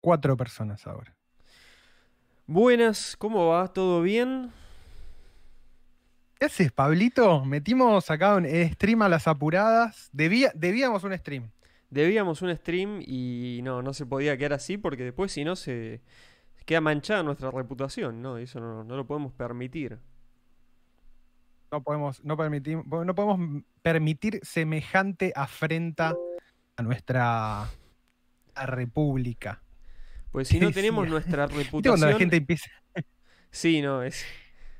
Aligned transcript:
cuatro 0.00 0.36
personas 0.36 0.86
ahora. 0.86 1.14
Buenas, 2.46 3.16
¿cómo 3.16 3.48
va? 3.48 3.68
¿Todo 3.68 4.02
bien? 4.02 4.50
¿Qué 6.38 6.46
haces, 6.46 6.72
Pablito? 6.72 7.44
Metimos 7.44 8.10
acá 8.10 8.34
un 8.34 8.46
stream 8.72 9.02
a 9.02 9.08
las 9.08 9.28
apuradas. 9.28 10.08
Debía, 10.12 10.50
debíamos 10.54 11.04
un 11.04 11.16
stream. 11.16 11.50
Debíamos 11.90 12.40
un 12.42 12.56
stream 12.56 13.02
y 13.06 13.60
no, 13.62 13.82
no 13.82 13.92
se 13.92 14.06
podía 14.06 14.36
quedar 14.36 14.54
así 14.54 14.78
porque 14.78 15.04
después 15.04 15.32
si 15.32 15.44
no 15.44 15.54
se 15.54 16.00
queda 16.64 16.80
manchada 16.80 17.22
nuestra 17.22 17.50
reputación, 17.50 18.22
¿no? 18.22 18.38
Eso 18.38 18.58
no, 18.58 18.84
no 18.84 18.96
lo 18.96 19.06
podemos 19.06 19.32
permitir. 19.32 19.98
No 21.70 21.82
podemos, 21.82 22.24
no, 22.24 22.36
permitir, 22.36 22.78
no 22.84 23.14
podemos 23.14 23.62
permitir 23.82 24.40
semejante 24.42 25.32
afrenta 25.36 26.16
a 26.76 26.82
nuestra 26.82 27.68
república. 28.54 29.62
Pues 30.32 30.48
si 30.48 30.60
no 30.60 30.70
tenemos 30.72 31.08
nuestra 31.08 31.46
reputación. 31.46 31.82
Cuando 31.82 32.06
la 32.06 32.18
gente 32.18 32.36
empieza. 32.36 32.70
Sí, 33.52 33.82
no, 33.82 34.04
es. 34.04 34.24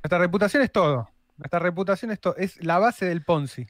Nuestra 0.00 0.18
reputación 0.18 0.62
es 0.62 0.70
todo. 0.70 1.10
Nuestra 1.36 1.58
reputación 1.58 2.12
es 2.12 2.20
todo. 2.20 2.36
Es 2.36 2.62
la 2.64 2.78
base 2.78 3.04
del 3.04 3.24
Ponzi. 3.24 3.66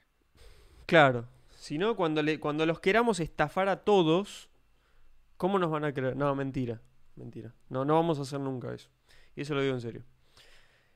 Claro. 0.84 1.26
Si 1.54 1.78
no, 1.78 1.96
cuando, 1.96 2.22
le, 2.22 2.38
cuando 2.38 2.66
los 2.66 2.80
queramos 2.80 3.18
estafar 3.18 3.70
a 3.70 3.76
todos, 3.76 4.50
¿cómo 5.38 5.58
nos 5.58 5.70
van 5.70 5.86
a 5.86 5.94
creer? 5.94 6.16
No, 6.16 6.34
mentira. 6.34 6.82
Mentira. 7.16 7.54
No, 7.70 7.86
no 7.86 7.94
vamos 7.94 8.18
a 8.18 8.22
hacer 8.22 8.40
nunca 8.40 8.74
eso. 8.74 8.90
Y 9.34 9.40
eso 9.40 9.54
lo 9.54 9.62
digo 9.62 9.74
en 9.74 9.80
serio. 9.80 10.02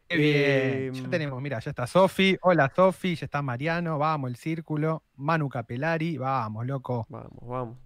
Qué 0.07 0.17
bien. 0.19 0.93
ya 0.93 1.01
em, 1.01 1.11
tenemos, 1.11 1.41
mira, 1.41 1.61
ya 1.61 1.71
está 1.71 1.87
Sofi. 1.87 2.37
Hola 2.43 2.71
Sofi, 2.77 3.15
ya 3.15 3.25
está 3.25 3.41
Mariano. 3.41 3.99
Vamos, 3.99 4.29
el 4.29 4.37
círculo. 4.37 5.03
Manu 5.17 5.49
Capelari. 5.49 6.19
Vamos, 6.19 6.67
loco. 6.67 7.07
Vamos, 7.09 7.41
vamos. 7.41 7.79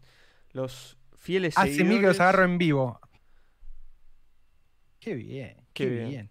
Los 0.50 0.98
fieles 1.18 1.56
Hace 1.56 1.68
seguidores. 1.68 1.90
mil 1.92 2.00
que 2.00 2.06
los 2.06 2.20
agarro 2.20 2.44
en 2.44 2.58
vivo. 2.58 3.00
Qué 5.00 5.14
bien, 5.14 5.56
qué, 5.72 5.86
bien. 5.86 6.30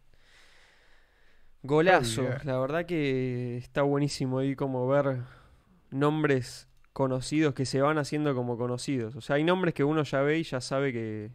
Golazo. 1.64 2.24
La 2.44 2.60
verdad 2.60 2.86
que 2.86 3.58
está 3.58 3.82
buenísimo 3.82 4.40
ahí 4.40 4.56
como 4.56 4.88
ver 4.88 5.22
nombres 5.90 6.68
conocidos 6.94 7.54
que 7.54 7.66
se 7.66 7.82
van 7.82 7.98
haciendo 7.98 8.36
como 8.36 8.58
conocidos. 8.58 9.16
O 9.16 9.22
sea, 9.22 9.38
hay 9.38 9.44
nombres 9.44 9.74
que 9.74 9.84
uno 9.84 10.04
ya 10.04 10.22
ve 10.22 10.40
y 10.40 10.44
ya 10.44 10.62
sabe 10.62 10.92
que 10.92 11.32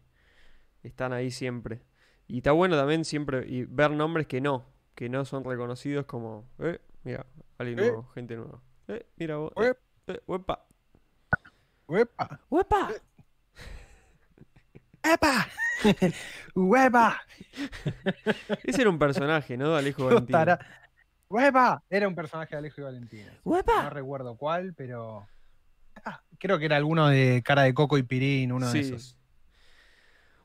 están 0.83 1.13
ahí 1.13 1.31
siempre. 1.31 1.83
Y 2.29 2.39
está 2.39 2.53
bueno 2.53 2.77
también 2.77 3.05
siempre 3.05 3.47
y 3.47 3.65
ver 3.65 3.91
nombres 3.93 4.27
que 4.27 4.41
no, 4.41 4.67
que 4.95 5.09
no 5.09 5.25
son 5.25 5.45
reconocidos 5.45 6.07
como, 6.07 6.49
eh, 6.59 6.81
mira, 7.05 7.27
alguien 7.59 7.79
eh. 7.79 7.83
nuevo, 7.83 8.09
gente 8.15 8.37
nueva. 8.37 8.61
Eh, 8.89 9.07
mira 9.17 9.37
vos. 9.37 9.53
Eh, 9.57 9.75
eh, 10.09 10.21
uepa. 10.27 10.67
Uepa. 11.87 12.41
Uepa. 12.49 12.91
¡Epa! 15.03 15.49
¡Hueva! 16.55 17.21
Ese 18.63 18.83
era 18.83 18.91
un 18.91 18.99
personaje, 18.99 19.57
¿no? 19.57 19.75
Alejo 19.75 20.07
Valentina. 20.07 20.59
¡Hueva! 21.29 21.83
Era 21.89 22.09
un 22.09 22.15
personaje 22.15 22.55
de 22.55 22.59
Alejo 22.59 22.81
y 22.83 22.85
Valentina. 22.85 23.33
No 23.45 23.91
recuerdo 23.91 24.37
cuál, 24.37 24.75
pero. 24.75 25.27
Ah, 26.05 26.23
creo 26.39 26.59
que 26.59 26.67
era 26.67 26.77
alguno 26.77 27.09
de 27.09 27.43
cara 27.45 27.63
de 27.63 27.75
coco 27.75 27.99
y 27.99 28.03
pirín, 28.03 28.53
uno 28.53 28.71
de 28.71 28.81
esos. 28.81 29.17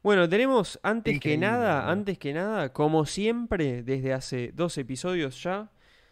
Bueno, 0.01 0.29
tenemos 0.29 0.79
antes 0.83 1.19
que 1.19 1.37
nada, 1.37 1.89
antes 1.89 2.17
que 2.17 2.33
nada, 2.33 2.71
como 2.71 3.05
siempre, 3.05 3.83
desde 3.83 4.13
hace 4.13 4.51
dos 4.53 4.77
episodios 4.77 5.43
ya, 5.43 5.69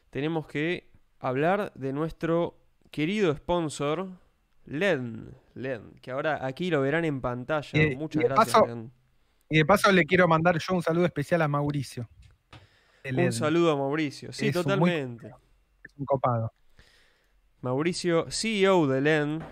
tenemos 0.09 0.47
que 0.47 0.89
hablar 1.19 1.71
de 1.75 1.93
nuestro 1.93 2.57
querido 2.91 3.33
sponsor, 3.33 4.09
Len. 4.65 5.33
Len, 5.53 5.93
que 6.01 6.11
ahora 6.11 6.45
aquí 6.45 6.69
lo 6.69 6.81
verán 6.81 7.05
en 7.05 7.21
pantalla. 7.21 7.97
Muchas 7.97 8.23
gracias, 8.23 8.63
Y 9.49 9.57
de 9.57 9.65
paso 9.65 9.91
le 9.91 10.05
quiero 10.05 10.27
mandar 10.27 10.57
yo 10.57 10.73
un 10.73 10.83
saludo 10.83 11.05
especial 11.05 11.41
a 11.41 11.47
Mauricio. 11.47 12.09
Un 13.09 13.31
saludo 13.31 13.71
a 13.71 13.75
Mauricio, 13.75 14.33
sí, 14.33 14.51
totalmente. 14.51 15.27
es 15.83 15.93
un 15.97 16.05
copado. 16.05 16.51
Mauricio, 17.61 18.25
CEO 18.29 18.87
de 18.87 19.01
Len, 19.01 19.43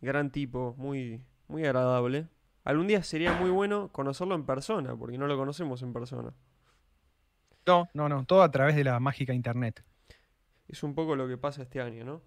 gran 0.00 0.30
tipo, 0.30 0.74
muy, 0.76 1.22
muy 1.46 1.64
agradable. 1.64 2.28
Algún 2.64 2.86
día 2.86 3.02
sería 3.02 3.32
muy 3.32 3.50
bueno 3.50 3.90
conocerlo 3.92 4.34
en 4.34 4.44
persona, 4.44 4.94
porque 4.96 5.18
no 5.18 5.26
lo 5.26 5.36
conocemos 5.36 5.82
en 5.82 5.92
persona. 5.92 6.34
No, 7.66 7.88
no, 7.94 8.08
no, 8.08 8.24
todo 8.24 8.42
a 8.42 8.50
través 8.50 8.76
de 8.76 8.84
la 8.84 9.00
mágica 9.00 9.32
internet. 9.32 9.82
Es 10.68 10.82
un 10.82 10.94
poco 10.94 11.16
lo 11.16 11.26
que 11.26 11.38
pasa 11.38 11.62
este 11.62 11.80
año, 11.80 12.04
¿no? 12.04 12.22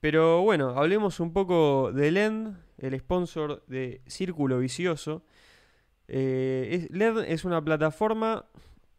Pero 0.00 0.40
bueno, 0.42 0.70
hablemos 0.70 1.20
un 1.20 1.32
poco 1.32 1.92
de 1.92 2.10
LED, 2.10 2.48
el 2.78 2.98
sponsor 2.98 3.62
de 3.66 4.00
Círculo 4.06 4.58
Vicioso. 4.58 5.22
Eh, 6.08 6.88
LED 6.90 7.18
es 7.28 7.44
una 7.44 7.62
plataforma 7.62 8.46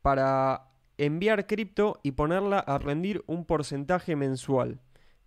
para 0.04 0.70
enviar 0.98 1.48
cripto 1.48 2.00
y 2.04 2.12
ponerla 2.12 2.60
a 2.60 2.78
rendir 2.78 3.24
un 3.26 3.46
porcentaje 3.46 4.16
mensual. 4.16 4.80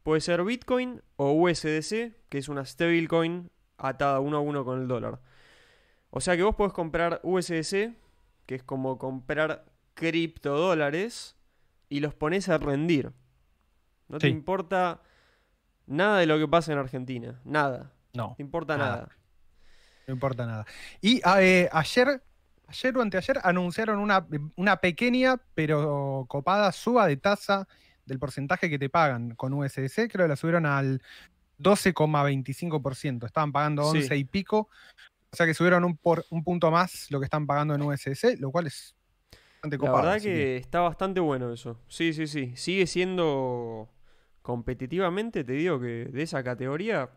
Puede 0.05 0.21
ser 0.21 0.45
Bitcoin 0.45 1.03
o 1.17 1.33
USDC, 1.33 2.15
que 2.29 2.39
es 2.39 2.49
una 2.49 2.65
stablecoin 2.65 3.51
atada 3.77 4.21
uno 4.21 4.37
a 4.37 4.41
uno 4.41 4.65
con 4.65 4.81
el 4.81 4.87
dólar. 4.87 5.21
O 6.11 6.21
sea 6.21 6.37
que 6.37 6.45
vos 6.45 6.55
podés 6.55 6.73
comprar 6.73 7.21
USDC, 7.25 7.97
que 8.47 8.55
es 8.55 8.63
como 8.63 8.99
comprar 8.99 9.65
criptodólares, 9.95 11.37
y 11.89 12.01
los 12.01 12.15
pones 12.15 12.49
a 12.49 12.59
rendir. 12.59 13.13
No 14.09 14.19
te 14.19 14.29
importa 14.29 15.03
nada 15.87 16.19
de 16.19 16.27
lo 16.27 16.39
que 16.39 16.49
pasa 16.49 16.73
en 16.73 16.79
Argentina. 16.79 17.41
Nada. 17.45 17.93
No. 18.13 18.35
te 18.37 18.43
importa 18.43 18.77
nada. 18.77 19.09
No 20.07 20.15
importa 20.15 20.47
nada. 20.47 20.67
Y 21.01 21.21
ah, 21.25 21.43
eh, 21.43 21.69
ayer, 21.73 22.23
ayer 22.67 22.97
o 22.97 23.03
anteayer, 23.03 23.41
anunciaron 23.43 23.99
una, 23.99 24.27
una 24.57 24.77
pequeña 24.77 25.37
pero 25.55 26.27
copada 26.29 26.71
suba 26.73 27.07
de 27.07 27.17
tasa 27.17 27.67
del 28.07 28.19
porcentaje 28.19 28.69
que 28.69 28.79
te 28.79 28.89
pagan 28.89 29.35
con 29.35 29.53
USDC. 29.53 30.11
Creo 30.11 30.25
que 30.25 30.29
la 30.29 30.37
subieron 30.37 30.67
al 30.67 31.03
12,25%. 31.59 33.27
Estaban 33.27 33.53
pagando 33.53 33.87
11 33.87 34.17
y 34.17 34.25
pico. 34.25 34.69
O 35.31 35.37
sea 35.37 35.47
que 35.47 35.55
subieron 35.55 35.85
un, 35.85 35.97
por, 35.97 36.25
un 36.31 36.45
punto 36.45 36.71
más 36.71 37.11
lo 37.11 37.19
que 37.19 37.25
están 37.25 37.47
pagando 37.47 37.75
en 37.75 37.83
USS, 37.83 38.39
lo 38.39 38.53
cual 38.53 38.69
es 38.69 38.95
bastante 39.55 39.79
copado. 39.79 39.99
La 39.99 40.03
verdad 40.05 40.23
que, 40.23 40.57
está 40.57 40.81
bastante 40.81 41.21
bueno 41.21 41.53
eso. 41.53 41.81
Sí, 41.89 42.13
sí, 42.13 42.27
sí. 42.27 42.53
Sigue 42.57 42.87
siendo 42.87 43.89
competitivamente, 44.45 45.43
te 45.43 45.55
digo 45.55 45.81
que 45.81 46.05
de 46.05 46.23
esa 46.23 46.45
categoría, 46.45 47.09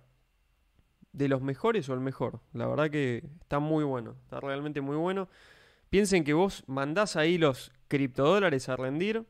de 1.12 1.28
los 1.28 1.42
mejores 1.42 1.90
o 1.90 1.94
el 1.94 2.00
mejor. 2.00 2.40
La 2.54 2.68
verdad 2.68 2.90
que 2.90 3.22
está 3.42 3.60
muy 3.60 3.84
bueno. 3.84 4.16
Está 4.24 4.40
realmente 4.40 4.80
muy 4.80 4.96
bueno. 4.96 5.28
Piensen 5.90 6.24
que 6.24 6.32
vos 6.32 6.64
mandás 6.68 7.18
ahí 7.18 7.38
los 7.38 7.74
criptodólares 7.90 8.70
a 8.70 8.78
rendir. 8.78 9.26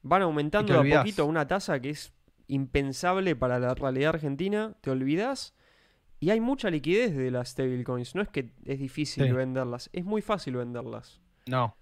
Van 0.00 0.22
aumentando 0.22 0.80
a 0.80 0.82
poquito 0.82 1.26
una 1.26 1.46
tasa 1.46 1.78
que 1.80 1.90
es 1.90 2.14
impensable 2.46 3.36
para 3.36 3.58
la 3.58 3.74
realidad 3.74 4.14
argentina. 4.14 4.74
Te 4.80 4.88
olvidás 4.88 5.54
y 6.18 6.30
hay 6.30 6.40
mucha 6.40 6.70
liquidez 6.70 7.14
de 7.14 7.30
las 7.30 7.50
stablecoins. 7.50 8.14
No 8.14 8.22
es 8.22 8.28
que 8.28 8.54
es 8.64 8.78
difícil 8.78 9.34
venderlas, 9.34 9.90
es 9.92 10.06
muy 10.06 10.22
fácil 10.22 10.56
venderlas. 10.56 11.20
No, 11.44 11.76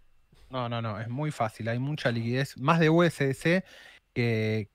no, 0.51 0.69
no, 0.69 0.83
no, 0.83 0.99
es 0.99 1.09
muy 1.09 1.31
fácil. 1.31 1.69
Hay 1.69 1.79
mucha 1.79 2.11
liquidez. 2.11 2.59
Más 2.59 2.81
de 2.81 2.91
USDC 2.91 3.65
que 4.13 4.74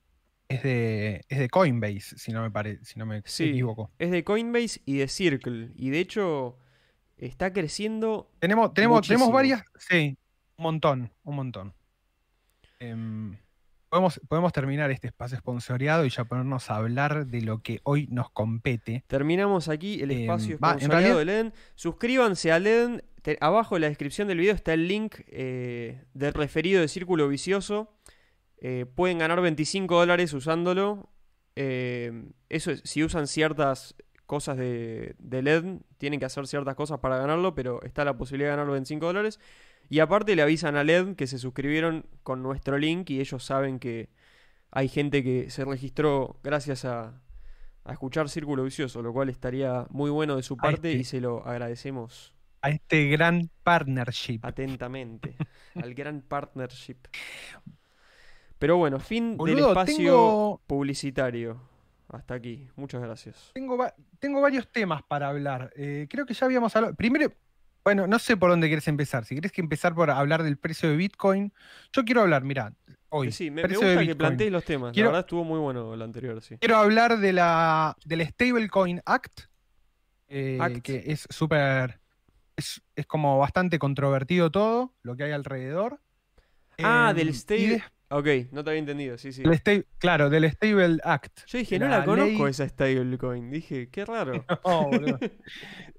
es 0.50 0.62
de, 0.64 1.24
es 1.28 1.38
de 1.38 1.48
Coinbase, 1.48 2.18
si 2.18 2.32
no 2.32 2.42
me, 2.42 2.50
parece 2.50 2.84
si 2.84 2.98
no 2.98 3.06
me 3.06 3.18
equivoco. 3.18 3.90
Es 3.98 4.10
de 4.10 4.24
Coinbase 4.24 4.82
y 4.84 4.98
de 4.98 5.06
Circle. 5.06 5.70
Y 5.76 5.90
de 5.90 6.00
hecho, 6.00 6.58
está 7.16 7.52
creciendo. 7.52 8.32
Tenemos, 8.40 8.74
tenemos, 8.74 9.06
tenemos 9.06 9.30
varias. 9.30 9.62
Sí, 9.78 10.18
un 10.56 10.62
montón, 10.62 11.12
un 11.22 11.36
montón. 11.36 11.74
Em, 12.80 13.36
Podemos, 13.90 14.52
terminar 14.52 14.92
este 14.92 15.08
espacio 15.08 15.36
esponsoreado 15.36 16.04
y 16.04 16.10
ya 16.10 16.24
ponernos 16.24 16.70
a 16.70 16.76
hablar 16.76 17.26
de 17.26 17.42
lo 17.42 17.60
que 17.60 17.80
hoy 17.82 18.06
nos 18.08 18.30
compete. 18.30 19.02
Terminamos 19.08 19.68
aquí 19.68 20.00
el 20.00 20.12
em, 20.12 20.20
espacio 20.20 20.54
esponsoreado 20.54 21.18
de 21.18 21.24
LEDEN. 21.24 21.52
Suscríbanse 21.74 22.52
a 22.52 22.60
LEDEN. 22.60 23.02
abajo 23.40 23.74
en 23.74 23.82
la 23.82 23.88
descripción 23.88 24.28
del 24.28 24.38
video 24.38 24.54
está 24.54 24.74
el 24.74 24.86
link 24.86 25.16
eh, 25.26 26.04
del 26.14 26.34
referido 26.34 26.80
de 26.80 26.86
Círculo 26.86 27.26
Vicioso. 27.26 27.92
Eh, 28.60 28.86
pueden 28.94 29.18
ganar 29.18 29.40
25 29.40 29.98
dólares 29.98 30.32
usándolo. 30.32 31.10
Eh, 31.56 32.30
eso 32.48 32.70
es, 32.70 32.82
si 32.84 33.02
usan 33.02 33.26
ciertas 33.26 33.96
cosas 34.26 34.56
de, 34.56 35.16
de 35.18 35.42
LED, 35.42 35.80
tienen 35.98 36.20
que 36.20 36.26
hacer 36.26 36.46
ciertas 36.46 36.74
cosas 36.76 37.00
para 37.00 37.18
ganarlo, 37.18 37.54
pero 37.54 37.82
está 37.82 38.04
la 38.04 38.16
posibilidad 38.16 38.50
de 38.50 38.56
ganar 38.56 38.72
25 38.72 39.06
dólares. 39.06 39.40
Y 39.88 39.98
aparte 39.98 40.36
le 40.36 40.42
avisan 40.42 40.76
a 40.76 40.84
LED 40.84 41.16
que 41.16 41.26
se 41.26 41.38
suscribieron 41.38 42.06
con 42.22 42.42
nuestro 42.42 42.78
link 42.78 43.10
y 43.10 43.20
ellos 43.20 43.44
saben 43.44 43.80
que 43.80 44.08
hay 44.70 44.88
gente 44.88 45.24
que 45.24 45.50
se 45.50 45.64
registró 45.64 46.38
gracias 46.42 46.84
a, 46.84 47.20
escuchar 47.90 48.28
Círculo 48.28 48.62
Vicioso, 48.62 49.02
lo 49.02 49.12
cual 49.12 49.30
estaría 49.30 49.84
muy 49.90 50.10
bueno 50.10 50.36
de 50.36 50.44
su 50.44 50.56
parte 50.56 50.92
y 50.92 51.00
este 51.00 51.16
se 51.16 51.20
lo 51.20 51.44
agradecemos. 51.44 52.32
A 52.62 52.70
este 52.70 53.08
gran 53.08 53.50
partnership. 53.64 54.38
Atentamente. 54.42 55.34
al 55.74 55.94
gran 55.94 56.22
partnership. 56.22 56.98
Pero 58.60 58.76
bueno, 58.76 59.00
fin 59.00 59.36
del 59.38 59.58
espacio 59.58 60.60
publicitario. 60.68 61.60
hasta 62.08 62.34
aquí. 62.34 62.68
Muchas 62.76 63.00
gracias. 63.00 63.50
Tengo, 63.54 63.76
va- 63.76 63.94
tengo 64.18 64.40
varios 64.40 64.70
temas 64.70 65.02
para 65.02 65.28
hablar. 65.28 65.72
Eh, 65.76 66.06
creo 66.10 66.26
que 66.26 66.34
ya 66.34 66.44
habíamos 66.46 66.74
hablado. 66.76 66.94
Primero, 66.94 67.32
bueno, 67.84 68.06
no 68.06 68.18
sé 68.18 68.36
por 68.36 68.50
dónde 68.50 68.66
quieres 68.68 68.86
empezar. 68.88 69.24
Si 69.24 69.34
quieres 69.34 69.50
que 69.52 69.60
empezar 69.62 69.94
por 69.94 70.10
hablar 70.10 70.42
del 70.42 70.58
precio 70.58 70.90
de 70.90 70.96
Bitcoin, 70.96 71.52
yo 71.92 72.04
quiero 72.04 72.20
hablar, 72.20 72.42
mira, 72.44 72.74
hoy. 73.08 73.32
sí, 73.32 73.50
me, 73.50 73.62
me 73.62 73.74
gusta 73.76 74.04
que 74.04 74.14
plantees 74.14 74.52
los 74.52 74.64
temas. 74.64 74.92
Quiero- 74.92 75.08
La 75.08 75.12
verdad 75.12 75.26
estuvo 75.26 75.44
muy 75.44 75.58
bueno 75.58 75.94
el 75.94 76.02
anterior, 76.02 76.42
sí. 76.42 76.58
Quiero 76.58 76.76
hablar 76.76 77.18
de 77.18 77.32
la, 77.32 77.96
del 78.04 78.26
Stablecoin 78.26 79.00
Act, 79.06 79.40
eh, 80.28 80.58
Act. 80.60 80.82
que 80.82 81.02
es 81.06 81.26
súper. 81.30 81.98
Es, 82.56 82.82
es 82.94 83.06
como 83.06 83.38
bastante 83.38 83.78
controvertido 83.78 84.50
todo 84.50 84.92
lo 85.02 85.16
que 85.16 85.24
hay 85.24 85.32
alrededor. 85.32 85.98
Ah, 86.82 87.08
Em, 87.10 87.16
del 87.16 87.30
y 87.30 87.34
stable. 87.34 87.84
Ok, 88.12 88.26
no 88.50 88.64
te 88.64 88.70
había 88.70 88.80
entendido, 88.80 89.16
sí, 89.18 89.32
sí. 89.32 89.44
del 89.44 89.86
claro, 89.98 90.30
del 90.30 90.44
Stable 90.50 90.98
Act. 91.04 91.46
Yo 91.46 91.58
dije, 91.58 91.78
no 91.78 91.86
la, 91.86 92.04
conozco 92.04 92.42
ley- 92.42 92.50
esa 92.50 92.68
stablecoin. 92.68 93.52
Dije, 93.52 93.88
qué 93.88 94.04
raro. 94.04 94.44
No, 94.66 94.88
boludo. 94.88 95.18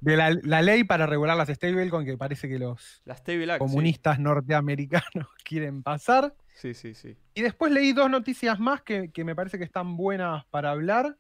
de 0.02 0.18
la, 0.18 0.38
la 0.44 0.62
ley 0.62 0.84
para 0.84 1.06
regular 1.06 1.38
las 1.38 1.48
stablecoin 1.48 2.06
que 2.06 2.18
parece 2.18 2.50
que 2.50 2.60
los 2.60 3.02
sí. 3.06 3.60
comunistas 3.60 4.19
norteamericanos 4.19 5.28
quieren 5.46 5.84
pasar. 5.84 6.36
Sí, 6.54 6.74
sí, 6.74 6.94
sí. 6.96 7.16
Y 7.34 7.42
después 7.44 7.72
leí 7.72 7.94
dos 7.94 8.10
noticias 8.10 8.60
más 8.60 8.81
que, 8.81 9.10
que 9.10 9.24
me 9.24 9.34
parece 9.34 9.57
que 9.57 9.64
están 9.64 9.96
buenas 9.96 10.46
para 10.48 10.72
hablar. 10.72 11.18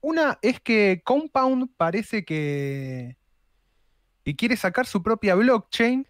Una 0.00 0.40
es 0.42 0.58
que 0.60 1.02
Compound 1.04 1.70
parece 1.76 2.24
que, 2.24 3.16
que 4.24 4.34
quiere 4.34 4.56
sacar 4.56 4.86
su 4.86 5.04
propia 5.04 5.36
blockchain. 5.36 6.06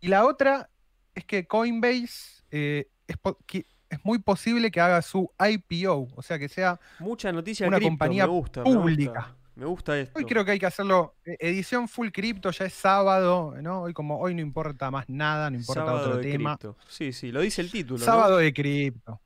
Y 0.00 0.08
la 0.08 0.26
otra 0.26 0.68
es 1.14 1.24
que 1.24 1.46
Coinbase 1.46 2.42
eh, 2.50 2.88
es, 3.06 3.16
que- 3.46 3.66
es 3.90 4.04
muy 4.04 4.18
posible 4.18 4.70
que 4.70 4.80
haga 4.80 5.00
su 5.02 5.30
IPO, 5.38 6.08
o 6.16 6.22
sea 6.22 6.38
que 6.38 6.48
sea... 6.48 6.80
Mucha 6.98 7.30
noticia 7.32 7.66
Una 7.68 7.76
cripto, 7.76 7.90
compañía 7.90 8.26
me 8.26 8.32
gusta, 8.32 8.62
me 8.64 8.74
pública. 8.74 9.12
gusta. 9.12 9.36
Me 9.56 9.66
gusta 9.66 9.96
esto. 9.96 10.18
Hoy 10.18 10.24
creo 10.24 10.44
que 10.44 10.50
hay 10.50 10.58
que 10.58 10.66
hacerlo, 10.66 11.14
eh, 11.24 11.36
edición 11.38 11.86
full 11.86 12.08
cripto, 12.08 12.50
ya 12.50 12.64
es 12.64 12.72
sábado, 12.72 13.54
¿no? 13.62 13.82
Hoy 13.82 13.92
como 13.92 14.18
hoy 14.18 14.34
no 14.34 14.40
importa 14.40 14.90
más 14.90 15.08
nada, 15.08 15.48
no 15.48 15.56
importa 15.56 15.82
Sábado 15.86 15.98
otro 16.08 16.16
de 16.16 16.22
tema. 16.32 16.56
cripto. 16.58 16.76
Sí, 16.88 17.12
sí, 17.12 17.30
lo 17.30 17.40
dice 17.40 17.60
el 17.60 17.70
título. 17.70 18.00
¿no? 18.00 18.04
Sábado 18.04 18.38
de 18.38 18.52
cripto. 18.52 19.20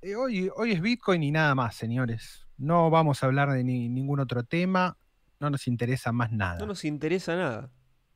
Eh, 0.00 0.16
hoy, 0.16 0.50
hoy 0.56 0.72
es 0.72 0.80
Bitcoin 0.80 1.22
y 1.22 1.30
nada 1.30 1.54
más, 1.54 1.74
señores. 1.76 2.46
No 2.56 2.88
vamos 2.88 3.22
a 3.22 3.26
hablar 3.26 3.50
de 3.52 3.62
ni- 3.62 3.90
ningún 3.90 4.20
otro 4.20 4.42
tema. 4.44 4.96
No 5.38 5.50
nos 5.50 5.66
interesa 5.66 6.12
más 6.12 6.32
nada. 6.32 6.58
No 6.60 6.64
nos 6.66 6.82
interesa 6.86 7.36
nada. 7.36 7.70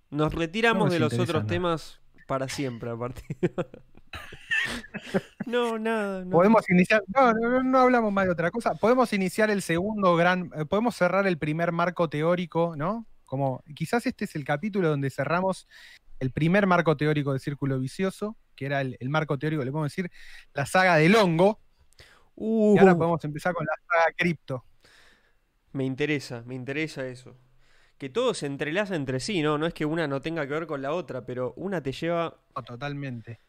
Nos 0.08 0.32
retiramos 0.32 0.78
No 0.78 0.84
nos 0.86 0.92
de 0.94 1.00
los 1.00 1.12
otros 1.12 1.42
nada. 1.42 1.46
temas 1.48 2.00
para 2.26 2.48
siempre 2.48 2.88
a 2.90 2.96
partir. 2.96 3.36
No, 5.46 5.78
nada. 5.78 6.24
No. 6.24 6.30
Podemos 6.30 6.68
iniciar. 6.70 7.02
No, 7.14 7.32
no, 7.32 7.62
no, 7.62 7.78
hablamos 7.78 8.12
más 8.12 8.26
de 8.26 8.32
otra 8.32 8.50
cosa. 8.50 8.74
Podemos 8.74 9.12
iniciar 9.12 9.50
el 9.50 9.62
segundo 9.62 10.14
gran. 10.16 10.50
eh, 10.56 10.64
podemos 10.66 10.94
cerrar 10.96 11.26
el 11.26 11.38
primer 11.38 11.72
marco 11.72 12.08
teórico, 12.08 12.74
¿no? 12.76 13.06
Como 13.24 13.62
quizás 13.74 14.06
este 14.06 14.24
es 14.26 14.34
el 14.36 14.44
capítulo 14.44 14.88
donde 14.88 15.10
cerramos 15.10 15.68
el 16.20 16.32
primer 16.32 16.66
marco 16.66 16.96
teórico 16.96 17.32
de 17.32 17.38
Círculo 17.38 17.78
Vicioso, 17.78 18.36
que 18.56 18.66
era 18.66 18.80
el, 18.80 18.96
el 19.00 19.08
marco 19.08 19.38
teórico, 19.38 19.64
le 19.64 19.70
podemos 19.70 19.92
decir, 19.92 20.10
la 20.52 20.66
saga 20.66 20.96
del 20.96 21.14
hongo. 21.16 21.60
Uh, 22.34 22.74
Y 22.76 22.78
ahora 22.78 22.96
podemos 22.96 23.24
empezar 23.24 23.54
con 23.54 23.66
la 23.66 23.74
saga 23.86 24.12
cripto. 24.16 24.64
Me 25.72 25.84
interesa, 25.84 26.42
me 26.46 26.54
interesa 26.54 27.06
eso. 27.06 27.36
Que 27.98 28.08
todo 28.08 28.32
se 28.32 28.46
entrelaza 28.46 28.94
entre 28.96 29.20
sí, 29.20 29.42
¿no? 29.42 29.58
No 29.58 29.66
es 29.66 29.74
que 29.74 29.84
una 29.84 30.06
no 30.06 30.20
tenga 30.20 30.46
que 30.46 30.52
ver 30.54 30.66
con 30.66 30.82
la 30.82 30.92
otra, 30.92 31.26
pero 31.26 31.52
una 31.56 31.82
te 31.82 31.92
lleva 31.92 32.36
No, 32.54 32.62
totalmente. 32.62 33.40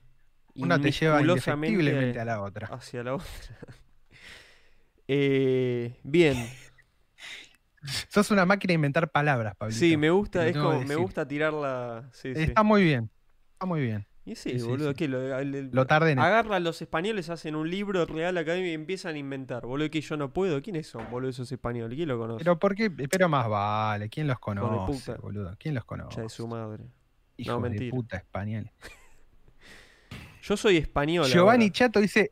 Una 0.62 0.80
te 0.80 0.92
lleva 0.92 1.22
indefectiblemente 1.22 2.20
a 2.20 2.26
la 2.26 2.42
otra. 2.42 2.68
hacia 2.68 3.04
la 3.04 3.16
otra. 3.16 3.28
Eh, 5.12 6.00
bien, 6.04 6.38
Sos 8.10 8.30
una 8.32 8.46
máquina 8.46 8.70
de 8.72 8.76
inventar 8.76 9.10
palabras, 9.10 9.56
Pablito. 9.56 9.80
sí, 9.80 9.98
me 9.98 10.10
gusta, 10.10 10.46
es 10.46 10.56
como, 10.56 10.82
me 10.84 10.96
gusta 10.96 11.28
tirarla. 11.28 12.10
Sí, 12.12 12.36
sí. 12.36 12.42
Está 12.44 12.62
muy 12.62 12.84
bien. 12.84 13.10
Está 13.54 13.66
muy 13.66 13.82
bien. 13.82 14.06
Y 14.26 14.36
sí, 14.36 14.62
boludo. 14.62 14.94
Lo, 15.08 15.40
el- 15.40 15.70
Lo 15.72 15.88
tarde 15.88 16.12
en 16.12 16.20
Agarran 16.20 16.64
los 16.64 16.82
españoles, 16.82 17.30
hacen 17.30 17.56
un 17.56 17.70
libro 17.72 18.06
real 18.06 18.38
academia 18.38 18.70
y 18.72 18.74
empiezan 18.76 19.16
a 19.16 19.18
inventar. 19.18 19.66
Boludo, 19.66 19.90
que 19.90 20.02
yo 20.02 20.18
no 20.18 20.32
puedo. 20.32 20.62
¿Quiénes 20.62 20.86
son, 20.88 21.10
boludo, 21.10 21.32
esos 21.32 21.52
españoles? 21.52 21.96
¿Quién 21.96 22.10
lo 22.10 22.20
conoce? 22.20 22.44
Pero 22.44 22.60
por 22.60 22.76
qué, 22.76 22.92
pero 22.92 23.30
más 23.30 23.50
vale, 23.50 24.10
¿quién 24.10 24.28
los 24.28 24.38
conoce, 24.40 25.16
boludo? 25.16 25.56
¿Quién 25.58 25.74
los 25.74 25.86
conoce? 25.86 26.22
de 26.22 26.30
su 26.30 26.48
madre. 26.48 26.84
Hijo 27.38 27.56
de 27.56 27.60
mentira. 27.62 27.90
puta 27.96 28.18
español. 28.18 28.70
Yo 30.50 30.58
soy 30.58 30.78
español. 30.78 31.28
Giovanni 31.28 31.66
ahora. 31.66 31.74
Chato 31.74 32.00
dice: 32.00 32.32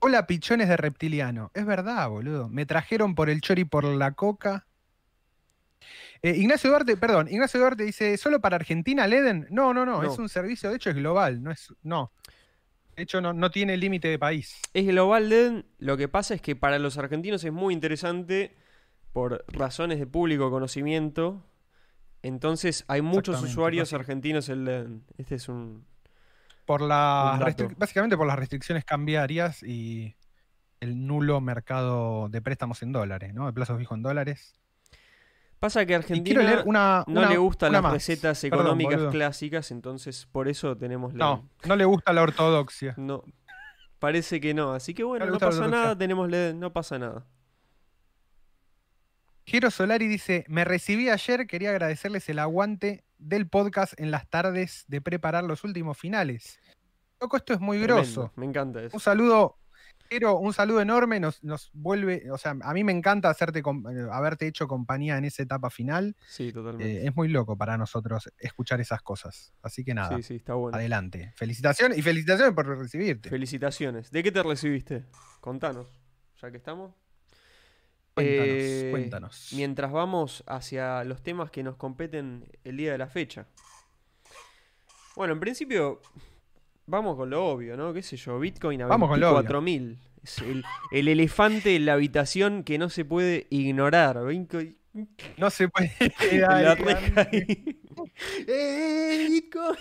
Hola, 0.00 0.26
pichones 0.26 0.68
de 0.68 0.76
reptiliano. 0.76 1.52
Es 1.54 1.64
verdad, 1.64 2.08
boludo. 2.08 2.48
Me 2.48 2.66
trajeron 2.66 3.14
por 3.14 3.30
el 3.30 3.40
chori 3.40 3.64
por 3.64 3.84
la 3.84 4.12
coca. 4.12 4.66
Eh, 6.22 6.34
Ignacio 6.36 6.68
Duarte, 6.70 6.96
perdón, 6.96 7.28
Ignacio 7.30 7.60
Duarte 7.60 7.84
dice: 7.84 8.16
¿Solo 8.16 8.40
para 8.40 8.56
Argentina, 8.56 9.06
Leden? 9.06 9.46
No, 9.50 9.72
no, 9.72 9.86
no, 9.86 10.02
No. 10.02 10.12
es 10.12 10.18
un 10.18 10.28
servicio, 10.28 10.68
de 10.70 10.76
hecho 10.76 10.90
es 10.90 10.96
global, 10.96 11.42
no 11.44 11.52
es. 11.52 11.72
No. 11.82 12.10
De 12.96 13.04
hecho, 13.04 13.20
no, 13.20 13.32
no 13.32 13.50
tiene 13.52 13.76
límite 13.76 14.08
de 14.08 14.18
país. 14.18 14.56
Es 14.74 14.84
global, 14.86 15.28
Den. 15.28 15.64
Lo 15.78 15.96
que 15.96 16.08
pasa 16.08 16.34
es 16.34 16.40
que 16.40 16.56
para 16.56 16.80
los 16.80 16.98
argentinos 16.98 17.44
es 17.44 17.52
muy 17.52 17.72
interesante 17.72 18.56
por 19.12 19.44
razones 19.48 20.00
de 20.00 20.06
público 20.08 20.50
conocimiento. 20.50 21.44
Entonces 22.22 22.84
hay 22.88 23.02
muchos 23.02 23.40
usuarios 23.42 23.92
argentinos 23.92 24.48
en 24.48 24.64
LEN. 24.64 25.04
Este 25.18 25.36
es 25.36 25.48
un... 25.48 25.86
Por 26.66 26.82
restric- 26.82 27.76
básicamente 27.78 28.16
por 28.16 28.26
las 28.26 28.38
restricciones 28.38 28.84
cambiarias 28.84 29.62
y 29.62 30.14
el 30.80 31.06
nulo 31.06 31.40
mercado 31.40 32.28
de 32.28 32.42
préstamos 32.42 32.82
en 32.82 32.92
dólares, 32.92 33.32
¿no? 33.32 33.46
De 33.46 33.52
plazos 33.52 33.78
fijos 33.78 33.96
en 33.96 34.02
dólares. 34.02 34.54
Pasa 35.58 35.86
que 35.86 35.92
Y 35.92 35.96
Argentina 35.96 36.42
leer 36.42 36.62
una. 36.66 37.02
no 37.06 37.20
una- 37.20 37.30
le 37.30 37.38
gustan 37.38 37.72
las 37.72 37.82
más. 37.82 37.92
recetas 37.94 38.44
económicas 38.44 39.00
clásicas, 39.10 39.70
entonces 39.70 40.26
por 40.30 40.48
eso 40.48 40.76
tenemos 40.76 41.12
LEN. 41.14 41.18
No, 41.18 41.48
no 41.64 41.76
le 41.76 41.86
gusta 41.86 42.12
la 42.12 42.20
ortodoxia. 42.22 42.92
No, 42.98 43.24
parece 43.98 44.38
que 44.38 44.52
no. 44.52 44.74
Así 44.74 44.92
que 44.92 45.02
bueno, 45.02 45.24
no 45.24 45.32
la 45.32 45.38
pasa 45.38 45.66
nada, 45.66 45.96
tenemos 45.96 46.28
no 46.28 46.72
pasa 46.74 46.98
nada. 46.98 47.24
Jero 49.46 49.70
Solari 49.70 50.08
dice: 50.08 50.44
Me 50.48 50.64
recibí 50.64 51.08
ayer, 51.08 51.46
quería 51.46 51.70
agradecerles 51.70 52.28
el 52.28 52.38
aguante 52.38 53.04
del 53.18 53.48
podcast 53.48 53.98
en 53.98 54.10
las 54.10 54.28
tardes 54.28 54.84
de 54.88 55.00
preparar 55.00 55.44
los 55.44 55.64
últimos 55.64 55.98
finales. 55.98 56.58
Loco, 57.20 57.36
esto 57.36 57.54
es 57.54 57.60
muy 57.60 57.78
Tremendo, 57.78 58.02
grosso. 58.02 58.32
Me 58.36 58.46
encanta 58.46 58.82
eso. 58.82 58.96
Un 58.96 59.00
saludo, 59.00 59.58
Jero, 60.10 60.38
un 60.38 60.52
saludo 60.52 60.80
enorme. 60.80 61.18
Nos, 61.18 61.42
nos 61.42 61.70
vuelve, 61.72 62.30
o 62.30 62.38
sea, 62.38 62.56
a 62.60 62.72
mí 62.72 62.84
me 62.84 62.92
encanta 62.92 63.28
hacerte 63.28 63.60
eh, 63.60 64.08
haberte 64.10 64.46
hecho 64.46 64.68
compañía 64.68 65.18
en 65.18 65.24
esa 65.24 65.42
etapa 65.42 65.70
final. 65.70 66.16
Sí, 66.28 66.52
totalmente. 66.52 67.02
Eh, 67.02 67.06
es 67.06 67.16
muy 67.16 67.28
loco 67.28 67.56
para 67.56 67.76
nosotros 67.76 68.30
escuchar 68.38 68.80
esas 68.80 69.02
cosas. 69.02 69.52
Así 69.62 69.84
que 69.84 69.94
nada, 69.94 70.16
sí, 70.16 70.22
sí, 70.22 70.34
está 70.36 70.54
bueno. 70.54 70.76
adelante. 70.76 71.32
Felicitaciones 71.36 71.98
y 71.98 72.02
felicitaciones 72.02 72.54
por 72.54 72.66
recibirte. 72.66 73.28
Felicitaciones. 73.28 74.10
¿De 74.10 74.22
qué 74.22 74.30
te 74.30 74.42
recibiste? 74.42 75.06
Contanos, 75.40 75.88
ya 76.40 76.50
que 76.50 76.58
estamos. 76.58 76.94
Cuéntanos, 78.16 78.48
Eh, 78.48 78.88
cuéntanos. 78.90 79.48
Mientras 79.52 79.92
vamos 79.92 80.42
hacia 80.46 81.04
los 81.04 81.22
temas 81.22 81.50
que 81.50 81.62
nos 81.62 81.76
competen 81.76 82.48
el 82.64 82.78
día 82.78 82.92
de 82.92 82.98
la 82.98 83.08
fecha. 83.08 83.46
Bueno, 85.16 85.34
en 85.34 85.40
principio, 85.40 86.00
vamos 86.86 87.16
con 87.16 87.28
lo 87.28 87.44
obvio, 87.46 87.76
¿no? 87.76 87.92
¿Qué 87.92 88.02
sé 88.02 88.16
yo? 88.16 88.38
Bitcoin 88.40 88.80
a 88.82 88.86
Vamos 88.86 89.10
con 89.10 89.20
lo 89.20 89.36
obvio. 89.36 89.60
24.000. 89.60 89.98
Es 90.24 90.38
el, 90.38 90.64
el 90.92 91.08
elefante 91.08 91.76
en 91.76 91.84
la 91.84 91.92
habitación 91.92 92.64
que 92.64 92.78
no 92.78 92.88
se 92.88 93.04
puede 93.04 93.46
ignorar. 93.50 94.16
Bitcoin- 94.24 94.76
No 95.36 95.50
se 95.50 95.68
puede. 95.68 95.92
dale, 96.40 97.12
ahí. 97.16 97.80
¡Eh, 98.48 99.26
Bitcoin! 99.28 99.76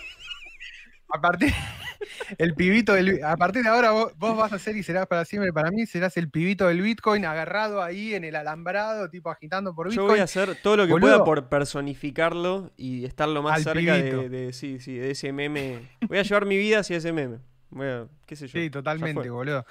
A 1.09 1.21
partir, 1.21 1.53
el 2.37 2.55
pibito 2.55 2.93
del, 2.93 3.23
a 3.23 3.37
partir 3.37 3.63
de 3.63 3.69
ahora 3.69 3.91
vos, 3.91 4.11
vos 4.17 4.35
vas 4.35 4.51
a 4.53 4.59
ser 4.59 4.75
y 4.75 4.83
serás 4.83 5.05
para 5.07 5.23
siempre 5.23 5.53
para 5.53 5.69
mí, 5.71 5.85
serás 5.85 6.17
el 6.17 6.29
pibito 6.29 6.67
del 6.67 6.81
Bitcoin 6.81 7.25
agarrado 7.25 7.81
ahí 7.83 8.15
en 8.15 8.23
el 8.23 8.35
alambrado, 8.35 9.09
tipo 9.09 9.29
agitando 9.29 9.73
por 9.75 9.87
Yo 9.87 9.91
Bitcoin. 9.91 10.07
voy 10.07 10.19
a 10.19 10.23
hacer 10.23 10.55
todo 10.61 10.77
lo 10.77 10.85
que 10.87 10.93
Boludo. 10.93 11.09
pueda 11.11 11.23
por 11.23 11.47
personificarlo 11.49 12.71
y 12.75 13.05
estar 13.05 13.29
lo 13.29 13.43
más 13.43 13.61
cerca 13.63 13.93
de, 13.95 14.29
de- 14.29 14.53
sí, 14.53 14.79
sí, 14.79 14.95
de 14.97 15.11
ese 15.11 15.31
meme. 15.31 15.89
Voy 16.07 16.17
a 16.17 16.23
llevar 16.23 16.45
mi 16.45 16.57
vida 16.57 16.79
hacia 16.79 16.97
ese 16.97 17.13
meme. 17.13 17.37
A, 17.77 18.07
qué 18.25 18.35
sé 18.35 18.47
yo. 18.47 18.59
Sí, 18.59 18.69
totalmente, 18.69 19.29
boludo. 19.29 19.65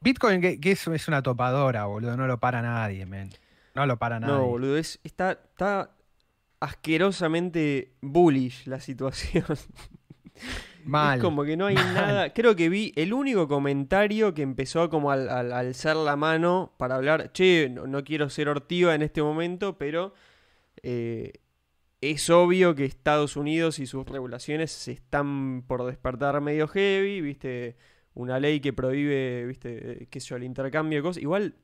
Bitcoin, 0.00 0.40
que, 0.40 0.60
que 0.60 0.72
es, 0.72 0.86
es 0.86 1.08
una 1.08 1.22
topadora, 1.22 1.84
boludo, 1.86 2.16
no 2.16 2.26
lo 2.26 2.38
para 2.40 2.62
nadie, 2.62 3.04
men. 3.04 3.30
No 3.74 3.84
lo 3.84 3.98
para 3.98 4.18
nadie. 4.20 4.32
No, 4.34 4.46
boludo, 4.46 4.76
es, 4.78 4.98
está, 5.04 5.32
está 5.32 5.90
asquerosamente 6.60 7.92
bullish 8.00 8.66
la 8.66 8.80
situación. 8.80 9.44
Mal. 10.84 11.18
Es 11.18 11.24
como 11.24 11.44
que 11.44 11.56
no 11.56 11.66
hay 11.66 11.74
Mal. 11.74 11.94
nada. 11.94 12.32
Creo 12.32 12.56
que 12.56 12.68
vi 12.68 12.92
el 12.96 13.12
único 13.12 13.46
comentario 13.48 14.32
que 14.34 14.42
empezó 14.42 14.88
como 14.90 15.10
al 15.10 15.28
alzar 15.52 15.96
la 15.96 16.16
mano 16.16 16.72
para 16.78 16.96
hablar. 16.96 17.32
Che, 17.32 17.68
no, 17.70 17.86
no 17.86 18.02
quiero 18.04 18.30
ser 18.30 18.48
ortiva 18.48 18.94
en 18.94 19.02
este 19.02 19.22
momento, 19.22 19.76
pero 19.78 20.14
eh, 20.82 21.32
es 22.00 22.30
obvio 22.30 22.74
que 22.74 22.84
Estados 22.86 23.36
Unidos 23.36 23.78
y 23.78 23.86
sus 23.86 24.06
regulaciones 24.06 24.70
se 24.72 24.92
están 24.92 25.62
por 25.66 25.84
despertar 25.84 26.40
medio 26.40 26.66
heavy, 26.68 27.20
viste, 27.20 27.76
una 28.14 28.40
ley 28.40 28.60
que 28.60 28.72
prohíbe, 28.72 29.44
viste, 29.46 30.08
qué 30.10 30.20
sé 30.20 30.28
yo, 30.28 30.36
el 30.36 30.44
intercambio 30.44 30.98
de 30.98 31.02
cosas. 31.02 31.22
Igual, 31.22 31.54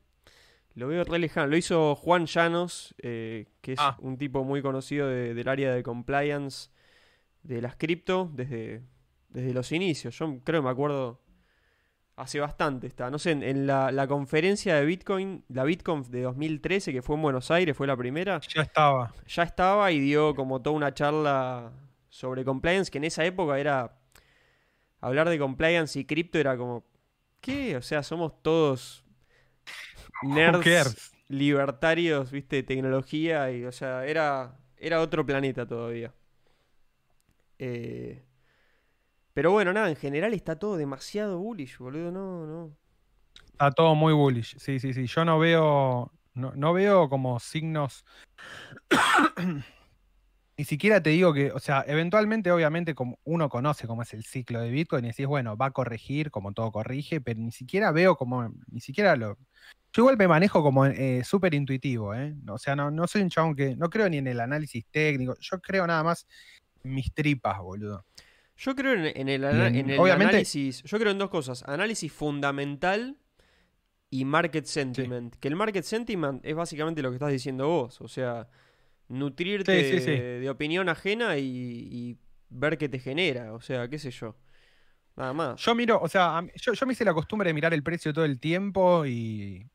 Lo 0.75 0.89
veo 0.89 1.05
re 1.05 1.19
lejano. 1.19 1.47
Lo 1.47 1.57
hizo 1.57 1.95
Juan 1.95 2.27
Llanos, 2.27 2.95
eh, 3.01 3.47
que 3.63 3.73
es 3.73 3.79
Ah. 3.81 3.97
un 4.03 4.19
tipo 4.19 4.45
muy 4.45 4.61
conocido 4.61 5.09
de- 5.09 5.33
del 5.33 5.49
área 5.49 5.73
de 5.75 5.83
compliance 5.83 6.69
de 7.47 7.63
las 7.63 7.77
cripto 7.77 8.31
desde, 8.33 8.83
desde 9.29 9.55
los 9.55 9.73
inicios. 9.73 10.19
Yo 10.19 10.41
creo 10.45 10.61
que 10.61 10.65
me 10.65 10.71
acuerdo 10.71 11.21
hace 12.17 12.41
bastante 12.41 12.87
está. 12.87 13.11
No 13.11 13.19
sé, 13.19 13.33
en, 13.33 13.67
la, 13.67 13.93
la 13.93 14.07
conferencia 14.09 14.75
de 14.77 14.85
Bitcoin, 14.85 15.45
la 15.49 15.65
BitConf 15.65 16.09
de 16.09 16.23
2013, 16.23 16.93
que 16.93 17.03
fue 17.03 17.17
en 17.17 17.23
Buenos 17.23 17.51
Aires, 17.51 17.77
fue 17.77 17.87
la 17.87 17.97
primera, 17.97 18.41
Ya 18.41 18.63
estaba. 18.63 19.13
ya 19.27 19.43
estaba 19.43 19.93
y 19.93 20.01
dio 20.01 20.35
como 20.35 20.63
toda 20.63 20.75
una 20.75 20.95
charla 20.95 21.73
sobre 22.09 22.45
compliance, 22.45 22.91
que 22.91 22.99
en 22.99 23.05
esa 23.05 23.25
época 23.25 23.59
era... 23.59 23.99
Hablar 25.01 25.29
de 25.29 25.39
compliance 25.39 25.99
y 26.01 26.05
cripto 26.05 26.39
era 26.39 26.57
como... 26.57 26.85
¿Qué? 27.41 27.77
O 27.77 27.83
sea, 27.83 28.03
somos 28.03 28.43
todos 28.43 29.05
nerds 30.23 31.13
libertarios, 31.29 32.31
viste, 32.31 32.57
de 32.57 32.63
tecnología 32.63 33.53
y, 33.53 33.65
o 33.65 33.73
sea, 33.73 34.07
era, 34.07 34.57
era 34.79 35.01
otro 35.01 35.25
planeta 35.27 35.67
todavía. 35.67 36.13
Eh, 37.59 38.25
pero 39.33 39.51
bueno, 39.51 39.73
nada, 39.73 39.91
en 39.91 39.97
general 39.97 40.33
está 40.33 40.59
todo 40.59 40.77
demasiado 40.77 41.39
bullish, 41.39 41.79
boludo, 41.79 42.11
no, 42.11 42.47
no. 42.47 42.77
Está 43.53 43.71
todo 43.71 43.95
muy 43.95 44.13
bullish. 44.13 44.57
Sí, 44.59 44.81
sí, 44.81 44.93
sí. 44.93 45.07
Yo 45.07 45.25
no 45.25 45.39
veo. 45.39 46.13
No, 46.35 46.53
no 46.55 46.73
veo 46.73 47.09
como 47.09 47.39
signos. 47.41 48.05
Ni 50.59 50.65
siquiera 50.65 51.03
te 51.03 51.11
digo 51.11 51.35
que, 51.35 51.53
o 51.53 51.59
sea, 51.59 51.85
eventualmente, 51.87 52.51
obviamente, 52.51 52.95
como 52.95 53.19
uno 53.25 53.51
conoce 53.51 53.87
cómo 53.87 54.03
es 54.03 54.15
el 54.15 54.25
ciclo 54.25 54.61
de 54.61 54.71
Bitcoin 54.71 55.05
y 55.05 55.09
decís, 55.09 55.27
bueno, 55.27 55.55
va 55.55 55.67
a 55.67 55.71
corregir, 55.71 56.31
como 56.31 56.53
todo 56.53 56.73
corrige, 56.73 57.21
pero 57.21 57.41
ni 57.41 57.53
siquiera 57.53 57.93
veo 57.93 58.17
como, 58.17 58.51
ni 58.71 58.81
siquiera 58.81 59.17
lo. 59.17 59.37
Yo 59.93 60.03
igual 60.03 60.17
me 60.17 60.29
manejo 60.29 60.63
como 60.63 60.87
eh, 60.87 61.23
súper 61.25 61.53
intuitivo, 61.55 62.15
¿eh? 62.15 62.35
O 62.49 62.59
sea, 62.59 62.77
no, 62.77 62.91
no 62.91 63.07
soy 63.07 63.23
un 63.23 63.31
chabón 63.31 63.55
que. 63.55 63.77
No 63.77 63.91
creo 63.91 64.09
ni 64.09 64.19
en 64.19 64.27
el 64.27 64.41
análisis 64.41 64.87
técnico. 64.91 65.35
Yo 65.41 65.61
creo 65.61 65.87
nada 65.87 66.03
más 66.03 66.27
mis 66.87 67.13
tripas, 67.13 67.59
boludo. 67.61 68.05
Yo 68.57 68.75
creo 68.75 68.95
en, 68.95 69.07
en 69.15 69.29
el, 69.29 69.45
ana- 69.45 69.65
Y 69.67 69.69
en- 69.69 69.77
en 69.87 69.91
el 69.91 70.01
obviamente- 70.01 70.31
análisis, 70.37 70.83
yo 70.85 70.99
creo 70.99 71.13
en 71.13 71.19
dos 71.19 71.29
cosas, 71.31 71.63
análisis 71.69 72.11
fundamental 72.13 73.19
y 74.11 74.25
market 74.25 74.65
sentiment. 74.65 75.35
Que 75.37 75.49
el 75.49 75.57
market 75.57 75.85
sentiment 75.85 76.45
es 76.45 76.55
básicamente 76.55 77.03
lo 77.03 77.11
que 77.11 77.17
estás 77.17 77.33
diciendo 77.33 77.69
vos, 77.69 78.01
o 78.01 78.09
sea, 78.09 78.49
nutrirte 79.09 79.83
Sí, 79.85 79.99
sí, 79.99 80.05
sí. 80.05 80.11
De, 80.11 80.41
de 80.41 80.51
opinión 80.51 80.89
ajena 80.89 81.37
y, 81.39 81.45
y 81.47 82.17
ver 82.49 82.79
qué 82.79 82.89
te 82.89 82.99
genera, 82.99 83.53
o 83.53 83.61
sea, 83.61 83.89
qué 83.89 83.99
sé 83.99 84.11
yo. 84.11 84.37
Nada 85.17 85.33
más. 85.33 85.61
Yo 85.61 85.75
miro, 85.75 86.01
o 86.01 86.09
sea, 86.09 86.43
yo, 86.57 86.73
yo 86.73 86.87
me 86.87 86.93
hice 86.93 87.05
la 87.05 87.15
costumbre 87.15 87.49
de 87.51 87.55
mirar 87.55 87.73
el 87.75 87.83
precio 87.83 88.13
todo 88.13 88.25
el 88.25 88.39
tiempo 88.39 89.07
y 89.07 89.67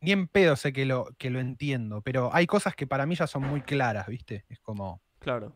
ni 0.00 0.12
en 0.12 0.26
pedo 0.28 0.56
sé 0.56 0.72
que 0.72 0.84
lo, 0.84 1.06
que 1.18 1.30
lo 1.30 1.40
entiendo, 1.40 2.00
pero 2.02 2.30
hay 2.34 2.46
cosas 2.46 2.74
que 2.76 2.86
para 2.86 3.06
mí 3.06 3.14
ya 3.14 3.26
son 3.26 3.42
muy 3.44 3.62
claras, 3.62 4.06
¿viste? 4.08 4.44
Es 4.48 4.58
como, 4.60 5.00
Claro. 5.20 5.54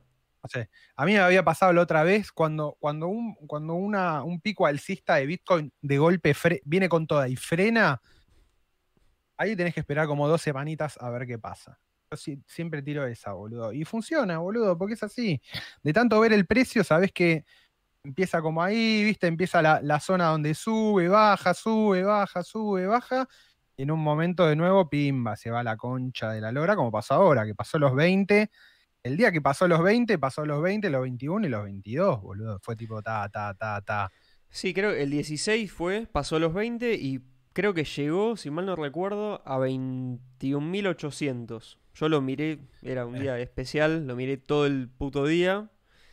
A 0.96 1.04
mí 1.04 1.12
me 1.12 1.18
había 1.18 1.44
pasado 1.44 1.72
la 1.72 1.82
otra 1.82 2.02
vez 2.02 2.32
cuando, 2.32 2.76
cuando, 2.80 3.08
un, 3.08 3.34
cuando 3.46 3.74
una, 3.74 4.22
un 4.22 4.40
pico 4.40 4.66
alcista 4.66 5.16
de 5.16 5.26
Bitcoin 5.26 5.72
de 5.80 5.98
golpe 5.98 6.34
viene 6.64 6.88
con 6.88 7.06
toda 7.06 7.28
y 7.28 7.36
frena, 7.36 8.00
ahí 9.36 9.54
tenés 9.56 9.74
que 9.74 9.80
esperar 9.80 10.06
como 10.06 10.28
dos 10.28 10.42
semanitas 10.42 10.96
a 11.00 11.10
ver 11.10 11.26
qué 11.26 11.38
pasa. 11.38 11.78
Yo 12.10 12.16
si- 12.16 12.42
siempre 12.46 12.82
tiro 12.82 13.06
esa, 13.06 13.32
boludo. 13.32 13.72
Y 13.72 13.84
funciona, 13.84 14.38
boludo, 14.38 14.76
porque 14.78 14.94
es 14.94 15.02
así. 15.02 15.40
De 15.82 15.92
tanto 15.92 16.18
ver 16.20 16.32
el 16.32 16.46
precio, 16.46 16.82
sabés 16.82 17.12
que 17.12 17.44
empieza 18.02 18.40
como 18.40 18.62
ahí, 18.62 19.04
¿viste? 19.04 19.26
Empieza 19.26 19.60
la, 19.60 19.80
la 19.82 20.00
zona 20.00 20.26
donde 20.28 20.54
sube, 20.54 21.08
baja, 21.08 21.52
sube, 21.54 22.02
baja, 22.02 22.42
sube, 22.42 22.86
baja. 22.86 23.28
Y 23.76 23.82
en 23.82 23.90
un 23.90 24.00
momento 24.00 24.46
de 24.46 24.56
nuevo, 24.56 24.88
pimba, 24.88 25.36
se 25.36 25.50
va 25.50 25.62
la 25.62 25.76
concha 25.76 26.30
de 26.32 26.40
la 26.40 26.50
lora, 26.50 26.74
como 26.74 26.90
pasó 26.90 27.14
ahora, 27.14 27.44
que 27.44 27.54
pasó 27.54 27.78
los 27.78 27.94
20. 27.94 28.50
El 29.02 29.16
día 29.16 29.32
que 29.32 29.40
pasó 29.40 29.68
los 29.68 29.82
20, 29.82 30.18
pasó 30.18 30.44
los 30.44 30.62
20, 30.62 30.90
los 30.90 31.02
21 31.02 31.46
y 31.46 31.50
los 31.50 31.64
22, 31.64 32.20
boludo. 32.20 32.58
Fue 32.60 32.76
tipo 32.76 33.02
ta, 33.02 33.28
ta, 33.28 33.54
ta, 33.54 33.80
ta. 33.80 34.10
Sí, 34.50 34.74
creo 34.74 34.92
que 34.92 35.02
el 35.02 35.10
16 35.10 35.70
fue, 35.70 36.06
pasó 36.10 36.38
los 36.38 36.52
20 36.52 36.94
y 36.94 37.20
creo 37.52 37.74
que 37.74 37.84
llegó, 37.84 38.36
si 38.36 38.50
mal 38.50 38.66
no 38.66 38.76
recuerdo, 38.76 39.42
a 39.46 39.58
21.800. 39.58 41.78
Yo 41.94 42.08
lo 42.08 42.20
miré, 42.20 42.60
era 42.82 43.06
un 43.06 43.18
día 43.18 43.38
especial, 43.40 44.06
lo 44.06 44.16
miré 44.16 44.36
todo 44.36 44.66
el 44.66 44.88
puto 44.88 45.26
día. 45.26 45.70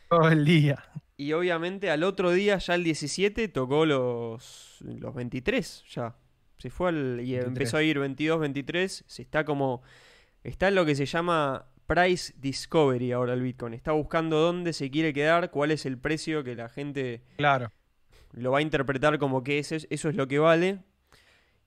Todo 0.08 0.28
el 0.28 0.44
día. 0.44 0.84
Y 1.16 1.32
obviamente 1.32 1.90
al 1.90 2.04
otro 2.04 2.30
día, 2.30 2.58
ya 2.58 2.74
el 2.74 2.84
17, 2.84 3.48
tocó 3.48 3.86
los, 3.86 4.78
los 4.80 5.14
23, 5.14 5.84
ya. 5.88 6.16
Se 6.58 6.70
fue 6.70 6.90
al, 6.90 7.20
y 7.20 7.32
23. 7.32 7.46
empezó 7.46 7.76
a 7.76 7.82
ir 7.82 7.98
22, 7.98 8.40
23. 8.40 9.04
Se 9.06 9.22
está 9.22 9.44
como. 9.44 9.82
Está 10.42 10.68
en 10.68 10.74
lo 10.74 10.84
que 10.84 10.94
se 10.94 11.06
llama 11.06 11.66
Price 11.86 12.32
Discovery 12.36 13.12
ahora 13.12 13.32
el 13.34 13.42
Bitcoin. 13.42 13.74
Está 13.74 13.92
buscando 13.92 14.38
dónde 14.38 14.72
se 14.72 14.90
quiere 14.90 15.12
quedar, 15.12 15.50
cuál 15.50 15.70
es 15.70 15.86
el 15.86 15.98
precio 15.98 16.42
que 16.44 16.54
la 16.56 16.68
gente 16.68 17.22
Claro. 17.36 17.70
lo 18.32 18.50
va 18.52 18.58
a 18.58 18.62
interpretar 18.62 19.18
como 19.18 19.42
que 19.42 19.58
ese 19.58 19.76
es- 19.76 19.86
eso 19.90 20.08
es 20.08 20.16
lo 20.16 20.26
que 20.28 20.38
vale. 20.38 20.80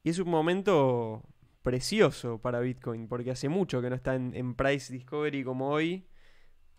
Y 0.03 0.09
es 0.09 0.19
un 0.19 0.29
momento 0.29 1.23
precioso 1.61 2.39
para 2.39 2.59
Bitcoin, 2.61 3.07
porque 3.07 3.31
hace 3.31 3.49
mucho 3.49 3.81
que 3.81 3.89
no 3.89 3.95
está 3.95 4.15
en, 4.15 4.33
en 4.35 4.55
Price 4.55 4.91
Discovery 4.91 5.43
como 5.43 5.69
hoy, 5.69 6.05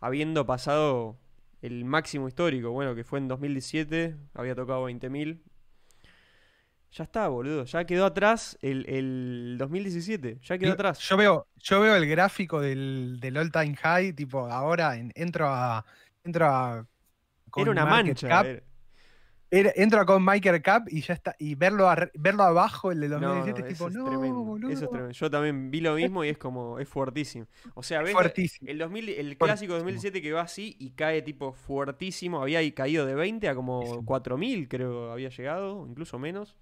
habiendo 0.00 0.46
pasado 0.46 1.18
el 1.62 1.84
máximo 1.84 2.26
histórico, 2.28 2.70
bueno, 2.70 2.94
que 2.94 3.04
fue 3.04 3.18
en 3.18 3.28
2017, 3.28 4.16
había 4.34 4.54
tocado 4.54 4.84
20.000. 4.84 5.42
Ya 6.92 7.04
está, 7.04 7.28
boludo, 7.28 7.64
ya 7.66 7.84
quedó 7.84 8.04
atrás 8.04 8.58
el, 8.62 8.84
el 8.88 9.56
2017, 9.58 10.38
ya 10.42 10.58
quedó 10.58 10.72
atrás. 10.72 10.98
Yo 10.98 11.16
veo, 11.16 11.46
yo 11.56 11.80
veo 11.80 11.94
el 11.94 12.06
gráfico 12.08 12.60
del, 12.60 13.18
del 13.20 13.36
all 13.36 13.52
time 13.52 13.76
high, 13.76 14.12
tipo, 14.12 14.46
ahora 14.46 14.96
en- 14.96 15.12
entro 15.14 15.48
a. 15.48 15.84
Entro 16.24 16.46
a. 16.46 16.86
Era 17.56 17.70
una 17.70 17.86
mancha. 17.86 18.26
era- 18.26 18.62
era- 19.52 19.72
entro 19.74 20.00
a 20.00 20.06
con 20.06 20.24
Cap 20.62 20.86
y 20.88 21.00
ya 21.02 21.14
está. 21.14 21.34
Y 21.38 21.54
verlo, 21.54 21.88
ar- 21.88 22.10
verlo 22.14 22.42
abajo, 22.44 22.90
el 22.92 23.00
de 23.00 23.08
No, 23.08 23.20
2017, 23.20 23.60
no, 23.62 23.66
es 23.66 23.72
tipo, 23.74 23.88
eso 23.88 23.98
es 23.98 24.04
no, 24.04 24.10
tremendo. 24.10 24.40
boludo. 24.40 24.70
Eso 24.72 24.84
es 24.84 24.90
tremendo. 24.90 25.12
Yo 25.12 25.30
también 25.30 25.70
vi 25.70 25.80
lo 25.80 25.94
mismo 25.94 26.24
y 26.24 26.28
es 26.28 26.38
como, 26.38 26.78
es 26.80 26.88
fuertísimo. 26.88 27.46
O 27.74 27.82
sea, 27.84 28.02
ves, 28.02 28.12
Fuertísimo. 28.12 28.68
El, 28.70 28.78
2000, 28.78 29.08
el 29.08 29.14
Fuertísimo. 29.14 29.38
clásico 29.46 29.74
2017 29.74 30.22
que 30.22 30.32
va 30.32 30.42
así 30.42 30.76
y 30.80 30.90
cae 30.90 31.22
tipo 31.22 31.52
fuertísimo. 31.52 32.42
Había 32.42 32.74
caído 32.74 33.06
de 33.06 33.14
20 33.14 33.48
a 33.48 33.54
como 33.54 33.78
Fuertísimo. 33.78 34.06
4000, 34.06 34.68
creo, 34.68 35.12
había 35.12 35.28
llegado, 35.30 35.86
incluso 35.88 36.18
menos. 36.18 36.56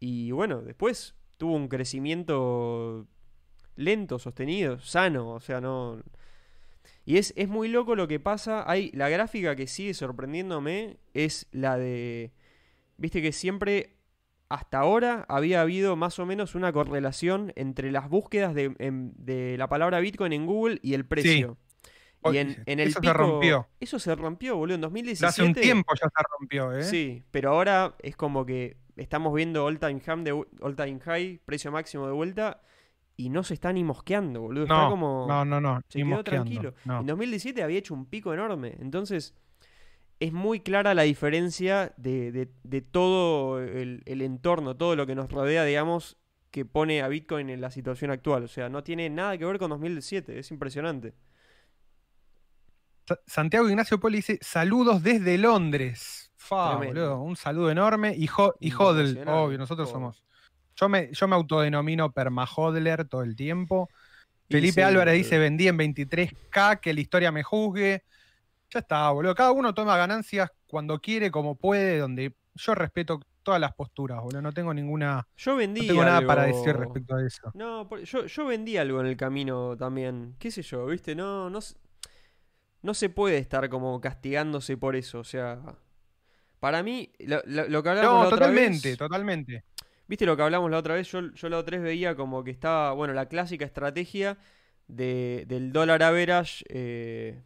Y 0.00 0.30
bueno, 0.32 0.62
después 0.62 1.14
tuvo 1.36 1.54
un 1.54 1.68
crecimiento 1.68 3.06
lento, 3.76 4.18
sostenido, 4.18 4.80
sano. 4.80 5.30
O 5.34 5.40
sea, 5.40 5.60
no. 5.60 6.02
Y 7.04 7.18
es, 7.18 7.32
es 7.36 7.48
muy 7.48 7.68
loco 7.68 7.94
lo 7.96 8.08
que 8.08 8.20
pasa. 8.20 8.64
Hay, 8.70 8.90
la 8.92 9.08
gráfica 9.08 9.56
que 9.56 9.66
sigue 9.66 9.94
sorprendiéndome 9.94 10.98
es 11.14 11.46
la 11.52 11.76
de. 11.78 12.32
Viste 12.96 13.22
que 13.22 13.32
siempre 13.32 13.96
hasta 14.48 14.78
ahora 14.80 15.24
había 15.28 15.60
habido 15.60 15.96
más 15.96 16.18
o 16.18 16.26
menos 16.26 16.54
una 16.54 16.72
correlación 16.72 17.52
entre 17.56 17.92
las 17.92 18.08
búsquedas 18.08 18.54
de, 18.54 18.74
en- 18.78 19.12
de 19.16 19.56
la 19.58 19.68
palabra 19.68 20.00
Bitcoin 20.00 20.32
en 20.32 20.46
Google 20.46 20.80
y 20.82 20.94
el 20.94 21.06
precio. 21.06 21.56
Oye, 22.22 22.38
Y 22.38 22.40
en, 22.42 22.62
en 22.66 22.80
el 22.80 22.88
eso 22.88 23.00
se 23.00 23.12
rompió. 23.12 23.68
Eso 23.80 23.98
se 23.98 24.14
rompió, 24.14 24.56
boludo. 24.56 24.74
En 24.74 24.80
Pero 24.80 24.88
2017. 24.88 25.26
hace 25.28 25.42
un 25.42 25.54
tiempo 25.54 25.94
ya 25.94 26.08
se 26.08 26.22
rompió, 26.38 26.72
¿eh? 26.72 26.82
Sí, 26.84 27.22
pero 27.30 27.50
ahora 27.52 27.94
es 28.02 28.16
como 28.16 28.44
que 28.44 28.76
estamos 29.00 29.34
viendo 29.34 29.64
all 29.64 29.78
time, 29.78 30.00
high 30.00 30.22
de, 30.24 30.32
all 30.32 30.76
time 30.76 31.00
high, 31.00 31.40
precio 31.44 31.72
máximo 31.72 32.06
de 32.06 32.12
vuelta, 32.12 32.62
y 33.16 33.28
no 33.28 33.42
se 33.42 33.54
está 33.54 33.72
ni 33.72 33.84
mosqueando, 33.84 34.40
boludo. 34.42 34.64
Está 34.64 34.84
No, 34.84 34.90
como. 34.90 35.26
no, 35.28 35.44
no, 35.44 35.60
no. 35.60 35.80
se 35.88 36.02
quedó 36.02 36.24
tranquilo. 36.24 36.74
no. 36.84 37.00
En 37.00 37.06
2017 37.06 37.62
había 37.62 37.78
hecho 37.78 37.94
un 37.94 38.06
pico 38.06 38.32
enorme. 38.32 38.76
Entonces, 38.80 39.34
es 40.20 40.32
muy 40.32 40.60
clara 40.60 40.94
la 40.94 41.02
diferencia 41.02 41.92
de, 41.96 42.30
de- 42.32 42.50
de 42.62 42.80
todo 42.82 43.60
el, 43.60 44.02
el 44.06 44.22
entorno, 44.22 44.76
todo 44.76 44.96
lo 44.96 45.06
que 45.06 45.14
nos 45.14 45.30
rodea, 45.30 45.64
digamos, 45.64 46.16
que 46.50 46.64
pone 46.64 47.00
a 47.02 47.08
Bitcoin 47.08 47.48
en 47.50 47.60
la 47.60 47.70
situación 47.70 48.10
actual. 48.10 48.44
O 48.44 48.48
sea, 48.48 48.68
no 48.68 48.82
tiene 48.82 49.08
nada 49.10 49.36
que 49.38 49.44
ver 49.44 49.58
con 49.58 49.70
2007. 49.70 50.38
Es 50.38 50.50
impresionante. 50.50 51.14
Sa- 53.06 53.20
Santiago 53.26 53.68
Ignacio 53.68 53.98
Poli 54.00 54.16
dice: 54.18 54.38
Saludos 54.40 55.02
desde 55.02 55.38
Londres. 55.38 56.29
Fa, 56.50 56.76
Tremendo. 56.78 57.00
boludo, 57.00 57.22
un 57.22 57.36
saludo 57.36 57.70
enorme. 57.70 58.12
Y, 58.16 58.28
ho- 58.36 58.56
y 58.58 58.72
hodl, 58.72 59.22
obvio, 59.28 59.56
nosotros 59.56 59.88
somos. 59.88 60.24
Yo 60.74 60.88
me, 60.88 61.12
yo 61.12 61.28
me 61.28 61.36
autodenomino 61.36 62.10
permahodler 62.10 63.06
todo 63.06 63.22
el 63.22 63.36
tiempo. 63.36 63.88
Y 64.48 64.54
Felipe 64.54 64.80
sí, 64.80 64.82
Álvarez 64.82 65.14
dice: 65.14 65.38
vendí 65.38 65.68
en 65.68 65.78
23K, 65.78 66.80
que 66.80 66.92
la 66.92 67.00
historia 67.00 67.30
me 67.30 67.44
juzgue. 67.44 68.02
Ya 68.68 68.80
está, 68.80 69.10
boludo. 69.12 69.32
Cada 69.32 69.52
uno 69.52 69.72
toma 69.72 69.96
ganancias 69.96 70.50
cuando 70.66 70.98
quiere, 70.98 71.30
como 71.30 71.54
puede, 71.54 71.98
donde 71.98 72.34
yo 72.54 72.74
respeto 72.74 73.20
todas 73.44 73.60
las 73.60 73.72
posturas, 73.72 74.20
boludo. 74.20 74.42
No 74.42 74.52
tengo 74.52 74.74
ninguna. 74.74 75.28
Yo 75.36 75.54
vendí 75.54 75.82
No 75.82 75.86
tengo 75.86 76.04
nada 76.04 76.26
para 76.26 76.42
decir 76.46 76.76
respecto 76.76 77.14
a 77.14 77.24
eso. 77.24 77.52
No, 77.54 77.88
yo, 78.02 78.26
yo 78.26 78.46
vendí 78.46 78.76
algo 78.76 79.00
en 79.00 79.06
el 79.06 79.16
camino 79.16 79.76
también. 79.76 80.34
¿Qué 80.40 80.50
sé 80.50 80.62
yo? 80.62 80.86
¿Viste? 80.86 81.14
No, 81.14 81.48
no, 81.48 81.60
no 82.82 82.94
se 82.94 83.08
puede 83.08 83.38
estar 83.38 83.68
como 83.68 84.00
castigándose 84.00 84.76
por 84.76 84.96
eso. 84.96 85.20
O 85.20 85.24
sea, 85.24 85.60
para 86.60 86.82
mí, 86.82 87.10
lo, 87.18 87.42
lo- 87.46 87.68
lo 87.68 87.82
que 87.82 87.88
hablamos 87.88 88.10
No, 88.10 88.22
la 88.22 88.28
otra 88.28 88.46
totalmente, 88.46 88.88
vez- 88.90 88.98
totalmente. 88.98 89.64
Viste 90.08 90.26
lo 90.26 90.36
que 90.36 90.42
hablamos 90.42 90.70
la 90.70 90.78
otra 90.78 90.94
vez, 90.94 91.10
yo, 91.10 91.32
yo 91.32 91.48
la 91.48 91.58
otra 91.58 91.76
vez 91.78 91.84
veía 91.84 92.14
como 92.16 92.42
que 92.44 92.50
estaba, 92.50 92.92
bueno, 92.92 93.14
la 93.14 93.26
clásica 93.28 93.64
estrategia 93.64 94.38
de, 94.88 95.44
del 95.46 95.72
dólar 95.72 96.02
average, 96.02 96.64
eh, 96.68 97.40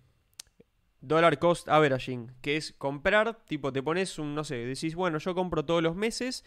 dólar 1.01 1.39
cost 1.39 1.69
averaging, 1.69 2.33
que 2.41 2.57
es 2.57 2.73
comprar, 2.73 3.37
tipo 3.47 3.73
te 3.73 3.83
pones 3.83 4.19
un, 4.19 4.35
no 4.35 4.45
sé, 4.45 4.57
decís, 4.57 4.95
bueno, 4.95 5.19
yo 5.19 5.35
compro 5.35 5.65
todos 5.65 5.83
los 5.83 5.95
meses, 5.95 6.45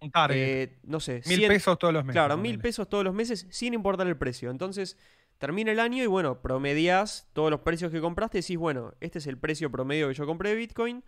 Un 0.00 0.10
target. 0.10 0.36
eh, 0.36 0.78
no 0.84 1.00
sé, 1.00 1.22
mil 1.26 1.38
100 1.38 1.48
pesos 1.48 1.78
todos 1.78 1.92
los 1.94 2.04
meses. 2.04 2.14
Claro, 2.20 2.36
mil 2.36 2.58
pesos 2.58 2.88
todos 2.88 3.02
los 3.04 3.14
meses 3.14 3.46
sin 3.50 3.74
importar 3.74 4.06
el 4.06 4.16
precio. 4.16 4.50
Entonces, 4.50 4.96
termina 5.38 5.72
el 5.72 5.80
año 5.80 6.02
y 6.04 6.06
bueno, 6.06 6.40
promedias 6.40 7.28
todos 7.32 7.50
los 7.50 7.60
precios 7.60 7.90
que 7.90 8.00
compraste 8.00 8.38
y 8.38 8.40
decís, 8.42 8.56
bueno, 8.58 8.94
este 9.00 9.18
es 9.18 9.26
el 9.26 9.38
precio 9.38 9.70
promedio 9.70 10.08
que 10.08 10.14
yo 10.14 10.26
compré 10.26 10.50
de 10.50 10.56
Bitcoin. 10.56 11.02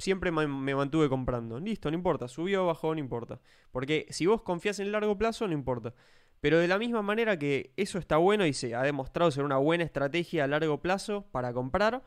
Siempre 0.00 0.30
me 0.32 0.74
mantuve 0.74 1.08
comprando. 1.08 1.60
Listo, 1.60 1.90
no 1.90 1.96
importa. 1.96 2.26
Subió 2.26 2.64
o 2.64 2.66
bajó, 2.68 2.94
no 2.94 3.00
importa. 3.00 3.40
Porque 3.70 4.06
si 4.10 4.26
vos 4.26 4.42
confías 4.42 4.80
en 4.80 4.86
el 4.86 4.92
largo 4.92 5.18
plazo, 5.18 5.46
no 5.46 5.52
importa. 5.52 5.94
Pero 6.40 6.58
de 6.58 6.68
la 6.68 6.78
misma 6.78 7.02
manera 7.02 7.38
que 7.38 7.72
eso 7.76 7.98
está 7.98 8.16
bueno 8.16 8.46
y 8.46 8.54
se 8.54 8.74
ha 8.74 8.82
demostrado 8.82 9.30
ser 9.30 9.44
una 9.44 9.58
buena 9.58 9.84
estrategia 9.84 10.44
a 10.44 10.46
largo 10.46 10.80
plazo 10.80 11.26
para 11.32 11.52
comprar, 11.52 12.02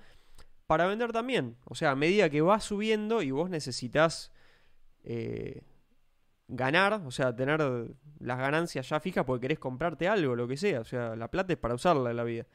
para 0.66 0.88
vender 0.88 1.12
también. 1.12 1.56
O 1.66 1.76
sea, 1.76 1.92
a 1.92 1.96
medida 1.96 2.30
que 2.32 2.42
va 2.42 2.60
subiendo 2.60 3.22
y 3.22 3.30
vos 3.30 3.52
necesitas 3.52 4.32
eh, 5.04 5.62
ganar, 6.48 7.04
o 7.06 7.12
sea, 7.12 7.36
tener 7.36 7.62
las 8.20 8.38
ganancias 8.40 8.90
ya 8.90 9.00
fijas 9.00 9.24
porque 9.24 9.42
querés 9.42 9.60
comprarte 9.60 10.08
algo, 10.08 10.36
lo 10.36 10.48
que 10.48 10.58
sea. 10.58 10.80
O 10.80 10.86
sea, 10.86 11.16
la 11.16 11.30
plata 11.30 11.54
es 11.54 11.60
para 11.60 11.76
usarla 11.76 12.10
en 12.10 12.18
la 12.18 12.24
vida. 12.24 12.48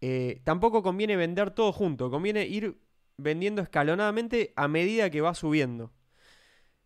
Eh, 0.00 0.42
tampoco 0.44 0.82
conviene 0.82 1.16
vender 1.16 1.50
todo 1.50 1.72
junto, 1.72 2.10
conviene 2.10 2.46
ir 2.46 2.78
vendiendo 3.16 3.62
escalonadamente 3.62 4.52
a 4.56 4.68
medida 4.68 5.10
que 5.10 5.20
va 5.20 5.34
subiendo. 5.34 5.92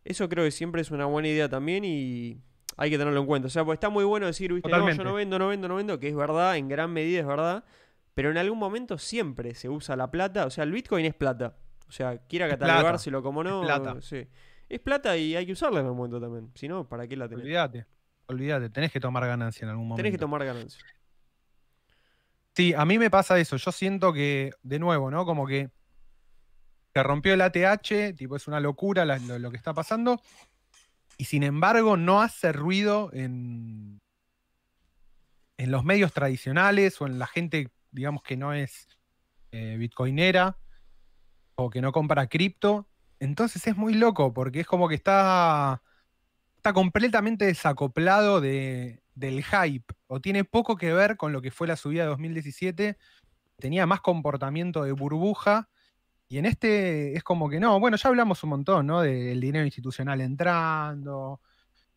Eso 0.04 0.28
creo 0.28 0.44
que 0.44 0.50
siempre 0.50 0.80
es 0.82 0.90
una 0.90 1.06
buena 1.06 1.28
idea 1.28 1.48
también 1.48 1.84
y 1.84 2.40
hay 2.76 2.90
que 2.90 2.98
tenerlo 2.98 3.20
en 3.20 3.26
cuenta. 3.26 3.48
O 3.48 3.50
sea, 3.50 3.64
pues 3.64 3.76
está 3.76 3.88
muy 3.88 4.04
bueno 4.04 4.26
decir, 4.26 4.52
viste, 4.52 4.70
no, 4.70 4.76
yo 4.78 5.04
no 5.04 5.14
vendo, 5.14 5.38
no 5.38 5.48
vendo, 5.48 5.68
no 5.68 5.74
vendo, 5.76 5.98
que 5.98 6.08
es 6.08 6.16
verdad, 6.16 6.56
en 6.56 6.68
gran 6.68 6.92
medida 6.92 7.20
es 7.20 7.26
verdad, 7.26 7.64
pero 8.14 8.30
en 8.30 8.38
algún 8.38 8.58
momento 8.58 8.98
siempre 8.98 9.54
se 9.54 9.68
usa 9.68 9.96
la 9.96 10.10
plata, 10.10 10.46
o 10.46 10.50
sea, 10.50 10.64
el 10.64 10.72
Bitcoin 10.72 11.04
es 11.04 11.14
plata. 11.14 11.56
O 11.88 11.92
sea, 11.92 12.18
quiera 12.18 12.48
catalogárselo 12.48 13.22
como 13.22 13.42
no, 13.42 13.62
plata. 13.62 14.00
sí. 14.00 14.26
Es 14.68 14.80
plata 14.80 15.16
y 15.16 15.34
hay 15.34 15.46
que 15.46 15.52
usarla 15.52 15.80
en 15.80 15.86
algún 15.86 15.96
momento 15.96 16.20
también. 16.20 16.50
Si 16.54 16.68
no, 16.68 16.86
¿para 16.86 17.08
qué 17.08 17.16
la 17.16 17.26
tenés? 17.26 17.44
Olvídate. 17.44 17.86
Olvídate. 18.26 18.68
Tenés 18.68 18.92
que 18.92 19.00
tomar 19.00 19.26
ganancia 19.26 19.64
en 19.64 19.70
algún 19.70 19.88
momento. 19.88 20.02
Tenés 20.02 20.12
que 20.12 20.18
tomar 20.18 20.44
ganancia. 20.44 20.84
Sí, 22.54 22.74
a 22.74 22.84
mí 22.84 22.98
me 22.98 23.08
pasa 23.08 23.38
eso. 23.38 23.56
Yo 23.56 23.72
siento 23.72 24.12
que, 24.12 24.50
de 24.62 24.78
nuevo, 24.78 25.10
¿no? 25.10 25.24
Como 25.24 25.46
que 25.46 25.70
se 26.98 27.02
rompió 27.04 27.32
el 27.32 27.42
ATH, 27.42 28.16
tipo, 28.16 28.34
es 28.34 28.48
una 28.48 28.58
locura 28.58 29.04
lo 29.04 29.50
que 29.52 29.56
está 29.56 29.72
pasando. 29.72 30.20
Y 31.16 31.26
sin 31.26 31.44
embargo, 31.44 31.96
no 31.96 32.20
hace 32.20 32.50
ruido 32.50 33.11
en, 33.12 34.00
en 35.58 35.70
los 35.70 35.84
medios 35.84 36.12
tradicionales 36.12 37.00
o 37.00 37.06
en 37.06 37.20
la 37.20 37.28
gente, 37.28 37.70
digamos, 37.92 38.24
que 38.24 38.37
no 38.37 38.52
es 38.52 38.88
eh, 39.52 39.76
bitcoinera 39.78 40.58
o 41.54 41.70
que 41.70 41.80
no 41.80 41.92
compra 41.92 42.26
cripto. 42.26 42.88
Entonces 43.20 43.64
es 43.68 43.76
muy 43.76 43.94
loco 43.94 44.34
porque 44.34 44.58
es 44.58 44.66
como 44.66 44.88
que 44.88 44.96
está, 44.96 45.80
está 46.56 46.72
completamente 46.72 47.44
desacoplado 47.44 48.40
de, 48.40 49.04
del 49.14 49.44
hype 49.44 49.94
o 50.08 50.20
tiene 50.20 50.42
poco 50.42 50.76
que 50.76 50.92
ver 50.92 51.16
con 51.16 51.32
lo 51.32 51.42
que 51.42 51.52
fue 51.52 51.68
la 51.68 51.76
subida 51.76 52.02
de 52.02 52.08
2017. 52.08 52.98
Tenía 53.56 53.87
más 53.87 54.00
comportamiento 54.00 54.82
de 54.82 54.90
burbuja 54.90 55.68
y 56.28 56.38
en 56.38 56.46
este 56.46 57.16
es 57.16 57.22
como 57.22 57.48
que 57.48 57.58
no. 57.58 57.80
Bueno, 57.80 57.96
ya 57.96 58.08
hablamos 58.08 58.42
un 58.44 58.50
montón, 58.50 58.86
¿no? 58.86 59.00
Del 59.00 59.40
dinero 59.40 59.64
institucional 59.64 60.20
entrando, 60.20 61.40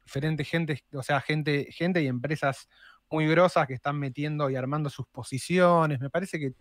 diferente 0.04 0.46
gente, 0.46 0.84
o 0.94 1.04
sea, 1.04 1.20
gente, 1.22 1.68
gente 1.72 2.02
y 2.02 2.08
empresas 2.08 2.70
muy 3.10 3.28
grosas 3.28 3.68
que 3.68 3.74
están 3.74 4.00
metiendo 4.00 4.50
y 4.50 4.56
armando 4.56 4.90
sus 4.90 5.06
posiciones. 5.08 6.00
Me 6.00 6.10
parece 6.10 6.40
que 6.40 6.54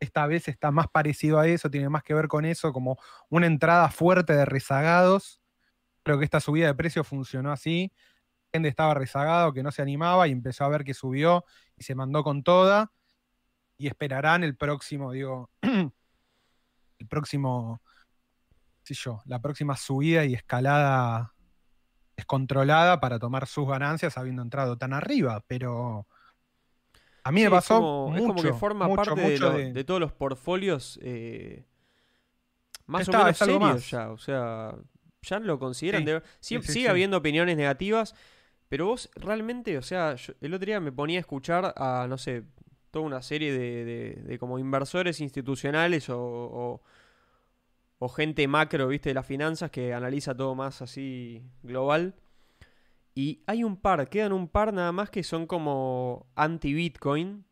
esta 0.00 0.26
vez 0.26 0.48
está 0.48 0.70
más 0.70 0.88
parecido 0.88 1.40
a 1.40 1.48
eso, 1.48 1.70
tiene 1.70 1.88
más 1.88 2.04
que 2.04 2.14
ver 2.14 2.28
con 2.28 2.44
eso, 2.44 2.72
como 2.72 2.98
una 3.28 3.46
entrada 3.46 3.88
fuerte 3.90 4.32
de 4.34 4.44
rezagados. 4.44 5.40
Creo 6.04 6.18
que 6.18 6.24
esta 6.24 6.40
subida 6.40 6.66
de 6.68 6.74
precio 6.74 7.02
funcionó 7.02 7.50
así. 7.50 7.92
Gente 8.52 8.68
estaba 8.68 8.94
rezagado, 8.94 9.52
que 9.52 9.64
no 9.64 9.72
se 9.72 9.82
animaba 9.82 10.28
y 10.28 10.32
empezó 10.32 10.64
a 10.64 10.68
ver 10.68 10.84
que 10.84 10.94
subió 10.94 11.44
y 11.76 11.82
se 11.82 11.94
mandó 11.96 12.22
con 12.22 12.44
toda. 12.44 12.92
Y 13.76 13.88
esperarán 13.88 14.44
el 14.44 14.56
próximo, 14.56 15.10
digo, 15.10 15.50
el 17.04 17.08
próximo, 17.08 17.80
qué 18.84 18.94
sé 18.94 19.00
yo, 19.04 19.20
la 19.26 19.38
próxima 19.40 19.76
subida 19.76 20.24
y 20.24 20.34
escalada 20.34 21.32
descontrolada 22.16 23.00
para 23.00 23.18
tomar 23.18 23.46
sus 23.46 23.68
ganancias 23.68 24.16
habiendo 24.16 24.42
entrado 24.42 24.76
tan 24.78 24.92
arriba. 24.92 25.42
Pero 25.46 26.06
a 27.24 27.32
mí 27.32 27.40
Sí, 27.40 27.42
me 27.42 27.46
es 27.46 27.52
pasó 27.52 28.12
es 28.14 28.22
como 28.22 28.42
que 28.42 28.52
forma 28.52 28.86
mucho, 28.88 29.10
parte 29.10 29.20
de, 29.20 29.30
mucho 29.32 29.44
lo- 29.50 29.58
de- 29.58 29.72
de 29.72 29.84
todos 29.84 30.00
los 30.00 30.12
portfolios 30.12 30.98
eh, 31.02 31.64
más 32.86 33.02
Está, 33.02 33.18
o 33.20 33.22
menos 33.24 33.38
serios 33.38 33.60
más. 33.60 33.90
ya. 33.90 34.10
O 34.10 34.18
sea, 34.18 34.74
ya 35.22 35.38
lo 35.40 35.58
consideran. 35.58 36.02
Sí, 36.02 36.06
de- 36.06 36.20
sie- 36.20 36.24
sí, 36.40 36.62
sí, 36.62 36.72
sigue 36.74 36.88
habiendo 36.88 37.16
opiniones 37.16 37.56
negativas, 37.56 38.14
pero 38.68 38.86
vos 38.86 39.10
realmente, 39.16 39.78
o 39.78 39.82
sea, 39.82 40.14
yo- 40.16 40.34
el 40.40 40.54
otro 40.54 40.66
día 40.66 40.80
me 40.80 40.92
ponía 40.92 41.18
a 41.18 41.20
escuchar 41.20 41.72
a, 41.76 42.06
no 42.08 42.18
sé, 42.18 42.44
toda 42.94 43.04
una 43.04 43.20
serie 43.20 43.52
de, 43.52 43.84
de- 43.84 44.22
de 44.24 44.38
como 44.38 44.58
inversores 44.58 45.20
institucionales 45.20 46.08
o, 46.08 46.18
o- 46.18 46.80
o 47.98 48.08
gente 48.08 48.46
macro, 48.48 48.88
viste, 48.88 49.10
de 49.10 49.14
las 49.14 49.26
finanzas 49.26 49.70
que 49.70 49.92
analiza 49.94 50.34
todo 50.36 50.54
más 50.54 50.80
así 50.82 51.42
global. 51.62 52.14
Y 53.14 53.42
hay 53.46 53.62
un 53.64 53.76
par, 53.76 54.08
quedan 54.08 54.32
un 54.32 54.48
par 54.48 54.72
nada 54.72 54.92
más 54.92 55.10
que 55.10 55.22
son 55.22 55.46
como 55.46 56.26
anti-Bitcoin. 56.34 57.44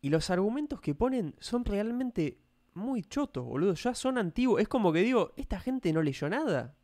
Y 0.00 0.08
los 0.10 0.30
argumentos 0.30 0.80
que 0.80 0.94
ponen 0.94 1.34
son 1.40 1.64
realmente 1.64 2.38
muy 2.74 3.02
chotos, 3.02 3.44
boludo. 3.44 3.74
Ya 3.74 3.94
son 3.94 4.16
antiguos. 4.16 4.60
Es 4.62 4.68
como 4.68 4.92
que 4.92 5.00
digo, 5.00 5.32
esta 5.36 5.58
gente 5.60 5.92
no 5.92 6.02
leyó 6.02 6.28
nada. 6.28 6.74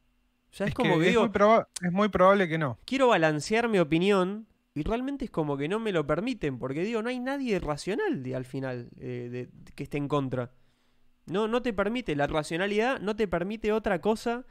O 0.51 0.57
sea, 0.57 0.67
es, 0.67 0.71
es, 0.71 0.75
como 0.75 0.95
que 0.95 1.01
que 1.01 1.07
es, 1.07 1.09
digo, 1.11 1.23
muy 1.29 1.65
es 1.83 1.93
muy 1.93 2.09
probable 2.09 2.49
que 2.49 2.59
no. 2.59 2.79
quiero 2.85 3.09
balancear 3.09 3.69
mi 3.69 3.79
opinión. 3.79 4.47
Y 4.75 4.83
realmente 4.83 5.25
es 5.27 5.31
como 5.31 5.57
que 5.57 5.69
no 5.69 5.79
me 5.79 5.93
lo 5.93 6.07
permiten. 6.07 6.59
Porque 6.59 6.83
digo, 6.83 7.01
no 7.03 7.09
hay 7.09 7.21
nadie 7.21 7.59
racional 7.61 8.23
de- 8.23 8.35
al 8.35 8.45
final 8.45 8.89
eh, 8.99 9.29
de- 9.31 9.73
que 9.75 9.85
esté 9.85 9.99
en 9.99 10.09
contra. 10.09 10.51
No, 11.27 11.49
no 11.49 11.63
te 11.63 11.73
permite, 11.73 12.17
la 12.17 12.27
racionalidad 12.27 13.01
no 13.01 13.17
te 13.17 13.27
permite 13.29 13.73
otra 13.73 14.01
cosa 14.01 14.45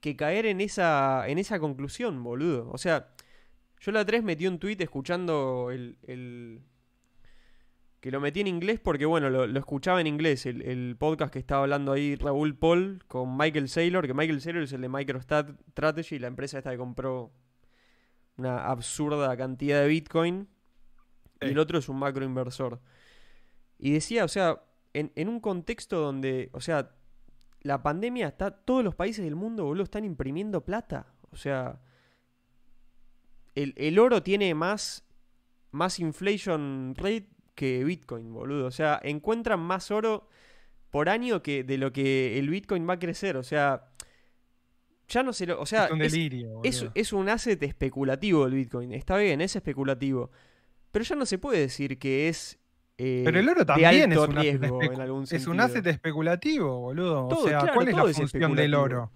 que 0.00 0.16
caer 0.16 0.46
en 0.46 0.60
esa, 0.60 1.24
en 1.28 1.38
esa 1.38 1.58
conclusión, 1.60 2.22
boludo. 2.22 2.68
O 2.72 2.78
sea, 2.78 3.08
yo 3.80 3.92
la 3.92 4.04
3 4.04 4.22
metí 4.24 4.46
un 4.46 4.58
tweet 4.58 4.76
escuchando 4.80 5.70
el, 5.70 5.96
el- 6.02 6.60
que 8.00 8.10
lo 8.10 8.20
metí 8.20 8.40
en 8.40 8.48
inglés 8.48 8.80
porque, 8.80 9.06
bueno, 9.06 9.30
lo, 9.30 9.46
lo 9.46 9.58
escuchaba 9.60 10.00
en 10.00 10.08
inglés, 10.08 10.44
el, 10.46 10.60
el 10.62 10.96
podcast 10.98 11.32
que 11.32 11.38
estaba 11.38 11.62
hablando 11.62 11.92
ahí 11.92 12.16
Raúl 12.16 12.56
Paul 12.56 13.04
con 13.06 13.36
Michael 13.36 13.68
Saylor, 13.68 14.06
que 14.08 14.14
Michael 14.14 14.40
Saylor 14.40 14.64
es 14.64 14.72
el 14.72 14.80
de 14.80 14.88
MicroStrategy, 14.88 16.18
la 16.18 16.26
empresa 16.26 16.58
esta 16.58 16.72
que 16.72 16.78
compró 16.78 17.30
una 18.36 18.66
absurda 18.66 19.36
cantidad 19.36 19.80
de 19.80 19.88
Bitcoin, 19.88 20.48
y 21.40 21.46
el 21.46 21.58
otro 21.58 21.78
es 21.78 21.88
un 21.88 21.98
macro 21.98 22.24
inversor. 22.24 22.80
Y 23.78 23.92
decía, 23.92 24.24
o 24.24 24.28
sea, 24.28 24.62
en, 24.92 25.12
en 25.16 25.28
un 25.28 25.40
contexto 25.40 26.00
donde, 26.00 26.50
o 26.52 26.60
sea, 26.60 26.94
la 27.62 27.82
pandemia 27.82 28.28
está, 28.28 28.50
todos 28.50 28.84
los 28.84 28.94
países 28.94 29.24
del 29.24 29.36
mundo, 29.36 29.64
boludo, 29.64 29.84
están 29.84 30.04
imprimiendo 30.04 30.64
plata. 30.64 31.06
O 31.30 31.36
sea, 31.36 31.80
el, 33.54 33.74
el 33.76 33.98
oro 33.98 34.22
tiene 34.22 34.54
más, 34.54 35.04
más 35.70 35.98
inflation 35.98 36.94
rate 36.96 37.28
que 37.54 37.84
Bitcoin, 37.84 38.32
boludo. 38.32 38.66
O 38.66 38.70
sea, 38.70 39.00
encuentran 39.02 39.60
más 39.60 39.90
oro 39.90 40.28
por 40.90 41.08
año 41.08 41.42
que 41.42 41.64
de 41.64 41.78
lo 41.78 41.92
que 41.92 42.38
el 42.38 42.50
Bitcoin 42.50 42.88
va 42.88 42.94
a 42.94 42.98
crecer. 42.98 43.36
O 43.36 43.42
sea, 43.42 43.91
ya 45.12 45.22
no 45.22 45.32
se 45.32 45.46
lo. 45.46 45.60
O 45.60 45.66
sea, 45.66 45.86
es 45.86 45.90
un 45.92 45.98
delirio. 45.98 46.60
es, 46.64 47.12
un 47.12 47.28
asset 47.28 47.62
especulativo 47.62 48.46
el 48.46 48.54
Bitcoin. 48.54 48.92
Está 48.92 49.16
bien, 49.16 49.40
es 49.40 49.54
especulativo. 49.56 50.30
Pero 50.90 51.04
ya 51.04 51.16
no 51.16 51.26
se 51.26 51.38
puede 51.38 51.58
decir 51.60 51.98
que 51.98 52.28
es. 52.28 52.58
eh, 52.98 53.22
Pero 53.24 53.38
el 53.40 53.48
oro 53.48 53.64
también 53.66 54.12
es 54.12 54.18
un 54.18 54.34
riesgo 54.36 54.82
en 54.82 55.00
algún 55.00 55.24
Es 55.30 55.46
un 55.46 55.60
asset 55.60 55.86
especulativo, 55.86 56.80
boludo. 56.80 57.28
Todo, 57.28 57.44
o 57.44 57.48
sea, 57.48 57.58
claro, 57.60 57.74
¿cuál 57.74 57.88
es 57.88 57.94
la 57.94 58.02
es 58.10 58.16
función 58.16 58.54
del 58.54 58.64
especulativo. 58.72 59.02
oro? 59.02 59.12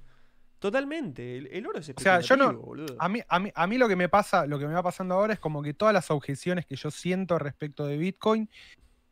Totalmente. 0.59 1.37
El, 1.37 1.47
el 1.49 1.67
oro 1.67 1.79
es 1.79 1.91
O 1.91 2.01
sea, 2.01 2.19
especulativo, 2.21 2.47
yo 2.47 2.53
no- 2.53 2.59
boludo. 2.61 2.97
A 2.99 3.09
mí, 3.09 3.21
a, 3.29 3.39
mí, 3.39 3.51
a 3.55 3.67
mí 3.67 3.79
lo 3.79 3.89
que 3.89 3.97
me 3.97 4.09
pasa, 4.09 4.47
lo 4.47 4.59
que 4.59 4.67
me 4.67 4.75
va 4.75 4.83
pasando 4.83 5.15
ahora 5.15 5.35
es 5.35 5.39
como 5.41 5.63
que 5.63 5.75
todas 5.75 5.93
las 5.93 6.11
objeciones 6.11 6.65
que 6.67 6.77
yo 6.77 6.91
siento 6.91 7.39
respecto 7.39 7.87
de 7.87 7.97
Bitcoin, 7.99 8.49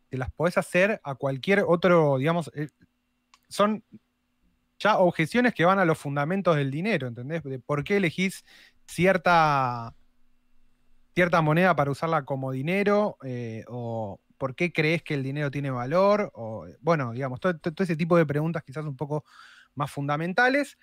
te 0.08 0.16
las 0.16 0.32
podés 0.32 0.56
hacer 0.58 1.00
a 1.04 1.14
cualquier 1.16 1.64
otro, 1.66 2.16
digamos, 2.18 2.50
eh, 2.54 2.68
son 3.48 3.84
ya 4.84 4.98
objeciones 4.98 5.54
que 5.54 5.64
van 5.64 5.78
a 5.78 5.86
los 5.86 5.98
fundamentos 5.98 6.56
del 6.56 6.70
dinero, 6.70 7.08
¿entendés? 7.08 7.42
De 7.42 7.58
por 7.58 7.84
qué 7.84 7.96
elegís 7.96 8.44
cierta, 8.86 9.94
cierta 11.14 11.40
moneda 11.42 11.74
para 11.76 11.90
usarla 11.90 12.24
como 12.24 12.52
dinero, 12.52 13.16
eh, 13.24 13.64
o 13.68 14.20
por 14.38 14.54
qué 14.54 14.72
crees 14.72 15.02
que 15.02 15.14
el 15.14 15.22
dinero 15.22 15.50
tiene 15.50 15.70
valor, 15.70 16.30
o 16.34 16.66
bueno, 16.80 17.12
digamos, 17.12 17.40
todo, 17.40 17.56
todo- 17.58 17.84
ese 17.84 17.96
tipo 17.96 18.16
de 18.16 18.26
preguntas 18.26 18.62
quizás 18.64 18.84
un 18.84 18.96
poco 18.96 19.24
más 19.74 19.90
fundamentales. 19.90 20.76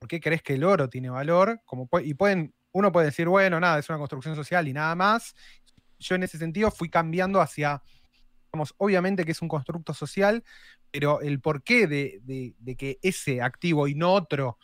por 0.00 0.08
qué 0.08 0.20
crees 0.20 0.42
que 0.42 0.54
el 0.54 0.64
oro 0.64 0.88
tiene 0.90 1.10
valor, 1.10 1.60
y 2.04 2.14
pueden, 2.14 2.54
uno 2.72 2.92
puede 2.92 3.06
decir, 3.06 3.28
bueno, 3.28 3.58
nada, 3.60 3.78
es 3.78 3.88
una 3.88 3.98
construcción 3.98 4.36
social 4.36 4.68
y 4.68 4.72
nada 4.74 4.94
más. 4.94 5.34
Yo 5.98 6.16
en 6.16 6.24
ese 6.24 6.38
sentido 6.38 6.70
fui 6.70 6.90
cambiando 6.90 7.40
hacia, 7.40 7.82
obviamente 8.78 9.24
que 9.24 9.32
es 9.32 9.42
un 9.42 9.48
constructo 9.48 9.94
social, 9.94 10.44
pero 10.94 11.20
el 11.22 11.40
porqué 11.40 11.88
de, 11.88 12.20
de, 12.56 12.76
que 12.76 13.00
ese 13.02 13.42
activo 13.42 13.88
y 13.88 13.96
no 13.96 14.12
otro 14.12 14.58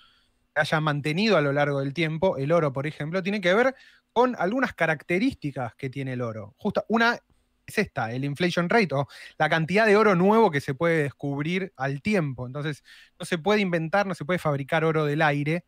haya 0.54 0.80
mantenido 0.80 1.36
a 1.36 1.40
lo 1.40 1.52
largo 1.52 1.80
del 1.80 1.92
tiempo, 1.92 2.36
el 2.36 2.52
oro, 2.52 2.72
por 2.72 2.86
ejemplo, 2.86 3.20
tiene 3.20 3.40
que 3.40 3.52
ver 3.52 3.74
con 4.12 4.36
algunas 4.38 4.72
características 4.72 5.74
que 5.74 5.90
tiene 5.90 6.12
el 6.12 6.22
oro. 6.22 6.54
Justo 6.56 6.84
una 6.86 7.18
es 7.66 7.78
esta, 7.78 8.12
el 8.12 8.24
inflation 8.24 8.68
rate, 8.68 8.94
o 8.94 9.08
la 9.38 9.48
cantidad 9.48 9.86
de 9.86 9.96
oro 9.96 10.14
nuevo 10.14 10.52
que 10.52 10.60
se 10.60 10.72
puede 10.72 11.02
descubrir 11.02 11.72
al 11.76 12.00
tiempo. 12.00 12.46
Entonces, 12.46 12.84
no 13.18 13.26
se 13.26 13.36
puede 13.36 13.60
inventar, 13.60 14.06
no 14.06 14.14
se 14.14 14.24
puede 14.24 14.38
fabricar 14.38 14.84
oro 14.84 15.06
del 15.06 15.22
aire. 15.22 15.64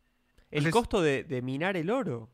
El 0.49 0.71
costo 0.71 1.01
de, 1.01 1.41
minar 1.43 1.75
el 1.75 1.89
oro. 1.89 2.29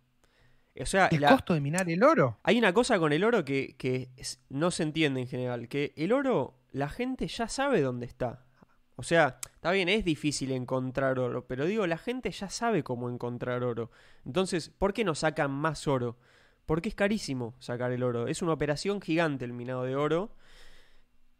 O 0.79 0.85
sea, 0.85 1.07
el 1.07 1.25
costo 1.25 1.55
de 1.55 1.61
minar 1.61 1.89
el 1.89 2.03
oro. 2.03 2.37
Hay 2.43 2.59
una 2.59 2.73
cosa 2.73 2.99
con 2.99 3.11
el 3.11 3.23
oro 3.23 3.43
que, 3.43 3.73
que 3.75 4.09
no 4.49 4.69
se 4.69 4.83
entiende 4.83 5.21
en 5.21 5.27
general, 5.27 5.67
que 5.67 5.93
el 5.95 6.13
oro, 6.13 6.58
la 6.71 6.89
gente 6.89 7.27
ya 7.27 7.47
sabe 7.47 7.81
dónde 7.81 8.05
está. 8.05 8.45
O 8.95 9.03
sea, 9.03 9.39
está 9.55 9.71
bien, 9.71 9.87
es 9.87 10.03
difícil 10.03 10.51
encontrar 10.51 11.19
oro, 11.19 11.47
pero 11.47 11.65
digo, 11.65 11.87
la 11.87 11.97
gente 11.97 12.31
ya 12.31 12.49
sabe 12.49 12.83
cómo 12.83 13.09
encontrar 13.09 13.63
oro. 13.63 13.91
Entonces, 14.25 14.69
¿por 14.69 14.93
qué 14.93 15.05
no 15.05 15.15
sacan 15.15 15.51
más 15.51 15.87
oro? 15.87 16.17
Porque 16.65 16.89
es 16.89 16.95
carísimo 16.95 17.55
sacar 17.59 17.93
el 17.93 18.03
oro. 18.03 18.27
Es 18.27 18.41
una 18.41 18.53
operación 18.53 18.99
gigante 18.99 19.45
el 19.45 19.53
minado 19.53 19.83
de 19.83 19.95
oro. 19.95 20.35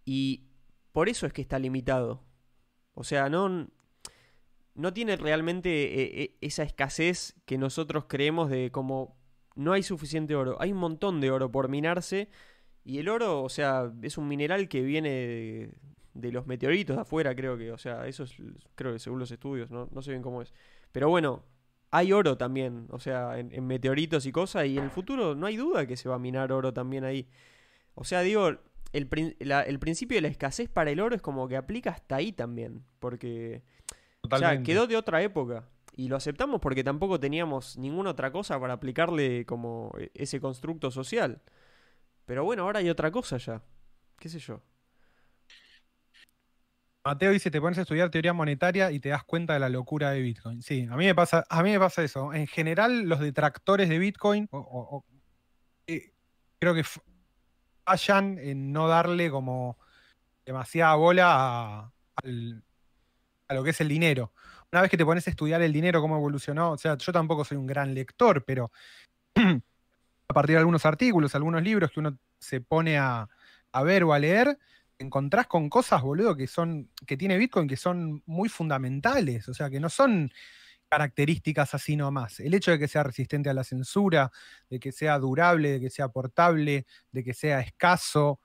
Y 0.06 0.48
por 0.94 1.10
eso 1.10 1.28
es 1.28 1.34
que 1.34 1.42
está 1.42 1.60
limitado. 1.60 2.24
O 2.94 3.04
sea, 3.04 3.30
no, 3.30 3.68
no 4.74 4.94
tiene 4.94 5.18
realmente 5.18 5.70
eh, 5.70 6.24
eh, 6.24 6.38
esa 6.42 6.64
escasez 6.64 7.36
que 7.46 7.58
nosotros 7.58 8.06
creemos 8.08 8.50
de 8.50 8.72
como 8.72 9.18
no 9.56 9.74
hay 9.74 9.84
suficiente 9.84 10.36
oro. 10.36 10.56
Hay 10.62 10.72
un 10.72 10.78
montón 10.78 11.20
de 11.20 11.32
oro 11.32 11.52
por 11.52 11.68
minarse. 11.68 12.30
Y 12.84 13.00
el 13.00 13.10
oro, 13.10 13.44
o 13.44 13.50
sea, 13.50 13.92
es 14.02 14.18
un 14.18 14.28
mineral 14.28 14.68
que 14.68 14.82
viene 14.82 15.70
de, 16.14 16.32
los 16.32 16.48
meteoritos 16.48 16.96
de 16.96 17.02
afuera, 17.02 17.36
creo 17.36 17.58
que. 17.58 17.72
O 17.72 17.78
sea, 17.78 18.08
eso 18.08 18.24
es, 18.24 18.36
creo 18.76 18.94
que 18.94 19.00
según 19.00 19.20
los 19.20 19.32
estudios, 19.32 19.70
no, 19.70 19.90
no 19.92 20.02
sé 20.02 20.12
bien 20.12 20.24
cómo 20.24 20.42
es. 20.42 20.54
Pero 20.92 21.10
bueno, 21.10 21.44
hay 21.92 22.14
oro 22.14 22.38
también, 22.38 22.88
o 22.92 23.00
sea, 23.00 23.40
en, 23.40 23.66
meteoritos 23.66 24.26
y 24.26 24.32
cosas, 24.32 24.68
y 24.68 24.78
en 24.78 24.86
el 24.86 24.92
futuro 24.92 25.36
no 25.36 25.46
hay 25.48 25.58
duda 25.58 25.88
que 25.88 25.98
se 25.98 26.10
va 26.10 26.16
a 26.16 26.20
minar 26.20 26.52
oro 26.52 26.74
también 26.74 27.04
ahí. 27.04 27.28
O 27.96 28.04
sea, 28.04 28.22
digo, 28.22 28.52
el, 28.94 29.08
principio 29.08 30.18
de 30.18 30.22
la 30.22 30.28
escasez 30.28 30.70
para 30.70 30.92
el 30.92 31.00
oro 31.00 31.16
es 31.16 31.22
como 31.22 31.48
que 31.48 31.58
aplica 31.58 31.92
hasta 31.92 32.18
ahí 32.18 32.32
también, 32.32 32.84
porque 33.00 33.64
o 34.22 34.30
quedó 34.64 34.88
de 34.88 34.98
otra 34.98 35.22
época. 35.22 35.68
Y 35.96 36.08
lo 36.08 36.16
aceptamos 36.16 36.62
porque 36.62 36.84
tampoco 36.84 37.20
teníamos 37.20 37.78
ninguna 37.78 38.12
otra 38.12 38.32
cosa 38.32 38.58
para 38.60 38.74
aplicarle 38.74 39.46
como 39.46 39.94
e, 39.98 40.12
ese 40.14 40.40
constructo 40.40 40.92
social. 40.92 41.42
Pero 42.30 42.44
bueno, 42.44 42.62
ahora 42.62 42.78
hay 42.78 42.88
otra 42.92 43.10
cosa 43.10 43.38
ya. 43.38 43.60
¿Qué 44.20 44.30
sé 44.30 44.38
yo? 44.38 44.62
Mateo 47.04 47.32
dice, 47.32 47.50
te 47.50 47.60
pones 47.60 47.80
a 47.80 47.82
estudiar 47.82 48.12
teoría 48.12 48.34
monetaria 48.34 48.92
y 48.92 49.00
te 49.00 49.10
das 49.10 49.24
cuenta 49.24 49.54
de 49.54 49.60
la 49.60 49.68
locura 49.68 50.12
de 50.12 50.22
Bitcoin. 50.22 50.62
Sí, 50.62 50.88
a 50.92 50.96
mí 50.96 51.06
me 51.06 51.16
pasa, 51.16 51.44
a 51.50 51.64
mí 51.64 51.72
me 51.72 51.80
pasa 51.80 52.04
eso. 52.04 52.32
En 52.32 52.46
general, 52.46 53.10
los 53.10 53.20
detractores 53.20 53.90
de 53.90 53.98
Bitcoin 53.98 54.48
eh, 55.88 56.14
creo 56.60 56.76
que 56.76 56.84
fallan 57.84 58.38
en 58.38 58.72
no 58.74 58.88
darle 58.88 59.32
como 59.32 59.80
demasiada 60.46 60.94
bola 60.98 61.32
a, 61.32 61.94
a, 62.16 63.54
lo 63.56 63.64
que 63.64 63.72
es 63.72 63.82
el 63.82 63.88
dinero. 63.88 64.34
Una 64.72 64.84
vez 64.84 64.92
que 64.92 64.98
te 64.98 65.06
pones 65.06 65.26
a 65.26 65.32
estudiar 65.32 65.64
el 65.64 65.74
dinero, 65.74 66.00
cómo 66.00 66.18
evolucionó, 66.18 66.74
o 66.74 66.78
sea, 66.78 66.96
yo 66.96 67.12
tampoco 67.12 67.44
soy 67.44 67.58
un 67.58 67.66
gran 67.66 67.96
lector, 67.96 68.46
pero 68.46 68.72
a 70.30 70.34
partir 70.34 70.54
de 70.54 70.60
algunos 70.60 70.86
artículos, 70.86 71.34
algunos 71.34 71.64
libros 71.64 71.92
que 71.92 72.00
uno 72.00 72.18
se 72.38 72.62
pone 72.62 73.00
a, 73.00 73.28
ver 73.84 74.04
o 74.04 74.14
a 74.14 74.20
leer, 74.20 74.60
encontrás 75.00 75.48
con 75.48 75.70
cosas, 75.70 76.04
boludo, 76.04 76.38
que 76.38 76.46
son, 76.46 76.92
que 77.08 77.18
tiene 77.18 77.38
Bitcoin 77.38 77.68
que 77.68 77.76
son 77.76 78.22
muy 78.28 78.48
fundamentales, 78.48 79.50
o 79.50 79.56
sea, 79.56 79.72
que 79.72 79.80
no 79.80 79.90
son 79.90 80.32
características 80.88 81.74
así 81.74 81.96
nomás. 81.96 82.40
El 82.40 82.54
hecho 82.54 82.70
de 82.70 82.78
que 82.78 82.88
sea 82.88 83.02
resistente 83.02 83.50
a 83.50 83.56
la 83.56 83.64
censura, 83.64 84.32
de 84.70 84.80
que 84.80 84.92
sea 84.92 85.18
durable, 85.18 85.74
de 85.74 85.80
que 85.80 85.90
sea 85.90 86.10
portable, 86.10 86.86
de 87.12 87.24
que 87.24 87.34
sea 87.34 87.62
escaso, 87.62 88.40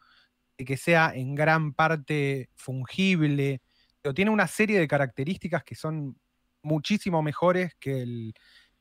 de 0.57 0.65
que 0.65 0.79
sea 0.79 1.13
en 1.15 1.35
gran 1.35 1.75
parte 1.75 2.49
fungible, 2.55 3.61
pero 4.01 4.15
tiene 4.15 4.31
una 4.31 4.47
serie 4.47 4.79
de 4.79 4.89
características 4.89 5.63
que 5.65 5.75
son 5.75 6.19
muchísimo 6.63 7.23
mejores 7.23 7.75
que 7.79 8.03
el 8.03 8.35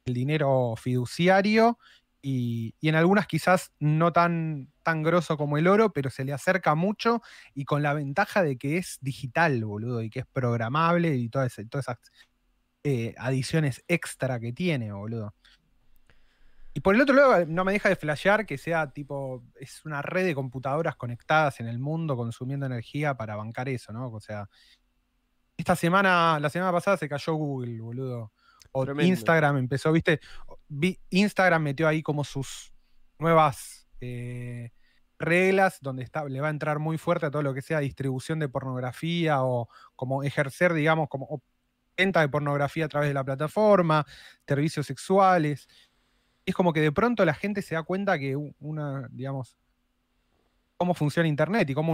dinero 0.05 0.75
fiduciario 0.77 1.77
y, 2.25 2.73
en 2.81 2.95
algunas 2.95 3.27
quizás 3.27 3.73
no 3.79 4.13
tan, 4.13 4.71
tan 4.81 5.03
grosso 5.03 5.37
como 5.37 5.57
el 5.57 5.67
oro, 5.67 5.91
pero 5.91 6.09
se 6.09 6.23
le 6.23 6.31
acerca 6.31 6.73
mucho 6.73 7.21
y 7.53 7.65
con 7.65 7.83
la 7.83 7.93
ventaja 7.93 8.41
de 8.41 8.57
que 8.57 8.77
es 8.77 8.97
digital, 9.01 9.63
boludo, 9.65 10.01
y 10.01 10.09
que 10.09 10.19
es 10.19 10.25
programable 10.25 11.15
y 11.15 11.27
todas, 11.27 11.59
esas 11.59 11.97
eh, 12.85 13.13
adiciones 13.17 13.83
extra 13.89 14.39
que 14.39 14.53
tiene, 14.53 14.93
boludo. 14.93 15.35
Y 16.73 16.79
por 16.79 16.95
el 16.95 17.01
otro 17.01 17.13
lado, 17.13 17.45
no 17.45 17.65
me 17.65 17.73
deja 17.73 17.89
de 17.89 17.97
flashear 17.97 18.45
que 18.45 18.57
sea 18.57 18.89
tipo, 18.91 19.43
es 19.59 19.83
una 19.85 20.01
red 20.01 20.25
de 20.25 20.33
computadoras 20.33 20.95
conectadas 20.95 21.59
en 21.59 21.67
el 21.67 21.77
mundo 21.77 22.15
consumiendo 22.15 22.65
energía 22.65 23.15
para 23.15 23.35
bancar 23.35 23.67
eso, 23.67 23.91
¿no? 23.91 24.07
O 24.09 24.21
sea, 24.21 24.49
esta 25.57 25.75
semana, 25.75 26.39
la 26.39 26.49
semana 26.49 26.71
pasada 26.71 26.95
se 26.95 27.09
cayó 27.09 27.33
Google, 27.33 27.81
boludo. 27.81 28.31
O 28.73 29.01
Instagram 29.01 29.57
empezó, 29.57 29.91
viste, 29.91 30.19
Instagram 31.09 31.61
metió 31.61 31.87
ahí 31.87 32.01
como 32.01 32.23
sus 32.23 32.73
nuevas 33.19 33.87
eh, 34.01 34.71
reglas 35.19 35.77
donde 35.81 36.03
está, 36.03 36.25
le 36.25 36.41
va 36.41 36.47
a 36.47 36.51
entrar 36.51 36.79
muy 36.79 36.97
fuerte 36.97 37.27
a 37.27 37.31
todo 37.31 37.43
lo 37.43 37.53
que 37.53 37.61
sea 37.61 37.79
distribución 37.79 38.39
de 38.39 38.49
pornografía 38.49 39.43
o 39.43 39.69
como 39.95 40.23
ejercer, 40.23 40.73
digamos, 40.73 41.07
como 41.07 41.41
venta 41.95 42.21
de 42.21 42.29
pornografía 42.29 42.85
a 42.85 42.89
través 42.89 43.09
de 43.09 43.13
la 43.13 43.23
plataforma, 43.23 44.05
servicios 44.47 44.87
sexuales. 44.87 45.67
Es 46.45 46.55
como 46.55 46.73
que 46.73 46.81
de 46.81 46.91
pronto 46.91 47.23
la 47.25 47.33
gente 47.33 47.61
se 47.61 47.75
da 47.75 47.83
cuenta 47.83 48.17
que 48.17 48.35
una, 48.35 49.07
digamos, 49.11 49.55
cómo 50.77 50.93
funciona 50.93 51.29
Internet 51.29 51.69
y 51.69 51.73
cómo 51.73 51.93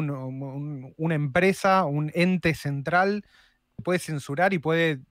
una 0.97 1.15
empresa, 1.15 1.83
un 1.83 2.09
ente 2.15 2.55
central 2.55 3.23
puede 3.83 3.99
censurar 3.99 4.53
y 4.53 4.59
puede 4.59 5.01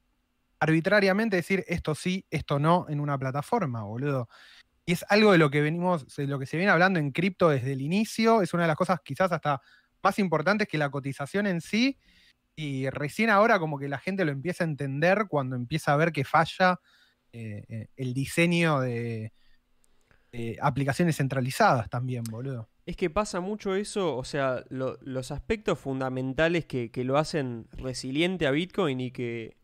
arbitrariamente 0.60 1.36
decir 1.36 1.64
esto 1.68 1.94
sí, 1.94 2.26
esto 2.30 2.58
no 2.58 2.86
en 2.88 3.00
una 3.00 3.18
plataforma, 3.18 3.82
boludo. 3.82 4.28
Y 4.86 4.92
es 4.92 5.04
algo 5.08 5.32
de 5.32 5.38
lo 5.38 5.50
que 5.50 5.60
venimos, 5.60 6.14
de 6.16 6.26
lo 6.26 6.38
que 6.38 6.46
se 6.46 6.56
viene 6.56 6.72
hablando 6.72 6.98
en 6.98 7.12
cripto 7.12 7.50
desde 7.50 7.72
el 7.72 7.82
inicio, 7.82 8.42
es 8.42 8.54
una 8.54 8.62
de 8.62 8.68
las 8.68 8.76
cosas 8.76 9.00
quizás 9.04 9.30
hasta 9.32 9.60
más 10.02 10.18
importantes 10.18 10.66
que 10.66 10.78
la 10.78 10.90
cotización 10.90 11.46
en 11.46 11.60
sí, 11.60 11.98
y 12.56 12.88
recién 12.90 13.30
ahora 13.30 13.58
como 13.58 13.78
que 13.78 13.88
la 13.88 13.98
gente 13.98 14.24
lo 14.24 14.32
empieza 14.32 14.64
a 14.64 14.66
entender 14.66 15.26
cuando 15.28 15.56
empieza 15.56 15.92
a 15.92 15.96
ver 15.96 16.10
que 16.10 16.24
falla 16.24 16.80
eh, 17.32 17.64
eh, 17.68 17.88
el 17.96 18.14
diseño 18.14 18.80
de, 18.80 19.32
aplicaciones 20.60 21.16
centralizadas 21.16 21.90
también, 21.90 22.24
boludo. 22.24 22.68
Es 22.86 22.96
que 22.96 23.10
pasa 23.10 23.40
mucho 23.40 23.74
eso, 23.74 24.16
o 24.16 24.24
sea, 24.24 24.64
los 24.70 25.30
aspectos 25.30 25.78
fundamentales 25.78 26.64
que, 26.64 26.90
que, 26.90 27.04
lo 27.04 27.18
hacen 27.18 27.66
resiliente 27.72 28.46
a 28.46 28.50
Bitcoin 28.50 29.00
y 29.00 29.10
que 29.10 29.57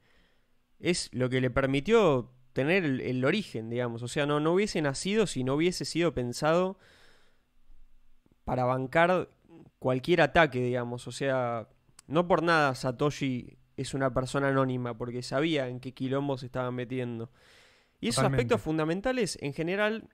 es 0.78 1.08
lo 1.12 1.28
que 1.28 1.40
le 1.40 1.50
permitió 1.50 2.30
tener 2.52 2.84
el, 2.84 3.24
origen, 3.24 3.68
digamos. 3.70 4.02
O 4.02 4.08
sea, 4.08 4.26
no, 4.26 4.40
no 4.40 4.52
hubiese 4.52 4.80
nacido 4.80 5.26
si 5.26 5.44
no 5.44 5.54
hubiese 5.54 5.84
sido 5.84 6.14
pensado 6.14 6.78
para 8.44 8.64
bancar 8.64 9.28
cualquier 9.78 10.20
ataque, 10.20 10.60
digamos. 10.60 11.06
O 11.08 11.12
sea, 11.12 11.68
no 12.06 12.26
por 12.28 12.42
nada 12.42 12.74
Satoshi 12.74 13.58
es 13.76 13.94
una 13.94 14.14
persona 14.14 14.48
anónima, 14.48 14.96
porque 14.96 15.22
sabía 15.22 15.68
en 15.68 15.80
qué 15.80 15.92
quilombo 15.92 16.38
se 16.38 16.46
estaban 16.46 16.74
metiendo. 16.74 17.30
Y 18.00 18.08
esos 18.08 18.24
aspectos 18.24 18.60
fundamentales, 18.60 19.38
en 19.40 19.52
general, 19.52 20.08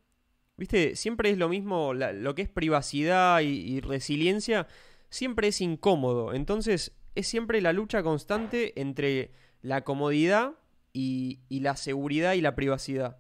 viste, 0.56 0.96
siempre 0.96 1.30
es 1.30 1.38
lo 1.38 1.48
mismo, 1.48 1.92
lo 1.92 2.34
que 2.34 2.42
es 2.42 2.48
privacidad 2.48 3.40
y 3.40 3.80
resiliencia, 3.80 4.66
siempre 5.10 5.48
es 5.48 5.60
incómodo. 5.60 6.32
Entonces, 6.32 6.92
es 7.14 7.26
siempre 7.26 7.60
la 7.60 7.72
lucha 7.72 8.02
constante 8.02 8.80
entre 8.80 9.32
la 9.62 9.82
comodidad 9.82 10.54
y, 10.92 11.40
la 11.50 11.76
seguridad 11.76 12.34
y 12.34 12.40
la 12.40 12.54
privacidad. 12.54 13.18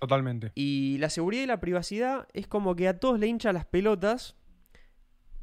Totalmente. 0.00 0.52
Y 0.54 0.98
la 0.98 1.10
seguridad 1.10 1.42
y 1.42 1.46
la 1.46 1.60
privacidad 1.60 2.28
es 2.32 2.46
como 2.46 2.76
que 2.76 2.88
a 2.88 2.98
todos 2.98 3.18
le 3.18 3.26
hincha 3.26 3.52
las 3.52 3.66
pelotas, 3.66 4.36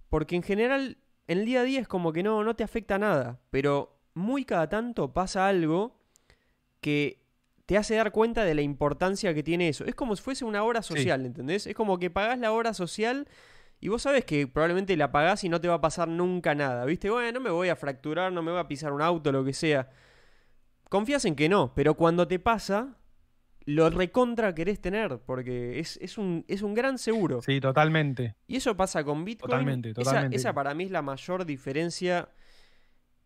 porque 0.09 0.35
en 0.35 0.43
general 0.43 0.97
en 1.27 1.39
el 1.39 1.45
día 1.45 1.61
a 1.61 1.63
día 1.63 1.81
es 1.81 1.87
como 1.87 2.13
que 2.13 2.23
no, 2.23 2.43
no 2.43 2.55
te 2.55 2.63
afecta 2.63 2.97
nada, 2.97 3.39
pero 3.49 3.99
muy 4.13 4.45
cada 4.45 4.69
tanto 4.69 5.13
pasa 5.13 5.47
algo 5.47 5.99
que 6.79 7.25
te 7.65 7.77
hace 7.77 7.95
dar 7.95 8.11
cuenta 8.11 8.45
de 8.45 8.53
la 8.53 8.61
importancia 8.61 9.33
que 9.33 9.43
tiene 9.43 9.67
eso. 9.67 9.85
Es 9.85 9.95
como 9.95 10.15
si 10.15 10.21
fuese 10.21 10.45
una 10.45 10.63
hora 10.63 10.83
social, 10.83 11.25
¿entendés? 11.25 11.65
Es 11.65 11.73
como 11.73 11.97
que 11.97 12.11
pagás 12.11 12.37
la 12.37 12.51
hora 12.51 12.73
social 12.73 13.27
y 13.79 13.87
vos 13.87 14.03
sabes 14.03 14.23
que 14.23 14.47
probablemente 14.47 14.95
la 14.95 15.11
pagás 15.11 15.43
y 15.43 15.49
no 15.49 15.59
te 15.59 15.67
va 15.67 15.75
a 15.75 15.81
pasar 15.81 16.07
nunca 16.07 16.53
nada, 16.53 16.85
¿viste? 16.85 17.09
Bueno, 17.09 17.31
no 17.31 17.39
me 17.41 17.49
voy 17.49 17.69
a 17.69 17.75
fracturar, 17.75 18.31
no 18.31 18.43
me 18.43 18.51
voy 18.51 18.59
a 18.59 18.67
pisar 18.67 18.93
un 18.93 19.01
auto, 19.01 19.31
lo 19.31 19.43
que 19.43 19.53
sea 19.53 19.89
confías 20.95 21.25
en 21.25 21.35
que 21.35 21.49
no, 21.49 21.73
pero 21.75 21.95
cuando 21.95 22.27
te 22.27 22.39
pasa, 22.39 22.97
lo 23.65 23.89
recontra 23.89 24.53
querés 24.55 24.79
tener, 24.79 25.19
porque 25.25 25.79
es, 25.79 25.97
es 26.01 26.17
un, 26.17 26.45
es 26.47 26.61
un 26.61 26.73
gran 26.73 26.97
seguro. 26.97 27.41
Sí, 27.41 27.59
totalmente. 27.59 28.35
Y 28.47 28.55
eso 28.57 28.77
pasa 28.77 29.03
con 29.03 29.25
Bitcoin. 29.25 29.49
Totalmente, 29.49 29.89
Esa- 29.89 30.01
totalmente. 30.03 30.37
Esa, 30.37 30.53
para 30.53 30.73
mí 30.73 30.85
es 30.85 30.91
la 30.91 31.01
mayor 31.01 31.45
diferencia 31.45 32.29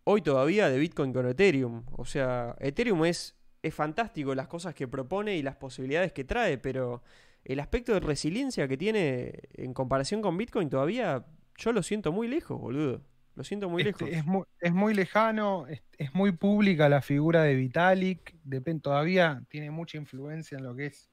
hoy 0.03 0.21
todavía 0.21 0.69
de 0.69 0.79
Bitcoin 0.79 1.13
con 1.13 1.27
Ethereum. 1.27 1.83
O 1.91 2.05
sea, 2.05 2.55
Ethereum 2.59 3.05
es, 3.05 3.35
es 3.61 3.73
fantástico 3.75 4.33
las 4.33 4.47
cosas 4.47 4.73
que 4.73 4.87
propone 4.87 5.35
y 5.37 5.43
las 5.43 5.55
posibilidades 5.57 6.11
que 6.13 6.23
trae, 6.23 6.57
pero 6.57 7.03
el 7.43 7.59
aspecto 7.59 7.93
de 7.93 7.99
resiliencia 7.99 8.67
que 8.67 8.77
tiene 8.77 9.33
en 9.53 9.73
comparación 9.73 10.21
con 10.21 10.37
Bitcoin 10.37 10.69
todavía 10.69 11.25
yo 11.57 11.71
lo 11.73 11.83
siento 11.83 12.11
muy 12.11 12.27
lejos, 12.27 12.59
boludo. 12.59 13.01
Lo 13.39 13.45
siento 13.45 13.69
muy 13.69 13.83
Este, 13.83 14.03
lejos. 14.03 14.17
es, 14.19 14.25
muy, 14.25 14.43
es 14.59 14.73
muy 14.73 14.93
lejano, 14.93 15.65
es, 15.67 15.81
es 15.97 16.13
muy 16.13 16.33
pública 16.33 16.89
la 16.89 17.01
figura 17.01 17.41
de 17.43 17.55
Vitalik, 17.55 18.35
depen- 18.43 18.81
todavía 18.81 19.41
tiene 19.47 19.71
mucha 19.71 19.95
influencia 19.97 20.57
en 20.57 20.65
lo 20.65 20.75
que 20.75 20.87
es 20.87 21.09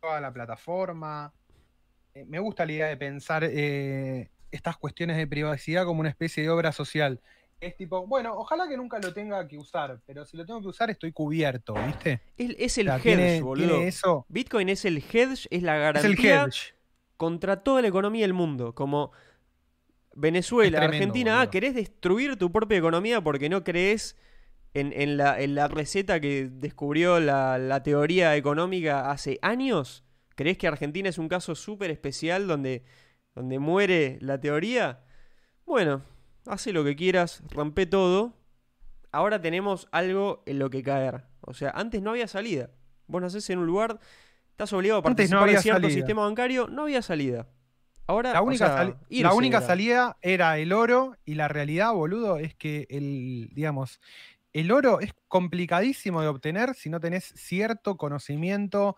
toda 0.00 0.22
la 0.22 0.32
plataforma. 0.32 1.30
Eh, 2.14 2.24
me 2.24 2.38
gusta 2.38 2.64
la 2.64 2.72
idea 2.72 2.86
de 2.86 2.96
pensar 2.96 3.44
eh, 3.44 4.30
estas 4.50 4.78
cuestiones 4.78 5.18
de 5.18 5.26
privacidad 5.26 5.84
como 5.84 6.00
una 6.00 6.08
especie 6.08 6.42
de 6.42 6.48
obra 6.48 6.72
social. 6.72 7.20
Es 7.60 7.76
tipo, 7.76 8.06
bueno, 8.06 8.32
ojalá 8.34 8.66
que 8.66 8.78
nunca 8.78 8.98
lo 8.98 9.12
tenga 9.12 9.46
que 9.46 9.58
usar, 9.58 10.00
pero 10.06 10.24
si 10.24 10.34
lo 10.34 10.46
tengo 10.46 10.62
que 10.62 10.68
usar 10.68 10.88
estoy 10.88 11.12
cubierto, 11.12 11.74
¿viste? 11.74 12.22
Es, 12.38 12.54
es 12.58 12.78
O 12.78 12.80
el 12.80 12.86
sea, 12.86 12.96
hedge, 12.96 13.02
tiene- 13.02 13.42
boludo. 13.42 13.68
tiene 13.68 13.88
eso, 13.88 14.24
Bitcoin 14.30 14.70
es 14.70 14.86
el 14.86 14.96
hedge, 14.96 15.46
es 15.50 15.62
la 15.62 15.74
es 15.76 15.82
garantía 16.02 16.42
el 16.44 16.48
hedge. 16.48 16.72
contra 17.18 17.62
toda 17.62 17.82
la 17.82 17.88
economía 17.88 18.22
del 18.22 18.32
mundo. 18.32 18.74
Como 18.74 19.12
Venezuela, 20.20 20.78
tremendo, 20.78 20.96
Argentina, 20.96 21.40
ah, 21.40 21.50
querés 21.50 21.74
destruir 21.74 22.36
tu 22.36 22.50
propia 22.50 22.76
economía 22.78 23.20
porque 23.20 23.48
no 23.48 23.62
crees 23.62 24.16
en, 24.74 24.92
en 24.92 25.16
la, 25.16 25.40
en 25.40 25.54
la 25.54 25.68
receta 25.68 26.18
que 26.20 26.48
descubrió 26.50 27.20
la, 27.20 27.56
la 27.58 27.82
teoría 27.82 28.34
económica 28.36 29.10
hace 29.10 29.38
años. 29.42 30.04
¿Crees 30.34 30.58
que 30.58 30.66
Argentina 30.66 31.08
es 31.08 31.18
un 31.18 31.28
caso 31.28 31.54
súper 31.54 31.90
especial 31.90 32.46
donde, 32.46 32.84
donde 33.34 33.58
muere 33.58 34.18
la 34.20 34.40
teoría? 34.40 35.04
Bueno, 35.64 36.02
hace 36.46 36.72
lo 36.72 36.82
que 36.84 36.96
quieras, 36.96 37.42
rompe 37.50 37.86
todo. 37.86 38.34
Ahora 39.12 39.40
tenemos 39.40 39.88
algo 39.92 40.42
en 40.46 40.58
lo 40.58 40.68
que 40.68 40.82
caer. 40.82 41.24
O 41.42 41.54
sea, 41.54 41.70
antes 41.70 42.02
no 42.02 42.10
había 42.10 42.26
salida. 42.26 42.70
Vos 43.06 43.22
nacés 43.22 43.48
en 43.50 43.60
un 43.60 43.66
lugar, 43.66 43.98
estás 44.50 44.72
obligado 44.72 44.98
a 44.98 45.00
no 45.00 45.04
participar 45.04 45.40
de 45.40 45.44
había 45.50 45.62
cierto 45.62 45.82
salida. 45.82 45.94
sistema 45.94 46.22
bancario, 46.22 46.66
no 46.68 46.82
había 46.82 47.02
salida. 47.02 47.46
Ahora, 48.08 48.32
La 48.32 48.40
o 48.40 48.44
única, 48.44 48.96
la 49.10 49.34
única 49.34 49.60
salida 49.60 50.16
era 50.22 50.56
el 50.58 50.72
oro 50.72 51.14
y 51.26 51.34
la 51.34 51.46
realidad, 51.46 51.92
boludo, 51.92 52.38
es 52.38 52.54
que 52.54 52.86
el, 52.88 53.50
digamos, 53.52 54.00
el 54.54 54.72
oro 54.72 55.00
es 55.00 55.12
complicadísimo 55.28 56.22
de 56.22 56.28
obtener 56.28 56.74
si 56.74 56.88
no 56.88 57.00
tenés 57.00 57.24
cierto 57.36 57.98
conocimiento, 57.98 58.96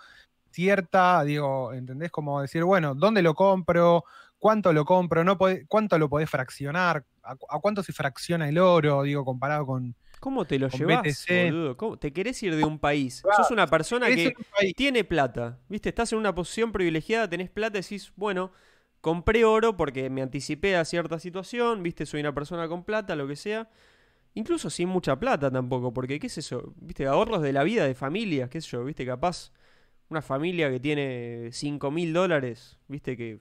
cierta, 0.53 1.25
digo, 1.25 1.73
¿entendés? 1.73 2.12
Como 2.12 2.40
decir, 2.40 2.62
bueno, 2.62 2.94
¿dónde 2.94 3.20
lo 3.23 3.35
compro? 3.35 4.05
¿Cuánto 4.38 4.73
lo 4.73 4.85
compro? 4.85 5.25
No 5.25 5.37
podés- 5.37 5.64
¿Cuánto 5.66 5.99
lo 5.99 6.09
podés 6.09 6.31
fraccionar? 6.31 7.05
¿A, 7.25 7.35
cu- 7.35 7.46
a 7.51 7.59
cuánto 7.59 7.83
se 7.83 7.92
fracciona 7.92 8.49
el 8.49 8.59
oro? 8.59 9.03
Digo, 9.03 9.25
comparado 9.25 9.66
con... 9.66 9.96
¿Cómo 10.20 10.44
te 10.46 10.59
lo 10.59 10.68
llevas, 10.68 11.27
boludo? 11.29 11.77
¿Cómo- 11.77 11.99
¿Te 11.99 12.12
querés 12.12 12.40
ir 12.44 12.55
de 12.55 12.64
un 12.64 12.79
país? 12.79 13.23
Claro, 13.23 13.42
Sos 13.42 13.51
una 13.51 13.66
persona 13.66 14.07
que 14.07 14.35
un 14.37 14.73
tiene 14.75 15.03
plata, 15.03 15.59
¿viste? 15.68 15.88
Estás 15.88 16.12
en 16.12 16.18
una 16.20 16.35
posición 16.35 16.70
privilegiada, 16.73 17.29
tenés 17.29 17.51
plata 17.51 17.79
y 17.79 17.83
decís, 17.83 18.12
bueno, 18.16 18.53
compré 19.00 19.44
oro 19.44 19.76
porque 19.76 20.10
me 20.10 20.22
anticipé 20.22 20.76
a 20.76 20.84
cierta 20.84 21.18
situación, 21.18 21.82
¿viste? 21.82 22.06
Soy 22.06 22.20
una 22.20 22.34
persona 22.34 22.68
con 22.68 22.84
plata, 22.84 23.16
lo 23.16 23.26
que 23.26 23.36
sea. 23.36 23.68
Incluso 24.34 24.70
sin 24.70 24.88
mucha 24.88 25.18
plata 25.18 25.50
tampoco, 25.50 25.92
porque 25.92 26.20
¿qué 26.20 26.28
es 26.28 26.38
eso? 26.38 26.72
¿Viste? 26.76 27.06
Ahorros 27.06 27.42
de 27.42 27.52
la 27.52 27.64
vida, 27.64 27.84
de 27.84 27.94
familias, 27.94 28.48
qué 28.48 28.60
sé 28.60 28.68
yo, 28.70 28.84
¿viste? 28.84 29.04
Capaz 29.04 29.52
una 30.08 30.22
familia 30.22 30.70
que 30.70 30.78
tiene 30.80 31.48
5 31.52 31.90
mil 31.90 32.12
dólares, 32.12 32.78
¿viste? 32.88 33.16
Que 33.16 33.38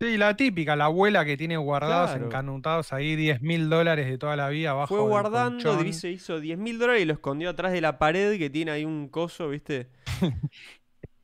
Sí, 0.00 0.16
la 0.16 0.34
típica, 0.34 0.76
la 0.76 0.86
abuela 0.86 1.26
que 1.26 1.36
tiene 1.36 1.58
guardados, 1.58 2.10
Claro. 2.12 2.26
encanutados 2.26 2.92
ahí 2.94 3.16
10 3.16 3.42
mil 3.42 3.68
dólares 3.68 4.06
de 4.08 4.16
toda 4.16 4.34
la 4.34 4.48
vida 4.48 4.70
abajo 4.70 4.94
fue 4.94 4.98
del 4.98 5.08
guardando, 5.08 5.62
colchón. 5.62 5.84
dice, 5.84 6.10
hizo 6.10 6.40
10 6.40 6.56
mil 6.58 6.78
dólares 6.78 7.02
y 7.02 7.04
lo 7.04 7.12
escondió 7.12 7.50
atrás 7.50 7.72
de 7.72 7.80
la 7.82 7.98
pared 7.98 8.38
que 8.38 8.48
tiene 8.48 8.70
ahí 8.70 8.84
un 8.86 9.08
coso, 9.08 9.48
¿viste? 9.50 9.88
¿Cómo 10.20 10.48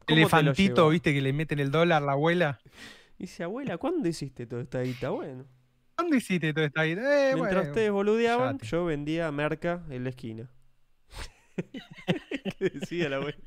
te 0.06 0.12
lo 0.14 0.20
elefantito, 0.20 0.88
viste, 0.90 1.14
que 1.14 1.22
le 1.22 1.32
meten 1.32 1.58
el 1.58 1.70
dólar 1.70 2.02
la 2.02 2.12
abuela. 2.12 2.60
Dice, 3.18 3.44
abuela, 3.44 3.78
¿cuándo 3.78 4.08
hiciste 4.08 4.46
toda 4.46 4.62
esta 4.62 4.80
guita? 4.82 5.10
Bueno, 5.10 5.46
¿Dónde 5.96 6.18
hiciste 6.18 6.52
toda 6.52 6.66
esta 6.66 6.82
vida? 6.82 7.00
Eh, 7.00 7.34
mientras 7.34 7.54
bueno, 7.54 7.70
ustedes 7.70 7.90
boludeaban, 7.90 8.58
yo 8.58 8.84
vendía 8.84 9.32
merca 9.32 9.82
en 9.88 10.04
la 10.04 10.10
esquina. 10.10 10.50
¿Qué 12.58 12.68
decía 12.70 13.08
la 13.08 13.16
abuela? 13.16 13.38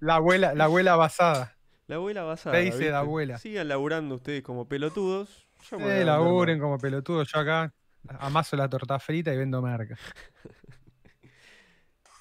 La 0.00 0.14
abuela, 0.16 0.54
la 0.54 0.64
abuela 0.64 0.96
basada. 0.96 1.54
La 1.86 1.96
abuela 1.96 2.22
basada. 2.22 2.56
Te 2.56 2.62
dice 2.62 2.90
la 2.90 3.00
abuela. 3.00 3.36
Sigan 3.36 3.68
laburando 3.68 4.14
ustedes 4.14 4.42
como 4.42 4.66
pelotudos. 4.68 5.46
yo 5.70 5.78
me 5.78 5.84
vender 5.84 6.06
laburen 6.06 6.58
como 6.58 6.78
pelotudo. 6.78 7.24
Yo 7.24 7.38
acá 7.38 7.74
amaso 8.20 8.56
la 8.56 8.68
torta 8.68 8.98
frita 8.98 9.32
y 9.34 9.36
vendo 9.36 9.60
merca. 9.60 9.98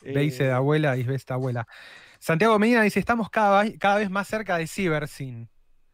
Dice 0.02 0.44
de 0.44 0.50
Eh, 0.50 0.54
abuela 0.54 0.98
y 0.98 1.02
esta 1.14 1.36
abuela. 1.36 1.66
Santiago 2.20 2.60
Medina 2.60 2.82
dice: 2.82 3.00
Estamos 3.00 3.30
cada, 3.30 3.64
vez- 3.64 3.78
cada 3.80 3.98
vez 4.00 4.10
más 4.10 4.28
cerca 4.28 4.58
de 4.58 4.68
Cybersyn. 4.68 5.50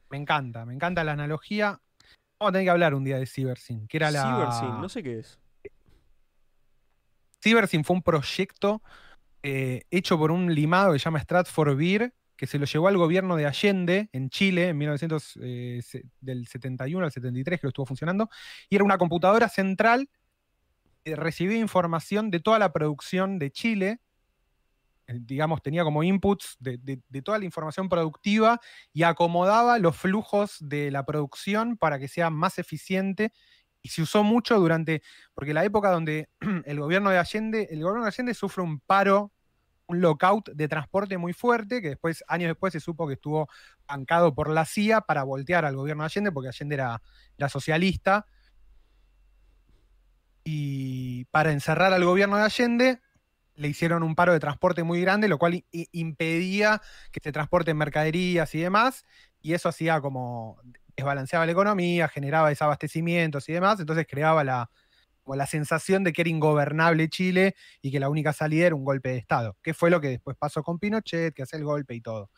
Me 0.10 0.18
encanta, 0.18 0.66
me 0.66 0.74
encanta 0.74 1.04
la 1.04 1.12
analogía. 1.14 1.80
Vamos 2.40 2.50
a 2.50 2.52
tener 2.54 2.66
que 2.66 2.72
hablar 2.72 2.94
un 2.94 3.04
día 3.04 3.18
de 3.18 3.26
Cybersyn, 3.26 3.88
que 3.88 3.98
era 3.98 4.12
la. 4.12 4.24
Cybersyn, 4.24 4.82
no 4.82 4.90
sé 4.90 5.04
qué 5.04 5.20
es. 5.20 5.40
Cybersyn 7.44 7.84
fue 7.84 7.96
un 7.96 8.02
proyecto 8.02 8.82
eh, 9.44 9.84
hecho 9.92 10.18
por 10.18 10.32
un 10.32 10.54
limado 10.54 10.94
que 10.94 11.00
se 11.00 11.06
llama 11.06 11.20
Stratford 11.20 11.78
Beer, 11.78 12.14
que 12.36 12.48
se 12.48 12.58
lo 12.60 12.66
llevó 12.66 12.88
al 12.88 12.98
gobierno 12.98 13.36
de 13.36 13.46
Allende 13.46 14.10
en 14.12 14.30
Chile 14.30 14.70
en 14.70 14.78
1900, 14.78 15.38
eh, 15.42 15.80
se- 15.84 16.06
del 16.22 16.48
71 16.48 17.06
al 17.06 17.12
73, 17.12 17.60
que 17.60 17.68
lo 17.68 17.70
estuvo 17.70 17.86
funcionando, 17.86 18.30
y 18.70 18.76
era 18.76 18.84
una 18.84 18.98
computadora 18.98 19.48
central 19.50 20.10
que 21.04 21.16
recibía 21.16 21.58
información 21.60 22.30
de 22.32 22.40
toda 22.42 22.60
la 22.60 22.74
producción 22.74 23.40
de 23.40 23.52
Chile, 23.52 23.90
eh, 23.92 24.00
digamos, 25.14 25.62
tenía 25.62 25.84
como 25.84 26.04
inputs 26.04 26.58
de, 26.60 27.02
toda 27.24 27.40
la 27.40 27.46
información 27.46 27.90
productiva 27.90 28.60
y 28.94 29.04
acomodaba 29.04 29.80
los 29.80 29.96
flujos 29.96 30.58
de 30.60 30.92
la 30.92 31.06
producción 31.06 31.78
para 31.78 32.00
que 32.00 32.08
sea 32.08 32.30
más 32.30 32.60
eficiente. 32.60 33.34
Y 33.82 33.90
se 33.90 34.02
usó 34.02 34.24
mucho 34.24 34.60
durante, 34.60 35.02
porque 35.34 35.54
la 35.54 35.64
época 35.64 35.90
donde 35.90 36.30
el 36.66 36.80
gobierno 36.80 37.10
de 37.10 37.18
Allende, 37.18 37.68
el 37.72 37.82
gobierno 37.82 38.04
de 38.04 38.10
Allende 38.10 38.34
sufre 38.34 38.62
un 38.62 38.80
paro, 38.82 39.32
un 39.88 40.02
lockout 40.02 40.50
de 40.50 40.68
transporte 40.68 41.18
muy 41.18 41.34
fuerte, 41.34 41.82
que 41.82 41.90
después, 41.90 42.24
años 42.28 42.50
después, 42.50 42.74
se 42.74 42.80
supo 42.80 43.08
que 43.08 43.14
estuvo 43.14 43.48
bancado 43.88 44.36
por 44.36 44.50
la 44.50 44.66
CIA 44.66 45.02
para 45.02 45.24
voltear 45.24 45.66
al 45.66 45.76
gobierno 45.76 46.04
de 46.04 46.08
Allende, 46.08 46.32
porque 46.32 46.50
Allende 46.50 46.76
era, 46.76 47.02
era 47.38 47.50
socialista. 47.50 48.26
Y 50.44 51.26
para 51.26 51.52
encerrar 51.52 51.94
al 51.94 52.04
gobierno 52.04 52.38
de 52.38 52.44
Allende, 52.44 53.02
le 53.60 53.68
hicieron 53.68 54.04
un 54.04 54.16
paro 54.16 54.32
de 54.32 54.40
transporte 54.40 54.84
muy 54.84 55.02
grande, 55.02 55.28
lo 55.28 55.38
cual 55.38 55.66
impedía 55.92 56.82
que 57.12 57.20
se 57.22 57.32
transporten 57.34 57.78
mercaderías 57.78 58.56
y 58.56 58.62
demás, 58.62 59.06
y 59.42 59.54
eso 59.54 59.68
hacía 59.68 60.00
como 60.00 60.62
desbalanceaba 60.96 61.46
la 61.46 61.52
economía, 61.52 62.08
generaba 62.08 62.50
desabastecimientos 62.50 63.48
y 63.50 63.54
demás, 63.54 63.80
entonces 63.80 64.08
creaba 64.10 64.44
la, 64.46 64.70
como 65.24 65.36
la 65.36 65.46
sensación 65.46 66.06
de 66.06 66.14
que 66.14 66.22
era 66.22 66.30
ingobernable 66.30 67.10
Chile 67.10 67.56
y 67.82 67.92
que 67.92 68.00
la 68.00 68.10
única 68.10 68.32
salida 68.32 68.68
era 68.68 68.76
un 68.76 68.86
golpe 68.86 69.10
de 69.10 69.18
Estado, 69.18 69.58
que 69.62 69.74
fue 69.74 69.90
lo 69.90 70.00
que 70.00 70.08
después 70.08 70.38
pasó 70.38 70.64
con 70.64 70.80
Pinochet, 70.80 71.34
que 71.34 71.44
hace 71.44 71.58
el 71.58 71.66
golpe 71.66 71.96
y 71.96 72.02
todo. 72.02 72.30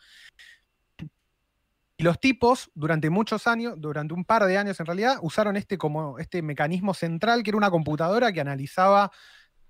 Y 1.96 2.04
los 2.04 2.18
tipos, 2.18 2.68
durante 2.74 3.10
muchos 3.10 3.46
años, 3.46 3.74
durante 3.76 4.12
un 4.12 4.24
par 4.24 4.44
de 4.44 4.58
años 4.58 4.80
en 4.80 4.86
realidad, 4.86 5.18
usaron 5.22 5.56
este 5.56 5.78
como 5.78 6.18
este 6.18 6.42
mecanismo 6.42 6.94
central, 6.94 7.44
que 7.44 7.50
era 7.50 7.56
una 7.56 7.70
computadora 7.70 8.32
que 8.32 8.40
analizaba 8.40 9.12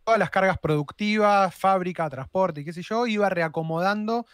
todas 0.04 0.18
las 0.18 0.30
cargas 0.30 0.58
productivas, 0.58 1.54
fábrica, 1.54 2.08
transporte 2.10 2.60
y 2.60 2.64
qué 2.64 2.72
sé 2.72 2.82
yo, 2.82 3.06
iba 3.06 3.28
reacomodando 3.28 4.26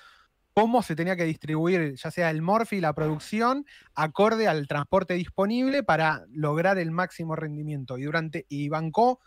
cómo 0.55 0.83
se 0.83 0.97
tenía 0.97 1.15
que 1.15 1.25
distribuir, 1.25 1.95
ya 1.95 2.11
sea 2.11 2.31
el 2.31 2.43
morfi, 2.43 2.81
la 2.81 2.93
producción, 2.93 3.65
acorde 3.95 4.49
al 4.49 4.67
transporte 4.67 5.15
disponible 5.15 5.85
para 5.85 6.25
lograr 6.31 6.79
el 6.79 6.91
máximo 6.91 7.37
rendimiento. 7.37 7.97
Y 7.97 8.05
durante, 8.05 8.45
y 8.49 8.69
bancó 8.69 9.21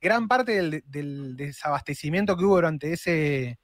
gran 0.00 0.28
parte 0.28 0.52
del, 0.52 0.84
del 0.86 1.36
desabastecimiento 1.36 2.36
que 2.36 2.44
hubo 2.44 2.54
durante 2.54 2.92
ese, 2.92 3.58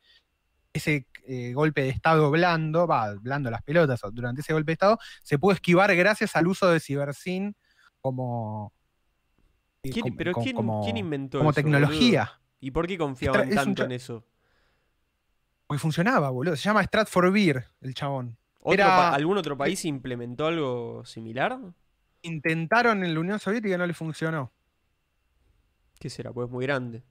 ese 0.72 1.06
eh, 1.26 1.52
golpe 1.54 1.82
de 1.82 1.88
Estado 1.90 2.30
blando, 2.30 2.86
va, 2.86 3.14
blando 3.14 3.50
las 3.50 3.62
pelotas, 3.62 4.00
durante 4.12 4.42
ese 4.42 4.52
golpe 4.52 4.70
de 4.70 4.74
Estado, 4.74 4.98
se 5.22 5.38
pudo 5.38 5.54
esquivar 5.54 5.94
gracias 5.96 6.36
al 6.36 6.46
uso 6.46 6.68
de 6.68 6.80
Cibersyn 6.80 7.56
como, 8.00 8.72
¿Quién- 9.90 10.02
como- 10.04 10.16
pero 10.16 10.32
¿quién, 10.34 10.56
como- 10.56 10.84
quién 10.84 10.96
inventó 10.96 11.38
como 11.38 11.50
eso, 11.50 11.56
tecnología. 11.56 12.20
boludo? 12.24 12.46
¿Y 12.60 12.70
por 12.70 12.86
qué 12.86 12.98
confiaban 12.98 13.48
Estra- 13.48 13.64
tanto 13.64 13.84
en 13.84 13.92
eso? 13.92 14.24
Porque 15.66 15.80
funcionaba, 15.80 16.30
boludo. 16.30 16.56
Se 16.56 16.62
llama 16.62 16.82
Stratford 16.82 17.32
Beer, 17.32 17.66
el 17.80 17.94
chabón. 17.94 18.36
¿Otro 18.60 18.72
Era- 18.74 19.12
¿Algún 19.14 19.36
otro 19.38 19.56
país 19.56 19.84
implementó 19.84 20.46
algo 20.46 21.04
similar? 21.04 21.58
Intentaron 22.22 23.04
en 23.04 23.14
la 23.14 23.20
Unión 23.20 23.38
Soviética 23.38 23.74
y 23.74 23.78
no 23.78 23.86
le 23.86 23.94
funcionó. 23.94 24.52
¿Qué 25.98 26.10
será? 26.10 26.32
Pues 26.32 26.46
es 26.46 26.52
muy 26.52 26.64
grande. 26.66 27.02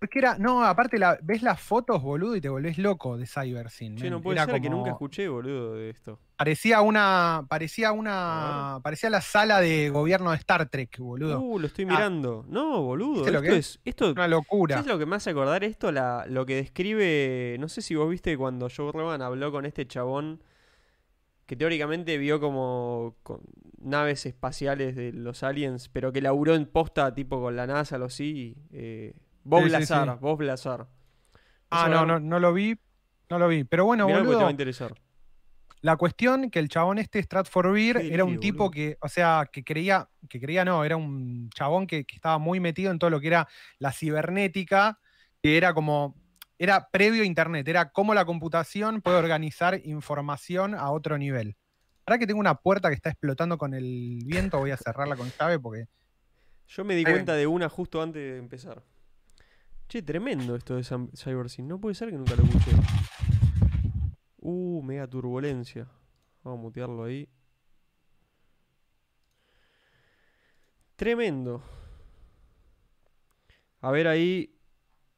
Porque 0.00 0.18
era, 0.18 0.38
no, 0.38 0.64
aparte 0.64 0.98
la, 0.98 1.18
ves 1.22 1.42
las 1.42 1.60
fotos, 1.60 2.02
boludo, 2.02 2.34
y 2.34 2.40
te 2.40 2.48
volvés 2.48 2.78
loco 2.78 3.18
de 3.18 3.26
CyberSyn. 3.26 3.96
Che, 3.96 4.08
no 4.08 4.22
puede 4.22 4.38
Era 4.38 4.46
ser 4.46 4.54
que 4.62 4.68
como- 4.68 4.78
nunca 4.78 4.90
escuché, 4.92 5.28
boludo, 5.28 5.74
de 5.74 5.90
esto. 5.90 6.18
Parecía 6.36 6.80
una. 6.80 7.44
Parecía 7.50 7.92
una. 7.92 8.80
Parecía 8.82 9.10
la 9.10 9.20
sala 9.20 9.60
de 9.60 9.90
gobierno 9.90 10.30
de 10.30 10.38
Star 10.38 10.70
Trek, 10.70 10.98
boludo. 10.98 11.38
Uh, 11.40 11.58
lo 11.58 11.66
estoy 11.66 11.84
Ah. 11.84 11.88
mirando. 11.90 12.46
No, 12.48 12.80
boludo. 12.82 13.16
¿Viste 13.16 13.30
lo 13.30 13.40
Esto 13.40 13.50
que 13.52 13.58
es. 13.58 13.78
Esto, 13.84 14.10
Una 14.12 14.26
locura. 14.26 14.76
¿Sabes 14.76 14.90
lo 14.90 14.98
que 14.98 15.04
me 15.04 15.16
hace 15.16 15.30
acordar 15.30 15.62
esto? 15.64 15.92
La, 15.92 16.24
lo 16.26 16.46
que 16.46 16.56
describe. 16.56 17.56
No 17.60 17.68
sé 17.68 17.82
si 17.82 17.94
vos 17.94 18.08
viste 18.08 18.38
cuando 18.38 18.68
Joe 18.74 18.90
Rogan 18.92 19.20
habló 19.20 19.52
con 19.52 19.66
este 19.66 19.86
chabón. 19.86 20.42
Que 21.44 21.56
teóricamente 21.56 22.16
vio 22.16 22.40
como 22.40 23.16
con 23.22 23.40
naves 23.78 24.24
espaciales 24.24 24.96
de 24.96 25.12
los 25.12 25.42
aliens. 25.42 25.90
Pero 25.90 26.10
que 26.10 26.22
laburó 26.22 26.54
en 26.54 26.64
posta 26.64 27.12
tipo 27.14 27.38
con 27.42 27.54
la 27.54 27.66
NASA, 27.66 27.96
algo 27.96 28.06
así. 28.06 28.56
Eh, 28.72 29.12
Bob 29.44 29.64
Sí, 29.64 29.70
Lazar. 29.70 30.08
sí. 30.08 30.18
Bob 30.20 30.40
Lazar. 30.42 30.86
Ah, 31.70 31.88
no, 31.88 32.04
no, 32.04 32.18
no 32.20 32.40
lo 32.40 32.52
vi. 32.52 32.78
No 33.28 33.38
lo 33.38 33.48
vi. 33.48 33.64
Pero 33.64 33.84
bueno, 33.84 34.06
te 34.06 34.12
va 34.12 34.18
a 34.18 34.22
boludo. 34.22 34.50
interesar. 34.50 34.94
La 35.82 35.96
cuestión 35.96 36.50
que 36.50 36.58
el 36.58 36.68
chabón 36.68 36.98
este, 36.98 37.20
Stratford 37.22 37.72
Beer, 37.72 37.96
era 37.98 38.24
un 38.24 38.38
tipo 38.38 38.64
boludo. 38.64 38.70
que, 38.72 38.98
o 39.00 39.08
sea, 39.08 39.48
que 39.50 39.64
creía, 39.64 40.08
que 40.28 40.38
creía 40.40 40.64
no, 40.64 40.84
era 40.84 40.96
un 40.96 41.48
chabón 41.54 41.86
que, 41.86 42.04
que 42.04 42.16
estaba 42.16 42.38
muy 42.38 42.60
metido 42.60 42.90
en 42.90 42.98
todo 42.98 43.08
lo 43.08 43.18
que 43.20 43.28
era 43.28 43.48
la 43.78 43.92
cibernética, 43.92 44.98
que 45.42 45.56
era 45.56 45.72
como, 45.72 46.16
era 46.58 46.88
previo 46.90 47.22
a 47.22 47.24
Internet, 47.24 47.66
era 47.66 47.92
cómo 47.92 48.12
la 48.12 48.26
computación 48.26 49.00
puede 49.00 49.16
organizar 49.16 49.80
información 49.84 50.74
a 50.74 50.90
otro 50.90 51.16
nivel. 51.16 51.56
Ahora 52.04 52.18
que 52.18 52.26
tengo 52.26 52.40
una 52.40 52.56
puerta 52.56 52.88
que 52.90 52.96
está 52.96 53.08
explotando 53.08 53.56
con 53.56 53.72
el 53.72 54.20
viento, 54.26 54.58
voy 54.58 54.72
a 54.72 54.76
cerrarla 54.76 55.16
con 55.16 55.30
llave 55.38 55.58
porque... 55.58 55.86
Yo 56.68 56.84
me 56.84 56.94
di 56.94 57.04
cuenta 57.04 57.34
de 57.34 57.46
una 57.46 57.68
justo 57.70 58.02
antes 58.02 58.20
de 58.20 58.36
empezar. 58.38 58.82
Che, 59.90 60.02
tremendo 60.02 60.54
esto 60.54 60.76
de 60.76 60.84
CyberSyn. 60.84 61.66
No 61.66 61.80
puede 61.80 61.96
ser 61.96 62.10
que 62.10 62.16
nunca 62.16 62.36
lo 62.36 62.44
escuché. 62.44 62.70
Uh, 64.38 64.80
mega 64.84 65.04
turbulencia. 65.08 65.88
Vamos 66.44 66.60
a 66.60 66.62
mutearlo 66.62 67.02
ahí. 67.02 67.28
Tremendo. 70.94 71.64
A 73.80 73.90
ver 73.90 74.06
ahí. 74.06 74.56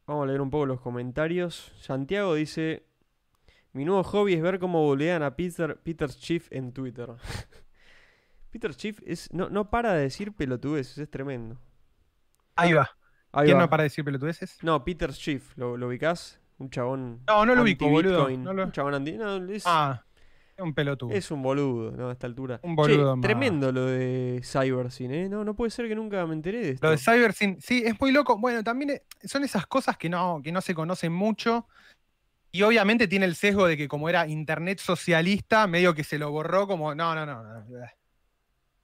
Vamos 0.06 0.24
a 0.24 0.26
leer 0.28 0.40
un 0.40 0.48
poco 0.48 0.64
los 0.64 0.80
comentarios. 0.80 1.74
Santiago 1.78 2.32
dice: 2.32 2.86
Mi 3.74 3.84
nuevo 3.84 4.02
hobby 4.04 4.32
es 4.32 4.40
ver 4.40 4.58
cómo 4.58 4.82
bolean 4.86 5.22
a 5.22 5.36
Peter, 5.36 5.82
Peter 5.82 6.10
Schiff 6.10 6.50
en 6.50 6.72
Twitter. 6.72 7.10
Peter 8.50 8.72
Schiff 8.72 9.02
es, 9.04 9.30
no, 9.34 9.50
no 9.50 9.68
para 9.68 9.92
de 9.92 10.04
decir 10.04 10.32
pelotudeces, 10.32 10.96
es 10.96 11.10
tremendo. 11.10 11.60
Ahí 12.56 12.72
va. 12.72 12.88
Ahí 13.32 13.46
¿Quién 13.46 13.56
va. 13.56 13.62
no 13.62 13.70
para 13.70 13.82
de 13.82 13.86
decir 13.88 14.04
pelotudeces? 14.04 14.58
No, 14.62 14.84
Peter 14.84 15.12
Schiff, 15.12 15.56
¿lo, 15.56 15.76
lo 15.76 15.88
ubicás? 15.88 16.38
Un 16.58 16.70
chabón. 16.70 17.20
No, 17.26 17.44
no 17.46 17.54
lo 17.54 17.62
ubico, 17.62 17.88
boludo. 17.88 18.28
No 18.30 18.52
lo- 18.52 18.64
Un 18.64 18.72
chabón 18.72 18.94
anti. 18.94 19.12
No, 19.12 19.36
es, 19.50 19.64
Ah, 19.66 20.04
es 20.56 20.62
un 20.62 20.74
pelotudo. 20.74 21.10
es 21.12 21.30
un 21.30 21.42
boludo, 21.42 21.90
¿no? 21.92 22.10
A 22.10 22.12
esta 22.12 22.26
altura. 22.26 22.60
Un 22.62 22.76
boludo 22.76 23.18
tremendo 23.20 23.72
lo 23.72 23.86
de 23.86 24.40
CyberSyn, 24.44 25.10
¿eh? 25.12 25.28
No, 25.28 25.44
no 25.44 25.54
puede 25.54 25.70
ser 25.70 25.88
que 25.88 25.94
nunca 25.94 26.24
me 26.26 26.34
enteré 26.34 26.58
de 26.60 26.70
esto. 26.72 26.86
Lo 26.86 26.90
de 26.92 26.98
CyberSyn, 26.98 27.60
sí, 27.60 27.82
es 27.84 27.98
muy 28.00 28.12
loco. 28.12 28.38
Bueno, 28.38 28.62
también 28.62 28.90
eh, 28.90 29.02
son 29.24 29.42
esas 29.44 29.66
cosas 29.66 29.96
que 29.96 30.08
no, 30.08 30.40
que 30.44 30.52
no 30.52 30.60
se 30.60 30.74
conocen 30.74 31.12
mucho. 31.12 31.66
Y 32.52 32.62
obviamente 32.62 33.08
tiene 33.08 33.24
el 33.24 33.34
sesgo 33.34 33.66
de 33.66 33.78
que 33.78 33.88
como 33.88 34.10
era 34.10 34.28
internet 34.28 34.78
socialista, 34.78 35.66
medio 35.66 35.94
que 35.94 36.04
se 36.04 36.18
lo 36.18 36.30
borró 36.30 36.66
como, 36.66 36.94
no, 36.94 37.14
no, 37.14 37.24
no. 37.24 37.42
no. 37.42 37.64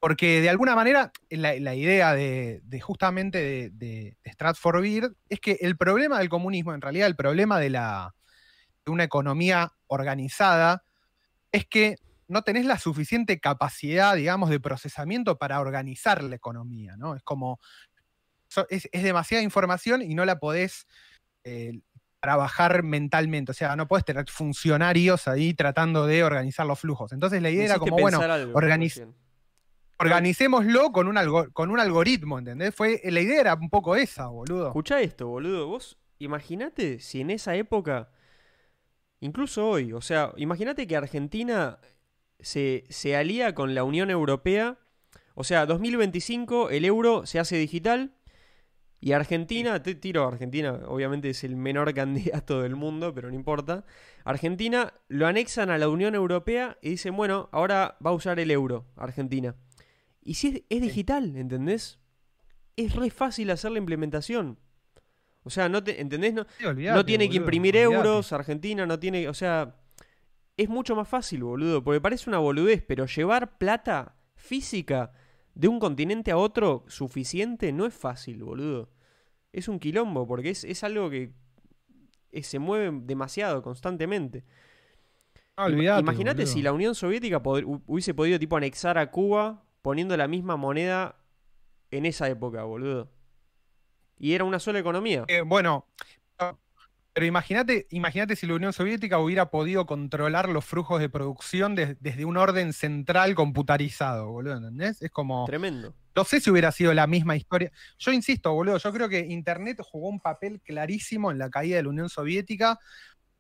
Porque 0.01 0.41
de 0.41 0.49
alguna 0.49 0.77
manera 0.77 1.11
la, 1.29 1.59
la 1.59 1.75
idea 1.75 2.15
de, 2.15 2.61
de 2.63 2.81
justamente 2.81 3.39
de, 3.39 3.71
de, 3.71 4.17
de 4.23 4.31
Stratford 4.31 4.81
Beer 4.83 5.11
es 5.29 5.41
que 5.41 5.59
el 5.61 5.77
problema 5.77 6.19
del 6.19 6.29
comunismo, 6.29 6.73
en 6.73 6.81
realidad 6.81 7.09
el 7.09 7.17
problema 7.17 7.59
de, 7.59 7.71
la, 7.71 8.15
de 8.85 8.93
una 8.93 9.05
economía 9.05 9.73
organizada, 9.89 10.85
es 11.51 11.67
que 11.67 11.97
no 12.29 12.43
tenés 12.43 12.67
la 12.67 12.79
suficiente 12.79 13.41
capacidad, 13.41 14.15
digamos, 14.15 14.51
de 14.51 14.61
procesamiento 14.61 15.39
para 15.39 15.61
organizar 15.61 16.23
la 16.23 16.37
economía, 16.37 16.95
¿no? 16.97 17.17
Es 17.17 17.23
como, 17.23 17.59
es, 18.69 18.89
es 18.93 19.03
demasiada 19.03 19.43
información 19.43 20.03
y 20.03 20.15
no 20.15 20.25
la 20.25 20.39
podés 20.39 20.87
eh, 21.45 21.81
trabajar 22.21 22.83
mentalmente, 22.83 23.53
o 23.53 23.55
sea, 23.55 23.77
no 23.77 23.89
podés 23.89 24.05
tener 24.05 24.29
funcionarios 24.29 25.27
ahí 25.27 25.55
tratando 25.55 26.07
de 26.07 26.23
organizar 26.23 26.67
los 26.67 26.79
flujos. 26.79 27.13
Entonces 27.13 27.41
la 27.41 27.51
idea 27.51 27.65
era 27.65 27.79
como, 27.79 27.97
bueno, 27.97 28.19
pensar 28.19 28.31
algo 28.31 28.53
organiz- 28.53 28.89
recién. 28.89 29.15
Organicémoslo 29.99 30.93
con 30.93 31.09
un, 31.09 31.17
algo- 31.19 31.51
con 31.53 31.71
un 31.71 31.81
algoritmo, 31.81 32.39
¿entendés? 32.39 32.75
Fue, 32.75 33.01
la 33.05 33.21
idea 33.21 33.41
era 33.41 33.55
un 33.55 33.71
poco 33.71 33.97
esa, 33.97 34.29
boludo. 34.29 34.69
Escuchá 34.69 35.01
esto, 35.01 35.29
boludo. 35.29 35.67
Vos 35.67 35.99
imaginate 36.19 37.01
si 37.01 37.21
en 37.21 37.31
esa 37.31 37.55
época, 37.57 38.11
incluso 39.21 39.69
hoy, 39.69 39.93
o 39.93 40.01
sea, 40.01 40.33
imagínate 40.37 40.87
que 40.87 40.97
Argentina 40.97 41.79
se, 42.41 42.85
se 42.89 43.17
alía 43.17 43.55
con 43.55 43.75
la 43.75 43.85
Unión 43.85 44.11
Europea. 44.11 44.79
O 45.35 45.45
sea, 45.45 45.67
2025 45.67 46.71
el 46.71 46.85
euro 46.85 47.27
se 47.27 47.39
hace 47.39 47.57
digital. 47.57 48.15
Y 49.01 49.13
Argentina, 49.13 49.83
te 49.83 49.95
tiro 49.95 50.25
a 50.25 50.29
Argentina, 50.29 50.81
obviamente 50.89 51.31
es 51.31 51.45
el 51.45 51.57
menor 51.57 51.95
candidato 51.97 52.63
del 52.63 52.77
mundo, 52.77 53.15
pero 53.15 53.29
no 53.31 53.37
importa. 53.37 53.85
Argentina 54.25 54.95
lo 55.09 55.27
anexan 55.27 55.71
a 55.71 55.79
la 55.79 55.89
Unión 55.89 56.15
Europea 56.17 56.79
y 56.83 56.91
dicen, 56.91 57.17
bueno, 57.17 57.49
ahora 57.53 57.97
va 58.05 58.11
a 58.11 58.15
usar 58.15 58.41
el 58.41 58.51
euro, 58.51 58.87
Argentina. 58.97 59.55
Y 60.29 60.35
si 60.35 60.49
es, 60.49 60.63
es 60.69 60.83
digital, 60.83 61.35
¿entendés? 61.37 61.99
Es 62.77 62.95
re 62.95 63.09
fácil 63.09 63.51
hacer 63.51 63.71
la 63.71 63.79
implementación. 63.79 64.59
O 65.43 65.49
sea, 65.49 65.71
no 65.71 65.83
te, 65.83 66.03
¿entendés? 66.03 66.35
No, 66.35 66.45
Sí, 66.59 66.67
olvidate, 66.67 66.97
no 66.99 67.07
tiene 67.07 67.31
que 67.31 67.39
imprimir 67.39 67.75
olvidate. 67.77 67.95
euros, 67.97 68.33
Argentina 68.35 68.85
no 68.85 68.99
tiene, 68.99 69.27
o 69.31 69.33
sea, 69.33 69.77
es 70.59 70.69
mucho 70.69 70.95
más 70.95 71.09
fácil, 71.09 71.45
boludo, 71.45 71.83
porque 71.83 72.03
parece 72.03 72.29
una 72.29 72.41
boludez, 72.41 72.85
pero 72.87 73.07
llevar 73.07 73.57
plata 73.57 74.17
física 74.35 75.13
de 75.55 75.67
un 75.67 75.81
continente 75.81 76.31
a 76.31 76.37
otro 76.37 76.85
suficiente 76.89 77.73
no 77.73 77.87
es 77.87 77.95
fácil, 77.95 78.45
boludo. 78.45 78.91
Es 79.51 79.67
un 79.67 79.79
quilombo, 79.79 80.27
porque 80.27 80.51
es, 80.51 80.63
es 80.63 80.85
algo 80.85 81.09
que 81.09 81.33
eh, 82.33 82.43
se 82.43 82.59
mueve 82.59 82.91
demasiado, 83.05 83.63
constantemente. 83.63 84.45
Olvidate, 85.57 86.01
Imagínate 86.03 86.45
si 86.45 86.61
la 86.61 86.75
Unión 86.75 86.95
Soviética 86.95 87.41
hubiese 87.43 88.13
podido 88.13 88.39
tipo 88.39 88.59
anexar 88.59 88.99
a 88.99 89.11
Cuba 89.11 89.65
poniendo 89.89 90.15
la 90.19 90.29
misma 90.29 90.57
moneda 90.59 91.17
en 91.91 92.05
esa 92.05 92.29
época, 92.29 92.63
boludo. 92.65 93.11
Y 94.19 94.35
era 94.35 94.45
una 94.45 94.59
sola 94.59 94.81
economía. 94.81 95.25
Eh, 95.29 95.41
bueno, 95.41 95.87
pero 97.15 97.25
imagínate, 97.25 97.87
imagínate 97.89 98.37
si 98.37 98.47
la 98.47 98.53
Unión 98.57 98.75
Soviética 98.75 99.19
hubiera 99.19 99.51
podido 99.51 99.87
controlar 99.87 100.51
los 100.51 100.67
flujos 100.67 101.01
de 101.01 101.09
producción 101.09 101.75
des- 101.75 101.97
desde 102.01 102.27
un 102.27 102.37
orden 102.37 102.75
central 102.75 103.35
computarizado, 103.35 104.29
boludo, 104.31 104.59
¿entendés? 104.59 105.01
Es 105.01 105.11
como, 105.11 105.47
Tremendo. 105.47 105.95
no 106.15 106.25
sé 106.25 106.39
si 106.43 106.51
hubiera 106.51 106.71
sido 106.71 106.93
la 106.93 107.07
misma 107.07 107.35
historia. 107.37 107.73
Yo 107.99 108.13
insisto, 108.13 108.53
boludo, 108.53 108.77
yo 108.77 108.93
creo 108.93 109.09
que 109.09 109.21
Internet 109.21 109.81
jugó 109.83 110.11
un 110.11 110.21
papel 110.21 110.61
clarísimo 110.61 111.31
en 111.31 111.39
la 111.39 111.49
caída 111.49 111.77
de 111.79 111.85
la 111.85 111.89
Unión 111.89 112.11
Soviética 112.11 112.79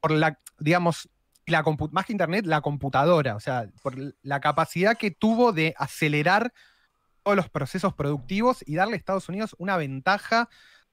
por 0.01 0.13
la, 0.13 0.41
digamos, 0.59 1.11
la 1.51 1.65
más 1.91 2.07
que 2.07 2.13
Internet, 2.13 2.47
la 2.47 2.61
computadora, 2.61 3.37
o 3.37 3.41
sea, 3.41 3.69
por 3.83 3.95
la 4.23 4.41
capacidad 4.41 4.97
que 4.97 5.11
tuvo 5.11 5.53
de 5.53 5.75
acelerar 5.79 6.53
todos 7.23 7.37
los 7.37 7.49
procesos 7.51 7.95
productivos 7.95 8.65
y 8.67 8.75
darle 8.75 8.95
a 8.95 8.97
Estados 8.97 9.29
Unidos 9.29 9.55
una 9.59 9.77
ventaja 9.77 10.49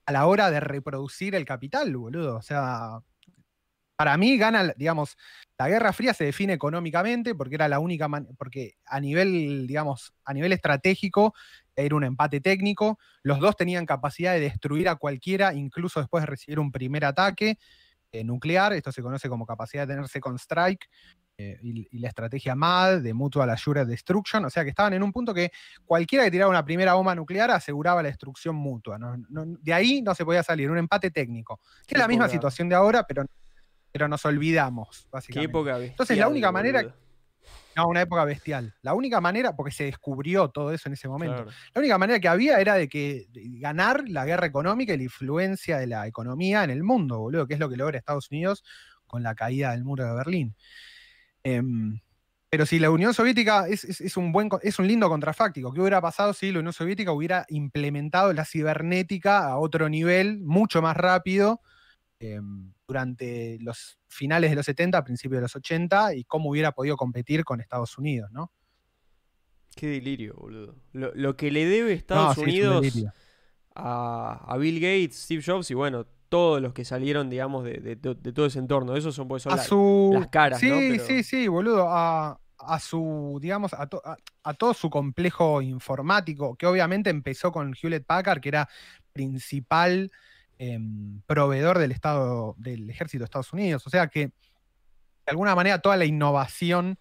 a 0.05 0.11
la 0.11 0.25
hora 0.25 0.51
de 0.51 0.59
reproducir 0.59 1.35
el 1.35 1.45
capital, 1.45 1.95
boludo. 1.95 2.37
O 2.37 2.41
sea, 2.41 2.99
para 3.95 4.17
mí 4.17 4.37
gana, 4.37 4.73
digamos, 4.75 5.17
la 5.57 5.69
Guerra 5.69 5.93
Fría 5.93 6.13
se 6.13 6.25
define 6.25 6.53
económicamente 6.53 7.33
porque 7.33 7.55
era 7.55 7.67
la 7.67 7.79
única, 7.79 8.09
porque 8.37 8.73
a 8.85 8.99
nivel, 8.99 9.67
digamos, 9.67 10.13
a 10.25 10.33
nivel 10.33 10.51
estratégico 10.51 11.33
era 11.75 11.95
un 11.95 12.03
empate 12.03 12.41
técnico. 12.41 12.99
Los 13.23 13.39
dos 13.39 13.55
tenían 13.55 13.85
capacidad 13.85 14.33
de 14.33 14.41
destruir 14.41 14.89
a 14.89 14.95
cualquiera, 14.95 15.53
incluso 15.53 15.99
después 15.99 16.21
de 16.21 16.27
recibir 16.27 16.59
un 16.59 16.71
primer 16.71 17.05
ataque 17.05 17.57
nuclear. 18.23 18.73
Esto 18.73 18.91
se 18.91 19.01
conoce 19.01 19.27
como 19.29 19.45
capacidad 19.45 19.87
de 19.87 19.93
tener 19.93 20.07
second 20.07 20.37
strike. 20.39 20.87
eh, 21.37 21.59
y, 21.61 21.85
y 21.91 21.99
la 21.99 22.07
estrategia 22.07 22.55
MAD 22.55 23.01
de 23.01 23.13
Mutual 23.13 23.49
Assured 23.49 23.85
Destruction, 23.85 24.45
o 24.45 24.49
sea 24.49 24.63
que 24.63 24.69
estaban 24.69 24.93
en 24.93 25.03
un 25.03 25.11
punto 25.11 25.33
que 25.33 25.51
cualquiera 25.83 26.23
que 26.23 26.31
tirara 26.31 26.47
una 26.49 26.63
primera 26.63 26.93
bomba 26.93 27.13
nuclear 27.13 27.51
aseguraba 27.51 28.01
la 28.01 28.07
destrucción 28.07 28.55
mutua. 28.55 28.97
¿no? 28.97 29.17
No- 29.29 29.45
de 29.59 29.73
ahí 29.73 30.01
no 30.01 30.15
se 30.15 30.23
podía 30.23 30.43
salir, 30.43 30.71
un 30.71 30.77
empate 30.77 31.11
técnico. 31.11 31.59
Que 31.85 31.95
es 31.95 31.99
la 31.99 32.07
misma 32.07 32.25
situación 32.29 32.69
de 32.69 32.75
ahora, 32.75 33.03
pero, 33.03 33.25
pero 33.91 34.07
nos 34.07 34.23
olvidamos, 34.25 35.01
Qué 35.03 35.09
básicamente. 35.11 35.51
Entonces, 35.87 36.17
la 36.17 36.27
única 36.29 36.51
manera-. 36.53 36.95
No, 37.75 37.87
una 37.87 38.01
época 38.01 38.23
bestial. 38.25 38.73
La 38.81 38.93
única 38.93 39.19
manera, 39.19 39.55
porque 39.55 39.71
se 39.73 39.83
descubrió 39.85 40.49
todo 40.49 40.71
eso 40.71 40.87
en 40.87 40.93
ese 40.93 41.07
momento, 41.09 41.43
Claro. 41.43 41.51
la 41.73 41.79
única 41.81 41.97
manera 41.97 42.19
que 42.21 42.27
había 42.29 42.59
era 42.59 42.75
de 42.75 42.87
que 42.87 43.25
de 43.29 43.59
ganar 43.59 44.07
la 44.07 44.25
guerra 44.25 44.47
económica 44.47 44.93
y 44.93 44.97
la 44.97 45.03
influencia 45.03 45.77
de 45.77 45.87
la 45.87 46.07
economía 46.07 46.63
en 46.63 46.69
el 46.69 46.83
mundo, 46.83 47.19
boludo, 47.19 47.47
que 47.47 47.55
es 47.55 47.59
lo 47.59 47.69
que 47.69 47.75
logra 47.77 47.97
Estados 47.97 48.31
Unidos 48.31 48.63
con 49.07 49.23
la 49.23 49.35
caída 49.35 49.71
del 49.71 49.83
muro 49.83 50.05
de 50.05 50.13
Berlín. 50.15 50.55
Em, 51.43 51.99
Pero 52.49 52.65
si 52.65 52.79
la 52.79 52.89
Unión 52.89 53.13
Soviética 53.13 53.67
es, 53.67 54.15
un 54.15 54.31
buen, 54.31 54.49
es 54.61 54.79
un 54.79 54.87
lindo 54.87 55.09
contrafáctico, 55.09 55.73
¿qué 55.73 55.81
hubiera 55.81 55.99
pasado 56.01 56.31
si 56.33 56.51
la 56.53 56.59
Unión 56.59 56.71
Soviética 56.73 57.11
hubiera 57.11 57.45
implementado 57.49 58.31
la 58.31 58.45
cibernética 58.45 59.45
a 59.47 59.57
otro 59.57 59.89
nivel, 59.89 60.39
mucho 60.39 60.81
más 60.81 60.95
rápido, 60.95 61.59
em, 62.33 62.73
durante 62.87 63.57
los 63.61 63.99
finales 64.07 64.49
de 64.49 64.55
los 64.55 64.65
70, 64.65 65.03
principios 65.03 65.37
de 65.37 65.41
los 65.43 65.55
80, 65.55 66.15
y 66.15 66.23
cómo 66.23 66.49
hubiera 66.49 66.71
podido 66.71 66.95
competir 66.97 67.43
con 67.43 67.61
Estados 67.61 67.97
Unidos, 67.97 68.31
¿no? 68.31 68.51
Qué 69.75 69.87
delirio, 69.87 70.35
boludo. 70.35 70.75
Lo, 70.93 71.35
que 71.35 71.51
le 71.51 71.65
debe 71.65 71.93
Estados 71.93 72.37
Unidos 72.37 72.85
a, 73.75 74.55
Bill 74.57 74.79
Gates, 74.79 75.23
Steve 75.23 75.43
Jobs 75.45 75.69
y 75.69 75.73
bueno, 75.73 76.05
todos 76.29 76.61
los 76.61 76.73
que 76.73 76.85
salieron, 76.85 77.29
digamos, 77.29 77.65
de, 77.65 77.95
todo 77.97 78.45
ese 78.45 78.59
entorno. 78.59 78.95
Esos 78.95 79.13
son, 79.13 79.27
pues, 79.27 79.43
son 79.43 80.13
las 80.13 80.27
caras, 80.29 80.59
sí, 80.59 80.69
¿no? 80.69 81.03
Sí, 81.03 81.23
sí, 81.23 81.47
boludo. 81.47 81.87
A, 81.89 82.39
su, 82.79 83.37
digamos, 83.41 83.73
a, 83.73 84.53
todo 84.53 84.73
su 84.73 84.89
complejo 84.89 85.61
informático, 85.61 86.55
que 86.55 86.65
obviamente 86.65 87.09
empezó 87.09 87.51
con 87.51 87.75
Hewlett 87.75 88.05
Packard, 88.05 88.39
que 88.39 88.49
era 88.49 88.69
principal 89.11 90.09
em, 90.57 91.21
proveedor 91.27 91.79
del 91.79 91.91
Estado, 91.91 92.55
del 92.57 92.89
ejército 92.89 93.21
de 93.21 93.25
Estados 93.25 93.53
Unidos. 93.53 93.85
O 93.87 93.89
sea 93.89 94.07
que, 94.07 94.27
de 94.27 94.31
alguna 95.27 95.55
manera, 95.55 95.79
toda 95.79 95.97
la 95.97 96.05
innovación 96.05 96.97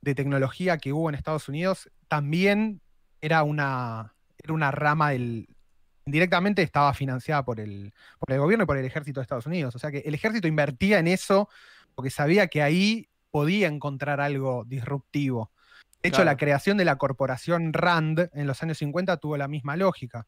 de 0.00 0.14
tecnología 0.14 0.78
que 0.78 0.92
hubo 0.92 1.08
en 1.08 1.14
Estados 1.14 1.48
Unidos 1.48 1.90
también 2.08 2.80
era 3.20 3.42
una, 3.42 4.14
era 4.38 4.52
una 4.52 4.70
rama 4.70 5.10
del, 5.10 5.48
indirectamente 6.06 6.62
estaba 6.62 6.94
financiada 6.94 7.44
por 7.44 7.60
el, 7.60 7.92
por 8.18 8.32
el 8.32 8.38
gobierno 8.38 8.64
y 8.64 8.66
por 8.66 8.78
el 8.78 8.84
ejército 8.84 9.20
de 9.20 9.22
Estados 9.22 9.46
Unidos. 9.46 9.74
O 9.74 9.78
sea 9.78 9.90
que 9.90 9.98
el 9.98 10.14
ejército 10.14 10.46
invertía 10.48 10.98
en 10.98 11.08
eso 11.08 11.48
porque 11.94 12.10
sabía 12.10 12.46
que 12.46 12.62
ahí 12.62 13.08
podía 13.30 13.66
encontrar 13.66 14.20
algo 14.20 14.64
disruptivo. 14.66 15.50
De 16.02 16.10
hecho, 16.10 16.24
la 16.24 16.36
creación 16.36 16.76
de 16.76 16.84
la 16.84 16.96
corporación 16.96 17.72
RAND 17.72 18.30
en 18.32 18.46
los 18.46 18.62
años 18.62 18.78
50 18.78 19.16
tuvo 19.16 19.36
la 19.36 19.48
misma 19.48 19.76
lógica. 19.76 20.26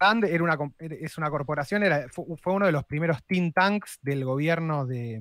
Era 0.00 0.44
una, 0.44 0.56
es 0.78 1.18
una 1.18 1.30
corporación, 1.30 1.82
era, 1.82 2.06
fue, 2.08 2.52
uno 2.52 2.66
de 2.66 2.72
los 2.72 2.84
primeros 2.84 3.24
think 3.26 3.54
tanks 3.54 3.98
del 4.00 4.24
gobierno 4.24 4.86
de, 4.86 5.20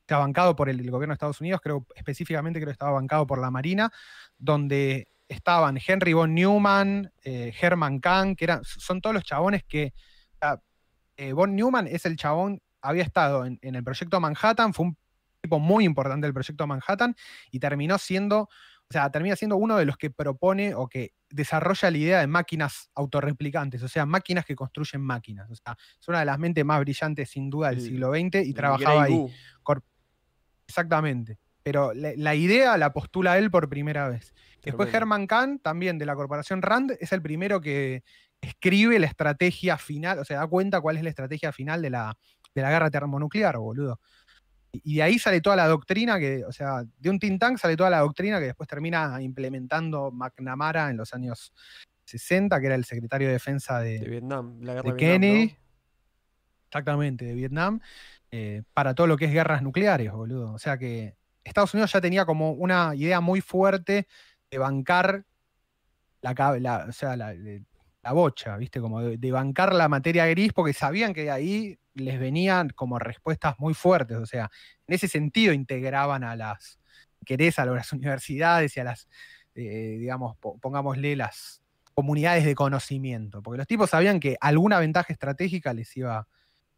estaba 0.00 0.22
bancado 0.22 0.54
por 0.54 0.68
el, 0.68 0.78
gobierno 0.90 1.12
de 1.12 1.14
Estados 1.14 1.40
Unidos, 1.40 1.60
creo 1.62 1.86
específicamente 1.94 2.58
creo 2.58 2.68
que 2.68 2.72
estaba 2.72 2.92
bancado 2.92 3.26
por 3.26 3.40
la 3.40 3.50
Marina, 3.50 3.90
donde 4.36 5.08
estaban 5.26 5.78
Henry 5.84 6.12
von 6.12 6.34
Neumann, 6.34 7.10
eh, 7.22 7.52
Herman 7.58 8.00
Kahn, 8.00 8.36
que 8.36 8.44
eran, 8.44 8.62
son 8.64 9.00
todos 9.00 9.14
los 9.14 9.24
chabones 9.24 9.64
que. 9.64 9.92
Eh, 11.16 11.32
von 11.32 11.54
Neumann 11.54 11.86
es 11.86 12.04
el 12.06 12.16
chabón, 12.16 12.60
había 12.82 13.04
estado 13.04 13.46
en, 13.46 13.58
el 13.62 13.84
proyecto 13.84 14.20
Manhattan, 14.20 14.74
fue 14.74 14.86
un 14.86 14.98
tipo 15.40 15.58
muy 15.58 15.84
importante 15.84 16.26
del 16.26 16.34
proyecto 16.34 16.66
Manhattan 16.66 17.14
y 17.50 17.60
terminó 17.60 17.98
siendo, 17.98 18.48
sea, 18.94 19.10
termina 19.10 19.36
siendo 19.36 19.56
uno 19.56 19.76
de 19.76 19.84
los 19.84 19.96
que 19.96 20.10
propone 20.10 20.74
o 20.74 20.88
que 20.88 21.12
desarrolla 21.30 21.90
la 21.90 21.98
idea 21.98 22.20
de 22.20 22.26
máquinas 22.26 22.90
autorreplicantes, 22.94 23.82
o 23.82 23.88
sea, 23.88 24.06
máquinas 24.06 24.44
que 24.44 24.54
construyen 24.54 25.02
máquinas. 25.02 25.50
O 25.50 25.54
sea, 25.54 25.76
es 26.00 26.08
una 26.08 26.20
de 26.20 26.24
las 26.24 26.38
mentes 26.38 26.64
más 26.64 26.80
brillantes 26.80 27.30
sin 27.30 27.50
duda 27.50 27.70
del 27.70 27.80
siglo 27.80 28.12
XX 28.12 28.46
y 28.46 28.54
trabajaba 28.54 29.04
ahí. 29.04 29.26
Exactamente. 30.66 31.38
Pero 31.62 31.92
la, 31.94 32.34
idea 32.34 32.76
la 32.76 32.92
postula 32.92 33.38
él 33.38 33.50
por 33.50 33.68
primera 33.68 34.08
vez. 34.08 34.34
Después 34.62 34.92
Herman 34.92 35.26
Kahn, 35.26 35.58
también 35.58 35.98
de 35.98 36.06
la 36.06 36.14
corporación 36.14 36.62
Rand, 36.62 36.92
es 37.00 37.12
el 37.12 37.22
primero 37.22 37.60
que 37.60 38.02
escribe 38.40 38.98
la 38.98 39.06
estrategia 39.06 39.78
final, 39.78 40.18
o 40.18 40.24
sea, 40.24 40.40
da 40.40 40.46
cuenta 40.46 40.80
cuál 40.80 40.96
es 40.96 41.02
la 41.02 41.08
estrategia 41.08 41.52
final 41.52 41.80
de 41.82 41.90
la, 41.90 42.16
de 42.54 42.62
la 42.62 42.70
guerra 42.70 42.90
termonuclear, 42.90 43.56
boludo. 43.58 44.00
Y, 44.82 44.96
de 44.96 45.02
ahí 45.02 45.18
sale 45.18 45.40
toda 45.40 45.56
la 45.56 45.66
doctrina 45.66 46.18
que, 46.18 46.44
o 46.44 46.52
sea, 46.52 46.84
de 46.98 47.10
un 47.10 47.18
think 47.18 47.40
tank 47.40 47.58
sale 47.58 47.76
toda 47.76 47.90
la 47.90 48.00
doctrina 48.00 48.38
que 48.38 48.46
después 48.46 48.68
termina 48.68 49.20
implementando 49.22 50.10
McNamara 50.10 50.90
en 50.90 50.96
los 50.96 51.12
años 51.14 51.52
60, 52.04 52.60
que 52.60 52.66
era 52.66 52.74
el 52.74 52.84
secretario 52.84 53.28
de 53.28 53.34
defensa 53.34 53.80
de, 53.80 53.98
Vietnam, 53.98 54.58
la 54.60 54.74
guerra 54.74 54.90
de, 54.92 54.96
Kennedy. 54.96 55.56
Exactamente, 56.66 57.24
de 57.24 57.34
Vietnam, 57.34 57.80
eh, 58.30 58.62
para 58.72 58.94
todo 58.94 59.06
lo 59.06 59.16
que 59.16 59.26
es 59.26 59.32
guerras 59.32 59.62
nucleares, 59.62 60.10
boludo. 60.12 60.52
O 60.52 60.58
sea 60.58 60.76
que 60.76 61.16
Estados 61.44 61.72
Unidos 61.74 61.92
ya 61.92 62.00
tenía 62.00 62.24
como 62.24 62.52
una 62.52 62.94
idea 62.94 63.20
muy 63.20 63.40
fuerte 63.40 64.08
de 64.50 64.58
bancar 64.58 65.24
la, 66.20 66.86
o 66.88 66.92
sea, 66.92 67.16
la, 67.16 67.34
bocha, 68.12 68.56
¿viste? 68.56 68.80
Como 68.80 69.00
de, 69.02 69.30
bancar 69.30 69.74
la 69.74 69.88
materia 69.88 70.26
gris, 70.26 70.52
porque 70.52 70.72
sabían 70.72 71.12
que 71.12 71.24
de 71.24 71.30
ahí 71.30 71.78
les 71.94 72.18
venían 72.18 72.70
como 72.70 72.98
respuestas 72.98 73.54
muy 73.58 73.74
fuertes. 73.74 74.16
O 74.18 74.26
sea, 74.26 74.50
en 74.86 74.94
ese 74.94 75.08
sentido 75.08 75.52
integraban 75.52 76.24
a 76.24 76.36
las, 76.36 76.78
querés, 77.24 77.58
a 77.58 77.66
las 77.66 77.92
universidades 77.92 78.76
y 78.76 78.80
a 78.80 78.84
las, 78.84 79.08
eh, 79.54 79.96
digamos, 79.98 80.36
pongámosle 80.60 81.16
las 81.16 81.62
comunidades 81.94 82.44
de 82.44 82.54
conocimiento, 82.54 83.40
porque 83.40 83.58
los 83.58 83.66
tipos 83.66 83.90
sabían 83.90 84.18
que 84.18 84.36
alguna 84.40 84.80
ventaja 84.80 85.12
estratégica 85.12 85.72
les 85.72 85.96
iba, 85.96 86.26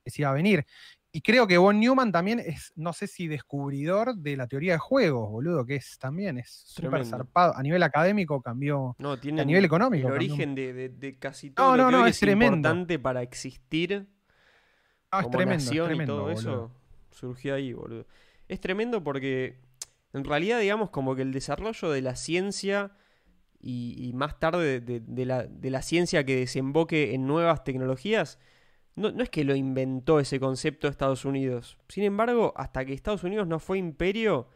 les 0.05 0.19
iba 0.19 0.29
a 0.29 0.35
venir. 0.35 0.67
Y 1.11 1.23
creo 1.23 1.47
que 1.47 1.57
Von 1.57 1.81
Neumann 1.81 2.13
también 2.13 2.41
es, 2.41 2.75
no 2.77 2.93
sé 2.93 3.07
si 3.07 3.27
descubridor 3.27 4.17
de 4.17 4.37
la 4.37 4.47
teoría 4.47 4.73
de 4.73 4.79
juegos, 4.79 5.31
boludo, 5.31 5.65
que 5.65 5.77
es 5.77 5.99
también 5.99 6.37
es 6.37 6.51
súper 6.51 7.07
zarpado. 7.07 7.57
A 7.57 7.63
nivel 7.63 7.83
académico 7.83 8.43
cambió. 8.43 8.95
No, 8.99 9.19
tiene 9.19 9.41
a 9.41 9.45
nivel 9.47 9.65
económico. 9.65 10.09
El 10.09 10.13
origen 10.13 10.55
de, 10.55 11.17
casi 11.19 11.53
todo 11.53 11.75
no, 11.75 11.91
lo 11.91 12.05
que 12.05 12.11
es, 12.11 12.23
importante 12.23 12.99
para 12.99 13.23
existir. 13.23 14.07
Es 15.21 15.31
tremendo, 15.31 15.93
y 15.93 16.07
todo 16.07 16.31
eso 16.31 16.71
surgió 17.11 17.55
ahí, 17.55 17.73
boludo. 17.73 18.07
Es 18.49 18.61
tremendo 18.61 19.03
porque 19.03 19.59
en 20.13 20.25
realidad, 20.25 20.61
digamos, 20.61 20.91
como 20.91 21.15
que 21.15 21.23
el 21.23 21.33
desarrollo 21.33 21.91
de 21.91 22.03
la 22.03 22.17
ciencia 22.17 22.93
y, 23.61 24.13
más 24.15 24.39
tarde 24.39 24.81
de, 24.81 25.25
la, 25.25 25.45
de 25.45 25.71
la 25.71 25.83
ciencia 25.83 26.25
que 26.25 26.37
desemboque 26.37 27.15
en 27.15 27.27
nuevas 27.27 27.65
tecnologías 27.65 28.39
no, 28.97 29.09
es 29.23 29.31
que 29.31 29.45
lo 29.45 29.55
inventó 29.55 30.19
ese 30.21 30.41
concepto 30.41 30.89
Estados 30.89 31.25
Unidos. 31.25 31.79
Sin 31.89 32.05
embargo, 32.05 32.55
hasta 32.57 32.85
que 32.85 32.95
Estados 32.95 33.25
Unidos 33.25 33.47
no 33.47 33.59
fue 33.59 33.79
imperio, 33.79 34.49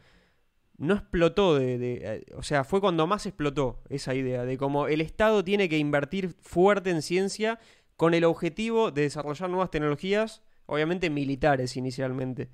no 0.77 0.95
explotó 0.95 1.55
de, 1.55 1.77
eh, 2.01 2.25
o 2.35 2.41
sea, 2.41 2.63
fue 2.63 2.81
cuando 2.81 3.05
más 3.05 3.27
explotó 3.27 3.83
esa 3.89 4.15
idea 4.15 4.43
de 4.43 4.57
cómo 4.57 4.87
el 4.87 4.99
Estado 4.99 5.43
tiene 5.43 5.69
que 5.69 5.77
invertir 5.77 6.35
fuerte 6.41 6.89
en 6.89 7.03
ciencia 7.03 7.59
con 7.95 8.15
el 8.15 8.23
objetivo 8.23 8.89
de 8.89 9.03
desarrollar 9.03 9.49
nuevas 9.49 9.69
tecnologías, 9.69 10.41
obviamente 10.71 11.09
militares 11.09 11.75
inicialmente. 11.75 12.49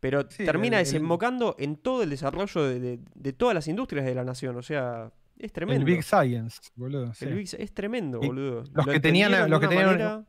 Pero 0.00 0.28
termina 0.28 0.78
desembocando 0.78 1.56
en 1.58 1.74
todo 1.74 2.04
el 2.04 2.10
desarrollo 2.10 2.62
de, 2.62 3.32
todas 3.36 3.54
las 3.54 3.66
industrias 3.66 4.06
de 4.06 4.14
la 4.14 4.22
nación. 4.22 4.56
O 4.56 4.62
sea, 4.62 5.10
es 5.36 5.52
tremendo. 5.52 5.84
El 5.84 5.92
Big 5.92 6.04
Science, 6.04 6.60
boludo. 6.76 7.12
es 7.20 7.74
tremendo, 7.74 8.20
boludo. 8.20 8.62
Los 8.72 8.86
que 8.86 9.00
tenían, 9.00 9.50
los 9.50 9.60
que 9.60 9.66
tenían 9.66 10.26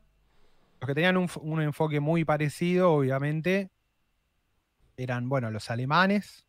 los 0.81 0.87
que 0.87 0.95
tenían 0.95 1.17
un, 1.17 1.61
enfoque 1.61 1.99
muy 1.99 2.25
parecido, 2.25 2.93
obviamente, 2.93 3.69
eran, 4.97 5.29
bueno, 5.29 5.51
los 5.51 5.69
alemanes 5.69 6.47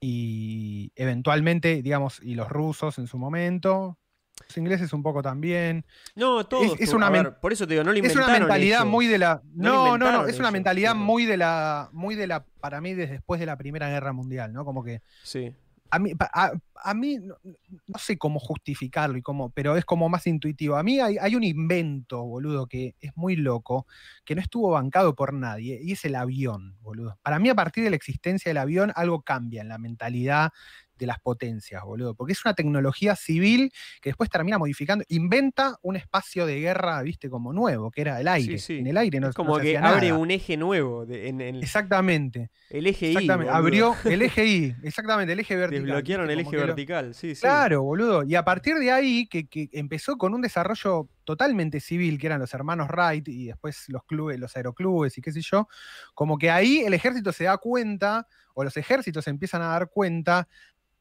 y 0.00 0.92
eventualmente, 0.96 1.82
digamos, 1.82 2.20
y 2.22 2.34
los 2.34 2.48
rusos 2.48 2.98
en 2.98 3.06
su 3.06 3.16
momento. 3.16 3.96
Los 4.44 4.56
ingleses 4.58 4.92
un 4.92 5.02
poco 5.02 5.22
también. 5.22 5.84
No, 6.14 6.44
todos. 6.44 6.78
Es, 6.78 6.92
una 6.92 7.38
por 7.40 7.52
eso 7.52 7.66
te 7.66 7.74
digo, 7.74 7.84
no 7.84 7.92
lo 7.92 7.98
Es 7.98 8.14
una 8.14 8.28
mentalidad 8.28 8.84
muy 8.84 9.06
de 9.06 9.18
la. 9.18 9.42
No, 9.54 9.96
no, 9.96 10.12
no, 10.12 10.26
es 10.26 10.38
una 10.38 10.50
mentalidad 10.50 10.94
muy 10.94 11.24
de 11.24 11.36
la. 11.36 11.88
Muy 11.92 12.14
de 12.14 12.26
la. 12.26 12.44
Para 12.60 12.80
mí, 12.80 12.94
desde 12.94 13.14
después 13.14 13.40
de 13.40 13.46
la 13.46 13.56
Primera 13.56 13.88
Guerra 13.88 14.12
Mundial, 14.12 14.52
¿no? 14.52 14.64
Como 14.64 14.84
que. 14.84 15.00
Sí. 15.22 15.52
A 15.88 16.00
mí, 16.00 16.12
a, 16.18 16.94
mí 16.94 17.18
no, 17.18 17.98
sé 17.98 18.18
cómo 18.18 18.40
justificarlo 18.40 19.16
y 19.16 19.22
cómo, 19.22 19.50
pero 19.50 19.76
es 19.76 19.84
como 19.84 20.08
más 20.08 20.26
intuitivo. 20.26 20.76
A 20.76 20.82
mí 20.82 20.98
hay, 20.98 21.16
hay, 21.16 21.36
un 21.36 21.44
invento, 21.44 22.24
boludo, 22.24 22.66
que 22.66 22.96
es 23.00 23.16
muy 23.16 23.36
loco, 23.36 23.86
que 24.24 24.34
no 24.34 24.40
estuvo 24.40 24.70
bancado 24.70 25.14
por 25.14 25.32
nadie, 25.32 25.78
y 25.80 25.92
es 25.92 26.04
el 26.04 26.16
avión, 26.16 26.76
boludo. 26.82 27.18
Para 27.22 27.38
mí, 27.38 27.48
a 27.50 27.54
partir 27.54 27.84
de 27.84 27.90
la 27.90 27.96
existencia 27.96 28.50
del 28.50 28.58
avión, 28.58 28.92
algo 28.96 29.22
cambia 29.22 29.62
en 29.62 29.68
la 29.68 29.78
mentalidad 29.78 30.52
de 30.98 31.06
las 31.06 31.20
potencias, 31.20 31.82
boludo. 31.84 32.14
Porque 32.14 32.32
es 32.32 32.44
una 32.44 32.54
tecnología 32.54 33.16
civil 33.16 33.72
que 34.00 34.10
después 34.10 34.30
termina 34.30 34.58
modificando, 34.58 35.04
inventa 35.08 35.76
un 35.82 35.96
espacio 35.96 36.46
de 36.46 36.60
guerra, 36.60 37.02
viste, 37.02 37.28
como 37.28 37.52
nuevo, 37.52 37.90
que 37.90 38.00
era 38.00 38.20
el 38.20 38.28
aire. 38.28 38.58
En 38.68 38.86
el 38.86 38.96
aire 38.96 39.20
no 39.20 39.28
es 39.28 39.34
como 39.34 39.58
que 39.58 39.78
abre 39.78 40.12
un 40.12 40.30
eje 40.30 40.56
nuevo. 40.56 41.04
en, 41.08 41.40
Exactamente. 41.40 42.50
El 42.70 42.86
eje 42.86 43.12
I. 43.12 43.28
Abrió 43.30 43.94
el 44.04 44.22
eje 44.22 44.46
I, 44.46 44.76
exactamente, 44.82 45.32
el 45.32 45.40
eje 45.40 45.56
vertical. 45.56 45.86
Desbloquearon 45.86 46.30
el 46.30 46.40
eje 46.40 46.56
vertical, 46.56 47.14
sí, 47.14 47.34
sí. 47.34 47.40
Claro, 47.40 47.82
boludo. 47.82 48.24
Y 48.24 48.34
a 48.34 48.44
partir 48.44 48.76
de 48.76 48.90
ahí, 48.90 49.26
que, 49.26 49.46
empezó 49.72 50.16
con 50.16 50.34
un 50.34 50.42
desarrollo 50.42 51.08
totalmente 51.24 51.80
civil, 51.80 52.18
que 52.18 52.26
eran 52.26 52.40
los 52.40 52.54
hermanos 52.54 52.88
Wright 52.88 53.28
y 53.28 53.46
después 53.46 53.84
los 53.88 54.04
clubes, 54.04 54.38
los 54.38 54.56
aeroclubes 54.56 55.18
y 55.18 55.22
qué 55.22 55.32
sé 55.32 55.40
yo, 55.42 55.68
como 56.14 56.38
que 56.38 56.50
ahí 56.50 56.78
el 56.78 56.94
ejército 56.94 57.32
se 57.32 57.44
da 57.44 57.58
cuenta, 57.58 58.26
o 58.54 58.64
los 58.64 58.76
ejércitos 58.76 59.24
se 59.24 59.30
empiezan 59.30 59.62
a 59.62 59.66
dar 59.66 59.90
cuenta 59.90 60.48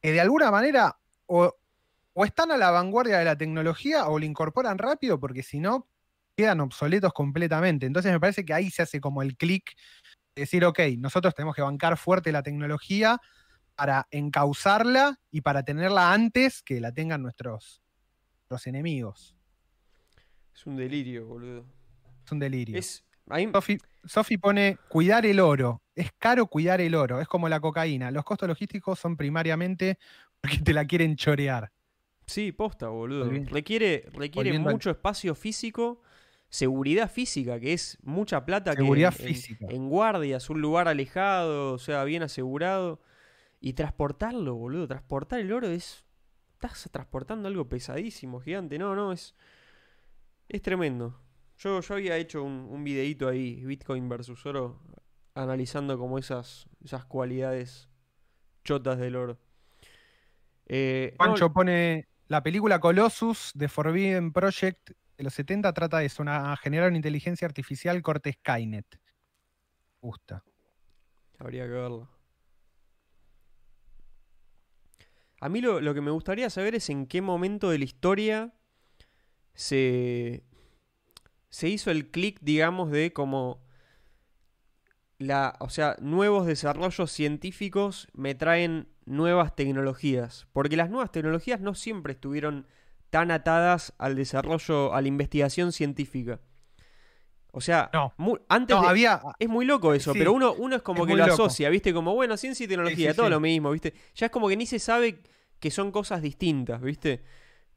que 0.05 0.11
de 0.11 0.21
alguna 0.21 0.51
manera 0.51 0.99
o, 1.25 1.51
están 2.17 2.51
a 2.51 2.57
la 2.57 2.69
vanguardia 2.69 3.17
de 3.17 3.25
la 3.25 3.35
tecnología 3.35 4.07
o 4.07 4.19
la 4.19 4.25
incorporan 4.25 4.77
rápido 4.77 5.19
porque 5.19 5.41
si 5.41 5.59
no 5.59 5.89
quedan 6.37 6.61
obsoletos 6.61 7.11
completamente. 7.11 7.87
Entonces 7.87 8.11
me 8.11 8.19
parece 8.19 8.45
que 8.45 8.53
ahí 8.53 8.69
se 8.69 8.83
hace 8.83 9.01
como 9.01 9.23
el 9.23 9.35
clic, 9.35 9.75
decir, 10.35 10.63
ok, 10.63 10.79
nosotros 10.99 11.33
tenemos 11.33 11.55
que 11.55 11.63
bancar 11.63 11.97
fuerte 11.97 12.31
la 12.31 12.43
tecnología 12.43 13.19
para 13.73 14.07
encauzarla 14.11 15.19
y 15.31 15.41
para 15.41 15.63
tenerla 15.63 16.13
antes 16.13 16.61
que 16.61 16.79
la 16.79 16.91
tengan 16.91 17.23
nuestros, 17.23 17.81
nuestros 18.41 18.67
enemigos. 18.67 19.35
Es 20.53 20.67
un 20.67 20.75
delirio, 20.75 21.25
boludo. 21.25 21.65
Es 22.23 22.31
un 22.31 22.37
delirio. 22.37 22.77
Es, 22.77 23.03
ahí- 23.30 23.49
Sofi, 23.53 23.78
Sofi 24.03 24.38
pone 24.38 24.78
cuidar 24.89 25.26
el 25.26 25.39
oro. 25.39 25.82
Es 25.95 26.11
caro 26.17 26.47
cuidar 26.47 26.82
el 26.82 26.93
oro. 26.95 27.21
Es 27.21 27.28
como 27.28 27.47
la 27.49 27.59
cocaína. 27.59 28.11
Los 28.11 28.23
costos 28.26 28.47
logísticos 28.49 28.99
son 28.99 29.15
primariamente 29.17 29.97
porque 30.41 30.59
te 30.59 30.73
la 30.73 30.86
quieren 30.86 31.15
chorear. 31.15 31.71
sí, 32.28 32.51
posta, 32.51 32.88
boludo. 32.89 33.30
Requiere, 33.30 34.03
requiere 34.13 34.49
volviendo 34.49 34.69
al- 34.69 34.76
mucho 34.76 34.89
espacio 34.89 35.36
físico, 35.36 36.01
seguridad 36.49 37.11
física, 37.11 37.59
que 37.59 37.73
es 37.73 37.97
mucha 38.03 38.45
plata 38.45 38.73
Seguridad 38.73 39.13
que 39.15 39.21
en- 39.23 39.28
en- 39.30 39.36
física. 39.36 39.65
En, 39.69 39.89
guardias, 39.89 40.49
un 40.49 40.59
lugar 40.61 40.88
alejado, 40.88 41.73
o 41.73 41.78
sea, 41.78 42.03
bien 42.03 42.23
asegurado. 42.23 42.99
Y 43.61 43.73
transportarlo, 43.73 44.55
boludo. 44.55 44.88
Transportar 44.88 45.39
el 45.39 45.51
oro 45.51 45.67
es. 45.69 46.03
Estás 46.53 46.89
transportando 46.91 47.47
algo 47.47 47.69
pesadísimo, 47.69 48.39
gigante. 48.39 48.78
No, 48.80 48.95
no, 48.95 49.11
es. 49.11 49.36
Es 50.49 50.61
tremendo. 50.61 51.19
Yo, 51.57 51.81
yo 51.81 51.93
había 51.93 52.17
hecho 52.17 52.43
un, 52.43 52.67
un 52.69 52.83
videíto 52.83 53.27
ahí, 53.27 53.63
Bitcoin 53.63 54.09
versus 54.09 54.45
oro, 54.45 54.81
analizando 55.33 55.97
como 55.97 56.17
esas, 56.17 56.67
esas 56.83 57.05
cualidades 57.05 57.89
chotas 58.63 58.97
del 58.97 59.15
oro. 59.15 59.37
Eh, 60.67 61.09
no, 61.11 61.17
Pancho 61.17 61.53
pone 61.53 62.07
la 62.27 62.41
película 62.43 62.79
Colossus 62.79 63.51
de 63.53 63.69
Forbidden 63.69 64.33
Project 64.33 64.91
de 65.17 65.23
los 65.23 65.33
70 65.33 65.71
trata 65.73 65.99
de 65.99 66.05
eso, 66.05 66.21
una, 66.21 66.55
generar 66.57 66.89
una 66.89 66.97
inteligencia 66.97 67.47
artificial 67.47 68.01
corte 68.01 68.33
Skynet. 68.33 68.85
Me 68.91 70.09
Gusta. 70.09 70.43
Habría 71.39 71.63
que 71.63 71.71
verlo. 71.71 72.09
A 75.39 75.49
mí 75.49 75.61
lo, 75.61 75.79
lo 75.79 75.93
que 75.93 76.01
me 76.01 76.11
gustaría 76.11 76.49
saber 76.49 76.75
es 76.75 76.89
en 76.89 77.05
qué 77.05 77.21
momento 77.21 77.69
de 77.69 77.77
la 77.77 77.85
historia 77.85 78.53
se, 79.53 80.43
se 81.55 81.69
hizo 81.69 81.89
el 81.89 82.11
clic, 82.11 82.37
digamos, 82.41 82.91
de 82.91 83.13
como 83.13 83.61
la, 85.17 85.55
o 85.61 85.69
sea, 85.69 85.95
nuevos 86.01 86.45
desarrollos 86.45 87.09
científicos 87.11 88.09
me 88.13 88.35
traen 88.35 88.89
nuevas 89.05 89.55
tecnologías, 89.55 90.47
porque 90.51 90.75
las 90.75 90.89
nuevas 90.89 91.13
tecnologías 91.13 91.61
no 91.61 91.73
siempre 91.73 92.11
estuvieron 92.11 92.67
tan 93.09 93.31
atadas 93.31 93.93
al 93.97 94.15
desarrollo, 94.17 94.93
a 94.93 95.01
la 95.01 95.07
investigación 95.07 95.71
científica. 95.71 96.41
O 97.53 97.61
sea, 97.61 97.89
No. 97.93 98.13
antes 98.49 98.75
No, 98.75 98.81
de- 98.81 98.89
había. 98.89 99.21
es 99.39 99.47
muy 99.47 99.63
loco 99.65 99.93
eso, 99.93 100.11
Sí, 100.11 100.19
pero 100.19 100.33
uno, 100.33 100.53
uno 100.55 100.75
es 100.75 100.81
como 100.81 101.03
es 101.03 101.07
que 101.07 101.15
lo 101.15 101.25
loco. 101.25 101.45
asocia, 101.45 101.69
¿viste? 101.69 101.93
Como, 101.93 102.13
bueno, 102.13 102.35
ciencia 102.35 102.65
y 102.65 102.67
tecnología, 102.67 103.11
sí, 103.11 103.15
todo 103.15 103.29
lo 103.29 103.39
mismo, 103.39 103.71
¿viste? 103.71 103.93
Ya 104.15 104.25
es 104.25 104.31
como 104.33 104.49
que 104.49 104.57
ni 104.57 104.65
se 104.65 104.79
sabe 104.79 105.21
que 105.61 105.71
son 105.71 105.93
cosas 105.93 106.21
distintas, 106.21 106.81
¿viste? 106.81 107.23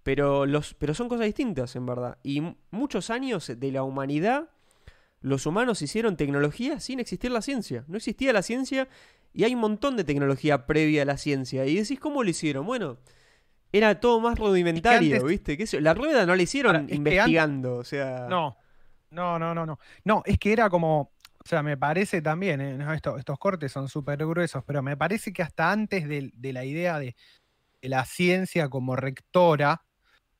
Pero, 0.03 0.46
los, 0.46 0.74
pero 0.74 0.94
son 0.94 1.09
cosas 1.09 1.26
distintas, 1.26 1.74
en 1.76 1.86
verdad. 1.86 2.18
Y 2.22 2.40
mu- 2.40 2.55
muchos 2.70 3.11
años 3.11 3.53
de 3.55 3.72
la 3.72 3.82
humanidad, 3.82 4.49
los 5.20 5.44
humanos 5.46 5.82
hicieron 5.82 6.16
tecnología 6.16 6.80
sin 6.80 7.01
existir 7.01 7.30
la 7.30 7.42
ciencia. 7.42 7.84
No 7.88 7.96
existía 7.96 8.32
la 8.32 8.42
ciencia 8.42 8.88
y 9.32 9.44
hay 9.44 9.55
un 9.55 9.61
montón 9.61 9.96
de 9.96 10.05
tecnología 10.05 10.66
previa 10.66 11.03
a 11.03 11.05
la 11.05 11.18
ciencia. 11.18 11.66
Y 11.66 11.74
decís, 11.76 11.99
¿cómo 12.01 12.22
lo 12.22 12.30
hicieron? 12.30 12.64
Bueno, 12.64 12.99
era 13.72 14.01
todo 14.01 14.20
más 14.20 14.38
rudimentario, 14.38 15.16
antes- 15.16 15.28
¿viste? 15.28 15.57
¿Qué 15.59 15.66
sé 15.66 15.76
yo? 15.76 15.80
La 15.82 15.94
rueda 15.94 16.24
no 16.24 16.34
la 16.34 16.42
hicieron 16.42 16.74
Ahora, 16.76 16.84
es 16.84 16.90
que 16.90 16.94
investigando, 16.96 17.76
o 17.76 17.84
sea... 17.84 18.26
No, 18.28 18.57
no, 19.11 19.38
no, 19.38 19.55
no, 19.55 19.66
no. 19.66 19.78
No, 20.05 20.22
es 20.24 20.38
que 20.38 20.53
era 20.53 20.70
como, 20.70 21.01
o 21.01 21.44
sea, 21.44 21.62
me 21.62 21.76
parece 21.76 22.22
también, 22.22 22.61
eh, 22.61 22.78
no, 22.78 22.94
esto- 22.94 23.18
estos 23.18 23.38
cortes 23.38 23.70
son 23.72 23.88
súper 23.88 24.18
gruesos, 24.24 24.62
pero 24.64 24.82
me 24.82 24.96
parece 24.96 25.32
que 25.32 25.42
hasta 25.42 25.70
antes 25.70 26.09
de, 26.09 26.30
la 26.53 26.64
idea 26.64 26.99
de, 26.99 27.14
de 27.82 27.88
la 27.88 28.05
ciencia 28.07 28.68
como 28.70 28.96
rectora, 28.96 29.82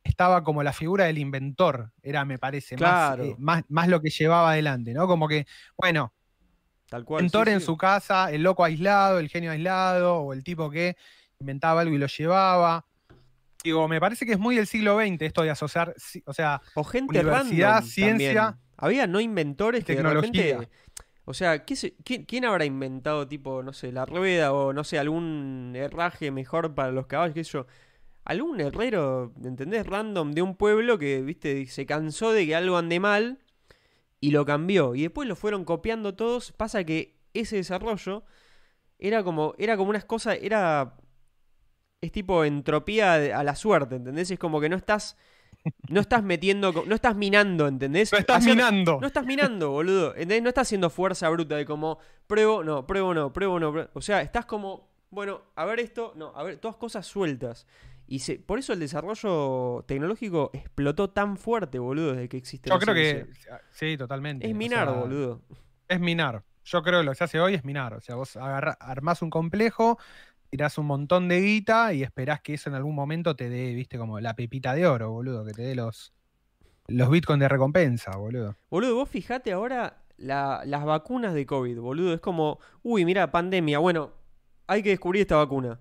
estaba 0.05 0.43
como 0.45 0.63
la 0.63 0.73
figura 0.73 1.05
del 1.05 1.19
inventor, 1.19 1.93
era, 2.03 2.25
me 2.25 2.39
parece, 2.39 2.77
Claro. 2.77 3.25
más, 3.25 3.33
eh, 3.33 3.37
más, 3.39 3.63
más 3.69 3.89
lo 3.89 4.01
que 4.01 4.11
llevaba 4.11 4.53
adelante, 4.53 4.93
¿no? 4.95 5.07
Como 5.07 5.29
que, 5.29 5.47
bueno, 5.77 6.15
Tal 6.89 7.05
cual. 7.05 7.21
sí, 7.21 7.25
inventor 7.27 7.49
en 7.51 7.61
sí. 7.61 7.67
su 7.67 7.77
casa, 7.77 8.31
el 8.33 8.43
loco 8.43 8.65
aislado, 8.65 9.19
el 9.19 9.29
genio 9.29 9.51
aislado, 9.51 10.17
o 10.21 10.33
el 10.33 10.43
tipo 10.43 10.71
que 10.71 10.97
inventaba 11.41 11.83
algo 11.83 11.95
y 11.95 11.99
lo 11.99 12.07
llevaba. 12.07 12.87
Digo, 13.63 13.89
me 13.89 14.01
parece 14.01 14.25
que 14.25 14.33
es 14.33 14.39
muy 14.39 14.57
del 14.57 14.67
siglo 14.67 14.97
XX 14.99 15.27
esto 15.27 15.43
de 15.43 15.51
asociar, 15.51 15.95
ci- 15.97 16.23
o 16.27 16.33
sea, 16.33 16.63
O 16.75 16.85
gente 16.85 17.19
Universidad, 17.21 17.83
ciencia, 17.83 18.35
también. 18.35 18.55
Había 18.77 19.07
no 19.09 19.21
inventores 19.21 19.85
que 19.85 19.93
de 19.93 19.97
tecnología. 20.03 20.31
repente. 20.59 20.69
O 21.25 21.35
sea, 21.35 21.65
¿qué 21.67 21.77
se- 21.77 21.95
quién, 22.05 22.25
quién 22.25 22.45
habrá 22.47 22.65
inventado, 22.65 23.29
tipo, 23.29 23.63
no 23.63 23.73
sé, 23.73 23.93
la 23.93 24.07
rueda 24.07 24.53
o 24.53 24.73
no 24.73 24.85
sé, 24.85 24.99
algún 24.99 25.73
herraje 25.77 26.31
mejor 26.31 26.75
para 26.75 26.91
los 26.93 27.07
caballos? 27.07 27.35
¿Qué 27.35 27.45
sé 27.45 27.51
yo? 27.53 27.67
Algún 28.29 28.61
herrero, 28.61 29.33
¿entendés? 29.43 29.87
Random 29.87 30.33
de 30.33 30.43
un 30.43 30.55
pueblo 30.55 30.99
que, 30.99 31.23
viste, 31.23 31.67
se 31.67 31.87
cansó 31.87 32.33
de 32.33 32.45
que 32.47 32.55
algo 32.55 32.77
ande 32.77 33.01
mal 33.01 33.39
y 34.21 34.31
lo 34.33 34.45
cambió. 34.45 34.95
Y 34.95 35.03
después 35.03 35.27
lo 35.27 35.35
fueron 35.35 35.65
copiando 35.65 36.15
todos. 36.15 36.53
Pasa 36.53 36.85
que 36.85 37.17
ese 37.33 37.57
desarrollo 37.57 38.25
era 38.99 39.25
como, 39.25 39.55
era 39.59 39.77
como 39.79 39.91
unas 39.91 40.05
cosas, 40.05 40.39
era. 40.43 40.95
Es 42.01 42.13
tipo 42.13 42.45
entropía 42.45 43.15
a 43.39 43.43
la 43.43 43.57
suerte, 43.57 43.97
¿entendés? 43.97 44.31
Es 44.31 44.39
como 44.39 44.61
que 44.61 44.69
no 44.69 44.77
estás. 44.77 45.17
No 45.89 46.01
estás 46.01 46.23
metiendo. 46.23 46.73
No 46.87 46.95
estás 46.95 47.17
minando, 47.17 47.67
¿entendés? 47.67 48.13
lo 48.13 48.19
estás 48.19 48.45
Hacer- 48.45 48.55
minando. 48.55 48.99
no 49.01 49.07
estás 49.07 49.25
minando, 49.25 49.71
boludo. 49.71 50.13
¿entendés? 50.15 50.43
No 50.43 50.49
estás 50.51 50.69
haciendo 50.69 50.91
fuerza 50.91 51.29
bruta 51.31 51.57
de 51.57 51.65
como 51.65 51.99
pruebo, 52.27 52.63
no, 52.63 52.87
pruebo, 52.87 53.15
no, 53.15 53.33
pruebo, 53.33 53.59
no. 53.59 53.73
pruebo. 53.73 53.91
O 53.95 54.01
sea, 54.03 54.21
estás 54.23 54.45
como, 54.47 54.89
bueno, 55.11 55.41
a 55.57 55.65
ver 55.65 55.81
esto, 55.81 56.13
no, 56.15 56.33
a 56.37 56.43
ver, 56.43 56.59
todas 56.59 56.77
cosas 56.77 57.07
sueltas. 57.07 57.67
Y 58.11 58.21
se, 58.21 58.39
por 58.39 58.59
eso 58.59 58.73
el 58.73 58.81
desarrollo 58.81 59.85
tecnológico 59.87 60.51
explotó 60.55 61.11
tan 61.11 61.37
fuerte, 61.37 61.79
boludo, 61.79 62.13
desde 62.15 62.29
que 62.31 62.39
existe 62.39 62.71
Yo 62.71 62.77
la 62.77 62.81
creo 62.81 62.95
que 62.95 63.27
sí, 63.71 63.99
totalmente. 63.99 64.47
Es 64.47 64.55
o 64.55 64.57
minar, 64.57 64.89
sea, 64.89 64.97
boludo. 64.99 65.43
Es 65.87 66.01
minar. 66.01 66.43
Yo 66.65 66.83
creo 66.83 67.01
que 67.01 67.05
lo 67.05 67.13
que 67.13 67.17
se 67.19 67.25
hace 67.25 67.39
hoy 67.39 67.55
es 67.55 67.65
minar. 67.65 67.93
O 67.93 68.01
sea, 68.01 68.15
vos 68.15 68.37
agarrá- 68.39 68.79
armás 68.81 69.21
un 69.21 69.29
complejo, 69.29 69.99
tirás 70.49 70.79
un 70.79 70.87
montón 70.87 71.29
de 71.29 71.41
guita 71.43 71.93
y 71.93 72.03
esperás 72.03 72.41
que 72.41 72.55
eso 72.55 72.71
en 72.71 72.77
algún 72.77 72.95
momento 72.95 73.37
te 73.37 73.51
dé, 73.51 73.75
viste, 73.75 73.99
como 73.99 74.21
la 74.21 74.35
pepita 74.35 74.75
de 74.75 74.87
oro, 74.87 75.11
boludo, 75.11 75.45
que 75.45 75.53
te 75.53 75.63
dé 75.63 75.75
los, 75.75 76.15
los 76.87 77.11
bitcoins 77.11 77.41
de 77.41 77.49
recompensa, 77.49 78.17
boludo. 78.17 78.57
Boludo, 78.71 78.95
vos 78.95 79.11
fijate 79.11 79.53
ahora 79.53 80.03
la- 80.17 80.63
las 80.65 80.85
vacunas 80.87 81.35
de 81.35 81.45
COVID, 81.45 81.79
boludo. 81.79 82.15
Es 82.15 82.21
como, 82.21 82.59
uy, 82.83 83.05
mira, 83.05 83.31
pandemia, 83.31 83.79
bueno, 83.81 84.13
hay 84.67 84.83
que 84.83 84.89
descubrir 84.91 85.21
esta 85.23 85.37
vacuna. 85.37 85.79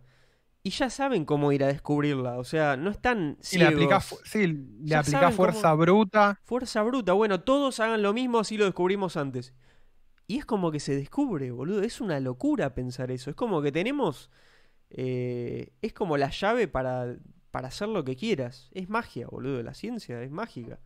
Y 0.63 0.71
ya 0.71 0.89
saben 0.89 1.23
cómo 1.23 1.51
ir 1.53 1.63
a 1.63 1.67
descubrirla. 1.67 2.37
O 2.37 2.43
sea, 2.43 2.75
no 2.75 2.89
están 2.89 3.37
Y 3.51 3.57
le 3.57 3.65
aplicás, 3.67 4.15
sí, 4.25 4.47
le 4.83 4.95
aplicás 4.95 5.33
fuerza 5.33 5.69
cómo- 5.71 5.77
bruta. 5.83 6.39
Fuerza 6.43 6.83
bruta, 6.83 7.13
bueno, 7.13 7.41
todos 7.41 7.79
hagan 7.79 8.01
lo 8.01 8.13
mismo 8.13 8.39
así 8.39 8.57
lo 8.57 8.65
descubrimos 8.65 9.15
antes. 9.15 9.53
Y 10.27 10.37
es 10.39 10.45
como 10.45 10.71
que 10.71 10.81
se 10.81 10.93
descubre, 10.95 11.51
boludo. 11.51 11.81
Es 11.83 12.01
una 12.01 12.19
locura 12.19 12.73
pensar 12.75 13.11
eso. 13.11 13.29
Es 13.29 13.35
como 13.35 13.61
que 13.61 13.71
tenemos. 13.71 14.29
eh, 14.89 15.73
es 15.81 15.91
como 15.93 16.15
la 16.17 16.29
llave 16.29 16.67
para, 16.69 17.15
para 17.51 17.67
hacer 17.69 17.87
lo 17.89 18.03
que 18.03 18.15
quieras. 18.15 18.69
Es 18.73 18.89
magia, 18.89 19.27
boludo. 19.27 19.61
La 19.63 19.73
ciencia 19.73 20.21
es 20.21 20.31
mágica. 20.31 20.79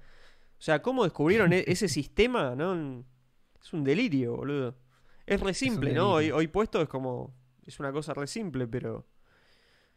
O 0.58 0.62
sea, 0.64 0.82
¿cómo 0.84 1.04
descubrieron 1.04 1.54
e- 1.54 1.64
ese 1.68 1.88
sistema? 1.88 2.56
¿No? 2.56 3.04
Es 3.60 3.74
un 3.74 3.84
delirio, 3.84 4.36
boludo. 4.38 4.76
Es 5.26 5.40
re 5.40 5.54
simple, 5.56 5.94
¿no? 5.94 6.14
Hoy 6.14 6.48
puesto 6.48 6.82
es 6.82 6.88
como. 6.90 7.34
Es 7.66 7.80
una 7.80 7.92
cosa 7.92 8.14
re 8.14 8.28
simple, 8.28 8.68
pero. 8.68 9.08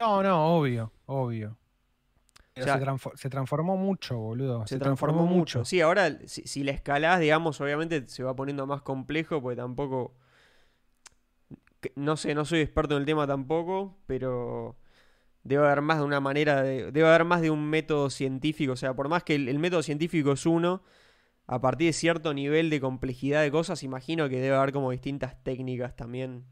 No, 0.05 0.23
no, 0.23 0.57
obvio, 0.59 0.93
obvio. 1.07 1.57
Pero 2.53 2.67
se, 2.67 2.85
transfo- 2.85 3.17
se 3.17 3.31
transformó 3.31 3.77
mucho, 3.77 4.19
boludo. 4.19 4.67
Se, 4.67 4.79
transformó, 4.79 5.25
mucho. 5.27 5.65
Sí, 5.65 5.81
ahora 5.81 6.19
si, 6.27 6.43
si 6.43 6.63
la 6.63 6.73
escalás, 6.73 7.19
digamos, 7.21 7.61
obviamente 7.61 8.07
se 8.09 8.23
va 8.23 8.37
poniendo 8.37 8.67
más 8.67 8.83
complejo, 8.83 9.41
porque 9.41 9.57
tampoco. 9.57 10.15
No 11.97 12.17
sé, 12.17 12.35
no 12.35 12.45
soy 12.45 12.61
experto 12.61 12.95
en 12.97 13.01
el 13.01 13.07
tema 13.07 13.27
tampoco, 13.27 13.97
pero 14.07 14.77
debe 15.43 15.65
haber 15.67 15.81
más 15.81 15.99
de 15.99 16.05
una 16.05 16.21
manera 16.21 16.63
de. 16.63 16.93
Debe 16.93 17.09
haber 17.09 17.25
más 17.25 17.41
de 17.41 17.51
un 17.51 17.65
método 17.69 18.11
científico. 18.11 18.73
O 18.75 18.77
sea, 18.77 18.95
por 18.95 19.09
más 19.09 19.25
que 19.25 19.35
el, 19.35 19.49
el 19.49 19.59
método 19.59 19.83
científico 19.83 20.33
es 20.33 20.47
uno, 20.47 20.83
a 21.47 21.61
partir 21.61 21.89
de 21.89 21.93
cierto 21.95 22.35
nivel 22.35 22.71
de 22.71 22.81
complejidad 22.81 23.43
de 23.43 23.51
cosas, 23.51 23.83
imagino 23.83 24.29
que 24.29 24.41
debe 24.41 24.55
haber 24.57 24.73
como 24.73 24.91
distintas 24.93 25.43
técnicas 25.43 25.97
también. 25.97 26.45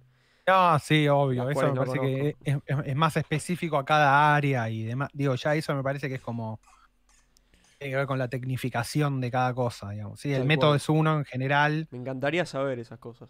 No, 0.46 0.78
sí, 0.80 1.06
obvio. 1.08 1.48
Eso 1.50 1.60
me 1.62 1.68
no 1.68 1.74
parece 1.84 2.00
que 2.00 2.36
es, 2.44 2.56
es- 2.66 2.76
es 2.86 2.96
más 2.96 3.16
específico 3.16 3.76
a 3.78 3.84
cada 3.84 4.34
área 4.34 4.68
y 4.68 4.82
demás. 4.82 5.08
Digo, 5.12 5.34
ya 5.36 5.54
eso 5.54 5.74
me 5.74 5.82
parece 5.82 6.08
que 6.08 6.16
es 6.16 6.20
como. 6.20 6.58
Tiene 7.78 7.92
que 7.92 7.96
ver 7.96 8.06
con 8.06 8.18
la 8.18 8.28
tecnificación 8.28 9.20
de 9.20 9.30
cada 9.30 9.54
cosa, 9.54 9.90
digamos. 9.90 10.20
Sí, 10.20 10.32
el 10.32 10.38
Tal 10.40 10.46
método 10.46 10.70
cual. 10.70 10.76
es 10.76 10.88
uno 10.88 11.18
en 11.18 11.24
general. 11.24 11.88
Me 11.90 11.98
encantaría 11.98 12.44
saber 12.46 12.78
esas 12.78 12.98
cosas. 12.98 13.28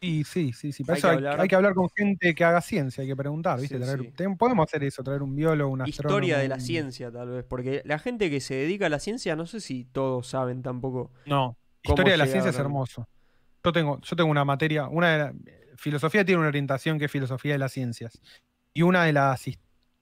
Sí, 0.00 0.24
sí, 0.24 0.52
sí, 0.52 0.72
sí. 0.72 0.84
Para 0.84 0.94
Hay 0.96 0.98
eso 0.98 1.06
que 1.08 1.10
hay, 1.12 1.16
hablar- 1.18 1.40
hay 1.40 1.48
que 1.48 1.54
hablar 1.54 1.74
con 1.74 1.88
gente 1.96 2.34
que 2.34 2.44
haga 2.44 2.60
ciencia, 2.60 3.02
hay 3.02 3.08
que 3.08 3.14
preguntar, 3.16 3.60
¿viste? 3.60 3.76
Sí, 3.78 3.82
Traer- 3.84 4.12
sí. 4.30 4.34
podemos 4.36 4.64
hacer 4.66 4.82
eso, 4.84 5.02
traer 5.04 5.22
un 5.22 5.34
biólogo, 5.36 5.70
un 5.70 5.82
astrónomo. 5.82 6.18
Historia 6.24 6.38
de 6.38 6.48
la 6.48 6.58
ciencia, 6.58 7.12
tal 7.12 7.30
vez. 7.30 7.44
Porque 7.44 7.82
la 7.84 7.98
gente 7.98 8.28
que 8.28 8.40
se 8.40 8.54
dedica 8.54 8.86
a 8.86 8.88
la 8.88 8.98
ciencia, 8.98 9.36
no 9.36 9.46
sé 9.46 9.60
si 9.60 9.84
todos 9.84 10.26
saben 10.26 10.62
tampoco. 10.62 11.12
No, 11.26 11.56
historia 11.82 12.12
de 12.12 12.18
la 12.18 12.26
ciencia 12.26 12.50
es 12.50 12.58
hermoso. 12.58 13.06
Yo 13.64 13.72
tengo, 13.72 14.00
yo 14.00 14.16
tengo 14.16 14.30
una 14.30 14.44
materia, 14.44 14.88
una 14.88 15.10
de 15.12 15.18
la- 15.18 15.32
filosofía 15.76 16.24
tiene 16.24 16.40
una 16.40 16.48
orientación 16.48 16.98
que 16.98 17.06
es 17.06 17.10
filosofía 17.10 17.52
de 17.52 17.58
las 17.58 17.72
ciencias. 17.72 18.20
Y 18.74 18.82
una 18.82 19.04
de 19.04 19.12
las, 19.12 19.44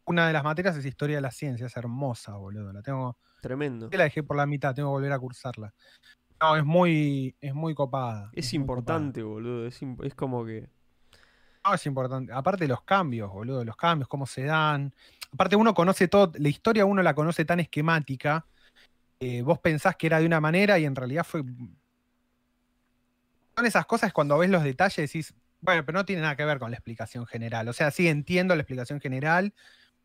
una 0.05 0.27
de 0.27 0.33
las 0.33 0.45
materias 0.45 0.77
es 0.77 0.85
historia 0.85 1.17
de 1.17 1.23
las 1.23 1.37
ciencias, 1.37 1.77
hermosa, 1.77 2.35
boludo. 2.35 2.73
La 2.73 2.83
tengo. 2.83 3.17
Tremendo. 3.41 3.89
La 3.93 4.05
dejé 4.05 4.23
por 4.23 4.37
la 4.37 4.47
mitad, 4.47 4.75
tengo 4.75 4.89
que 4.89 4.93
volver 4.93 5.13
a 5.13 5.19
cursarla. 5.19 5.75
No, 6.41 6.57
es 6.57 6.65
muy, 6.65 7.35
es 7.41 7.55
muy 7.55 7.75
copada. 7.75 8.31
Es, 8.33 8.55
importante, 8.55 9.23
boludo. 9.23 9.67
Es, 9.67 9.81
es 10.03 10.15
como 10.15 10.45
que. 10.45 10.69
No, 11.65 11.75
es 11.75 11.85
importante. 11.87 12.33
Aparte 12.33 12.67
los 12.67 12.83
cambios, 12.83 13.31
boludo, 13.31 13.65
los 13.65 13.77
cambios, 13.77 14.09
cómo 14.09 14.27
se 14.27 14.45
dan. 14.45 14.95
Aparte, 15.33 15.57
uno 15.57 15.75
conoce 15.75 16.09
todo, 16.09 16.33
la 16.37 16.49
historia 16.49 16.85
uno 16.85 17.03
la 17.03 17.15
conoce 17.15 17.45
tan 17.45 17.61
esquemática. 17.61 18.47
vos 19.45 19.59
pensás 19.59 19.97
que 19.97 20.07
era 20.07 20.19
de 20.19 20.27
una 20.27 20.41
manera 20.41 20.79
y 20.79 20.85
en 20.85 20.97
realidad 20.97 21.25
fue. 21.25 21.43
Son 23.57 23.67
esas 23.67 23.85
cosas 23.85 24.13
cuando 24.13 24.39
ves 24.39 24.49
los 24.49 24.63
detalles 24.63 25.13
decís, 25.13 25.35
bueno, 25.61 25.85
pero 25.85 25.99
no 25.99 26.05
tiene 26.05 26.23
nada 26.23 26.37
que 26.37 26.45
ver 26.45 26.59
con 26.59 26.71
la 26.71 26.77
explicación 26.77 27.27
general. 27.27 27.69
O 27.69 27.73
sea, 27.73 27.91
sí 27.91 28.09
entiendo 28.09 28.55
la 28.55 28.63
explicación 28.63 29.01
general, 29.01 29.55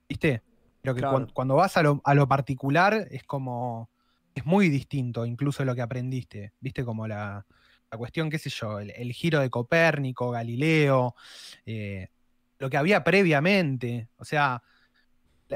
¿viste? 0.10 0.44
Pero 0.82 0.96
que 0.96 1.32
cuando, 1.34 1.56
vas 1.56 1.78
a 1.78 1.84
lo, 1.84 2.02
a 2.04 2.14
lo, 2.14 2.28
particular 2.28 3.08
es 3.10 3.24
como. 3.24 3.90
Es 4.36 4.46
muy 4.46 4.70
distinto, 4.70 5.26
incluso 5.26 5.64
lo 5.64 5.74
que 5.76 5.82
aprendiste. 5.82 6.54
¿Viste? 6.60 6.84
Como 6.84 7.08
la, 7.08 7.46
la 7.92 7.98
cuestión, 7.98 8.30
qué 8.30 8.38
sé 8.38 8.50
yo, 8.50 8.80
el, 8.80 9.14
giro 9.14 9.40
de 9.40 9.50
Copérnico, 9.50 10.30
Galileo, 10.30 11.16
eh, 11.66 12.10
lo 12.60 12.70
que 12.70 12.78
había 12.78 13.04
previamente. 13.04 14.10
O 14.18 14.26
sea, 14.26 14.62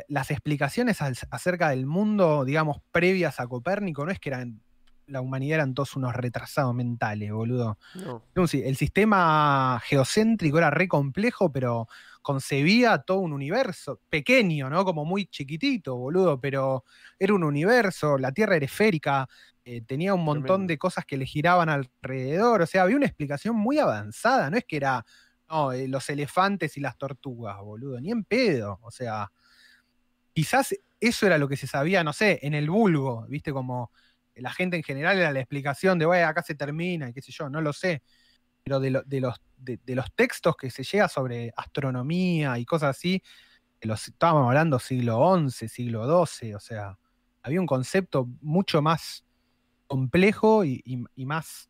las 0.08 0.32
explicaciones 0.32 1.02
acerca 1.02 1.70
del 1.70 1.86
mundo, 1.86 2.46
digamos, 2.46 2.82
previas 2.92 3.40
a 3.40 3.48
Copérnico, 3.48 4.06
no 4.06 4.12
es 4.12 4.20
que 4.20 4.30
eran 4.30 4.62
la 5.10 5.22
humanidad 5.22 5.56
eran 5.56 5.74
todos 5.74 5.96
unos 5.96 6.14
retrasados 6.14 6.74
mentales, 6.74 7.32
boludo. 7.32 7.78
El 8.36 8.76
sistema 8.76 9.82
geocéntrico 9.84 10.58
era 10.58 10.70
re 10.70 10.88
complejo, 10.88 11.52
pero 11.52 11.88
concebía 12.22 13.00
todo 13.00 13.20
un 13.20 13.34
universo 13.34 14.02
pequeño, 14.10 14.70
¿no? 14.70 14.86
Como 14.86 15.06
muy 15.06 15.26
chiquitito, 15.26 15.96
boludo, 15.96 16.40
pero 16.40 16.84
era 17.18 17.34
un 17.34 17.44
universo, 17.44 18.18
la 18.18 18.32
Tierra 18.32 18.56
era 18.56 18.66
esférica, 18.66 19.28
eh, 19.66 19.82
tenía 19.82 20.14
un 20.14 20.24
montón 20.24 20.68
de 20.68 20.78
cosas 20.78 21.06
que 21.06 21.18
le 21.18 21.26
giraban 21.26 21.70
alrededor, 21.70 22.62
o 22.62 22.66
sea, 22.66 22.84
había 22.84 22.98
una 22.98 23.06
explicación 23.06 23.56
muy 23.56 23.80
avanzada, 23.80 24.50
no 24.50 24.58
es 24.58 24.66
que 24.66 24.78
era 24.78 25.06
eh, 25.74 25.88
los 25.88 26.10
elefantes 26.10 26.78
y 26.78 26.82
las 26.82 26.98
tortugas, 26.98 27.58
boludo, 27.60 28.00
ni 28.00 28.12
en 28.12 28.24
pedo, 28.24 28.80
o 28.82 28.92
sea, 28.92 29.32
quizás 30.34 30.76
eso 31.00 31.26
era 31.26 31.38
lo 31.38 31.48
que 31.48 31.58
se 31.58 31.68
sabía, 31.68 32.04
no 32.04 32.14
sé, 32.14 32.40
en 32.44 32.54
el 32.54 32.70
vulgo, 32.70 33.26
viste, 33.28 33.52
como 33.52 33.92
la 34.42 34.52
gente 34.52 34.78
en 34.78 34.84
general 34.84 35.18
era 35.18 35.32
la 35.32 35.40
explicación 35.40 36.00
de, 36.00 36.06
bueno, 36.06 36.28
acá 36.28 36.44
se 36.44 36.56
termina 36.56 37.10
y 37.10 37.14
qué 37.14 37.22
sé 37.22 37.32
yo, 37.32 37.50
no 37.50 37.62
lo 37.62 37.74
sé. 37.74 38.02
Pero 38.64 38.80
de, 38.80 38.92
los, 38.92 39.04
de, 39.58 39.80
los 39.96 40.14
textos 40.14 40.56
que 40.56 40.70
se 40.70 40.84
llega 40.84 41.08
sobre 41.08 41.52
astronomía 41.56 42.60
y 42.60 42.66
cosas 42.66 42.98
así, 42.98 43.24
los, 43.82 44.08
estábamos 44.08 44.48
hablando 44.48 44.80
siglo 44.80 45.50
XI, 45.50 45.68
siglo 45.68 46.26
XII, 46.26 46.56
o 46.56 46.60
sea, 46.60 46.98
había 47.42 47.62
un 47.62 47.68
concepto 47.68 48.28
mucho 48.42 48.82
más 48.82 49.26
complejo 49.88 50.66
y, 50.66 51.06
más 51.18 51.70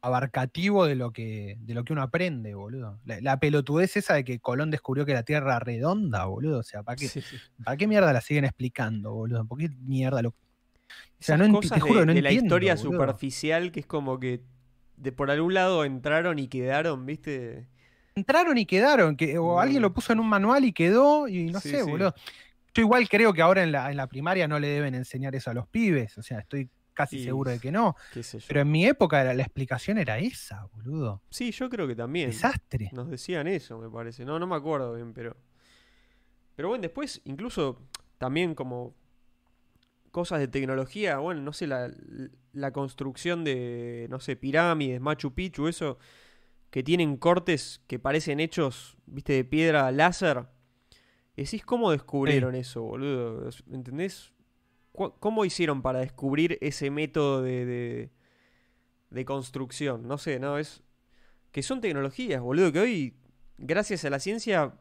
abarcativo 0.00 0.86
de 0.86 0.94
lo 0.94 1.12
que, 1.12 1.56
de 1.60 1.74
lo 1.74 1.84
que 1.84 1.92
uno 1.92 2.02
aprende, 2.02 2.54
boludo. 2.54 3.00
La, 3.04 3.38
pelotudez 3.40 3.96
esa 3.96 4.14
de 4.14 4.24
que 4.24 4.38
Colón 4.38 4.70
descubrió 4.70 5.04
que 5.04 5.12
la 5.12 5.24
Tierra 5.24 5.56
era 5.56 5.58
redonda, 5.58 6.24
boludo. 6.26 6.60
O 6.60 6.62
sea, 6.62 6.84
¿para 6.84 6.96
qué, 6.96 7.10
¿para 7.64 7.76
qué 7.76 7.88
mierda 7.88 8.12
la 8.12 8.20
siguen 8.20 8.44
explicando, 8.44 9.12
boludo? 9.12 9.44
¿Por 9.44 9.58
qué 9.58 9.68
mierda 9.80 10.22
lo, 10.22 10.34
o 11.20 11.22
sea, 11.22 11.36
no 11.36 11.52
cosas 11.52 11.82
de, 11.82 12.22
la 12.22 12.32
historia 12.32 12.76
superficial 12.76 13.72
que 13.72 13.80
es 13.80 13.86
como 13.86 14.20
que 14.20 14.42
de 14.96 15.12
por 15.12 15.30
algún 15.30 15.54
lado 15.54 15.84
entraron 15.84 16.38
y 16.38 16.48
quedaron, 16.48 17.06
¿viste? 17.06 17.68
Entraron 18.14 18.58
y 18.58 18.66
quedaron, 18.66 19.16
que, 19.16 19.38
o 19.38 19.60
alguien 19.60 19.82
lo 19.82 19.92
puso 19.92 20.12
en 20.12 20.20
un 20.20 20.28
manual 20.28 20.64
y 20.64 20.72
quedó, 20.72 21.28
y 21.28 21.50
no 21.50 21.60
sé, 21.60 21.82
boludo. 21.82 22.14
Yo 22.74 22.82
igual 22.82 23.08
creo 23.08 23.32
que 23.32 23.42
ahora 23.42 23.62
en 23.62 23.72
la, 23.72 23.90
en 23.90 23.96
la 23.96 24.06
primaria 24.08 24.48
no 24.48 24.58
le 24.58 24.68
deben 24.68 24.94
enseñar 24.94 25.34
eso 25.34 25.50
a 25.50 25.54
los 25.54 25.68
pibes, 25.68 26.18
o 26.18 26.22
sea, 26.22 26.40
estoy 26.40 26.68
casi 26.94 27.22
seguro 27.22 27.52
de 27.52 27.60
que 27.60 27.70
no. 27.70 27.94
Pero 28.48 28.60
en 28.60 28.70
mi 28.70 28.84
época 28.84 29.22
la, 29.22 29.34
la, 29.34 29.42
explicación 29.42 29.98
era 29.98 30.18
esa, 30.18 30.66
boludo. 30.74 31.22
Sí, 31.30 31.52
yo 31.52 31.68
creo 31.70 31.86
que 31.86 31.94
también. 31.94 32.30
Desastre. 32.30 32.90
Nos 32.92 33.08
decían 33.08 33.46
eso, 33.46 33.78
me 33.78 33.88
parece. 33.88 34.24
No, 34.24 34.38
no 34.40 34.48
me 34.48 34.56
acuerdo 34.56 34.94
bien, 34.94 35.12
pero. 35.12 35.36
Pero 36.56 36.68
bueno, 36.70 36.82
después, 36.82 37.20
incluso 37.24 37.80
también 38.18 38.56
como 38.56 38.96
cosas 40.18 40.40
de 40.40 40.48
tecnología, 40.48 41.18
bueno, 41.18 41.42
no 41.42 41.52
sé, 41.52 41.68
la, 41.68 42.72
construcción 42.72 43.44
de, 43.44 44.08
no 44.10 44.18
sé, 44.18 44.34
pirámides, 44.34 45.00
Machu 45.00 45.32
Picchu, 45.32 45.68
eso, 45.68 45.96
que 46.70 46.82
tienen 46.82 47.16
cortes 47.18 47.80
que 47.86 48.00
parecen 48.00 48.40
hechos, 48.40 48.96
viste, 49.06 49.34
de 49.34 49.44
piedra 49.44 49.92
láser. 49.92 50.46
Decís, 51.36 51.64
¿cómo 51.64 51.92
descubrieron 51.92 52.56
eso, 52.56 52.82
boludo? 52.82 53.48
¿Entendés? 53.70 54.32
¿Cómo 54.90 55.44
hicieron 55.44 55.82
para 55.82 56.00
descubrir 56.00 56.58
ese 56.62 56.90
método 56.90 57.40
de, 57.42 57.64
de, 57.64 58.10
de 59.10 59.24
construcción? 59.24 60.08
No 60.08 60.18
sé, 60.18 60.40
¿no? 60.40 60.58
Es 60.58 60.82
que 61.52 61.62
son 61.62 61.80
tecnologías, 61.80 62.42
boludo, 62.42 62.72
que 62.72 62.80
hoy, 62.80 63.14
gracias 63.56 64.04
a 64.04 64.10
la 64.10 64.18
ciencia, 64.18 64.74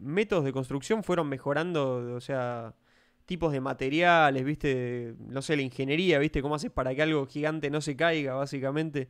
métodos 0.00 0.44
de 0.44 0.52
construcción 0.52 1.04
fueron 1.04 1.28
mejorando, 1.28 2.12
o 2.16 2.20
sea, 2.20 2.74
tipos 3.30 3.52
de 3.52 3.60
materiales, 3.60 4.44
¿viste? 4.44 5.14
No 5.28 5.40
sé, 5.40 5.54
la 5.54 5.62
ingeniería, 5.62 6.18
¿viste? 6.18 6.42
¿Cómo 6.42 6.56
haces 6.56 6.72
para 6.72 6.92
que 6.96 7.02
algo 7.02 7.24
gigante 7.28 7.70
no 7.70 7.80
se 7.80 7.94
caiga, 7.94 8.34
básicamente? 8.34 9.08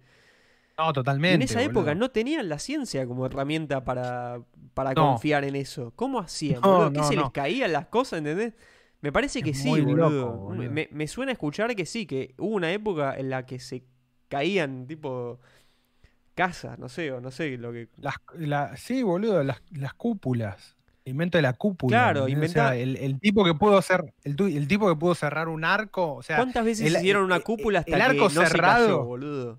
No, 0.77 0.93
totalmente. 0.93 1.37
en 1.37 1.41
esa 1.41 1.63
época 1.63 1.95
no 1.95 2.11
tenían 2.11 2.51
la 2.51 2.59
ciencia 2.59 3.07
como 3.07 3.25
herramienta 3.25 3.83
para, 3.83 4.43
para 4.75 4.93
confiar 4.93 5.45
en 5.45 5.57
eso. 5.57 5.95
¿Cómo 5.97 6.19
hacían, 6.19 6.61
boludo? 6.61 6.93
¿Qué 6.93 7.03
se 7.03 7.17
les 7.17 7.31
caían 7.31 7.73
las 7.73 7.87
cosas, 7.87 8.19
entendés? 8.19 8.53
Me 9.01 9.11
parece 9.11 9.41
que 9.41 9.55
sí, 9.55 9.81
boludo. 9.81 10.51
Me, 10.51 11.09
suena 11.09 11.33
escuchar 11.33 11.75
que 11.75 11.87
sí, 11.87 12.05
que 12.05 12.35
hubo 12.37 12.55
una 12.57 12.71
época 12.73 13.17
en 13.17 13.31
la 13.31 13.47
que 13.47 13.59
se 13.59 13.85
caían, 14.29 14.87
tipo, 14.87 15.41
casas, 16.35 16.79
no 16.79 16.91
sé, 16.91 17.11
o 17.11 17.23
no 17.23 17.31
sé 17.31 17.57
lo 17.57 17.73
que... 17.73 17.89
Las, 17.97 18.79
sí, 18.79 19.03
boludo, 19.03 19.43
las, 19.43 19.63
las 19.71 19.95
cúpulas 19.95 20.77
invento 21.05 21.39
de 21.39 21.43
la 21.43 21.53
cúpula. 21.53 21.97
Claro, 21.97 22.29
inventa... 22.29 22.77
el, 22.77 23.19
tipo 23.21 23.45
que 23.45 23.55
pudo 23.55 23.79
hacer, 23.79 24.13
el, 24.25 24.37
tipo 24.69 24.89
que 24.89 24.97
pudo 24.97 25.15
cerrar 25.15 25.49
un 25.49 25.65
arco, 25.65 26.15
o 26.15 26.23
sea, 26.23 26.37
¿cuántas 26.37 26.65
veces 26.65 26.93
hicieron 26.93 27.25
una 27.25 27.41
cúpula 27.41 27.81
hasta 27.81 27.97
el 27.97 28.03
arco 28.03 28.29
que 28.29 28.35
no 28.35 28.47
cerrado, 28.47 28.79
se 28.79 28.87
cayó, 28.87 29.05
boludo? 29.05 29.59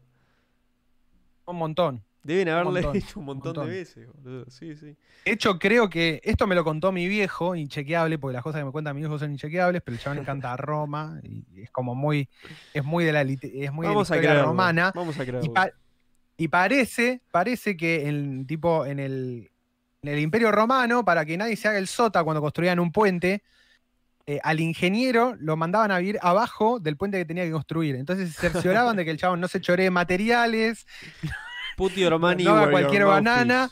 Un 1.46 1.58
montón. 1.58 2.04
Deben 2.24 2.50
haberle 2.50 2.86
hecho 2.94 3.20
un 3.20 3.26
montón, 3.26 3.54
de 3.54 3.66
veces, 3.66 4.08
boludo. 4.14 4.46
Sí, 4.50 4.76
sí. 4.76 4.96
De 5.26 5.32
hecho, 5.32 5.58
creo 5.58 5.90
que 5.90 6.22
esto 6.24 6.46
me 6.46 6.54
lo 6.54 6.64
contó 6.64 6.92
mi 6.92 7.08
viejo, 7.08 7.56
inchequeable, 7.56 8.20
porque 8.20 8.34
las 8.34 8.44
cosas 8.44 8.62
que 8.62 8.66
me 8.66 8.72
cuenta 8.72 8.94
mi 8.94 9.00
viejo 9.02 9.18
son 9.18 9.32
inchequeables, 9.32 9.82
pero 9.84 9.96
el 9.96 10.02
chabón 10.02 10.20
encanta 10.20 10.54
a 10.54 10.58
Roma 10.58 11.20
y 11.24 11.62
es 11.62 11.72
como 11.72 11.96
muy, 11.96 12.30
es 12.74 12.84
muy 12.84 13.06
de 13.06 13.14
la, 13.14 13.22
es 13.22 13.72
muy 13.72 13.88
Vamos 13.88 14.10
de 14.10 14.22
la 14.22 14.44
romana. 14.44 14.92
Vamos 14.94 15.20
a 15.20 15.26
creerlo. 15.26 15.52
Y, 16.38 16.44
y, 16.44 16.48
parece, 16.48 17.22
parece 17.32 17.76
que 17.76 18.08
el 18.08 18.46
tipo 18.48 18.86
en 18.86 19.00
el 19.00 19.51
el 20.10 20.20
Imperio 20.20 20.52
Romano, 20.52 21.06
para 21.06 21.26
que 21.26 21.38
nadie 21.38 21.56
se 21.56 21.68
haga 21.68 21.78
el 21.78 21.88
sota 21.88 22.24
cuando 22.24 22.42
construían 22.42 22.80
un 22.80 22.92
puente, 22.92 23.44
eh, 24.26 24.40
al 24.44 24.60
ingeniero 24.60 25.36
lo 25.40 25.58
mandaban 25.58 25.92
a 25.92 26.00
vivir 26.00 26.18
abajo 26.22 26.80
del 26.80 26.98
puente 26.98 27.20
que 27.20 27.26
tenía 27.26 27.44
que 27.44 27.52
construir. 27.52 27.96
Entonces 27.96 28.34
se 28.34 28.50
cercioraban 28.50 28.96
de 28.96 29.06
que 29.06 29.12
el 29.12 29.18
chabón 29.18 29.40
no 29.40 29.48
se 29.48 29.62
choree 29.62 29.92
materiales, 29.92 30.88
put 31.78 31.94
your 31.94 32.18
money 32.20 32.46
no 32.46 32.56
haga 32.56 32.72
cualquier 32.72 33.06
banana. 33.06 33.70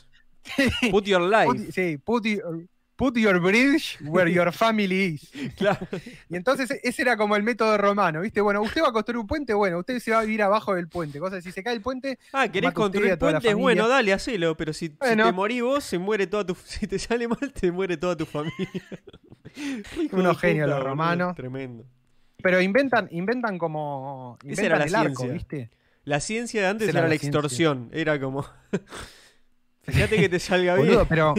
Put 0.90 1.04
your 1.04 1.20
life. 1.48 1.72
sí, 1.72 1.98
put 1.98 2.24
your, 2.24 2.68
Put 3.00 3.16
your 3.16 3.40
bridge 3.40 3.96
where 4.02 4.30
your 4.30 4.52
family 4.52 5.14
is. 5.14 5.54
Claro. 5.56 5.88
Y 6.28 6.36
entonces 6.36 6.70
ese 6.82 7.00
era 7.00 7.16
como 7.16 7.34
el 7.34 7.42
método 7.42 7.78
romano, 7.78 8.20
¿viste? 8.20 8.42
Bueno, 8.42 8.60
usted 8.60 8.82
va 8.82 8.88
a 8.88 8.92
construir 8.92 9.16
un 9.16 9.26
puente, 9.26 9.54
bueno, 9.54 9.78
usted 9.78 9.98
se 10.00 10.10
va 10.10 10.18
a 10.18 10.22
vivir 10.24 10.42
abajo 10.42 10.74
del 10.74 10.86
puente. 10.86 11.18
Cosa 11.18 11.40
si 11.40 11.50
se 11.50 11.62
cae 11.62 11.72
el 11.72 11.80
puente. 11.80 12.18
Ah, 12.30 12.48
querés 12.48 12.72
construir 12.72 13.16
puentes, 13.16 13.54
bueno, 13.54 13.88
dale, 13.88 14.12
hacelo. 14.12 14.54
Pero 14.54 14.74
si, 14.74 14.90
te 14.90 15.32
morís 15.32 15.62
vos, 15.62 15.82
se 15.82 15.98
muere 15.98 16.26
toda 16.26 16.44
tu. 16.44 16.54
Si 16.66 16.86
te 16.86 16.98
sale 16.98 17.26
mal, 17.26 17.54
te 17.54 17.72
muere 17.72 17.96
toda 17.96 18.14
tu 18.18 18.26
familia. 18.26 18.68
Unos 20.12 20.38
genios 20.38 20.68
los 20.68 20.82
romanos. 20.82 21.34
Tremendo. 21.34 21.86
Pero 22.42 22.60
inventan, 22.60 23.08
inventan 23.12 23.56
como. 23.56 24.36
Inventan 24.42 24.64
era 24.66 24.76
la 24.76 24.84
el 24.84 24.90
ciencia. 24.90 25.10
arco, 25.10 25.32
¿viste? 25.32 25.70
La 26.04 26.20
ciencia 26.20 26.60
de 26.60 26.66
antes 26.68 26.88
era, 26.90 27.08
la, 27.08 27.14
extorsión. 27.14 27.88
Era 27.94 28.20
como. 28.20 28.44
Fíjate 29.84 30.16
que 30.16 30.28
te 30.28 30.38
salga 30.38 30.74
bien. 30.74 30.98
pero 31.08 31.34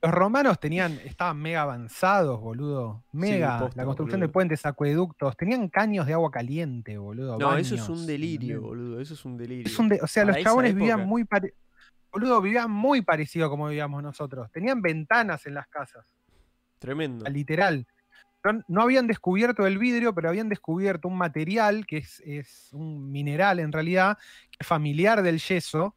Los 0.00 0.12
romanos 0.12 0.60
tenían, 0.60 0.92
estaban 1.04 1.38
mega 1.38 1.62
avanzados, 1.62 2.40
boludo. 2.40 3.02
Mega. 3.12 3.68
la 3.74 3.84
construcción 3.84 4.20
de 4.20 4.28
puentes, 4.28 4.64
acueductos. 4.64 5.36
Tenían 5.36 5.68
caños 5.68 6.06
de 6.06 6.12
agua 6.12 6.30
caliente, 6.30 6.98
boludo. 6.98 7.36
No, 7.36 7.56
eso 7.56 7.74
es 7.74 7.88
un 7.88 8.06
delirio, 8.06 8.62
boludo. 8.62 9.00
Eso 9.00 9.14
es 9.14 9.24
un 9.24 9.36
delirio. 9.36 9.72
o 10.02 10.06
sea, 10.06 10.24
los 10.24 10.36
chabones 10.38 10.74
vivían 10.74 11.06
muy 11.06 11.26
Boludo, 12.10 12.40
vivían 12.40 12.70
muy 12.70 13.02
parecido 13.02 13.46
a 13.46 13.50
como 13.50 13.68
vivíamos 13.68 14.02
nosotros. 14.02 14.50
Tenían 14.50 14.80
ventanas 14.80 15.44
en 15.46 15.54
las 15.54 15.68
casas. 15.68 16.06
Tremendo. 16.78 17.28
Literal. 17.28 17.86
No, 18.68 18.82
habían 18.82 19.06
descubierto 19.06 19.66
el 19.66 19.78
vidrio, 19.78 20.14
pero 20.14 20.28
habían 20.28 20.48
descubierto 20.48 21.08
un 21.08 21.18
material 21.18 21.86
que 21.86 21.98
es, 21.98 22.20
es 22.24 22.70
un 22.72 23.10
mineral 23.10 23.58
en 23.58 23.72
realidad, 23.72 24.16
que 24.50 24.58
es 24.60 24.66
familiar 24.66 25.22
del 25.22 25.38
yeso, 25.38 25.94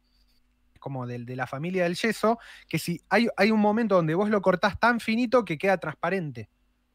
como 0.82 1.06
del, 1.06 1.24
de 1.24 1.36
la 1.36 1.46
familia 1.46 1.84
del 1.84 1.94
yeso, 1.94 2.38
que 2.68 2.78
si 2.78 3.00
hay, 3.08 3.28
hay 3.38 3.50
un 3.50 3.60
momento 3.60 3.94
donde 3.94 4.14
vos 4.14 4.28
lo 4.28 4.42
cortás 4.42 4.78
tan 4.78 5.00
finito 5.00 5.44
que 5.46 5.56
queda 5.56 5.78
transparente. 5.78 6.50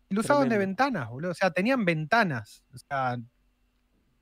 Y 0.09 0.13
lo 0.15 0.21
usaban 0.21 0.47
de 0.49 0.57
ventanas, 0.59 1.09
boludo. 1.09 1.31
O 1.31 1.33
sea, 1.33 1.49
tenían 1.51 1.83
ventanas. 1.85 2.63
O 2.73 2.77
sea, 2.77 3.17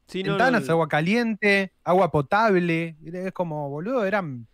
Sí, 0.07 0.21
no, 0.21 0.33
no, 0.33 0.37
ventanas, 0.37 0.69
agua 0.69 0.87
caliente, 0.87 1.73
agua 1.83 2.11
potable. 2.11 2.95
Es 3.03 3.31
como, 3.33 3.69
boludo, 3.69 4.05
eran. 4.05 4.47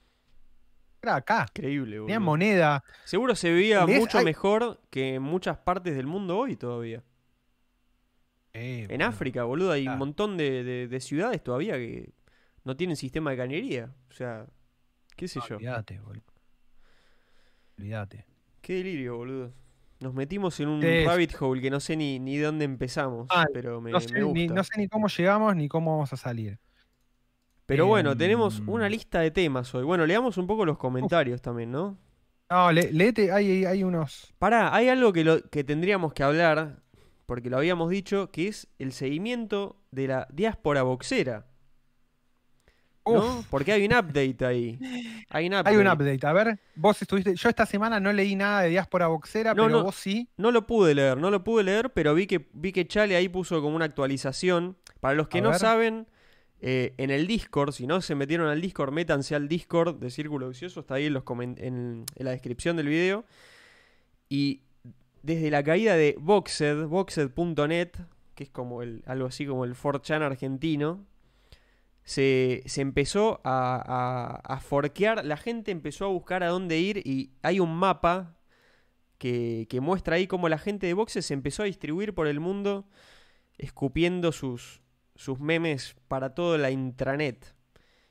Era 1.02 1.16
acá. 1.18 1.46
Increíble, 1.50 1.98
Tenían 1.98 2.20
boludo. 2.22 2.26
moneda. 2.32 2.84
Seguro 3.06 3.36
se 3.36 3.52
veía 3.52 3.86
mucho 3.86 4.22
mejor 4.24 4.80
que 4.90 5.16
en 5.16 5.22
muchas 5.24 5.58
partes 5.58 5.96
del 5.96 6.08
mundo 6.08 6.38
hoy 6.38 6.56
todavía. 6.56 7.04
Eh, 8.54 8.88
En. 8.90 9.02
África, 9.02 9.44
boludo, 9.44 9.72
hay 9.72 9.84
Claro. 9.84 9.96
un 9.96 10.00
montón 10.00 10.38
de, 10.38 10.64
de- 10.64 10.88
de 10.88 11.00
ciudades 11.00 11.42
todavía 11.44 11.74
que 11.76 12.12
no 12.64 12.76
tienen 12.76 12.96
sistema 12.98 13.32
de 13.32 13.38
cañería. 13.38 13.90
O 14.10 14.14
sea, 14.14 14.46
qué 15.16 15.28
sé 15.28 15.40
yo. 15.48 15.56
Olvídate, 15.56 16.00
boludo. 16.00 16.24
Olvídate. 17.78 18.26
Qué 18.62 18.74
delirio, 18.76 19.18
boludo. 19.18 19.54
Nos 20.00 20.14
metimos 20.14 20.60
en 20.60 20.68
un 20.70 20.82
rabbit 21.06 21.36
hole 21.40 21.62
que 21.62 21.70
no 21.70 21.80
sé 21.80 21.96
ni, 21.96 22.20
ni 22.20 22.38
dónde 22.38 22.66
empezamos, 22.66 23.28
Ah, 23.30 23.46
pero 23.54 23.80
me, 23.82 23.92
No 23.92 24.00
me 24.00 24.04
sé, 24.08 24.14
ni, 24.20 24.22
gusta. 24.48 24.54
no 24.56 24.64
sé 24.64 24.72
ni 24.78 24.88
cómo 24.88 25.08
llegamos 25.08 25.56
ni 25.56 25.68
cómo 25.68 25.92
vamos 25.92 26.12
a 26.14 26.18
salir. 26.18 26.60
Pero 27.68 27.86
bueno, 27.86 28.18
tenemos 28.18 28.60
Em, 28.60 28.70
una 28.70 28.90
lista 28.90 29.20
de 29.22 29.32
temas 29.32 29.74
hoy. 29.76 29.84
Bueno, 29.84 30.06
leamos 30.06 30.38
un 30.38 30.48
poco 30.48 30.66
los 30.66 30.78
comentarios 30.78 31.42
también, 31.42 31.72
¿no? 31.72 31.98
No, 32.50 32.72
le- 32.72 32.92
léete, 32.92 33.32
hay, 33.32 33.50
hay- 33.50 33.66
hay 33.66 33.84
unos. 33.84 34.34
Pará, 34.40 34.76
hay 34.76 34.90
algo 34.90 35.14
que, 35.14 35.24
lo, 35.24 35.42
que 35.50 35.64
tendríamos 35.64 36.14
que 36.14 36.24
hablar, 36.24 36.82
porque 37.28 37.50
lo 37.50 37.58
habíamos 37.58 37.90
dicho, 37.90 38.30
que 38.32 38.48
es 38.50 38.68
el 38.80 38.92
seguimiento 38.92 39.80
de 39.92 40.08
la 40.08 40.28
diáspora 40.34 40.82
boxera. 40.84 41.46
¿No? 43.06 43.44
Porque 43.50 43.72
hay 43.72 43.86
un 43.86 43.94
update 43.94 44.46
ahí. 44.46 44.80
Hay 45.30 45.48
un 45.48 45.54
update. 45.54 45.70
hay 45.70 45.78
un 45.78 45.88
update. 45.88 46.28
A 46.28 46.34
ver, 46.34 46.60
vos 46.76 47.02
estuviste. 47.02 47.36
Yo 47.36 47.50
esta 47.50 47.66
semana 47.66 48.00
no 48.00 48.12
leí 48.14 48.36
nada 48.36 48.62
de 48.62 48.70
diáspora 48.70 49.08
boxera, 49.08 49.54
No, 49.54 49.66
pero 49.66 49.78
no. 49.78 49.84
vos 49.84 49.96
sí. 49.96 50.28
No 50.38 50.52
lo 50.52 50.68
pude 50.68 50.94
leer, 50.96 51.18
no 51.18 51.32
lo 51.32 51.44
pude 51.44 51.64
leer, 51.64 51.92
pero 51.92 52.14
vi 52.14 52.28
que, 52.28 52.50
vi 52.54 52.72
que 52.72 52.88
Chale 52.88 53.16
ahí 53.16 53.30
puso 53.30 53.62
como 53.62 53.76
una 53.76 53.86
actualización. 53.86 54.78
Para 55.00 55.16
los 55.16 55.28
que 55.28 55.40
A 55.40 55.42
no 55.42 55.50
ver. 55.50 55.60
saben, 55.60 56.08
eh, 56.62 56.94
en 56.98 57.10
el 57.10 57.26
Discord, 57.26 57.72
si 57.74 57.88
no 57.88 58.02
se 58.02 58.14
metieron 58.14 58.48
al 58.48 58.62
Discord, 58.62 58.94
métanse 58.94 59.34
al 59.36 59.48
Discord 59.48 59.96
de 59.96 60.12
Círculo 60.12 60.50
Vicioso, 60.50 60.82
está 60.82 60.96
ahí 60.96 61.08
en, 61.08 61.14
los 61.14 61.24
en 61.58 62.06
la 62.18 62.32
descripción 62.32 62.78
del 62.78 62.88
video. 62.88 63.26
Y 64.30 64.62
desde 65.24 65.52
la 65.52 65.64
caída 65.64 65.96
de 65.96 66.16
Boxed, 66.20 66.86
boxed.net, 66.86 67.90
que 68.36 68.44
es 68.44 68.50
como 68.50 68.82
el, 68.82 69.04
algo 69.06 69.28
así 69.28 69.46
como 69.46 69.66
el 69.66 69.76
4chan 69.76 70.22
argentino, 70.22 71.06
se, 72.04 72.64
se 72.66 72.82
empezó 72.82 73.42
a, 73.44 74.42
a, 74.44 74.60
forquear, 74.60 75.24
la 75.26 75.38
gente 75.38 75.72
empezó 75.72 76.06
a 76.06 76.10
buscar 76.10 76.44
a 76.44 76.48
dónde 76.48 76.80
ir 76.80 77.02
y 77.06 77.34
hay 77.42 77.60
un 77.60 77.76
mapa 77.76 78.38
que, 79.18 79.68
que 79.70 79.82
muestra 79.82 80.16
ahí 80.16 80.28
cómo 80.28 80.50
la 80.50 80.58
gente 80.58 80.88
de 80.88 80.94
Boxed 80.94 81.22
se 81.22 81.34
empezó 81.34 81.64
a 81.64 81.68
distribuir 81.68 82.14
por 82.14 82.28
el 82.28 82.40
mundo 82.40 82.88
escupiendo 83.58 84.32
sus, 84.32 84.82
sus 85.16 85.40
memes 85.40 85.96
para 86.08 86.34
toda 86.34 86.58
la 86.58 86.72
intranet. 86.72 87.56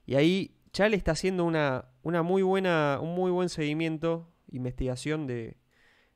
Y 0.07 0.15
ahí 0.15 0.57
Chale 0.73 0.97
está 0.97 1.13
haciendo 1.13 1.45
una, 1.45 1.87
una 2.03 2.23
muy 2.23 2.43
buena, 2.43 2.99
un 3.03 3.15
muy 3.15 3.31
buen 3.31 3.49
seguimiento, 3.49 4.33
investigación 4.49 5.27
de, 5.27 5.57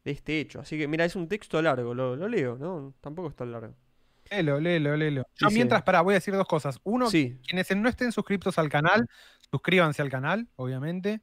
de 0.04 0.10
este 0.12 0.40
hecho. 0.40 0.60
Así 0.60 0.78
que, 0.78 0.86
mira, 0.86 1.04
es 1.04 1.16
un 1.16 1.28
texto 1.28 1.60
largo, 1.60 1.94
lo, 1.94 2.14
lo 2.14 2.28
leo, 2.28 2.56
¿no? 2.56 2.94
Tampoco 3.00 3.28
es 3.28 3.36
tan 3.36 3.50
largo. 3.50 3.74
Léelo, 4.30 4.60
léelo, 4.60 4.96
léelo. 4.96 5.26
Yo 5.36 5.50
mientras, 5.50 5.82
pará, 5.82 6.00
voy 6.00 6.14
a 6.14 6.16
decir 6.16 6.34
dos 6.34 6.46
cosas. 6.46 6.80
Uno, 6.84 7.10
Sí, 7.10 7.38
quienes 7.46 7.74
no 7.76 7.88
estén 7.88 8.12
suscriptos 8.12 8.58
al 8.58 8.68
canal, 8.68 9.08
suscríbanse 9.50 10.02
al 10.02 10.10
canal, 10.10 10.48
obviamente. 10.56 11.20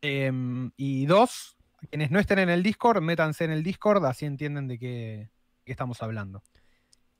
Em, 0.00 0.70
y 0.76 1.06
dos, 1.06 1.56
quienes 1.90 2.10
no 2.10 2.18
estén 2.18 2.38
en 2.38 2.50
el 2.50 2.62
Discord, 2.62 3.02
métanse 3.02 3.44
en 3.44 3.50
el 3.50 3.62
Discord, 3.62 4.04
así 4.04 4.24
entienden 4.24 4.68
de 4.68 4.78
qué, 4.78 5.30
qué 5.64 5.72
estamos 5.72 6.02
hablando. 6.02 6.42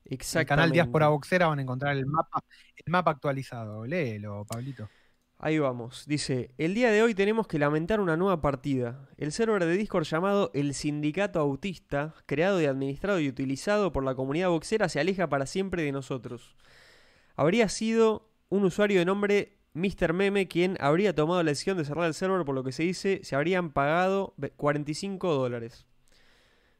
En 0.09 0.19
el 0.39 0.47
canal 0.47 0.71
Diáspora 0.71 1.09
Boxera 1.09 1.49
van 1.49 1.59
a 1.59 1.63
encontrar 1.63 1.97
el 1.97 2.07
mapa, 2.07 2.45
el 2.77 2.93
mapa 2.93 3.11
actualizado. 3.11 3.85
Léelo, 3.87 4.45
Pablito. 4.45 4.89
Ahí 5.39 5.59
vamos. 5.59 6.05
Dice, 6.07 6.51
el 6.57 6.75
día 6.75 6.91
de 6.91 7.03
hoy 7.03 7.15
tenemos 7.15 7.47
que 7.47 7.59
lamentar 7.59 8.01
una 8.01 8.17
nueva 8.17 8.41
partida. 8.41 9.07
El 9.19 9.33
server 9.33 9.65
de 9.65 9.77
Discord 9.77 10.05
llamado 10.05 10.51
El 10.55 10.73
Sindicato 10.73 11.41
Autista, 11.41 12.15
creado 12.25 12.61
y 12.61 12.65
administrado 12.65 13.21
y 13.21 13.29
utilizado 13.29 13.93
por 13.93 14.03
la 14.03 14.15
comunidad 14.15 14.49
boxera, 14.49 14.89
se 14.89 14.99
aleja 14.99 15.29
para 15.29 15.45
siempre 15.47 15.83
de 15.83 15.93
nosotros. 15.93 16.57
Habría 17.35 17.69
sido 17.69 18.31
un 18.49 18.65
usuario 18.65 18.99
de 18.99 19.05
nombre 19.05 19.59
Mr. 19.75 20.15
Meme 20.15 20.49
quien 20.49 20.79
habría 20.81 21.15
tomado 21.15 21.43
la 21.43 21.51
decisión 21.51 21.77
de 21.77 21.85
cerrar 21.85 22.07
el 22.07 22.15
server, 22.15 22.47
por 22.47 22.55
lo 22.55 22.65
que 22.65 22.73
se 22.73 22.85
dice 22.85 23.21
se 23.23 23.37
habrían 23.37 23.71
pagado 23.73 24.33
ve- 24.39 24.53
45 24.57 25.35
dólares. 25.35 25.85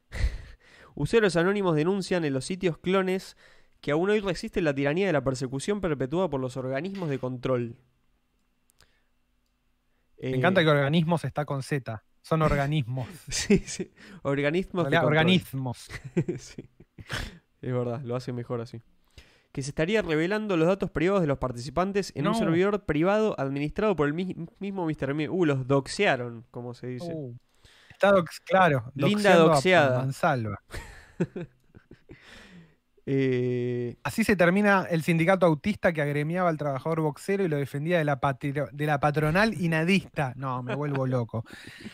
Usuarios 0.95 1.35
anónimos 1.35 1.75
denuncian 1.75 2.25
en 2.25 2.33
los 2.33 2.45
sitios 2.45 2.79
clones 2.79 3.37
que 3.81 3.91
aún 3.91 4.09
hoy 4.09 4.19
resiste 4.19 4.61
la 4.61 4.73
tiranía 4.73 5.05
de 5.05 5.13
la 5.13 5.23
persecución 5.23 5.79
perpetuada 5.79 6.27
por 6.27 6.41
los 6.41 6.57
organismos 6.57 7.09
de 7.09 7.19
control. 7.19 7.75
Me 10.21 10.29
Eh, 10.29 10.35
encanta 10.35 10.61
que 10.63 10.69
organismos 10.69 11.23
está 11.25 11.45
con 11.45 11.61
Z. 11.63 12.03
Son 12.21 12.41
organismos. 12.41 13.07
Sí, 13.29 13.59
sí. 13.59 13.91
Organismos 14.23 14.89
de 14.89 14.97
organismos. 14.97 15.87
Sí. 16.37 16.69
Es 17.61 17.73
verdad, 17.73 18.01
lo 18.03 18.15
hace 18.15 18.33
mejor 18.33 18.61
así. 18.61 18.81
Que 19.51 19.63
se 19.63 19.69
estaría 19.71 20.01
revelando 20.01 20.57
los 20.57 20.67
datos 20.67 20.91
privados 20.91 21.21
de 21.21 21.27
los 21.27 21.37
participantes 21.39 22.11
en 22.15 22.27
un 22.27 22.35
servidor 22.35 22.85
privado 22.85 23.35
administrado 23.39 23.95
por 23.95 24.07
el 24.07 24.13
mi- 24.13 24.35
mismo 24.59 24.85
Mr. 24.85 25.13
Meme. 25.15 25.29
Uh, 25.29 25.45
los 25.45 25.65
doxearon, 25.67 26.45
como 26.51 26.73
se 26.75 26.87
dice. 26.87 27.11
Uh, 27.13 27.35
está 27.89 28.11
dox, 28.11 28.39
claro. 28.41 28.91
Linda 28.93 29.35
doxeando 29.35 29.43
a- 29.51 29.55
doxeada. 29.55 29.97
mansalva. 29.99 30.61
Eh, 33.09 33.95
Así 34.03 34.25
se 34.25 34.35
termina 34.35 34.85
el 34.89 35.01
sindicato 35.01 35.45
autista 35.45 35.93
que 35.93 36.01
agremiaba 36.01 36.49
al 36.49 36.57
trabajador 36.57 36.99
boxero 36.99 37.45
y 37.45 37.47
lo 37.47 37.55
defendía 37.55 37.99
de 37.99 38.03
la, 38.03 38.19
de 38.73 38.85
la 38.85 38.99
patronal 38.99 39.53
inadista. 39.61 40.33
No, 40.35 40.61
me 40.61 40.75
vuelvo 40.75 41.07
loco. 41.07 41.45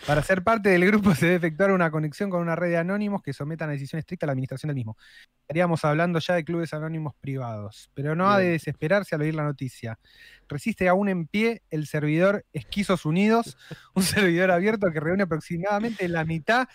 Para 0.07 0.23
ser 0.23 0.43
parte 0.43 0.69
del 0.69 0.87
grupo 0.87 1.13
se 1.13 1.27
debe 1.27 1.37
efectuar 1.37 1.71
una 1.71 1.91
conexión 1.91 2.31
con 2.31 2.41
una 2.41 2.55
red 2.55 2.69
de 2.69 2.77
anónimos 2.77 3.21
que 3.21 3.31
sometan 3.31 3.69
a 3.69 3.73
decisión 3.73 3.99
estricta 3.99 4.25
a 4.25 4.27
la 4.27 4.31
administración 4.31 4.69
del 4.69 4.75
mismo. 4.75 4.97
Estaríamos 5.41 5.85
hablando 5.85 6.17
ya 6.17 6.33
de 6.33 6.43
clubes 6.43 6.73
anónimos 6.73 7.13
privados, 7.21 7.91
pero 7.93 8.15
no 8.15 8.31
ha 8.31 8.39
de 8.39 8.49
desesperarse 8.49 9.13
al 9.13 9.21
oír 9.21 9.35
la 9.35 9.43
noticia. 9.43 9.99
Resiste 10.49 10.89
aún 10.89 11.09
en 11.09 11.27
pie 11.27 11.61
el 11.69 11.85
servidor 11.85 12.43
Esquizos 12.53 13.05
Unidos, 13.05 13.55
un 13.93 14.01
servidor 14.01 14.49
abierto 14.49 14.91
que 14.91 14.99
reúne 14.99 15.23
aproximadamente 15.23 16.07
la 16.07 16.25
mitad 16.25 16.67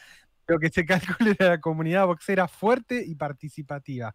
de 0.47 0.55
lo 0.55 0.61
que 0.61 0.71
se 0.71 0.87
calcula 0.87 1.35
de 1.37 1.45
la 1.45 1.61
comunidad 1.61 2.07
boxera 2.07 2.47
fuerte 2.47 3.03
y 3.05 3.17
participativa. 3.17 4.15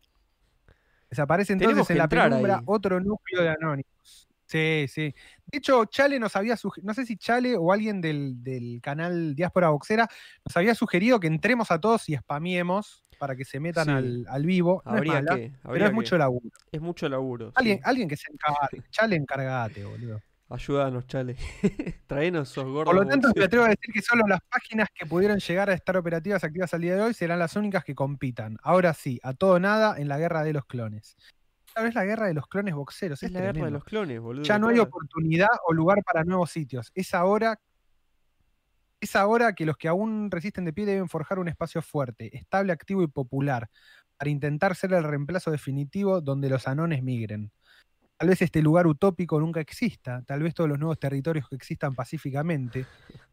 Desaparece 1.14 1.53
entonces 1.53 1.89
en 1.89 1.97
la 1.97 2.07
penumbra 2.07 2.57
ahí. 2.57 2.64
otro 2.66 2.99
núcleo 2.99 3.41
de 3.43 3.49
anónimos. 3.49 4.30
Sí, 4.45 4.86
sí. 4.88 5.16
De 5.47 5.57
hecho, 5.57 5.86
Chale 5.86 6.20
nos 6.20 6.36
había 6.36 6.55
sugerido, 6.57 6.88
no 6.88 6.93
sé 6.93 7.05
si 7.05 7.18
Chale 7.18 7.55
o 7.57 7.72
alguien 7.72 8.01
del, 8.01 8.43
del 8.43 8.80
canal 8.84 9.34
Diáspora 9.36 9.70
Boxera 9.70 10.07
nos 10.45 10.55
había 10.57 10.76
sugerido 10.76 11.20
que 11.20 11.28
entremos 11.28 11.72
a 11.72 11.80
todos 11.80 12.07
y 12.09 12.16
spamiemos 12.16 13.03
para 13.18 13.36
que 13.36 13.45
se 13.45 13.59
metan 13.59 13.86
Sí. 13.86 13.91
al, 13.91 14.26
al 14.28 14.45
vivo. 14.45 14.84
No 14.86 14.91
es 14.91 14.97
habría 14.97 15.14
mala, 15.14 15.36
que. 15.38 15.53
pero 15.64 15.76
es 15.78 15.84
que. 15.89 15.95
mucho 15.95 16.18
laburo. 16.18 16.49
Es 16.72 16.82
mucho 16.82 17.09
laburo. 17.09 17.47
sí. 17.47 17.53
Alguien, 17.55 17.80
alguien 17.84 18.07
que 18.09 18.18
se 18.18 18.26
encargue. 18.32 18.84
Chale, 18.91 19.16
encargate, 19.16 19.86
boludo. 19.86 20.22
Ayúdanos, 20.54 21.08
chale. 21.08 21.36
Traenos 22.06 22.51
esos 22.51 22.66
gordos. 22.66 22.86
Por 22.86 22.93
lo 22.93 23.10
tanto, 23.10 23.30
me 23.30 23.32
boxeros. 23.32 23.47
atrevo 23.47 23.66
a 23.66 23.70
decir 23.70 23.91
que 23.91 24.01
solo 24.04 24.28
las 24.28 24.39
páginas 24.41 24.88
que 24.93 25.08
pudieron 25.08 25.39
llegar 25.39 25.72
a 25.72 25.74
estar 25.74 25.97
operativas 25.97 26.43
activas 26.43 26.72
al 26.76 26.82
día 26.82 26.95
de 26.95 27.01
hoy 27.01 27.16
serán 27.16 27.39
las 27.39 27.56
únicas 27.56 27.84
que 27.84 27.95
compitan. 27.95 28.58
Ahora 28.62 28.93
sí, 28.93 29.20
a 29.24 29.34
todo 29.34 29.60
nada 29.60 29.97
en 29.97 30.08
la 30.08 30.20
guerra 30.20 30.43
de 30.43 30.54
los 30.54 30.66
clones. 30.66 31.18
Esta 31.66 31.82
vez 31.82 31.95
la 31.95 32.06
guerra 32.06 32.28
de 32.28 32.36
los 32.36 32.45
clones 32.45 32.76
boxeros. 32.76 33.24
Es 33.24 33.30
Es, 33.30 33.34
la 33.34 33.41
guerra 33.41 33.66
de 33.66 33.72
los 33.72 33.84
clones, 33.84 34.20
boludo. 34.20 34.43
Ya 34.43 34.60
no 34.60 34.68
hay 34.68 34.78
oportunidad 34.78 35.49
o 35.68 35.74
lugar 35.74 36.04
para 36.04 36.24
nuevos 36.24 36.51
sitios. 36.51 36.91
Es 36.93 37.16
ahora, 37.16 37.60
es 38.99 39.16
ahora 39.16 39.54
que 39.54 39.66
los 39.66 39.76
que 39.76 39.88
aún 39.88 40.30
resisten 40.30 40.66
de 40.66 40.74
pie 40.74 40.86
deben 40.86 41.10
forjar 41.10 41.39
un 41.39 41.47
espacio 41.47 41.82
fuerte, 41.82 42.38
estable, 42.38 42.74
activo 42.74 43.01
y 43.01 43.08
popular, 43.08 43.72
para 44.18 44.30
intentar 44.30 44.76
ser 44.76 44.93
el 44.93 45.04
reemplazo 45.04 45.49
definitivo 45.49 46.22
donde 46.22 46.47
los 46.47 46.68
anones 46.68 47.01
migren. 47.01 47.51
Tal 48.18 48.30
vez 48.30 48.41
este 48.41 48.61
lugar 48.61 48.88
utópico 48.88 49.39
nunca 49.39 49.59
exista, 49.59 50.22
tal 50.26 50.43
vez 50.43 50.53
todos 50.53 50.70
los 50.70 50.80
nuevos 50.80 50.99
territorios 50.99 51.49
que 51.49 51.55
existan 51.55 51.93
pacíficamente, 51.95 52.86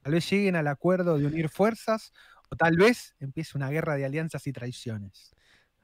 tal 0.02 0.12
vez 0.14 0.28
lleguen 0.30 0.56
al 0.56 0.66
acuerdo 0.66 1.18
de 1.18 1.26
unir 1.26 1.48
fuerzas, 1.48 2.12
o 2.50 2.56
tal 2.56 2.76
vez 2.76 3.14
empiece 3.20 3.56
una 3.56 3.70
guerra 3.70 3.94
de 3.96 4.04
alianzas 4.04 4.46
y 4.46 4.52
traiciones. 4.52 5.34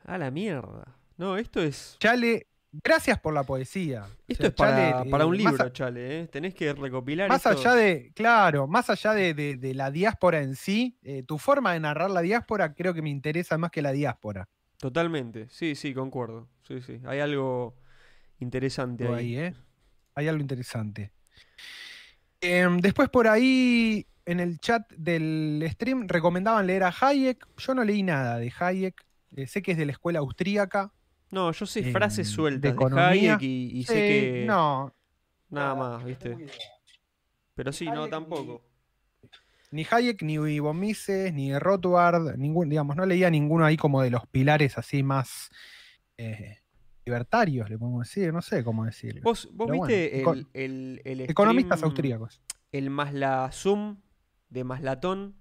A 0.05 0.19
la 0.19 0.31
mierda. 0.31 0.97
No, 1.19 1.37
esto 1.37 1.61
es. 1.63 1.97
Chale, 2.01 2.49
gracias 2.73 3.19
por 3.21 3.33
la 3.35 3.45
poesía. 3.45 4.05
O 4.05 4.09
Esto 4.27 4.43
sea, 4.45 4.49
es 4.49 4.55
para, 4.55 4.77
Chale, 4.93 5.11
para 5.11 5.25
eh, 5.25 5.27
un 5.27 5.43
más 5.43 5.53
libro, 5.53 5.65
a- 5.67 5.73
Chale, 5.73 6.21
¿eh? 6.23 6.27
Tenés 6.29 6.55
que 6.55 6.73
recopilar 6.73 7.29
Más 7.29 7.47
esto. 7.47 7.51
allá 7.61 7.75
de, 7.75 8.13
claro, 8.15 8.67
más 8.67 8.91
allá 8.91 9.13
de, 9.13 9.35
de- 9.35 9.57
de 9.57 9.75
la 9.75 9.91
diáspora 9.91 10.41
en 10.41 10.57
sí, 10.57 10.99
eh, 11.03 11.23
tu 11.23 11.39
forma 11.39 11.75
de 11.75 11.81
narrar 11.81 12.11
la 12.11 12.23
diáspora 12.23 12.75
creo 12.75 12.93
que 12.95 13.03
me 13.03 13.11
interesa 13.11 13.57
más 13.59 13.71
que 13.71 13.83
la 13.83 13.93
diáspora. 13.93 14.49
Totalmente. 14.79 15.49
Sí, 15.51 15.75
sí, 15.75 15.95
concuerdo. 15.95 16.49
Sí, 16.67 16.81
sí. 16.83 17.01
Hay 17.07 17.21
algo 17.21 17.77
interesante 18.41 19.07
ahí. 19.09 19.37
ahí, 19.37 19.39
¿eh? 19.39 19.55
Hay 20.15 20.29
algo 20.29 20.41
interesante. 20.41 21.13
Em, 22.41 22.79
después 22.79 23.09
por 23.09 23.29
ahí 23.29 24.07
en 24.25 24.41
el 24.41 24.59
chat 24.59 24.91
del 24.93 25.67
stream 25.73 26.07
recomendaban 26.09 26.67
leer 26.67 26.85
a 26.85 26.95
Hayek. 27.01 27.47
Yo 27.57 27.75
no 27.75 27.85
leí 27.85 28.03
nada 28.03 28.39
de 28.39 28.53
Hayek. 28.59 29.05
Eh, 29.37 29.47
sé 29.47 29.63
que 29.63 29.73
es 29.73 29.79
de 29.79 29.87
la 29.87 29.93
escuela 29.93 30.21
austríaca. 30.21 30.93
No, 31.31 31.53
yo 31.53 31.67
sé 31.67 31.81
Em, 31.81 31.93
frases 31.93 32.29
sueltas 32.29 32.77
de. 32.77 33.01
Hayek 33.01 33.43
y, 33.43 33.79
y 33.79 33.85
sé 33.85 33.95
que. 33.95 34.45
No, 34.47 34.95
Nada 35.49 35.75
más, 35.75 36.05
¿viste? 36.05 36.37
Pero 37.55 37.73
sí, 37.73 37.87
no, 37.87 38.09
tampoco. 38.09 38.63
Ni 39.71 39.87
Hayek, 39.89 40.23
ni 40.23 40.59
von 40.59 40.79
Mises, 40.79 41.33
ni 41.33 41.57
Rothbard, 41.59 42.37
ningún, 42.37 42.69
digamos, 42.69 42.97
no 42.97 43.05
leía 43.05 43.31
ninguno 43.31 43.65
ahí 43.65 43.77
como 43.77 44.03
de 44.03 44.11
los 44.11 44.27
pilares 44.27 44.79
así 44.79 45.03
más 45.03 45.51
eh, 46.17 46.59
libertarios, 47.07 47.71
le 47.71 47.79
podemos 47.79 48.07
decir, 48.07 48.33
no 48.33 48.43
sé 48.43 48.65
cómo 48.65 48.85
decirlo. 48.85 49.23
Vos, 49.23 49.49
vos 49.53 49.71
viste 49.71 50.23
bueno, 50.25 50.45
el, 50.53 51.01
el, 51.05 51.21
el 51.21 51.31
Economistas 51.31 51.83
austríacos. 51.85 52.43
El 52.73 52.91
de 54.49 54.65
Maslatón, 54.65 55.37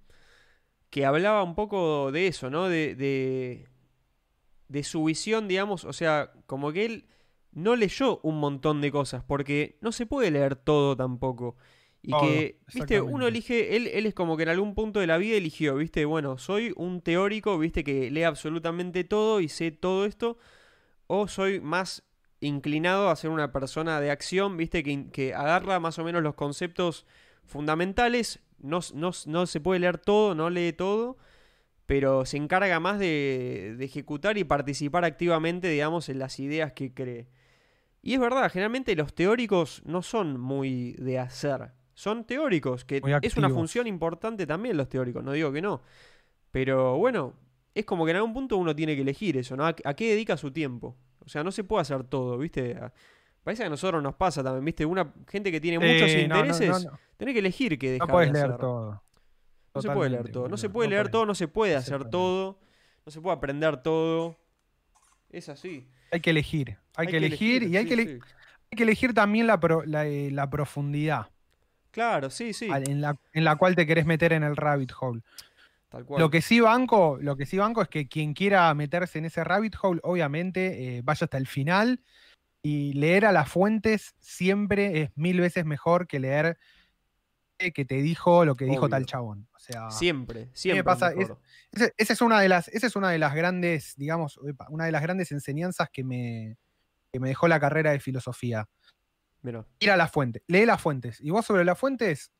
que 0.91 1.05
hablaba 1.05 1.43
un 1.43 1.55
poco 1.55 2.11
de 2.11 2.27
eso, 2.27 2.51
¿no? 2.51 2.69
De, 2.69 2.95
de, 2.95 3.67
de 4.67 4.83
su 4.83 5.03
visión, 5.03 5.47
digamos, 5.47 5.85
o 5.85 5.93
sea, 5.93 6.31
como 6.45 6.71
que 6.71 6.85
él 6.85 7.07
no 7.51 7.75
leyó 7.75 8.19
un 8.21 8.39
montón 8.39 8.79
de 8.81 8.91
cosas, 8.91 9.23
porque 9.23 9.77
no 9.81 9.91
se 9.91 10.05
puede 10.05 10.29
leer 10.29 10.55
todo 10.55 10.95
tampoco. 10.95 11.55
Y 12.03 12.11
que, 12.21 12.59
viste, 12.71 13.01
uno 13.01 13.25
elige, 13.25 13.75
él, 13.75 13.87
él 13.87 14.05
es 14.05 14.13
como 14.13 14.37
que 14.37 14.43
en 14.43 14.49
algún 14.49 14.75
punto 14.75 14.99
de 14.99 15.07
la 15.07 15.17
vida 15.17 15.37
eligió, 15.37 15.75
viste, 15.77 16.05
bueno, 16.05 16.37
soy 16.37 16.71
un 16.75 17.01
teórico, 17.01 17.57
viste, 17.57 17.83
que 17.83 18.11
lee 18.11 18.21
absolutamente 18.21 19.03
todo 19.03 19.41
y 19.41 19.49
sé 19.49 19.71
todo 19.71 20.05
esto, 20.05 20.37
o 21.07 21.27
soy 21.27 21.59
más 21.61 22.03
inclinado 22.39 23.09
a 23.09 23.15
ser 23.15 23.29
una 23.29 23.51
persona 23.51 23.99
de 24.01 24.11
acción, 24.11 24.57
viste, 24.57 24.83
que, 24.83 25.09
que 25.11 25.33
agarra 25.33 25.79
más 25.79 25.97
o 25.99 26.03
menos 26.03 26.21
los 26.23 26.35
conceptos 26.35 27.05
fundamentales, 27.45 28.39
no, 28.59 28.79
no- 28.93 29.11
no 29.25 29.45
se 29.45 29.59
puede 29.61 29.79
leer 29.79 29.97
todo, 29.97 30.35
no 30.35 30.49
lee 30.49 30.73
todo, 30.73 31.17
pero 31.85 32.25
se 32.25 32.37
encarga 32.37 32.79
más 32.79 32.99
de, 32.99 33.75
de 33.77 33.85
ejecutar 33.85 34.37
y 34.37 34.43
participar 34.43 35.05
activamente, 35.05 35.67
digamos, 35.69 36.09
en 36.09 36.19
las 36.19 36.39
ideas 36.39 36.73
que 36.73 36.93
cree. 36.93 37.27
Y 38.01 38.13
es 38.15 38.19
verdad, 38.19 38.51
generalmente 38.51 38.95
los 38.95 39.13
teóricos 39.15 39.81
no 39.85 40.01
son 40.03 40.39
muy 40.39 40.93
de 40.93 41.17
hacer, 41.19 41.71
son 41.93 42.25
teóricos, 42.25 42.85
que 42.85 42.99
es 43.27 43.37
una 43.37 43.47
función 43.55 43.87
importante 43.87 44.45
también 44.45 44.77
los 44.77 44.89
teóricos, 44.89 45.23
no 45.23 45.31
digo 45.31 45.51
que 45.51 45.61
no. 45.61 45.81
Pero 46.51 46.97
bueno, 46.97 47.33
es 47.75 47.85
como 47.85 48.05
que 48.05 48.11
en 48.11 48.17
algún 48.17 48.33
punto 48.33 48.57
uno 48.57 48.75
tiene 48.75 48.95
que 48.95 49.01
elegir 49.03 49.37
eso, 49.37 49.55
¿no? 49.55 49.65
¿A, 49.67 49.75
a 49.83 49.93
qué 49.93 50.09
dedica 50.09 50.35
su 50.37 50.49
tiempo? 50.51 50.95
O 51.23 51.29
sea, 51.29 51.43
no 51.43 51.51
se 51.51 51.63
puede 51.63 51.81
hacer 51.81 52.03
todo, 52.05 52.37
¿viste? 52.39 52.75
A- 52.77 52.91
Parece 53.43 53.61
que 53.61 53.67
a 53.67 53.69
nosotros 53.69 54.01
nos 54.01 54.15
pasa 54.15 54.43
también, 54.43 54.65
¿viste? 54.65 54.85
Una 54.87 55.13
gente 55.29 55.51
que 55.51 55.61
tiene 55.61 55.77
muchos 55.77 56.09
Eh, 56.09 56.27
no, 56.27 56.37
intereses, 56.37 56.83
no, 56.83 56.91
no. 56.91 56.99
tiene 57.15 57.31
que 57.33 57.39
elegir 57.39 57.77
qué 57.77 57.91
dejar 57.91 58.07
No 58.07 58.11
puedes 58.11 58.29
de 58.29 58.33
leer 58.33 58.45
hacer. 58.47 58.59
todo. 58.59 59.03
No 59.75 59.81
se 59.81 59.89
puede 59.91 60.09
leer 60.09 60.31
todo. 60.31 60.47
No 60.49 60.57
se 60.57 60.69
puede 60.69 60.89
leer 60.89 61.09
todo, 61.09 61.25
no 61.27 61.35
se 61.35 61.47
puede 61.47 61.75
hacer 61.75 62.05
todo. 62.09 62.57
No 63.05 63.11
se 63.11 63.21
puede 63.21 63.35
aprender 63.35 63.83
todo. 63.83 64.35
Es 65.29 65.47
así. 65.49 65.87
Hay 66.11 66.21
que 66.21 66.31
elegir. 66.31 66.77
Hay, 66.95 67.05
que 67.07 67.17
elegir, 67.17 67.61
y 67.63 67.77
hay, 67.77 67.83
sí, 67.83 67.89
que 67.89 67.95
sí. 68.03 68.09
hay 68.71 68.75
que 68.77 68.83
elegir 68.83 69.13
también 69.13 69.45
la, 69.47 69.59
pro- 69.59 69.83
la, 69.85 70.07
eh, 70.07 70.31
la 70.31 70.49
profundidad 70.49 71.27
Claro, 71.91 72.29
sí, 72.31 72.51
sí. 72.53 72.67
en, 72.71 72.99
la, 73.01 73.15
en 73.33 73.43
la 73.43 73.57
cual 73.57 73.75
te 73.75 73.85
querés 73.85 74.05
meter 74.07 74.33
en 74.33 74.43
el 74.43 74.55
rabbit 74.55 74.91
hole. 74.99 75.21
Tal 75.95 76.05
cual. 76.05 76.21
Lo 76.21 76.29
que 76.29 76.41
sí 76.41 76.59
banco, 76.59 77.17
lo 77.21 77.37
que 77.37 77.45
sí 77.45 77.57
banco 77.57 77.81
es 77.81 77.87
que 77.87 78.09
quien 78.09 78.33
quiera 78.33 78.73
meterse 78.73 79.17
en 79.19 79.23
ese 79.25 79.45
rabbit 79.45 79.75
hole, 79.81 80.01
obviamente, 80.03 80.97
eh, 80.97 81.01
vaya 81.05 81.23
hasta 81.23 81.37
el 81.37 81.47
final. 81.47 82.01
Y 82.61 82.91
leer 82.93 83.25
a 83.25 83.31
las 83.31 83.47
fuentes 83.49 84.13
siempre 84.19 85.01
es 85.03 85.11
mil 85.15 85.39
veces 85.39 85.63
mejor 85.65 86.05
que 86.05 86.19
leer 86.19 86.57
eh, 87.59 87.71
que 87.71 87.85
te 87.85 88.01
dijo 88.01 88.43
lo 88.43 88.55
que 88.55 88.65
dijo 88.65 88.89
tal 88.89 89.05
chabón. 89.05 89.47
O 89.55 89.59
sea, 89.59 89.89
Siempre, 89.89 90.49
siempre. 90.51 90.83
pasa, 90.83 91.13
es- 91.13 91.93
esa 91.95 92.11
es 92.13 92.21
una 92.21 92.41
de 92.41 92.49
las, 92.49 92.67
esa 92.67 92.87
es 92.87 92.95
una 92.97 93.09
de 93.09 93.19
las 93.19 93.33
grandes, 93.33 93.93
digamos, 93.95 94.37
una 94.67 94.83
de 94.85 94.91
las 94.91 95.01
grandes 95.01 95.31
enseñanzas 95.31 95.87
que 95.93 96.03
me, 96.03 96.57
que 97.13 97.21
me 97.21 97.29
dejó 97.29 97.47
la 97.47 97.59
carrera 97.61 97.91
de 97.91 98.01
filosofía. 98.01 98.67
Ir 99.79 99.91
a 99.91 99.95
las 99.95 100.11
fuentes, 100.11 100.41
lee 100.47 100.65
las 100.65 100.81
fuentes. 100.81 101.21
Y 101.21 101.29
vos 101.29 101.45
sobre 101.45 101.63
las 101.63 101.79
fuentes 101.79 102.31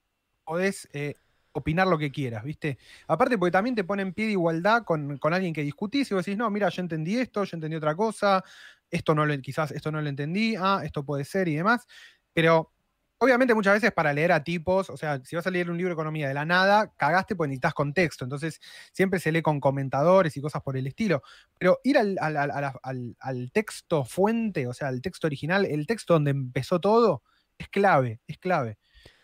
podés 0.43 0.89
eh, 0.91 1.15
opinar 1.55 1.87
lo 1.87 1.97
que 1.97 2.11
quieras, 2.11 2.43
¿viste? 2.43 2.77
Aparte, 3.07 3.37
porque 3.37 3.51
también 3.51 3.75
te 3.75 3.83
pone 3.83 4.01
en 4.03 4.13
pie 4.13 4.25
de 4.25 4.31
igualdad 4.33 4.83
con, 4.83 5.17
con 5.17 5.33
alguien 5.33 5.53
que 5.53 5.63
discutís 5.63 6.11
y 6.11 6.13
vos 6.13 6.25
decís, 6.25 6.37
no, 6.37 6.49
mira, 6.49 6.69
yo 6.69 6.81
entendí 6.81 7.17
esto, 7.17 7.43
yo 7.43 7.55
entendí 7.57 7.75
otra 7.77 7.95
cosa, 7.95 8.43
esto 8.91 9.15
no 9.15 9.25
lo, 9.25 9.39
quizás 9.41 9.71
esto 9.71 9.91
no 9.91 10.01
lo 10.01 10.09
entendí, 10.09 10.55
ah, 10.57 10.81
esto 10.83 11.03
puede 11.05 11.23
ser 11.25 11.47
y 11.47 11.55
demás. 11.55 11.85
Pero 12.33 12.71
obviamente 13.17 13.53
muchas 13.53 13.73
veces 13.75 13.91
para 13.93 14.13
leer 14.13 14.31
a 14.31 14.43
tipos, 14.43 14.89
o 14.89 14.97
sea, 14.97 15.21
si 15.23 15.35
vas 15.35 15.47
a 15.47 15.51
leer 15.51 15.69
un 15.71 15.77
libro 15.77 15.89
de 15.91 15.93
economía 15.93 16.27
de 16.27 16.33
la 16.33 16.45
nada, 16.45 16.93
cagaste 16.97 17.35
porque 17.35 17.49
necesitas 17.49 17.73
contexto. 17.73 18.25
Entonces, 18.25 18.59
siempre 18.91 19.19
se 19.19 19.31
lee 19.31 19.41
con 19.41 19.59
comentadores 19.59 20.35
y 20.37 20.41
cosas 20.41 20.61
por 20.61 20.77
el 20.77 20.87
estilo. 20.87 21.23
Pero 21.57 21.79
ir 21.83 21.97
al, 21.97 22.17
al- 22.19 22.37
al- 22.37 23.15
al- 23.19 23.51
texto 23.51 24.03
fuente, 24.05 24.67
o 24.67 24.73
sea, 24.73 24.89
al 24.89 25.01
texto 25.01 25.27
original, 25.27 25.65
el 25.65 25.87
texto 25.87 26.13
donde 26.13 26.31
empezó 26.31 26.79
todo, 26.79 27.23
es 27.57 27.69
clave, 27.69 28.19
es 28.27 28.37
clave. 28.37 28.77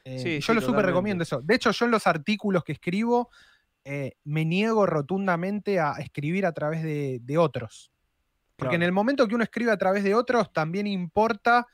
Eh, 0.04 0.20
Sí, 0.20 0.40
yo 0.40 0.54
sí, 0.54 0.60
lo 0.60 0.66
súper 0.66 0.86
recomiendo 0.86 1.24
eso. 1.24 1.42
De 1.42 1.56
hecho, 1.56 1.72
yo 1.72 1.86
en 1.86 1.92
los 1.92 2.08
artículos 2.08 2.64
que 2.64 2.74
escribo 2.74 3.30
eh, 3.84 4.14
me 4.24 4.46
niego 4.46 4.86
rotundamente 4.86 5.80
a 5.80 5.94
escribir 5.94 6.46
a 6.46 6.52
través 6.52 6.84
de, 6.84 7.20
de 7.22 7.38
otros. 7.38 7.92
Porque 8.56 8.76
en 8.76 8.84
el 8.84 8.92
momento 8.92 9.28
que 9.28 9.34
uno 9.34 9.44
escribe 9.44 9.72
a 9.72 9.78
través 9.78 10.04
de 10.04 10.14
otros, 10.14 10.54
también 10.54 10.86
importa 10.86 11.68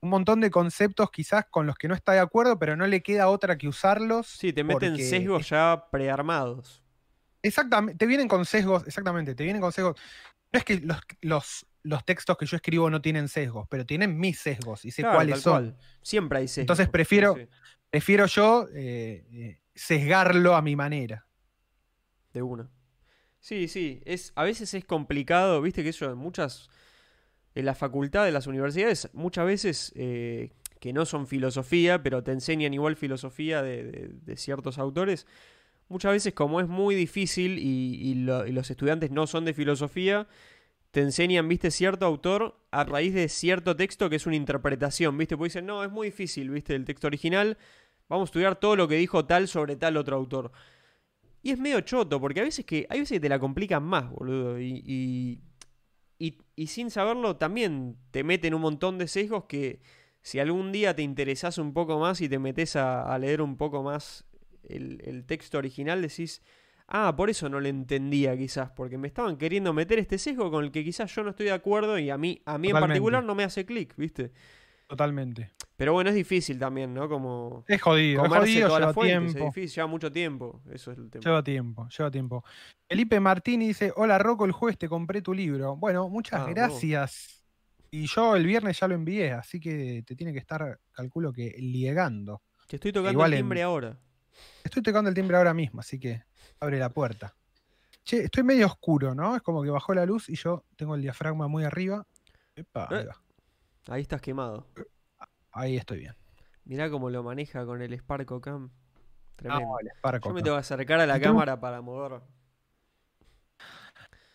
un 0.00 0.10
montón 0.10 0.40
de 0.40 0.50
conceptos 0.50 1.10
quizás 1.10 1.44
con 1.48 1.66
los 1.66 1.76
que 1.76 1.88
no 1.88 1.94
está 1.94 2.12
de 2.12 2.18
acuerdo, 2.18 2.58
pero 2.58 2.76
no 2.76 2.86
le 2.86 3.02
queda 3.02 3.28
otra 3.28 3.56
que 3.56 3.68
usarlos. 3.68 4.26
Sí, 4.26 4.52
te 4.52 4.64
meten 4.64 4.96
sesgos 4.96 5.48
ya 5.48 5.86
prearmados. 5.90 6.82
Exactamente, 7.42 7.98
te 7.98 8.06
vienen 8.06 8.28
con 8.28 8.44
sesgos, 8.44 8.86
exactamente, 8.86 9.34
te 9.34 9.44
vienen 9.44 9.62
con 9.62 9.72
sesgos. 9.72 10.00
No 10.52 10.58
es 10.58 10.64
que 10.64 10.80
los, 10.80 10.98
los, 11.20 11.66
los 11.84 12.04
textos 12.04 12.36
que 12.36 12.46
yo 12.46 12.56
escribo 12.56 12.88
no 12.90 13.00
tienen 13.02 13.28
sesgos, 13.28 13.66
pero 13.68 13.84
tienen 13.86 14.18
mis 14.18 14.38
sesgos 14.38 14.84
y 14.84 14.90
sé 14.90 15.02
Claro, 15.02 15.16
cuáles 15.16 15.40
son. 15.40 15.52
cual. 15.72 15.76
Siempre 16.02 16.38
hay 16.38 16.48
sesgos. 16.48 16.62
Entonces 16.62 16.88
prefiero- 16.88 17.34
sí, 17.36 17.46
Prefiero 17.90 18.24
yo 18.26 18.68
eh, 18.74 19.26
eh, 19.32 19.60
sesgarlo 19.74 20.54
a 20.56 20.62
mi 20.62 20.76
manera. 20.76 21.26
de 22.32 22.40
una. 22.42 22.70
Sí, 23.40 23.68
sí. 23.68 24.00
Es, 24.06 24.32
a 24.36 24.44
veces 24.44 24.72
es 24.72 24.84
complicado, 24.86 25.60
viste 25.60 25.82
que 25.82 25.90
eso 25.90 26.10
en 26.10 26.16
muchas. 26.16 26.70
En 27.54 27.66
la 27.66 27.74
facultad 27.74 28.24
de 28.24 28.32
las 28.32 28.46
universidades, 28.46 29.10
muchas 29.12 29.44
veces 29.44 29.92
eh, 29.94 30.52
que 30.80 30.94
no 30.94 31.04
son 31.04 31.26
filosofía, 31.26 32.02
pero 32.02 32.22
te 32.22 32.32
enseñan 32.32 32.72
igual 32.72 32.96
filosofía 32.96 33.60
de, 33.62 33.84
de- 33.84 34.08
de 34.08 34.36
ciertos 34.38 34.78
autores. 34.78 35.26
Muchas 35.88 36.12
veces, 36.12 36.32
como 36.32 36.60
es 36.62 36.68
muy 36.68 36.94
difícil 36.94 37.58
y, 37.58 37.96
y 38.00 38.14
lo- 38.14 38.46
y 38.46 38.52
los 38.52 38.70
estudiantes 38.70 39.10
no 39.10 39.26
son 39.26 39.44
de 39.44 39.52
filosofía, 39.52 40.26
te 40.92 41.00
enseñan, 41.00 41.48
viste, 41.48 41.70
cierto 41.72 42.06
autor 42.06 42.56
a 42.70 42.84
raíz 42.84 43.14
de 43.14 43.28
cierto 43.28 43.76
texto 43.76 44.10
que 44.10 44.16
es 44.16 44.26
una 44.26 44.36
interpretación, 44.36 45.18
viste, 45.18 45.36
pues 45.36 45.52
dicen, 45.54 45.66
no, 45.66 45.84
es 45.84 45.90
muy 45.90 46.08
difícil, 46.08 46.50
viste, 46.50 46.74
el 46.76 46.84
texto 46.86 47.08
original, 47.08 47.58
vamos 48.08 48.28
a 48.28 48.30
estudiar 48.30 48.56
todo 48.60 48.76
lo 48.76 48.88
que 48.88 48.96
dijo 48.96 49.24
tal 49.26 49.48
sobre 49.48 49.76
tal 49.76 49.96
otro 49.98 50.16
autor. 50.16 50.52
Y 51.42 51.50
es 51.50 51.58
medio 51.58 51.80
choto, 51.80 52.20
porque 52.20 52.40
a 52.40 52.44
veces 52.44 52.64
que, 52.64 52.86
hay 52.88 53.00
veces 53.00 53.16
que 53.16 53.20
te 53.20 53.28
la 53.28 53.38
complican 53.40 53.82
más, 53.82 54.10
boludo, 54.10 54.60
y, 54.60 55.40
y, 56.18 56.38
y- 56.56 56.66
sin 56.68 56.90
saberlo 56.90 57.36
también 57.36 57.96
te 58.10 58.22
meten 58.24 58.54
un 58.54 58.60
montón 58.62 58.98
de 58.98 59.08
sesgos 59.08 59.44
que 59.44 59.80
si 60.20 60.38
algún 60.38 60.70
día 60.72 60.94
te 60.94 61.02
interesás 61.02 61.58
un 61.58 61.72
poco 61.72 61.98
más 61.98 62.20
y 62.20 62.28
te 62.28 62.38
metes 62.38 62.76
a, 62.76 63.12
a 63.12 63.18
leer 63.18 63.42
un 63.42 63.56
poco 63.56 63.82
más 63.82 64.24
el, 64.68 65.00
el 65.04 65.24
texto 65.26 65.58
original, 65.58 66.00
decís, 66.02 66.42
ah, 66.94 67.14
por 67.16 67.28
eso 67.30 67.48
no 67.48 67.58
le 67.58 67.68
entendía 67.70 68.36
quizás, 68.36 68.70
porque 68.70 68.98
me 68.98 69.08
estaban 69.08 69.36
queriendo 69.36 69.72
meter 69.72 69.98
este 69.98 70.18
sesgo 70.18 70.50
con 70.50 70.64
el 70.64 70.70
que 70.70 70.84
quizás 70.84 71.12
yo 71.14 71.22
no 71.24 71.30
estoy 71.30 71.46
de 71.46 71.52
acuerdo 71.52 71.98
y 71.98 72.10
a 72.10 72.16
mí, 72.18 72.40
a 72.44 72.58
mí 72.58 72.68
en 72.68 72.74
particular 72.78 73.24
no 73.24 73.34
me 73.34 73.44
hace 73.44 73.64
clic, 73.64 73.94
¿viste? 73.96 74.30
Totalmente. 74.86 75.50
Pero 75.76 75.94
bueno, 75.94 76.10
es 76.10 76.16
difícil 76.16 76.58
también, 76.58 76.92
¿no? 76.92 77.08
Como 77.08 77.64
Es 77.66 77.80
jodido, 77.80 78.22
es 78.24 78.28
jodido, 78.30 78.78
lleva 78.78 78.92
fuentes, 78.92 79.16
es 79.28 79.32
tiempo. 79.34 79.46
difícil, 79.54 79.74
lleva 79.76 79.86
mucho 79.88 80.12
tiempo, 80.12 80.60
eso 80.70 80.92
es 80.92 80.98
el 80.98 81.10
tema. 81.10 81.24
Lleva 81.24 81.42
tiempo, 81.42 81.88
lleva 81.88 82.10
tiempo. 82.10 82.44
Felipe 82.88 83.18
Martini 83.18 83.68
dice: 83.68 83.92
Hola 83.96 84.18
Rocco, 84.18 84.44
el 84.44 84.52
jueves 84.52 84.76
te 84.78 84.88
compré 84.88 85.22
tu 85.22 85.32
libro. 85.32 85.76
Bueno, 85.76 86.08
muchas 86.10 86.42
Ah, 86.42 86.46
gracias. 86.50 87.42
Y 87.90 88.06
yo 88.06 88.36
el 88.36 88.46
viernes 88.46 88.78
ya 88.78 88.86
lo 88.86 88.94
envié, 88.94 89.32
así 89.32 89.58
que 89.60 90.02
te 90.06 90.14
tiene 90.14 90.32
que 90.32 90.38
estar, 90.38 90.78
calculo 90.92 91.32
que, 91.32 91.48
llegando. 91.50 92.42
Te 92.68 92.76
estoy 92.76 92.92
tocando 92.92 93.12
igual 93.12 93.32
el 93.32 93.38
en- 93.38 93.44
timbre 93.44 93.62
ahora. 93.62 93.98
Estoy 94.64 94.82
tocando 94.82 95.08
el 95.08 95.14
timbre 95.14 95.36
ahora 95.38 95.52
mismo, 95.54 95.80
así 95.80 95.98
que 95.98 96.22
abre 96.62 96.78
la 96.78 96.90
puerta. 96.90 97.34
Che, 98.04 98.24
estoy 98.24 98.42
medio 98.42 98.66
oscuro, 98.66 99.14
¿no? 99.14 99.36
Es 99.36 99.42
como 99.42 99.62
que 99.62 99.70
bajó 99.70 99.94
la 99.94 100.06
luz 100.06 100.28
y 100.28 100.36
yo 100.36 100.64
tengo 100.76 100.94
el 100.94 101.02
diafragma 101.02 101.48
muy 101.48 101.64
arriba. 101.64 102.06
Epa, 102.54 102.88
ahí, 102.90 103.00
Eh. 103.02 103.06
va. 103.06 103.22
Ahí 103.88 104.02
estás 104.02 104.20
quemado. 104.20 104.66
Ahí 105.50 105.76
estoy 105.76 105.98
bien. 105.98 106.14
Mirá 106.64 106.88
cómo 106.90 107.10
lo 107.10 107.22
maneja 107.22 107.64
con 107.66 107.82
el 107.82 107.98
Sparko 107.98 108.40
Cam. 108.40 108.70
Tremendo. 109.36 109.76
Yo 110.24 110.32
me 110.32 110.42
tengo 110.42 110.56
que 110.56 110.60
acercar 110.60 111.00
a 111.00 111.06
la 111.06 111.20
cámara 111.20 111.58
para 111.58 111.80
mover. 111.80 112.20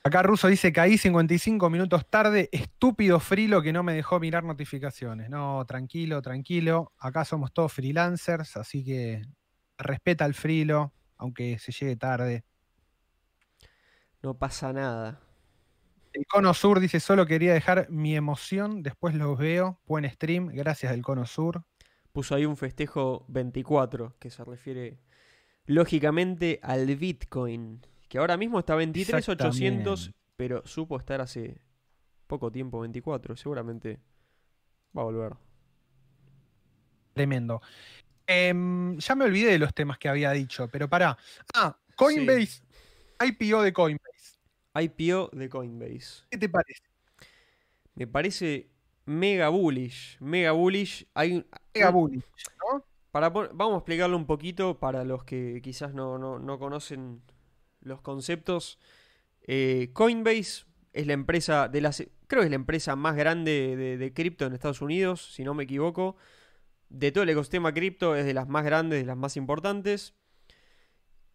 Acá 0.04 0.22
Russo 0.24 0.48
dice, 0.48 0.72
caí 0.72 0.98
55 0.98 1.70
minutos 1.70 2.10
tarde, 2.10 2.48
estúpido 2.54 3.20
frilo 3.20 3.62
que 3.62 3.74
no 3.74 3.84
me 3.84 3.94
dejó 3.94 4.20
mirar 4.22 4.44
notificaciones. 4.44 5.30
No, 5.30 5.66
tranquilo, 5.66 6.22
tranquilo. 6.22 6.94
Acá 6.98 7.26
somos 7.26 7.52
todos 7.54 7.74
freelancers, 7.74 8.56
así 8.56 8.86
que 8.86 9.22
respeta 9.78 10.24
al 10.24 10.34
frilo, 10.34 10.94
aunque 11.18 11.60
se 11.60 11.72
llegue 11.72 11.96
tarde. 11.96 12.44
No 14.22 14.38
pasa 14.38 14.74
nada. 14.74 15.22
El 16.14 16.26
Cono 16.26 16.54
Sur 16.54 16.80
dice, 16.80 17.00
solo 17.00 17.26
quería 17.26 17.54
dejar 17.54 17.90
mi 17.90 18.16
emoción, 18.16 18.82
después 18.82 19.14
los 19.14 19.38
veo. 19.38 19.80
Buen 19.86 20.10
stream, 20.10 20.48
gracias 20.48 20.92
del 20.92 21.04
Cono 21.04 21.26
Sur. 21.26 21.64
Puso 22.12 22.34
ahí 22.34 22.46
un 22.46 22.58
festejo 22.58 23.26
24, 23.28 24.16
que 24.18 24.32
se 24.32 24.44
refiere 24.44 25.00
lógicamente 25.68 26.60
al 26.64 26.96
Bitcoin, 26.96 27.86
que 28.10 28.18
ahora 28.18 28.38
mismo 28.38 28.58
está 28.58 28.76
23.800, 28.76 30.14
pero 30.36 30.66
supo 30.66 30.98
estar 30.98 31.22
hace 31.22 31.62
poco 32.26 32.52
tiempo 32.52 32.80
24, 32.80 33.36
seguramente 33.36 34.00
va 34.98 35.04
a 35.04 35.06
volver. 35.06 35.34
Tremendo. 37.14 37.62
Em, 38.28 38.98
ya 38.98 39.16
me 39.16 39.24
olvidé 39.24 39.52
de 39.52 39.60
los 39.60 39.74
temas 39.74 39.98
que 39.98 40.10
había 40.10 40.32
dicho, 40.32 40.68
pero 40.68 40.90
pará. 40.90 41.18
Ah, 41.54 41.78
Coinbase, 41.96 42.62
IPO 43.26 43.62
de 43.64 43.72
Coinbase. 43.72 44.38
IPO 44.76 45.30
de 45.32 45.50
Coinbase. 45.50 46.26
¿Qué 46.30 46.38
te 46.38 46.50
parece? 46.50 46.84
Me 47.96 48.06
parece 48.06 48.70
mega 49.06 49.48
bullish. 49.48 50.18
Mega 50.20 50.52
bullish. 50.52 51.08
Hay, 51.14 51.46
mega 51.74 51.90
bullish, 51.90 52.26
¿no? 52.60 52.84
Para, 53.12 53.30
vamos 53.30 53.76
a 53.76 53.78
explicarlo 53.78 54.18
un 54.18 54.28
poquito 54.28 54.78
para 54.78 55.06
los 55.06 55.24
que 55.24 55.62
quizás 55.64 55.94
no, 55.94 56.58
conocen 56.60 57.22
los 57.80 58.02
conceptos. 58.02 58.78
Eh, 59.42 59.92
Coinbase 59.94 60.66
es 60.92 61.08
la 61.08 61.14
empresa 61.14 61.70
de 61.70 61.80
las. 61.80 62.04
Creo 62.28 62.42
que 62.42 62.48
es 62.48 62.52
la 62.52 62.56
empresa 62.56 62.98
más 62.98 63.16
grande 63.16 63.78
de, 63.78 63.98
de 63.98 64.14
cripto 64.14 64.46
en 64.46 64.54
Estados 64.54 64.82
Unidos, 64.82 65.34
si 65.34 65.46
no 65.46 65.54
me 65.54 65.64
equivoco 65.64 66.18
de 66.90 67.12
todo 67.12 67.24
el 67.24 67.30
ecosistema 67.30 67.74
cripto 67.74 68.16
es 68.16 68.26
de 68.26 68.34
las 68.34 68.48
más 68.48 68.64
grandes, 68.64 69.00
de 69.00 69.06
las 69.06 69.18
más 69.18 69.38
importantes. 69.38 70.14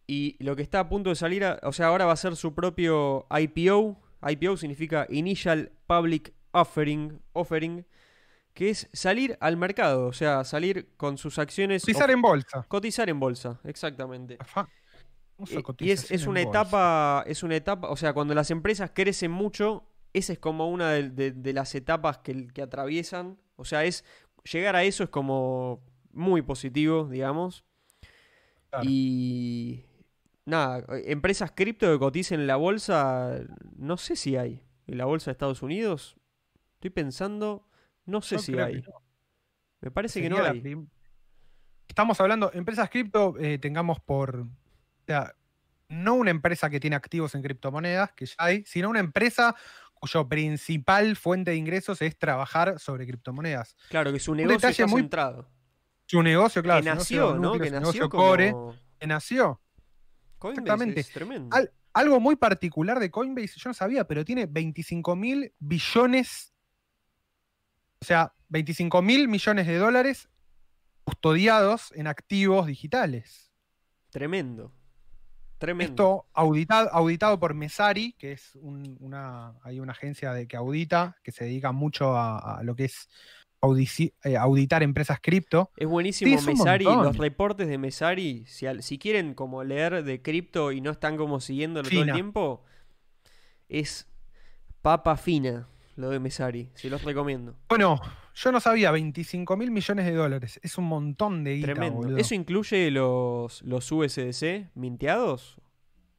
Y 0.07 0.35
lo 0.43 0.55
que 0.55 0.61
está 0.61 0.81
a 0.81 0.89
punto 0.89 1.09
de 1.09 1.15
salir, 1.15 1.45
o 1.63 1.71
sea, 1.71 1.87
ahora 1.87 2.05
va 2.05 2.13
a 2.13 2.17
ser 2.17 2.35
su 2.35 2.53
propio 2.53 3.25
IPO. 3.31 4.01
IPO 4.29 4.57
significa 4.57 5.07
Initial 5.09 5.71
Public 5.87 6.33
Offering, 6.51 7.21
offering 7.33 7.85
que 8.53 8.69
es 8.69 8.89
salir 8.93 9.37
al 9.41 9.57
mercado, 9.57 10.05
o 10.05 10.13
sea, 10.13 10.43
salir 10.43 10.95
con 10.95 11.17
sus 11.17 11.39
acciones. 11.39 11.83
Cotizar 11.83 12.11
en 12.11 12.21
bolsa. 12.21 12.65
Cotizar 12.67 13.09
en 13.09 13.19
bolsa, 13.19 13.59
exactamente. 13.63 14.37
Y, 15.79 15.89
es, 15.89 16.27
una 16.27 16.41
etapa, 16.41 17.23
es 17.25 17.41
una 17.43 17.55
etapa, 17.55 17.89
o 17.89 17.97
sea, 17.97 18.13
cuando 18.13 18.35
las 18.35 18.51
empresas 18.51 18.91
crecen 18.93 19.31
mucho, 19.31 19.89
esa 20.13 20.33
es 20.33 20.39
como 20.39 20.69
una 20.69 20.91
de, 20.91 21.53
las 21.53 21.73
etapas 21.73 22.19
que, 22.19 22.47
que 22.47 22.61
atraviesan. 22.61 23.39
O 23.55 23.65
sea, 23.65 23.83
es 23.85 24.05
llegar 24.43 24.75
a 24.75 24.83
eso 24.83 25.03
es 25.03 25.09
como 25.09 25.81
muy 26.11 26.41
positivo, 26.41 27.07
digamos. 27.09 27.65
Y 28.81 29.85
nada, 30.45 30.83
empresas 31.05 31.51
cripto 31.51 31.91
que 31.91 31.99
coticen 31.99 32.41
en 32.41 32.47
la 32.47 32.55
bolsa, 32.55 33.39
no 33.75 33.97
sé 33.97 34.15
si 34.15 34.35
hay. 34.35 34.63
En 34.87 34.97
la 34.97 35.05
bolsa 35.05 35.31
de 35.31 35.33
Estados 35.33 35.61
Unidos, 35.61 36.17
estoy 36.75 36.89
pensando, 36.89 37.67
no 38.05 38.21
sé 38.21 38.39
si 38.39 38.57
hay. 38.57 38.83
Me 39.81 39.91
parece 39.91 40.21
que 40.21 40.29
no 40.29 40.37
hay. 40.43 40.87
Estamos 41.87 42.19
hablando, 42.19 42.51
empresas 42.53 42.89
cripto, 42.89 43.35
eh, 43.39 43.59
tengamos 43.59 43.99
por. 43.99 44.39
O 44.41 45.05
sea, 45.05 45.35
no 45.89 46.15
una 46.15 46.31
empresa 46.31 46.69
que 46.69 46.79
tiene 46.79 46.95
activos 46.95 47.35
en 47.35 47.43
criptomonedas, 47.43 48.11
que 48.13 48.25
ya 48.25 48.35
hay, 48.37 48.63
sino 48.65 48.89
una 48.89 48.99
empresa 48.99 49.55
cuyo 50.03 50.27
principal 50.27 51.15
fuente 51.15 51.51
de 51.51 51.57
ingresos 51.57 52.01
es 52.01 52.19
trabajar 52.19 52.77
sobre 52.77 53.07
criptomonedas. 53.07 53.77
Claro, 53.87 54.11
que 54.11 54.19
su 54.19 54.35
negocio 54.35 54.67
está 54.67 54.85
muy... 54.85 54.99
centrado. 54.99 55.49
Su 56.07 56.21
negocio, 56.21 56.61
claro. 56.61 56.83
Que 56.83 56.89
nació, 56.89 57.35
¿no? 57.37 57.57
que 57.57 57.71
nació 57.71 58.09
core, 58.09 58.53
que 58.99 59.07
nació. 59.07 59.61
Exactamente. 60.43 60.99
Es 60.99 61.09
tremendo. 61.09 61.55
algo 61.93 62.19
muy 62.19 62.35
particular 62.35 62.99
de 62.99 63.09
Coinbase, 63.09 63.53
yo 63.55 63.69
no 63.69 63.73
sabía, 63.73 64.05
pero 64.05 64.25
tiene 64.25 64.45
25 64.45 65.15
mil 65.15 65.53
billones, 65.57 66.53
o 68.01 68.05
sea, 68.05 68.33
25 68.49 69.01
mil 69.01 69.29
millones 69.29 69.67
de 69.67 69.77
dólares 69.77 70.27
custodiados 71.05 71.93
en 71.95 72.07
activos 72.07 72.67
digitales. 72.67 73.53
Tremendo. 74.09 74.73
Esto 75.79 76.25
auditado, 76.33 76.89
auditado 76.91 77.39
por 77.39 77.53
Mesari, 77.53 78.13
que 78.13 78.33
es 78.33 78.57
una, 78.61 79.53
hay 79.63 79.79
una 79.79 79.93
agencia 79.93 80.33
de, 80.33 80.47
que 80.47 80.57
audita, 80.57 81.17
que 81.23 81.31
se 81.31 81.45
dedica 81.45 81.71
mucho 81.71 82.15
a, 82.15 82.61
lo 82.63 82.75
que 82.75 82.85
es 82.85 83.07
eh, 84.23 84.37
auditar 84.37 84.83
empresas 84.83 85.19
cripto. 85.21 85.71
Es 85.77 85.87
buenísimo 85.87 86.41
Mesari, 86.41 86.83
los 86.83 87.17
reportes 87.17 87.67
de 87.67 87.77
Mesari, 87.77 88.45
si, 88.45 88.65
si, 88.81 88.97
quieren 88.97 89.33
como 89.33 89.63
leer 89.63 90.03
de 90.03 90.21
cripto 90.21 90.71
y 90.71 90.81
no 90.81 90.91
están 90.91 91.15
como 91.15 91.39
siguiéndolo 91.39 91.89
todo 91.89 92.03
el 92.03 92.13
tiempo, 92.13 92.65
es 93.69 94.07
papa 94.81 95.15
fina 95.15 95.69
lo 95.95 96.09
de 96.09 96.19
Mesari, 96.19 96.71
si 96.75 96.89
los 96.89 97.03
recomiendo. 97.03 97.55
Bueno, 97.69 98.01
yo 98.35 98.51
no 98.51 98.59
sabía, 98.59 98.91
25 98.91 99.55
mil 99.57 99.71
millones 99.71 100.05
de 100.05 100.13
dólares. 100.13 100.59
Es 100.63 100.77
un 100.77 100.85
montón 100.85 101.43
de 101.43 101.55
guita, 101.55 101.73
Tremendo. 101.73 102.17
¿Eso 102.17 102.33
incluye 102.33 102.89
los, 102.89 103.61
los 103.61 103.91
USDC 103.91 104.71
minteados? 104.75 105.57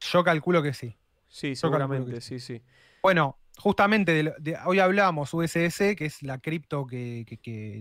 Yo 0.01 0.23
calculo 0.23 0.63
que 0.63 0.75
sí. 0.75 0.97
Sí, 1.29 1.57
seguramente, 1.57 2.21
sí. 2.21 2.39
sí, 2.39 2.63
Bueno, 3.03 3.39
justamente 3.59 4.33
hoy 4.67 4.79
hablamos 4.79 5.35
USDC, 5.35 5.97
que 5.97 6.07
es 6.07 6.23
la 6.23 6.39
cripto 6.39 6.87
que, 6.87 7.25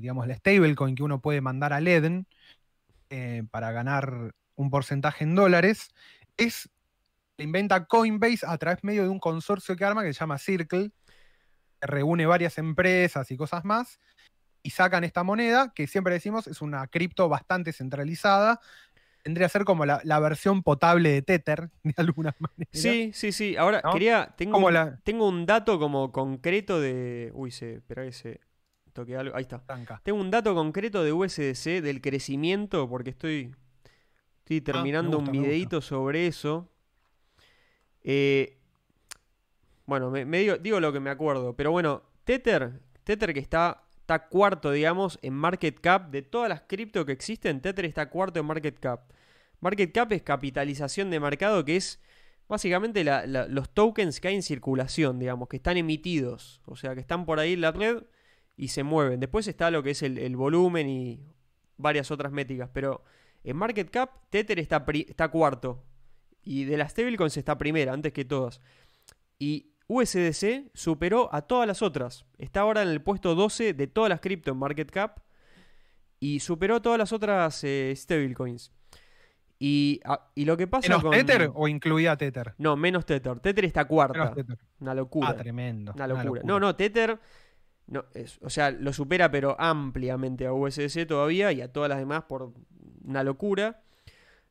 digamos, 0.01 0.27
la 0.27 0.35
stablecoin 0.35 0.95
que 0.95 1.03
uno 1.03 1.21
puede 1.21 1.41
mandar 1.41 1.71
a 1.71 1.79
Eden 1.79 2.25
eh, 3.11 3.43
para 3.51 3.71
ganar 3.71 4.33
un 4.55 4.71
porcentaje 4.71 5.23
en 5.23 5.35
dólares. 5.35 5.93
Es, 6.35 6.67
la 7.37 7.43
inventa 7.43 7.85
Coinbase 7.85 8.45
a 8.47 8.57
través 8.57 8.83
medio 8.83 9.03
de 9.03 9.09
un 9.09 9.19
consorcio 9.19 9.75
que 9.75 9.85
arma 9.85 10.01
que 10.01 10.13
se 10.13 10.19
llama 10.19 10.39
Circle, 10.39 10.91
reúne 11.81 12.25
varias 12.25 12.57
empresas 12.57 13.29
y 13.29 13.37
cosas 13.37 13.65
más, 13.65 13.99
y 14.63 14.69
sacan 14.69 15.03
esta 15.03 15.23
moneda, 15.23 15.73
que 15.75 15.87
siempre 15.87 16.13
decimos 16.13 16.47
es 16.47 16.61
una 16.61 16.87
cripto 16.87 17.27
bastante 17.29 17.73
centralizada. 17.73 18.61
Tendría 19.21 19.47
que 19.47 19.51
ser 19.51 19.65
como 19.65 19.85
la, 19.85 20.19
versión 20.19 20.63
potable 20.63 21.09
de 21.09 21.21
Tether, 21.21 21.69
de 21.83 21.93
alguna 21.97 22.35
manera. 22.39 22.69
Sí, 22.71 23.11
sí, 23.13 23.31
sí. 23.31 23.55
Ahora, 23.55 23.81
quería. 23.91 24.33
Tengo, 24.35 24.57
un, 24.57 24.99
tengo 25.03 25.27
un 25.27 25.45
dato 25.45 25.79
como 25.79 26.11
concreto 26.11 26.79
de. 26.79 27.31
Uy, 27.33 27.51
se. 27.51 27.75
Espera 27.75 28.05
ese. 28.05 28.41
Toque 28.91 29.15
algo. 29.15 29.35
Ahí 29.35 29.43
está. 29.43 29.61
Tengo 30.03 30.19
un 30.19 30.31
dato 30.31 30.53
concreto 30.55 31.03
de 31.03 31.13
USDC 31.13 31.81
del 31.81 32.01
crecimiento, 32.01 32.89
porque 32.89 33.11
estoy. 33.11 33.55
Estoy 34.39 34.57
ah, 34.57 34.63
terminando 34.63 35.19
un 35.19 35.31
videito 35.31 35.79
sobre 35.79 36.27
eso. 36.27 36.69
Eh, 38.03 38.57
bueno, 39.85 40.11
me, 40.11 40.25
digo, 40.25 40.57
digo, 40.57 40.79
lo 40.79 40.91
que 40.91 40.99
me 40.99 41.09
acuerdo. 41.09 41.55
Pero 41.55 41.71
bueno, 41.71 42.03
Tether, 42.25 42.81
Tether 43.03 43.33
que 43.33 43.39
está, 43.39 43.83
está 44.03 44.27
cuarto, 44.27 44.71
digamos, 44.71 45.17
en 45.21 45.33
market 45.33 45.79
cap. 45.79 46.11
De 46.11 46.21
todas 46.21 46.49
las 46.49 46.61
cripto 46.61 47.05
que 47.05 47.13
existen, 47.13 47.61
Tether 47.61 47.85
está 47.85 48.09
cuarto 48.09 48.39
en 48.39 48.45
market 48.45 48.77
cap. 48.77 49.11
Market 49.61 49.93
cap 49.93 50.11
es 50.11 50.21
capitalización 50.21 51.09
de 51.09 51.21
mercado, 51.21 51.63
que 51.63 51.77
es 51.77 52.01
básicamente 52.49 53.05
los 53.05 53.69
tokens 53.73 54.19
que 54.19 54.27
hay 54.27 54.35
en 54.35 54.43
circulación, 54.43 55.19
digamos, 55.19 55.47
que 55.47 55.55
están 55.55 55.77
emitidos. 55.77 56.61
O 56.65 56.75
sea, 56.75 56.93
que 56.95 56.99
están 56.99 57.25
por 57.25 57.39
ahí 57.39 57.53
en 57.53 57.61
la 57.61 57.71
red 57.71 58.03
y 58.57 58.67
se 58.67 58.83
mueven. 58.83 59.21
Después 59.21 59.47
está 59.47 59.71
lo 59.71 59.83
que 59.83 59.91
es 59.91 60.03
el, 60.03 60.35
volumen 60.35 60.89
y 60.89 61.21
varias 61.77 62.11
otras 62.11 62.33
métricas. 62.33 62.69
Pero 62.73 63.05
en 63.45 63.55
market 63.55 63.89
cap, 63.89 64.11
Tether 64.29 64.59
está, 64.59 64.85
está 65.07 65.29
cuarto. 65.29 65.81
Y 66.43 66.65
de 66.65 66.75
las 66.75 66.91
stablecoins 66.91 67.37
está 67.37 67.57
primera, 67.57 67.93
antes 67.93 68.11
que 68.11 68.25
todas. 68.25 68.59
Y 69.39 69.72
USDC 69.87 70.71
superó 70.73 71.33
a 71.33 71.43
todas 71.43 71.67
las 71.67 71.81
otras. 71.81 72.25
Está 72.37 72.61
ahora 72.61 72.81
en 72.81 72.89
el 72.89 73.01
puesto 73.01 73.35
12 73.35 73.73
de 73.73 73.87
todas 73.87 74.09
las 74.09 74.21
cripto 74.21 74.51
en 74.51 74.57
market 74.57 74.89
cap 74.89 75.19
y 76.19 76.39
superó 76.39 76.81
todas 76.81 76.97
las 76.97 77.11
otras 77.11 77.63
eh, 77.63 77.93
stablecoins. 77.95 78.71
Y, 79.59 80.01
ah, 80.05 80.29
y, 80.35 80.45
lo 80.45 80.57
que 80.57 80.67
pasa 80.67 80.97
¿Menos 80.97 81.09
Tether 81.09 81.51
o 81.53 81.67
incluía 81.67 82.17
Tether? 82.17 82.53
No, 82.57 82.75
menos 82.75 83.05
Tether. 83.05 83.39
Tether 83.39 83.65
está 83.65 83.85
cuarta. 83.85 84.33
Una 84.79 84.93
locura. 84.93 85.29
Ah, 85.29 85.35
tremendo. 85.35 85.93
Una 85.95 86.07
locura. 86.07 86.41
No, 86.43 86.59
no, 86.59 86.75
Tether. 86.75 87.19
No, 87.87 88.05
o 88.41 88.49
sea, 88.49 88.71
lo 88.71 88.91
supera, 88.93 89.29
pero 89.31 89.55
ampliamente 89.59 90.45
a 90.45 90.53
USDC 90.53 91.05
todavía 91.07 91.51
y 91.51 91.61
a 91.61 91.71
todas 91.71 91.89
las 91.89 91.99
demás 91.99 92.23
por 92.23 92.53
una 93.03 93.23
locura. 93.23 93.81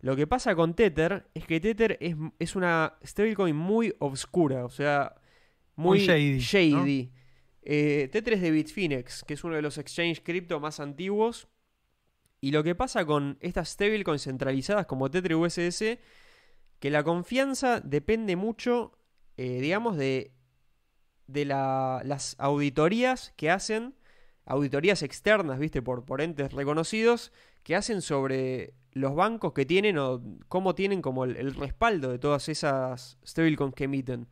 Lo 0.00 0.16
que 0.16 0.26
pasa 0.26 0.54
con 0.54 0.74
Tether 0.74 1.26
es 1.34 1.46
que 1.46 1.60
Tether 1.60 1.98
es, 2.00 2.16
es 2.38 2.56
una 2.56 2.94
stablecoin 3.04 3.56
muy 3.56 3.94
oscura. 3.98 4.64
O 4.64 4.70
sea, 4.70 5.14
muy, 5.76 6.00
shady. 6.00 7.10
Eh, 7.64 8.10
T3 8.12 8.40
de 8.40 8.50
Bitfinex, 8.50 9.24
que 9.24 9.34
es 9.34 9.44
uno 9.44 9.54
de 9.54 9.62
los 9.62 9.78
exchange 9.78 10.22
cripto 10.22 10.60
más 10.60 10.80
antiguos. 10.80 11.48
Y 12.40 12.50
lo 12.50 12.64
que 12.64 12.74
pasa 12.74 13.04
con 13.04 13.38
estas 13.40 13.68
stablecoins 13.68 14.24
centralizadas 14.24 14.86
como 14.86 15.10
Tether 15.10 15.32
y 15.32 15.34
USDC, 15.34 16.00
que 16.80 16.90
la 16.90 17.04
confianza 17.04 17.80
depende 17.80 18.34
mucho 18.34 18.98
eh, 19.36 19.60
digamos, 19.60 19.96
de, 19.96 20.32
de 21.26 21.44
las 21.44 22.36
auditorías 22.38 23.32
que 23.36 23.50
hacen, 23.50 23.94
auditorías 24.44 25.02
externas, 25.02 25.58
viste, 25.58 25.82
por, 25.82 26.04
por 26.04 26.20
entes 26.20 26.52
reconocidos, 26.52 27.32
que 27.62 27.76
hacen 27.76 28.02
sobre 28.02 28.74
los 28.92 29.14
bancos 29.14 29.52
que 29.54 29.64
tienen 29.64 29.96
o 29.98 30.22
cómo 30.48 30.74
tienen 30.74 31.00
como 31.00 31.24
el, 31.24 31.54
respaldo 31.54 32.10
de 32.10 32.18
todas 32.18 32.48
esas 32.48 33.18
stablecoins 33.26 33.74
que 33.74 33.84
emiten. 33.84 34.28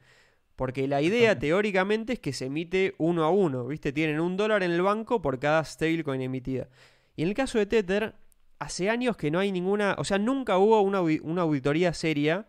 Porque 0.61 0.86
la 0.86 1.00
idea 1.00 1.38
teóricamente 1.38 2.12
es 2.12 2.18
que 2.18 2.34
se 2.34 2.44
emite 2.44 2.94
uno 2.98 3.24
a 3.24 3.30
uno, 3.30 3.66
¿viste? 3.66 3.94
Tienen 3.94 4.20
un 4.20 4.36
dólar 4.36 4.62
en 4.62 4.72
el 4.72 4.82
banco 4.82 5.22
por 5.22 5.38
cada 5.38 5.64
stablecoin 5.64 6.20
emitida. 6.20 6.68
Y 7.16 7.22
en 7.22 7.28
el 7.28 7.34
caso 7.34 7.56
de 7.56 7.64
Tether, 7.64 8.14
hace 8.58 8.90
años 8.90 9.16
que 9.16 9.30
no 9.30 9.38
hay 9.38 9.52
ninguna, 9.52 9.96
o 9.96 10.04
sea, 10.04 10.18
nunca 10.18 10.58
hubo 10.58 10.78
una, 10.82 11.00
una 11.00 11.40
auditoría 11.40 11.94
seria. 11.94 12.46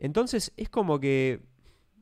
Entonces 0.00 0.54
es 0.56 0.68
como 0.68 0.98
que 0.98 1.38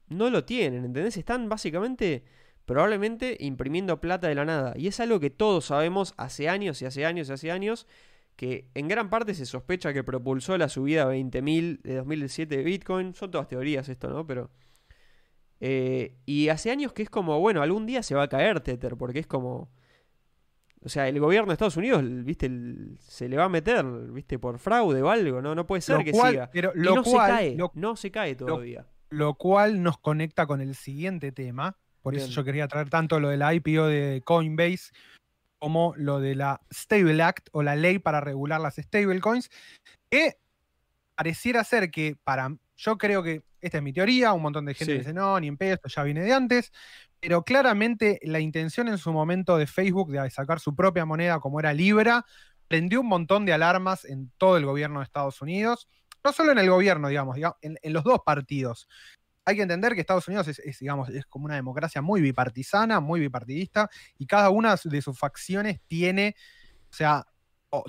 no 0.09 0.30
lo 0.30 0.47
tienen, 0.47 0.86
¿entendés? 0.86 1.18
Están 1.18 1.47
básicamente 1.51 2.24
probablemente 2.64 3.36
imprimiendo 3.38 4.01
plata 4.01 4.28
de 4.28 4.36
la 4.36 4.47
nada. 4.47 4.72
Y 4.78 4.86
es 4.86 4.99
algo 4.99 5.20
que 5.20 5.28
todos 5.28 5.66
sabemos 5.66 6.14
hace 6.16 6.49
años 6.49 6.80
y 6.80 6.86
hace 6.86 7.05
años 7.05 7.28
y 7.28 7.32
hace 7.34 7.51
años, 7.51 7.86
que 8.36 8.70
en 8.72 8.88
gran 8.88 9.11
parte 9.11 9.34
se 9.34 9.45
sospecha 9.45 9.92
que 9.92 10.05
propulsó 10.05 10.57
la 10.57 10.70
subida 10.70 11.03
a 11.03 11.12
20.000 11.12 11.82
de 11.82 11.97
2007 11.97 12.57
de 12.57 12.62
Bitcoin. 12.62 13.12
Son 13.12 13.30
todas 13.30 13.47
teorías 13.47 13.90
esto, 13.90 14.09
¿no? 14.09 14.26
Pero... 14.26 14.49
Eh, 15.61 16.17
y 16.27 16.49
hace 16.49 16.71
años 16.71 16.93
que 16.93 17.03
es 17.03 17.11
como, 17.11 17.41
bueno, 17.41 17.63
algún 17.63 17.87
día 17.87 18.03
se 18.03 18.15
va 18.15 18.25
a 18.25 18.29
caer 18.29 18.61
Tether, 18.61 18.97
porque 18.97 19.21
es 19.21 19.27
como... 19.27 19.71
O 20.83 20.89
sea, 20.91 21.09
el 21.09 21.19
gobierno 21.19 21.49
de 21.49 21.55
Estados 21.55 21.79
Unidos, 21.79 22.03
viste, 22.05 22.51
se 22.99 23.27
le 23.27 23.39
va 23.39 23.45
a 23.45 23.49
meter, 23.49 23.87
viste, 24.11 24.39
por 24.39 24.59
fraude 24.59 25.01
o 25.01 25.09
algo, 25.09 25.41
¿no? 25.41 25.55
No 25.55 25.67
puede 25.67 25.81
ser 25.81 26.05
que 26.05 26.13
siga. 26.13 26.51
Pero 26.53 26.73
lo 26.75 26.97
no 26.97 27.03
cual, 27.03 27.31
se 27.31 27.57
cae, 27.57 27.57
no 27.73 27.97
se 27.97 28.11
cae 28.11 28.35
todavía. 28.35 28.87
Lo, 29.09 29.35
cual 29.35 29.83
nos 29.83 29.97
conecta 29.97 30.47
con 30.47 30.61
el 30.61 30.75
siguiente 30.75 31.33
tema. 31.33 31.79
Por 32.03 32.15
eso 32.15 32.27
yo 32.29 32.45
quería 32.45 32.69
traer 32.69 32.91
tanto 32.91 33.19
lo 33.19 33.31
de 33.31 33.39
la 33.39 33.55
IPO 33.55 33.87
de 33.87 34.21
Coinbase 34.27 34.93
como 35.65 35.95
lo 35.97 36.21
de 36.21 36.35
la 36.35 36.61
Stable 36.71 37.23
Act 37.23 37.49
o 37.53 37.63
la 37.63 37.75
ley 37.75 37.99
para 37.99 38.21
regular 38.21 38.61
las 38.61 38.77
stablecoins, 38.77 39.51
que 40.11 40.37
pareciera 41.15 41.65
ser 41.65 41.91
que 41.91 42.19
para, 42.23 42.55
yo 42.77 42.99
creo 42.99 43.23
que 43.23 43.43
esta 43.65 43.79
es 43.79 43.83
mi 43.83 43.93
teoría, 43.95 44.33
un 44.35 44.43
montón 44.43 44.67
de 44.67 44.75
gente 44.75 44.99
dice 44.99 45.15
no, 45.15 45.41
ni 45.41 45.49
en 45.49 45.57
pedo, 45.57 45.75
esto 45.75 45.89
ya 45.89 46.03
viene 46.03 46.23
de 46.23 46.35
antes, 46.35 46.71
pero 47.19 47.43
claramente 47.45 48.21
la 48.23 48.39
intención 48.39 48.89
en 48.89 48.99
su 48.99 49.11
momento 49.11 49.57
de 49.57 49.67
Facebook 49.67 50.12
de 50.12 50.29
sacar 50.31 50.61
su 50.61 50.77
propia 50.77 51.07
moneda 51.07 51.41
como 51.41 51.59
era 51.61 51.73
Libra, 51.73 52.27
prendió 52.69 53.01
un 53.01 53.09
montón 53.09 53.47
de 53.47 53.55
alarmas 53.55 54.05
en 54.05 54.31
todo 54.37 54.59
el 54.59 54.67
gobierno 54.67 55.01
de 55.01 55.05
Estados 55.05 55.41
Unidos, 55.41 55.89
no 56.23 56.33
solo 56.33 56.53
en 56.53 56.59
el 56.59 56.69
gobierno, 56.69 57.09
digamos, 57.09 57.39
en 57.61 57.93
los 57.93 58.05
dos 58.05 58.21
partidos. 58.25 58.87
Hay 59.47 59.57
que 59.57 59.62
entender 59.62 59.95
que 59.95 60.01
Estados 60.01 60.29
Unidos 60.29 60.49
es, 60.49 60.79
digamos, 60.79 61.09
es 61.09 61.25
como 61.27 61.47
una 61.47 61.55
democracia 61.55 62.03
muy 62.03 62.21
bipartisana, 62.21 63.01
muy 63.01 63.21
bipartidista, 63.21 63.89
y 64.19 64.27
cada 64.27 64.51
una 64.51 64.77
de 64.85 65.03
sus 65.03 65.19
facciones 65.19 65.81
tiene, 65.87 66.37
o 66.91 66.93
sea, 66.93 67.27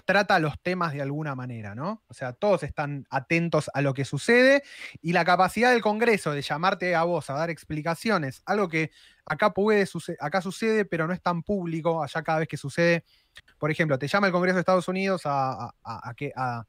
trata 0.06 0.40
los 0.40 0.60
temas 0.62 0.94
de 0.94 1.02
alguna 1.02 1.36
manera, 1.36 1.76
¿no? 1.76 2.04
O 2.08 2.14
sea, 2.14 2.34
todos 2.34 2.64
están 2.64 3.06
atentos 3.10 3.70
a 3.74 3.82
lo 3.82 3.94
que 3.94 4.06
sucede 4.06 4.64
y 5.02 5.14
la 5.14 5.24
capacidad 5.26 5.72
del 5.72 5.82
Congreso 5.82 6.32
de 6.32 6.42
llamarte 6.42 6.96
a 6.96 7.04
vos 7.04 7.30
a 7.30 7.34
dar 7.34 7.50
explicaciones, 7.50 8.42
algo 8.46 8.68
que 8.68 8.92
acá 9.26 9.54
puede 9.54 9.86
acá 10.20 10.42
sucede, 10.42 10.86
pero 10.86 11.08
no 11.08 11.14
es 11.14 11.22
tan 11.22 11.44
público, 11.44 12.02
allá 12.02 12.24
cada 12.24 12.40
vez 12.40 12.48
que 12.48 12.58
sucede, 12.58 13.04
por 13.60 13.70
ejemplo, 13.70 14.00
te 14.00 14.08
llama 14.08 14.28
el 14.28 14.34
Congreso 14.34 14.56
de 14.56 14.62
Estados 14.62 14.88
Unidos 14.88 15.22
a, 15.26 15.66
a, 15.84 16.14
a, 16.36 16.66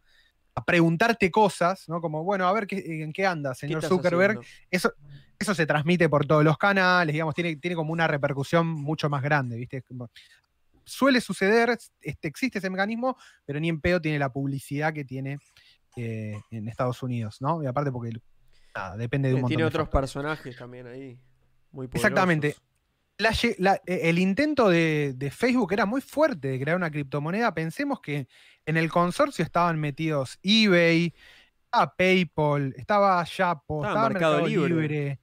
a 0.57 0.65
preguntarte 0.65 1.31
cosas, 1.31 1.89
¿no? 1.89 2.01
Como, 2.01 2.25
bueno, 2.25 2.49
a 2.49 2.53
ver 2.53 2.67
qué, 2.67 3.03
en 3.03 3.13
qué 3.13 3.27
anda, 3.27 3.55
señor 3.55 3.85
Zuckerberg. 3.85 4.41
Eso, 4.71 4.93
eso 5.39 5.55
se 5.55 5.67
transmite 5.67 6.09
por 6.09 6.27
todos 6.27 6.43
los 6.43 6.57
canales, 6.57 7.13
digamos, 7.13 7.35
tiene, 7.35 7.57
tiene 7.57 7.77
como 7.77 7.93
una 7.93 8.07
repercusión 8.07 8.67
mucho 8.67 9.11
más 9.11 9.23
grande, 9.23 9.57
¿viste? 9.57 9.85
Suele 10.87 11.21
suceder, 11.21 11.77
este, 12.01 12.29
existe 12.29 12.59
ese 12.59 12.71
mecanismo, 12.71 13.17
pero 13.45 13.61
ni 13.61 13.69
en 13.69 13.81
pedo 13.81 14.01
tiene 14.01 14.19
la 14.19 14.33
publicidad 14.33 14.95
que 14.95 15.05
tiene 15.05 15.39
eh, 15.97 16.39
en 16.51 16.69
Estados 16.69 17.03
Unidos, 17.03 17.39
¿no? 17.41 17.63
Y 17.63 17.67
aparte 17.67 17.91
porque 17.91 18.19
depende 18.97 19.29
de 19.29 19.35
un 19.35 19.41
montón 19.43 19.57
Tiene 19.57 19.65
otros 19.65 19.89
personajes 19.89 20.57
también 20.57 20.87
ahí, 20.87 21.19
muy 21.73 21.89
poderosos. 21.89 22.05
Exactamente. 22.05 22.57
E, 23.19 24.11
el 24.11 24.19
intento 24.19 24.69
de, 24.69 25.33
Facebook 25.35 25.73
era 25.73 25.87
muy 25.87 26.01
fuerte 26.01 26.49
de 26.49 26.61
crear 26.61 26.77
una 26.77 26.91
criptomoneda. 26.91 27.55
Pensemos 27.55 28.01
que 28.01 28.29
en 28.67 28.77
el 28.77 28.91
consorcio 28.91 29.45
estaban 29.45 29.79
metidos 29.79 30.39
eBay, 30.43 31.15
estaba 31.65 31.95
PayPal, 31.97 32.75
estaba 32.77 33.25
Yapo, 33.25 33.85
estaba, 33.85 34.09
Mercado, 34.09 34.47
Libre. 34.47 35.19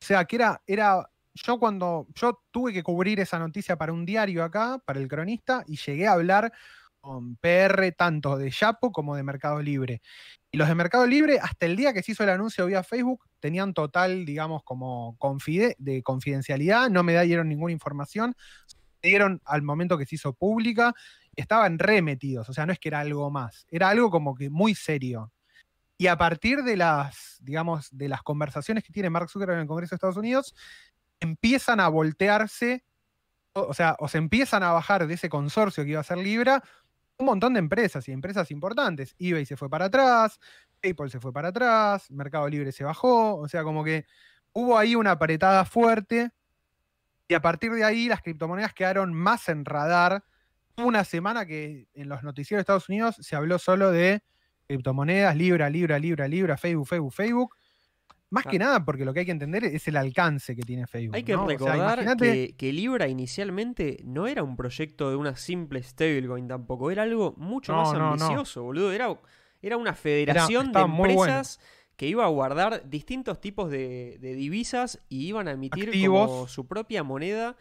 O 0.00 0.04
sea, 0.04 0.24
que 0.24 0.36
era, 0.36 0.62
era. 0.66 1.08
Yo 1.44 1.58
cuando. 1.58 2.06
Yo 2.14 2.42
tuve 2.50 2.72
que 2.72 2.82
cubrir 2.82 3.20
esa 3.20 3.38
noticia 3.38 3.76
para 3.76 3.92
un 3.92 4.06
diario 4.06 4.42
acá, 4.42 4.80
para 4.84 5.00
el 5.00 5.08
cronista, 5.08 5.62
y 5.66 5.76
llegué 5.76 6.06
a 6.06 6.12
hablar 6.12 6.52
con 7.00 7.36
PR 7.36 7.92
tanto 7.92 8.36
de 8.36 8.50
Yapo 8.50 8.90
como 8.90 9.14
de 9.14 9.22
Mercado 9.22 9.62
Libre. 9.62 10.02
Y 10.50 10.56
los 10.56 10.66
de 10.66 10.74
Mercado 10.74 11.06
Libre, 11.06 11.38
hasta 11.40 11.66
el 11.66 11.76
día 11.76 11.92
que 11.92 12.02
se 12.02 12.12
hizo 12.12 12.24
el 12.24 12.30
anuncio 12.30 12.66
vía 12.66 12.82
Facebook, 12.82 13.24
tenían 13.38 13.74
total, 13.74 14.24
digamos, 14.24 14.62
como 14.64 15.16
de 15.78 16.02
confidencialidad, 16.02 16.90
no 16.90 17.04
me 17.04 17.22
dieron 17.22 17.48
ninguna 17.48 17.72
información, 17.72 18.34
dieron 19.02 19.40
al 19.44 19.62
momento 19.62 19.98
que 19.98 20.06
se 20.06 20.16
hizo 20.16 20.32
pública, 20.32 20.94
estaban 21.36 21.78
remetidos, 21.78 22.48
o 22.48 22.52
sea, 22.52 22.66
no 22.66 22.72
es 22.72 22.80
que 22.80 22.88
era 22.88 23.00
algo 23.00 23.30
más, 23.30 23.66
era 23.70 23.88
algo 23.88 24.10
como 24.10 24.34
que 24.34 24.50
muy 24.50 24.74
serio. 24.74 25.32
Y 25.98 26.08
a 26.08 26.18
partir 26.18 26.62
de 26.62 26.76
las, 26.76 27.36
digamos, 27.40 27.88
de 27.90 28.08
las 28.08 28.22
conversaciones 28.22 28.82
que 28.82 28.92
tiene 28.92 29.10
Mark 29.10 29.30
Zuckerberg 29.30 29.58
en 29.58 29.62
el 29.62 29.68
Congreso 29.68 29.94
de 29.94 29.96
Estados 29.96 30.16
Unidos, 30.16 30.54
empiezan 31.20 31.80
a 31.80 31.88
voltearse, 31.88 32.84
o, 33.52 33.74
sea, 33.74 33.96
o 33.98 34.08
se 34.08 34.18
empiezan 34.18 34.62
a 34.62 34.72
bajar 34.72 35.06
de 35.06 35.14
ese 35.14 35.28
consorcio 35.28 35.84
que 35.84 35.90
iba 35.90 36.00
a 36.00 36.04
ser 36.04 36.18
Libra, 36.18 36.62
un 37.18 37.26
montón 37.26 37.54
de 37.54 37.60
empresas 37.60 38.06
y 38.08 38.12
empresas 38.12 38.50
importantes. 38.50 39.14
eBay 39.18 39.46
se 39.46 39.56
fue 39.56 39.70
para 39.70 39.86
atrás, 39.86 40.38
PayPal 40.80 41.10
se 41.10 41.20
fue 41.20 41.32
para 41.32 41.48
atrás, 41.48 42.10
Mercado 42.10 42.48
Libre 42.48 42.72
se 42.72 42.84
bajó, 42.84 43.36
o 43.36 43.48
sea, 43.48 43.62
como 43.64 43.82
que 43.82 44.04
hubo 44.52 44.78
ahí 44.78 44.94
una 44.94 45.12
apretada 45.12 45.64
fuerte 45.64 46.30
y 47.28 47.34
a 47.34 47.40
partir 47.40 47.72
de 47.72 47.84
ahí 47.84 48.08
las 48.08 48.22
criptomonedas 48.22 48.72
quedaron 48.72 49.12
más 49.12 49.48
en 49.48 49.64
radar. 49.64 50.24
Una 50.76 51.04
semana 51.04 51.46
que 51.46 51.88
en 51.94 52.08
los 52.08 52.22
noticieros 52.22 52.58
de 52.58 52.62
Estados 52.62 52.88
Unidos 52.88 53.16
se 53.20 53.34
habló 53.34 53.58
solo 53.58 53.90
de 53.90 54.22
criptomonedas, 54.66 55.34
Libra, 55.34 55.70
Libra, 55.70 55.98
Libra, 55.98 56.28
Libra, 56.28 56.56
Facebook, 56.56 56.86
Facebook, 56.86 57.14
Facebook. 57.14 57.56
Más 58.30 58.44
que 58.44 58.58
nada, 58.58 58.84
porque 58.84 59.04
lo 59.04 59.14
que 59.14 59.20
hay 59.20 59.26
que 59.26 59.32
entender 59.32 59.64
es 59.64 59.86
el 59.86 59.96
alcance 59.96 60.56
que 60.56 60.62
tiene 60.62 60.86
Facebook. 60.86 61.14
Hay 61.14 61.22
que 61.22 61.36
recordar 61.36 62.16
que, 62.16 62.72
Libra 62.72 63.06
inicialmente 63.08 63.98
no 64.04 64.26
era 64.26 64.42
un 64.42 64.56
proyecto 64.56 65.10
de 65.10 65.16
una 65.16 65.36
simple 65.36 65.82
stablecoin 65.82 66.48
tampoco, 66.48 66.90
era 66.90 67.04
algo 67.04 67.34
mucho 67.36 67.72
más 67.72 67.94
ambicioso, 67.94 68.64
boludo. 68.64 68.92
Era, 68.92 69.16
era 69.62 69.76
una 69.76 69.94
federación 69.94 70.72
de 70.72 70.80
empresas 70.80 71.60
que 71.96 72.06
iba 72.06 72.24
a 72.24 72.28
guardar 72.28 72.88
distintos 72.88 73.40
tipos 73.40 73.70
de, 73.70 74.18
divisas 74.20 75.00
y 75.08 75.26
iban 75.28 75.48
a 75.48 75.52
emitir 75.52 75.90
como 76.06 76.48
su 76.48 76.66
propia 76.66 77.02
moneda 77.02 77.56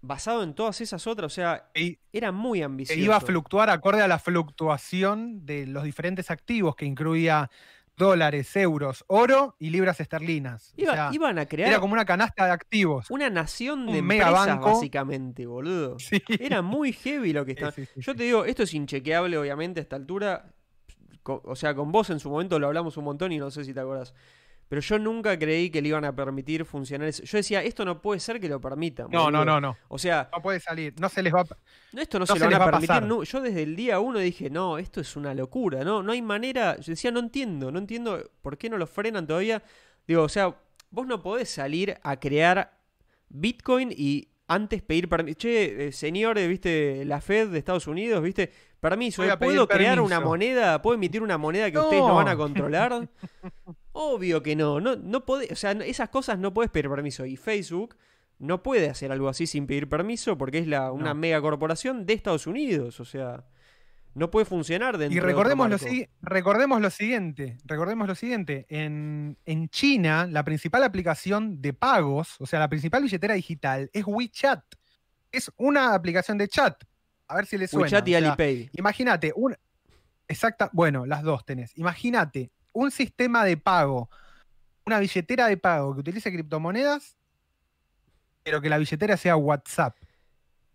basado 0.00 0.42
en 0.42 0.54
todas 0.54 0.80
esas 0.80 1.06
otras. 1.06 1.32
O 1.32 1.34
sea, 1.34 1.70
era 2.12 2.32
muy 2.32 2.62
ambicioso. 2.62 3.00
iba 3.00 3.16
a 3.16 3.20
fluctuar 3.20 3.70
acorde 3.70 4.02
a 4.02 4.08
la 4.08 4.18
fluctuación 4.18 5.46
de 5.46 5.66
los 5.66 5.84
diferentes 5.84 6.30
activos 6.30 6.74
que 6.74 6.86
incluía 6.86 7.50
dólares, 7.96 8.54
euros, 8.56 9.04
oro 9.06 9.56
y 9.58 9.70
libras 9.70 10.00
esterlinas. 10.00 10.74
iban 10.76 11.38
a 11.38 11.46
crear. 11.46 11.70
Era 11.70 11.80
como 11.80 11.92
una 11.92 12.04
canasta 12.04 12.46
de 12.46 12.52
activos. 12.52 13.10
Una 13.10 13.30
nación 13.30 13.86
de 13.86 13.98
empresas, 13.98 14.60
básicamente, 14.60 15.46
boludo. 15.46 15.96
Era 16.40 16.62
muy 16.62 16.92
heavy 16.92 17.32
lo 17.32 17.44
que 17.44 17.52
estaba. 17.52 17.72
Yo 17.96 18.14
te 18.14 18.24
digo, 18.24 18.44
esto 18.44 18.62
es 18.62 18.74
inchequeable, 18.74 19.38
obviamente, 19.38 19.80
a 19.80 19.82
esta 19.82 19.96
altura. 19.96 20.52
O 21.24 21.54
sea, 21.54 21.74
con 21.74 21.92
vos 21.92 22.10
en 22.10 22.18
su 22.18 22.30
momento 22.30 22.58
lo 22.58 22.66
hablamos 22.66 22.96
un 22.96 23.04
montón 23.04 23.30
y 23.32 23.38
no 23.38 23.50
sé 23.50 23.64
si 23.64 23.72
te 23.72 23.80
acuerdas. 23.80 24.14
Pero 24.72 24.80
yo 24.80 24.98
nunca 24.98 25.38
creí 25.38 25.68
que 25.68 25.82
le 25.82 25.88
iban 25.88 26.06
a 26.06 26.16
permitir 26.16 26.64
funcionar 26.64 27.06
eso. 27.06 27.22
Yo 27.24 27.36
decía, 27.36 27.62
esto 27.62 27.84
no 27.84 28.00
puede 28.00 28.20
ser 28.20 28.40
que 28.40 28.48
lo 28.48 28.58
permitan. 28.58 29.08
No, 29.10 29.30
no, 29.30 29.44
no, 29.44 29.60
no. 29.60 29.76
O 29.88 29.98
sea. 29.98 30.30
No 30.32 30.40
puede 30.40 30.60
salir. 30.60 30.94
No 30.98 31.10
se 31.10 31.22
les 31.22 31.30
va 31.30 31.42
a. 31.42 32.00
Esto 32.00 32.18
no, 32.18 32.24
se, 32.24 32.38
lo 32.38 32.46
van 32.46 32.54
a 32.54 32.64
permitir. 32.64 33.24
yo 33.24 33.40
desde 33.42 33.64
el 33.64 33.76
día 33.76 34.00
uno 34.00 34.18
dije, 34.18 34.48
no, 34.48 34.78
esto 34.78 35.02
es 35.02 35.14
una 35.14 35.34
locura. 35.34 35.84
No, 35.84 36.02
no 36.02 36.12
hay 36.12 36.22
manera. 36.22 36.80
Yo 36.80 36.92
decía, 36.92 37.10
no 37.10 37.20
entiendo. 37.20 37.70
No 37.70 37.80
entiendo 37.80 38.30
por 38.40 38.56
qué 38.56 38.70
no 38.70 38.78
lo 38.78 38.86
frenan 38.86 39.26
todavía. 39.26 39.62
Digo, 40.06 40.22
o 40.22 40.28
sea, 40.30 40.56
vos 40.88 41.06
no 41.06 41.22
podés 41.22 41.50
salir 41.50 41.98
a 42.02 42.18
crear 42.18 42.80
Bitcoin 43.28 43.92
y 43.94 44.30
antes 44.48 44.80
pedir 44.80 45.06
permiso. 45.06 45.36
Che, 45.36 45.88
eh, 45.88 45.92
señor, 45.92 46.38
eh, 46.38 46.48
viste, 46.48 47.04
la 47.04 47.20
Fed 47.20 47.48
de 47.48 47.58
Estados 47.58 47.86
Unidos, 47.88 48.22
viste, 48.22 48.50
permiso, 48.80 49.22
¿puedo 49.38 49.68
crear 49.68 50.00
una 50.00 50.18
moneda? 50.18 50.80
¿Puedo 50.80 50.94
emitir 50.94 51.22
una 51.22 51.36
moneda 51.36 51.70
que 51.70 51.78
ustedes 51.78 52.00
no 52.00 52.14
van 52.14 52.28
a 52.28 52.36
controlar? 52.36 53.06
Obvio 53.92 54.42
que 54.42 54.56
no, 54.56 54.80
no, 54.80 54.96
no 54.96 55.22
o 55.26 55.54
sea, 55.56 55.72
esas 55.72 56.08
cosas 56.08 56.38
no 56.38 56.52
puedes 56.54 56.70
pedir 56.70 56.88
permiso. 56.88 57.26
Y 57.26 57.36
Facebook 57.36 57.96
no 58.38 58.62
puede 58.62 58.88
hacer 58.88 59.12
algo 59.12 59.28
así 59.28 59.46
sin 59.46 59.66
pedir 59.66 59.88
permiso 59.88 60.36
porque 60.38 60.58
es 60.58 60.66
la, 60.66 60.90
una 60.92 61.14
mega 61.14 61.40
corporación 61.40 62.06
de 62.06 62.14
Estados 62.14 62.46
Unidos. 62.46 63.00
O 63.00 63.04
sea, 63.04 63.44
No 64.14 64.30
puede 64.30 64.44
funcionar 64.46 64.98
dentro 64.98 65.16
Y 65.16 65.20
recordemos, 65.20 65.66
de 65.66 65.70
lo, 65.70 65.76
otro 65.76 65.86
marco. 65.88 65.94
si- 66.04 66.08
recordemos 66.22 66.80
lo 66.80 66.90
siguiente, 66.90 67.56
recordemos 67.64 68.06
lo 68.08 68.14
siguiente, 68.14 68.66
en, 68.68 69.38
en 69.46 69.68
China 69.68 70.26
la 70.30 70.42
principal 70.44 70.82
aplicación 70.84 71.60
de 71.62 71.72
pagos, 71.72 72.36
o 72.40 72.46
sea, 72.46 72.58
la 72.60 72.68
principal 72.68 73.02
billetera 73.02 73.34
digital 73.34 73.88
es 73.92 74.04
WeChat. 74.06 74.62
Es 75.30 75.50
una 75.56 75.94
aplicación 75.94 76.36
de 76.36 76.48
chat. 76.48 76.82
A 77.28 77.36
ver 77.36 77.46
si 77.46 77.56
le 77.56 77.66
suena. 77.68 77.84
WeChat 77.84 78.08
y 78.08 78.14
o 78.14 78.18
sea, 78.18 78.28
Alipay. 78.28 78.70
Imagínate, 78.74 79.32
un. 79.34 79.54
Exacta. 80.28 80.68
Bueno, 80.72 81.06
las 81.06 81.22
dos 81.22 81.44
tenés. 81.46 81.72
Imagínate 81.78 82.50
un 82.72 82.90
sistema 82.90 83.44
de 83.44 83.56
pago, 83.56 84.10
una 84.84 84.98
billetera 84.98 85.46
de 85.46 85.56
pago 85.56 85.94
que 85.94 86.00
utilice 86.00 86.32
criptomonedas, 86.32 87.16
pero 88.42 88.60
que 88.60 88.68
la 88.68 88.78
billetera 88.78 89.16
sea 89.16 89.36
WhatsApp. 89.36 89.96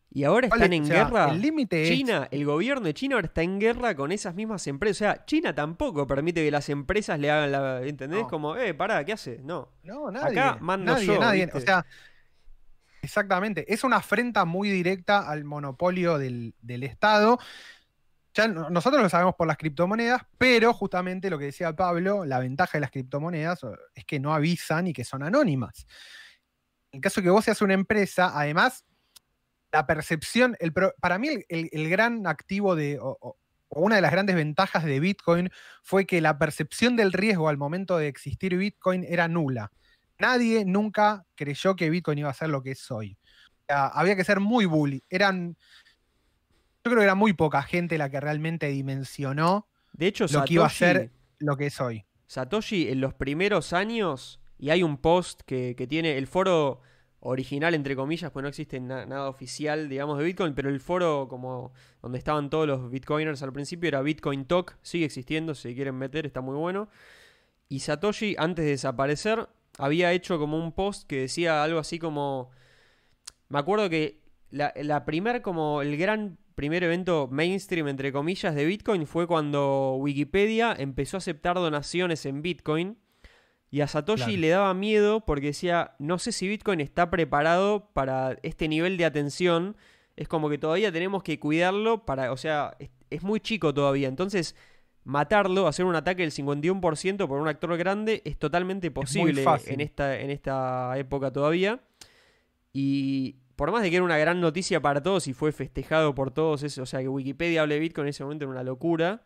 Y 0.10 0.24
ahora 0.24 0.48
¿Cuál 0.48 0.62
están 0.62 0.74
es? 0.74 0.78
en 0.80 0.84
O 0.84 0.88
sea, 0.88 1.04
guerra. 1.04 1.32
El 1.32 1.42
límite 1.42 1.84
es. 1.84 1.90
China, 1.90 2.28
el 2.32 2.46
gobierno 2.46 2.86
de 2.86 2.94
China 2.94 3.16
ahora 3.16 3.28
está 3.28 3.42
en 3.42 3.60
guerra 3.60 3.94
con 3.96 4.12
esas 4.12 4.34
mismas 4.36 4.66
empresas. 4.68 4.96
O 4.96 5.00
sea, 5.00 5.26
China 5.26 5.54
tampoco 5.54 6.08
permite 6.08 6.44
que 6.44 6.50
las 6.50 6.70
empresas 6.70 7.20
le 7.20 7.30
hagan 7.30 7.52
la. 7.52 7.82
¿Entendés? 7.84 8.22
No. 8.22 8.28
Como, 8.28 8.56
eh, 8.56 8.74
pará, 8.74 9.04
¿qué 9.04 9.14
hace? 9.14 9.40
No. 9.44 9.70
No, 9.84 10.10
nadie. 10.10 10.40
Acá 10.40 10.58
mando 10.62 10.94
nadie, 10.94 11.06
yo, 11.08 11.20
nadie. 11.20 11.50
O 11.54 11.60
sea, 11.60 11.86
exactamente. 13.02 13.72
Es 13.72 13.84
una 13.84 13.98
afrenta 13.98 14.46
muy 14.46 14.70
directa 14.70 15.30
al 15.30 15.44
monopolio 15.44 16.18
del, 16.18 16.56
del 16.62 16.84
Estado. 16.84 17.38
Ya 18.38 18.48
no- 18.48 18.70
nosotros 18.70 19.02
lo 19.02 19.10
sabemos 19.10 19.34
por 19.34 19.48
las 19.48 19.58
criptomonedas, 19.58 20.22
pero 20.38 20.72
justamente 20.72 21.32
lo 21.32 21.40
que 21.40 21.46
decía 21.46 21.76
Pablo, 21.76 22.24
la 22.24 22.38
ventaja 22.38 22.74
de 22.74 22.82
las 22.82 22.92
criptomonedas 22.92 23.62
es 23.96 24.06
que 24.06 24.20
no 24.20 24.32
avisan 24.32 24.86
y 24.86 24.94
que 24.94 25.04
son 25.04 25.24
anónimas. 25.24 25.88
En 26.92 27.00
el 27.00 27.02
caso 27.02 27.24
que 27.24 27.32
vos 27.32 27.44
seas 27.46 27.64
una 27.64 27.74
empresa, 27.74 28.32
además, 28.36 28.86
la 29.72 29.88
percepción, 29.88 30.56
para 31.02 31.18
mí 31.18 31.30
el, 31.50 31.90
gran 31.90 32.28
activo 32.28 32.76
de, 32.76 33.00
o- 33.02 33.38
una 33.70 33.96
de 33.96 34.02
las 34.04 34.12
grandes 34.12 34.36
ventajas 34.36 34.84
de 34.84 35.00
Bitcoin 35.00 35.50
fue 35.82 36.06
que 36.06 36.22
la 36.22 36.38
percepción 36.38 36.96
del 36.96 37.14
riesgo 37.14 37.50
al 37.50 37.58
momento 37.58 37.98
de 37.98 38.08
existir 38.08 38.56
Bitcoin 38.56 39.04
era 39.04 39.28
nula. 39.28 39.72
Nadie 40.20 40.64
nunca 40.64 41.26
creyó 41.34 41.76
que 41.76 41.90
Bitcoin 41.90 42.20
iba 42.20 42.30
a 42.30 42.36
ser 42.36 42.50
lo 42.50 42.62
que 42.62 42.72
es 42.72 42.92
hoy. 42.92 43.18
Había 43.68 44.16
que 44.16 44.24
ser 44.24 44.40
muy 44.40 44.66
bully. 44.66 45.04
Eran, 45.10 45.58
yo 46.88 46.92
creo 46.92 47.02
que 47.02 47.06
era 47.06 47.16
muy 47.16 47.34
poca 47.34 47.62
gente 47.64 47.98
la 47.98 48.10
que 48.10 48.20
realmente 48.20 48.68
dimensionó 48.70 49.68
De 49.94 50.08
hecho, 50.08 50.26
lo 50.32 50.44
que 50.46 50.54
iba 50.54 50.66
a 50.66 50.70
ser 50.70 51.12
lo 51.40 51.58
que 51.58 51.68
es 51.68 51.80
hoy. 51.82 52.06
Satoshi 52.26 52.90
en 52.90 53.02
los 53.02 53.14
primeros 53.14 53.74
años, 53.74 54.40
y 54.58 54.70
hay 54.70 54.84
un 54.84 54.98
post 54.98 55.42
que, 55.46 55.76
que 55.78 55.88
tiene 55.88 56.18
el 56.18 56.28
foro 56.28 56.82
original, 57.20 57.74
entre 57.74 57.96
comillas, 57.96 58.32
pues 58.32 58.44
no 58.44 58.50
existe 58.50 58.80
na- 58.80 59.06
nada 59.06 59.30
oficial, 59.30 59.90
digamos, 59.90 60.18
de 60.18 60.24
Bitcoin, 60.24 60.54
pero 60.54 60.70
el 60.70 60.80
foro 60.80 61.28
como 61.30 61.74
donde 62.02 62.18
estaban 62.18 62.50
todos 62.50 62.68
los 62.68 62.90
Bitcoiners 62.92 63.42
al 63.44 63.52
principio 63.54 63.88
era 63.88 64.02
Bitcoin 64.02 64.46
Talk, 64.46 64.78
sigue 64.82 65.06
existiendo, 65.06 65.56
si 65.56 65.76
quieren 65.76 65.96
meter, 65.96 66.26
está 66.26 66.42
muy 66.42 66.56
bueno. 66.56 66.90
Y 67.70 67.80
Satoshi, 67.80 68.36
antes 68.38 68.66
de 68.66 68.72
desaparecer, 68.72 69.50
había 69.78 70.12
hecho 70.14 70.40
como 70.40 70.58
un 70.58 70.72
post 70.72 71.08
que 71.08 71.22
decía 71.22 71.64
algo 71.64 71.80
así 71.80 72.00
como... 72.00 72.50
Me 73.50 73.60
acuerdo 73.60 73.90
que 73.90 74.22
la, 74.52 74.74
la 74.76 75.06
primer, 75.06 75.42
como 75.42 75.82
el 75.82 75.98
gran 75.98 76.38
primer 76.58 76.84
evento 76.84 77.30
mainstream, 77.32 77.88
entre 77.88 78.12
comillas, 78.12 78.56
de 78.56 78.66
Bitcoin 78.66 79.06
fue 79.06 79.28
cuando 79.28 79.96
Wikipedia 80.00 80.76
empezó 80.76 81.18
a 81.18 81.20
aceptar 81.20 81.56
donaciones 81.56 82.26
en 82.26 82.42
Bitcoin. 82.42 82.98
Y 83.70 83.82
a 83.82 83.88
Satoshi 83.88 84.24
Claro. 84.24 84.42
le 84.42 84.50
daba 84.50 84.74
miedo 84.74 85.24
porque 85.24 85.48
decía, 85.48 85.94
no 86.00 86.18
sé 86.18 86.32
si 86.32 86.48
Bitcoin 86.48 86.80
está 86.82 87.12
preparado 87.12 87.92
para 87.94 88.40
este 88.42 88.68
nivel 88.68 88.98
de 88.98 89.06
atención. 89.06 89.78
Es 90.16 90.28
como 90.28 90.50
que 90.50 90.58
todavía 90.58 90.92
tenemos 90.92 91.22
que 91.22 91.40
cuidarlo 91.40 92.06
para, 92.06 92.32
o 92.32 92.38
sea, 92.38 92.76
es, 92.80 92.90
es 93.12 93.22
muy 93.22 93.40
chico 93.40 93.72
todavía. 93.72 94.08
Entonces, 94.08 94.56
matarlo, 95.04 95.68
hacer 95.68 95.86
un 95.86 95.96
ataque 95.96 96.24
del 96.24 96.32
51% 96.32 97.28
por 97.28 97.40
un 97.40 97.48
actor 97.48 97.78
grande 97.78 98.24
es 98.26 98.36
totalmente 98.40 98.90
posible 98.90 99.46
en 99.68 99.80
esta, 99.80 100.20
en 100.20 100.32
esta 100.32 100.98
época 100.98 101.32
todavía. 101.32 101.82
Y 102.74 103.36
por 103.58 103.72
más 103.72 103.82
de 103.82 103.90
que 103.90 103.96
era 103.98 104.06
una 104.06 104.20
gran 104.20 104.40
noticia 104.40 104.80
para 104.82 105.02
todos 105.02 105.28
y 105.28 105.34
fue 105.34 105.52
festejado 105.52 106.14
por 106.16 106.32
todos, 106.32 106.62
eso, 106.64 106.84
o 106.84 106.86
sea, 106.86 107.02
que 107.02 107.10
Wikipedia 107.10 107.64
hable 107.64 107.74
de 107.74 107.82
Bitcoin 107.82 108.06
en 108.06 108.10
ese 108.12 108.24
momento 108.24 108.46
era 108.46 108.52
una 108.52 108.64
locura. 108.64 109.24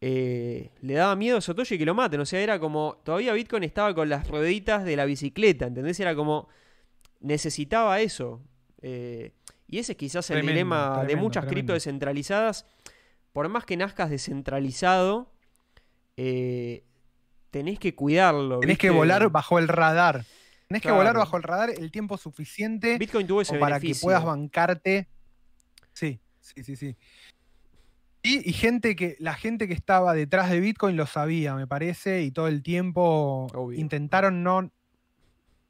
eh, 0.00 0.70
le 0.80 0.94
daba 0.94 1.16
miedo 1.16 1.38
a 1.38 1.40
Satoshi 1.40 1.76
que 1.76 1.84
lo 1.84 1.94
maten. 1.94 2.20
O 2.20 2.24
sea, 2.26 2.40
era 2.40 2.58
como. 2.60 3.00
Todavía 3.04 3.32
Bitcoin 3.32 3.64
estaba 3.64 3.94
con 3.94 4.08
las 4.08 4.28
rueditas 4.28 4.84
de 4.84 4.94
la 4.96 5.04
bicicleta, 5.04 5.66
¿entendés? 5.66 5.98
Era 6.00 6.14
como. 6.14 6.48
Necesitaba 7.20 8.00
eso. 8.00 8.42
eh, 8.80 9.32
y 9.68 9.78
ese 9.78 9.92
es 9.92 9.98
quizás 9.98 10.30
el 10.30 10.36
Tremendo, 10.36 10.52
dilema 10.52 11.04
de 11.04 11.16
muchas 11.16 11.46
cripto 11.46 11.72
descentralizadas. 11.72 12.66
Por 13.32 13.48
más 13.48 13.64
que 13.64 13.76
nazcas 13.76 14.08
descentralizado, 14.10 15.32
eh, 16.16 16.84
tenés 17.50 17.80
que 17.80 17.94
cuidarlo. 17.94 18.60
Tenés 18.60 18.78
que 18.78 18.90
volar 18.90 19.28
bajo 19.30 19.58
el 19.58 19.66
radar. 19.66 20.24
Tenés 20.68 20.82
que 20.82 20.88
Claro. 20.88 20.96
volar 20.98 21.16
bajo 21.16 21.36
el 21.36 21.42
radar 21.42 21.70
el 21.70 21.90
tiempo 21.90 22.16
suficiente 22.18 22.98
Bitcoin 22.98 23.26
tuvo 23.26 23.40
ese 23.42 23.50
como 23.50 23.60
para 23.60 23.78
que 23.78 23.94
puedas 24.00 24.24
bancarte. 24.24 25.08
Sí, 25.92 26.20
sí, 26.40 26.64
sí, 26.64 26.76
sí. 26.76 26.96
Y, 28.22 28.48
y 28.50 28.52
gente 28.52 28.96
que, 28.96 29.16
la 29.20 29.34
gente 29.34 29.68
que 29.68 29.74
estaba 29.74 30.12
detrás 30.12 30.50
de 30.50 30.58
Bitcoin 30.58 30.96
lo 30.96 31.06
sabía, 31.06 31.54
me 31.54 31.68
parece, 31.68 32.22
y 32.22 32.32
todo 32.32 32.48
el 32.48 32.62
tiempo 32.64 33.46
Obvio. 33.54 33.78
intentaron 33.78 34.42
no, 34.42 34.72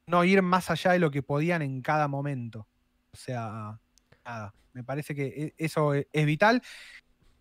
no 0.07 0.23
ir 0.23 0.41
más 0.41 0.71
allá 0.71 0.93
de 0.93 0.99
lo 0.99 1.11
que 1.11 1.21
podían 1.21 1.61
en 1.61 1.81
cada 1.83 2.07
momento. 2.07 2.67
O 3.13 3.17
sea, 3.17 3.79
nada, 4.25 4.55
me 4.73 4.83
parece 4.83 5.13
que 5.13 5.25
e- 5.27 5.53
eso 5.57 5.93
e- 5.93 6.07
es 6.11 6.25
vital. 6.25 6.63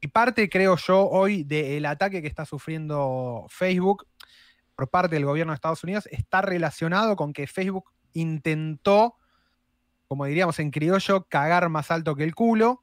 Y 0.03 0.09
parte, 0.09 0.51
creo 0.51 0.77
yo, 0.77 1.09
hoy 1.09 1.43
del 1.45 1.87
ataque 1.87 2.21
que 2.21 2.29
está 2.29 2.45
sufriendo 2.45 3.47
Facebook 3.49 4.07
por 4.77 4.89
parte 4.89 5.15
del 5.17 5.25
gobierno 5.25 5.53
de 5.53 5.57
Estados 5.57 5.83
Unidos 5.83 6.07
está 6.13 6.43
relacionado 6.43 7.17
con 7.17 7.33
que 7.33 7.47
Facebook 7.47 7.91
intentó, 8.13 9.17
como 10.07 10.27
diríamos 10.27 10.59
en 10.59 10.71
criollo, 10.71 11.25
cagar 11.29 11.69
más 11.69 11.91
alto 11.91 12.15
que 12.15 12.25
el 12.25 12.35
culo, 12.35 12.83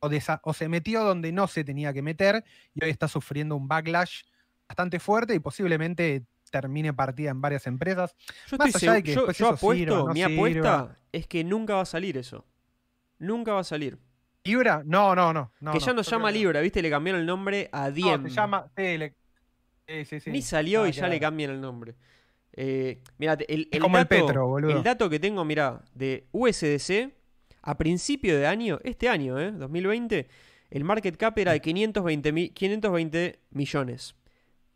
o, 0.00 0.52
se 0.54 0.68
metió 0.68 1.04
donde 1.04 1.30
no 1.32 1.46
se 1.46 1.62
tenía 1.62 1.92
que 1.92 2.02
meter, 2.02 2.44
y 2.74 2.84
hoy 2.84 2.90
está 2.90 3.06
sufriendo 3.06 3.54
un 3.56 3.68
backlash 3.68 4.22
bastante 4.68 4.98
fuerte 4.98 5.34
y 5.34 5.38
posiblemente 5.40 6.24
termine 6.50 6.92
partida 6.92 7.30
en 7.30 7.40
varias 7.40 7.66
empresas. 7.66 8.14
Yo, 8.48 8.56
Más 8.56 8.68
estoy 8.74 8.88
allá 8.88 8.92
de 8.94 9.00
segu- 9.00 9.04
que 9.04 9.14
yo- 9.14 9.20
después 9.26 9.38
yo 9.38 9.44
eso 9.46 9.54
apuesto, 9.54 9.78
sirva, 9.84 9.98
no 10.08 10.12
mi 10.14 10.22
apuesta 10.22 10.78
sirva. 10.80 10.98
es 11.12 11.26
que 11.26 11.44
nunca 11.44 11.74
va 11.76 11.82
a 11.82 11.86
salir 11.86 12.16
eso. 12.18 12.44
Nunca 13.18 13.52
va 13.52 13.60
a 13.60 13.64
salir. 13.64 13.98
¿Libra? 14.42 14.82
No, 14.86 15.14
no, 15.14 15.32
no. 15.34 15.52
no 15.60 15.72
que 15.72 15.78
ya 15.80 15.92
no 15.92 16.00
yo 16.02 16.10
llama 16.10 16.30
Libra, 16.30 16.60
¿viste? 16.60 16.80
Le 16.80 16.88
cambiaron 16.90 17.20
el 17.20 17.26
nombre 17.26 17.68
a 17.72 17.88
No, 17.88 17.92
Diem. 17.92 18.22
se 18.24 18.30
llama. 18.30 18.66
sí, 18.76 18.96
le- 18.98 19.14
sí, 19.90 20.04
sí, 20.04 20.20
sí. 20.20 20.30
Ni 20.30 20.42
salió 20.42 20.86
y 20.86 20.92
ya 20.92 21.08
le 21.08 21.18
cambian 21.20 21.50
el 21.50 21.60
nombre. 21.60 21.94
Eh, 22.52 23.00
mirá, 23.18 23.34
el, 23.34 23.62
Es 23.62 23.68
el 23.72 23.80
como 23.82 23.96
el 23.98 24.04
dato, 24.04 24.26
Petro, 24.26 24.46
boludo. 24.46 24.76
el 24.76 24.82
dato 24.82 25.08
que 25.10 25.18
tengo, 25.20 25.44
mirá, 25.44 25.82
de 25.94 26.26
USDC, 26.32 27.12
a 27.62 27.76
principio 27.78 28.38
de 28.38 28.46
año, 28.46 28.78
este 28.84 29.08
año, 29.08 29.38
¿eh? 29.40 29.52
2020, 29.52 30.26
el 30.70 30.84
market 30.84 31.16
cap 31.16 31.36
era 31.38 31.52
de 31.52 31.60
520, 31.60 32.32
mi- 32.32 32.48
520 32.50 33.38
millones. 33.50 34.14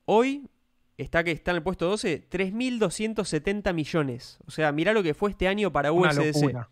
Hoy 0.05 0.49
está 0.97 1.25
que 1.25 1.33
está 1.33 1.51
en 1.51 1.57
el 1.59 1.63
puesto 1.63 1.89
12, 1.89 2.29
3.270 2.31 3.73
millones. 3.73 4.39
O 4.47 4.51
sea, 4.51 4.71
mirá 4.73 4.93
lo 4.93 5.03
que 5.03 5.15
fue 5.15 5.31
este 5.31 5.49
año 5.49 5.73
para 5.73 5.93
Una 5.93 6.11
USDC. 6.11 6.35
locura. 6.43 6.71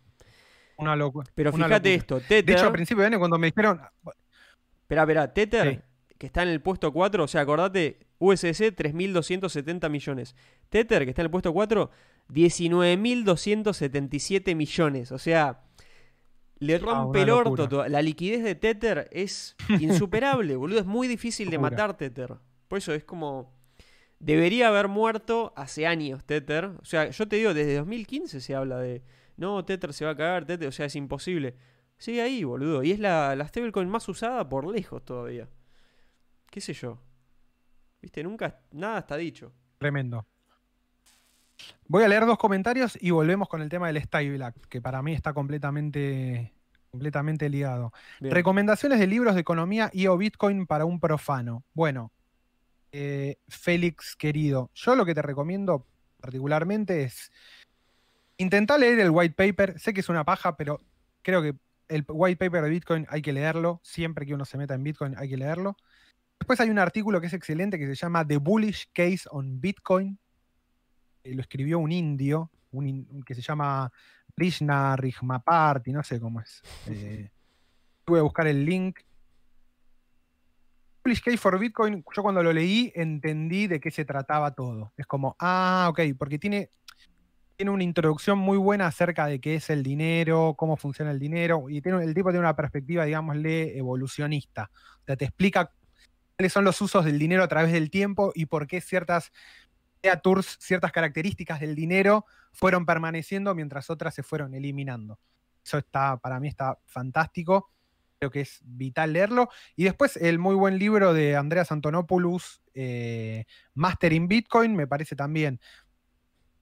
Una 0.77 0.95
locura. 0.95 1.29
Pero 1.35 1.51
una 1.51 1.65
fíjate 1.67 1.89
locura. 1.89 2.01
esto, 2.01 2.19
Tether... 2.21 2.45
De 2.45 2.53
hecho, 2.53 2.67
a 2.67 2.71
principio 2.71 3.01
de 3.01 3.07
año, 3.07 3.19
cuando 3.19 3.37
me 3.37 3.47
dijeron. 3.47 3.81
Espera, 4.81 5.01
espera, 5.03 5.33
Tether, 5.33 5.71
Sí. 5.75 6.15
que 6.17 6.25
está 6.27 6.43
en 6.43 6.49
el 6.49 6.61
puesto 6.61 6.91
4, 6.91 7.23
o 7.23 7.27
sea, 7.27 7.41
acordate, 7.41 7.99
USDC 8.23 8.75
3.270 8.75 9.89
millones. 9.89 10.35
Tether, 10.69 11.03
que 11.03 11.09
está 11.09 11.21
en 11.21 11.25
el 11.25 11.31
puesto 11.31 11.51
4, 11.51 11.89
19.277 12.29 14.55
millones. 14.55 15.11
O 15.11 15.17
sea, 15.17 15.63
le 16.59 16.77
rompe 16.77 17.23
una 17.23 17.23
el 17.23 17.29
orto. 17.31 17.89
La 17.89 18.01
liquidez 18.01 18.41
de 18.43 18.55
Tether 18.55 19.09
es 19.11 19.57
insuperable, 19.79 20.55
boludo. 20.55 20.79
Es 20.79 20.85
muy 20.85 21.09
difícil 21.09 21.49
de 21.49 21.59
matar 21.59 21.97
Tether. 21.97 22.35
Por 22.67 22.77
eso 22.77 22.93
es 22.93 23.03
como... 23.03 23.51
Debería 24.19 24.69
haber 24.69 24.87
muerto 24.87 25.51
hace 25.57 25.85
años 25.85 26.23
Tether. 26.23 26.71
O 26.81 26.85
sea, 26.85 27.09
yo 27.09 27.27
te 27.27 27.35
digo, 27.35 27.53
desde 27.53 27.75
2015 27.75 28.39
se 28.39 28.55
habla 28.55 28.77
de... 28.77 29.03
No, 29.35 29.65
Tether 29.65 29.91
se 29.91 30.05
va 30.05 30.11
a 30.11 30.15
cagar, 30.15 30.45
Tether, 30.45 30.69
o 30.69 30.71
sea, 30.71 30.85
es 30.85 30.95
imposible. 30.95 31.57
Sigue 31.97 32.21
ahí, 32.21 32.45
boludo. 32.45 32.83
Y 32.83 32.91
es 32.91 32.99
la, 32.99 33.35
la 33.35 33.45
stablecoin 33.47 33.89
más 33.89 34.07
usada 34.07 34.47
por 34.47 34.65
lejos 34.65 35.03
todavía. 35.03 35.49
¿Qué 36.49 36.61
sé 36.61 36.71
yo? 36.73 36.99
Viste, 38.03 38.21
nunca, 38.21 38.59
nada 38.73 38.99
está 38.99 39.15
dicho. 39.15 39.53
Tremendo. 39.77 40.27
Voy 41.87 42.03
a 42.03 42.09
leer 42.09 42.25
dos 42.25 42.37
comentarios 42.37 42.97
y 42.99 43.11
volvemos 43.11 43.47
con 43.47 43.61
el 43.61 43.69
tema 43.69 43.87
del 43.87 43.95
Stay 43.95 44.29
Black, 44.29 44.67
que 44.67 44.81
para 44.81 45.01
mí 45.01 45.13
está 45.13 45.31
completamente, 45.31 46.53
completamente 46.91 47.47
ligado. 47.47 47.93
Bien. 48.19 48.33
Recomendaciones 48.33 48.99
de 48.99 49.07
libros 49.07 49.35
de 49.35 49.39
economía 49.39 49.89
y 49.93 50.07
o 50.07 50.17
Bitcoin 50.17 50.67
para 50.67 50.83
un 50.83 50.99
profano. 50.99 51.63
Bueno, 51.73 52.11
eh, 52.91 53.37
Félix 53.47 54.17
querido, 54.17 54.69
yo 54.75 54.97
lo 54.97 55.05
que 55.05 55.15
te 55.15 55.21
recomiendo 55.21 55.87
particularmente 56.19 57.03
es 57.03 57.31
intentar 58.35 58.81
leer 58.81 58.99
el 58.99 59.11
white 59.11 59.35
paper. 59.35 59.79
Sé 59.79 59.93
que 59.93 60.01
es 60.01 60.09
una 60.09 60.25
paja, 60.25 60.57
pero 60.57 60.81
creo 61.21 61.41
que 61.41 61.55
el 61.87 62.03
white 62.05 62.35
paper 62.35 62.63
de 62.63 62.69
Bitcoin 62.69 63.07
hay 63.07 63.21
que 63.21 63.31
leerlo. 63.31 63.79
Siempre 63.81 64.25
que 64.25 64.33
uno 64.33 64.43
se 64.43 64.57
meta 64.57 64.73
en 64.73 64.83
Bitcoin 64.83 65.15
hay 65.17 65.29
que 65.29 65.37
leerlo. 65.37 65.77
Después 66.43 66.59
hay 66.59 66.69
un 66.69 66.77
artículo 66.77 67.21
que 67.21 67.27
es 67.27 67.33
excelente 67.33 67.79
que 67.79 67.87
se 67.87 67.95
llama 67.95 68.27
The 68.27 68.35
Bullish 68.35 68.89
Case 68.91 69.21
on 69.31 69.61
Bitcoin. 69.61 70.19
Eh, 71.23 71.33
lo 71.35 71.41
escribió 71.41 71.79
un 71.79 71.89
indio 71.89 72.51
un 72.71 72.85
in- 72.85 73.23
que 73.25 73.33
se 73.33 73.41
llama 73.41 73.89
Krishna 74.35 74.97
Rigmaparty, 74.97 75.93
no 75.93 76.03
sé 76.03 76.19
cómo 76.19 76.41
es. 76.41 76.61
Eh, 76.87 77.29
tuve 78.03 78.17
que 78.17 78.23
buscar 78.23 78.45
el 78.47 78.65
link. 78.65 78.99
Bullish 81.05 81.21
Case 81.21 81.37
for 81.37 81.57
Bitcoin, 81.57 82.03
yo 82.13 82.21
cuando 82.21 82.43
lo 82.43 82.51
leí 82.51 82.91
entendí 82.93 83.67
de 83.67 83.79
qué 83.79 83.89
se 83.89 84.03
trataba 84.03 84.53
todo. 84.53 84.91
Es 84.97 85.05
como, 85.05 85.37
ah, 85.39 85.87
ok, 85.91 86.01
porque 86.17 86.39
tiene, 86.39 86.71
tiene 87.55 87.69
una 87.71 87.85
introducción 87.85 88.37
muy 88.37 88.57
buena 88.57 88.87
acerca 88.87 89.27
de 89.27 89.39
qué 89.39 89.55
es 89.55 89.69
el 89.69 89.81
dinero, 89.81 90.55
cómo 90.57 90.75
funciona 90.75 91.11
el 91.11 91.19
dinero, 91.19 91.69
y 91.69 91.79
tiene, 91.81 92.03
el 92.03 92.13
tipo 92.13 92.31
tiene 92.31 92.39
una 92.41 92.55
perspectiva, 92.57 93.05
digámosle, 93.05 93.77
evolucionista. 93.77 94.69
O 94.73 95.05
sea, 95.05 95.15
te 95.15 95.23
explica 95.23 95.71
cuáles 96.37 96.53
son 96.53 96.63
los 96.63 96.79
usos 96.81 97.05
del 97.05 97.19
dinero 97.19 97.43
a 97.43 97.47
través 97.47 97.71
del 97.71 97.89
tiempo 97.89 98.31
y 98.35 98.45
por 98.45 98.67
qué 98.67 98.81
ciertas 98.81 99.31
features, 100.01 100.57
ciertas 100.59 100.91
características 100.91 101.59
del 101.59 101.75
dinero 101.75 102.25
fueron 102.51 102.85
permaneciendo 102.85 103.55
mientras 103.55 103.89
otras 103.89 104.13
se 104.13 104.23
fueron 104.23 104.53
eliminando. 104.53 105.19
Eso 105.63 105.77
está, 105.77 106.17
para 106.17 106.39
mí 106.39 106.47
está 106.47 106.77
fantástico. 106.85 107.71
Creo 108.19 108.31
que 108.31 108.41
es 108.41 108.59
vital 108.63 109.13
leerlo. 109.13 109.49
Y 109.75 109.83
después 109.83 110.17
el 110.17 110.39
muy 110.39 110.55
buen 110.55 110.77
libro 110.77 111.13
de 111.13 111.35
Andreas 111.35 111.71
Antonopoulos, 111.71 112.61
eh, 112.73 113.45
Mastering 113.73 114.27
Bitcoin, 114.27 114.75
me 114.75 114.87
parece 114.87 115.15
también. 115.15 115.59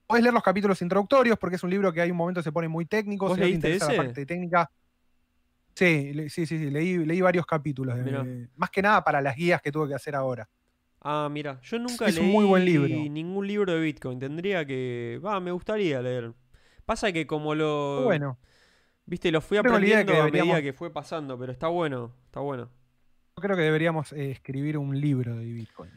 Puedes 0.06 0.22
leer 0.22 0.34
los 0.34 0.42
capítulos 0.42 0.82
introductorios 0.82 1.38
porque 1.38 1.56
es 1.56 1.62
un 1.62 1.70
libro 1.70 1.92
que 1.92 2.00
hay 2.00 2.10
un 2.10 2.16
momento 2.16 2.42
se 2.42 2.52
pone 2.52 2.68
muy 2.68 2.86
técnico. 2.86 3.28
¿Vos 3.28 3.36
si 3.36 3.40
no 3.40 3.46
te 3.46 3.50
leíste 3.50 3.68
interesa 3.68 3.86
ese? 3.86 3.96
la 3.96 4.02
parte 4.02 4.26
técnica. 4.26 4.70
Sí, 5.74 6.12
sí, 6.28 6.46
sí, 6.46 6.58
sí, 6.58 6.70
leí, 6.70 6.98
leí 7.04 7.20
varios 7.20 7.46
capítulos. 7.46 7.96
de- 8.04 8.48
más 8.56 8.70
que 8.70 8.82
nada 8.82 9.02
para 9.02 9.20
las 9.20 9.36
guías 9.36 9.60
que 9.62 9.72
tuve 9.72 9.88
que 9.88 9.94
hacer 9.94 10.14
ahora. 10.14 10.48
Ah, 11.00 11.28
mira, 11.30 11.60
yo 11.62 11.78
nunca 11.78 12.08
Es 12.08 12.20
leí 12.20 12.30
muy 12.30 12.44
buen 12.44 12.64
libro. 12.64 12.88
ningún 13.08 13.46
libro 13.46 13.72
de 13.72 13.80
Bitcoin. 13.80 14.18
Tendría 14.18 14.64
que. 14.64 15.20
Va, 15.24 15.40
me 15.40 15.50
gustaría 15.50 16.00
leer. 16.00 16.32
Pasa 16.86 17.12
que 17.12 17.26
como 17.26 17.54
lo. 17.54 18.02
Bueno, 18.04 18.38
Viste, 19.04 19.32
lo 19.32 19.40
fui 19.40 19.58
aprendiendo 19.58 20.12
que 20.12 20.18
a 20.20 20.28
medida 20.28 20.62
que 20.62 20.72
fue 20.72 20.92
pasando, 20.92 21.36
pero 21.38 21.50
está 21.52 21.66
bueno, 21.68 22.12
está 22.26 22.40
bueno. 22.40 22.68
yo 23.36 23.42
creo 23.42 23.56
que 23.56 23.62
deberíamos 23.62 24.12
eh, 24.12 24.30
escribir 24.30 24.78
un 24.78 24.98
libro 25.00 25.36
de 25.36 25.44
Bitcoin. 25.44 25.90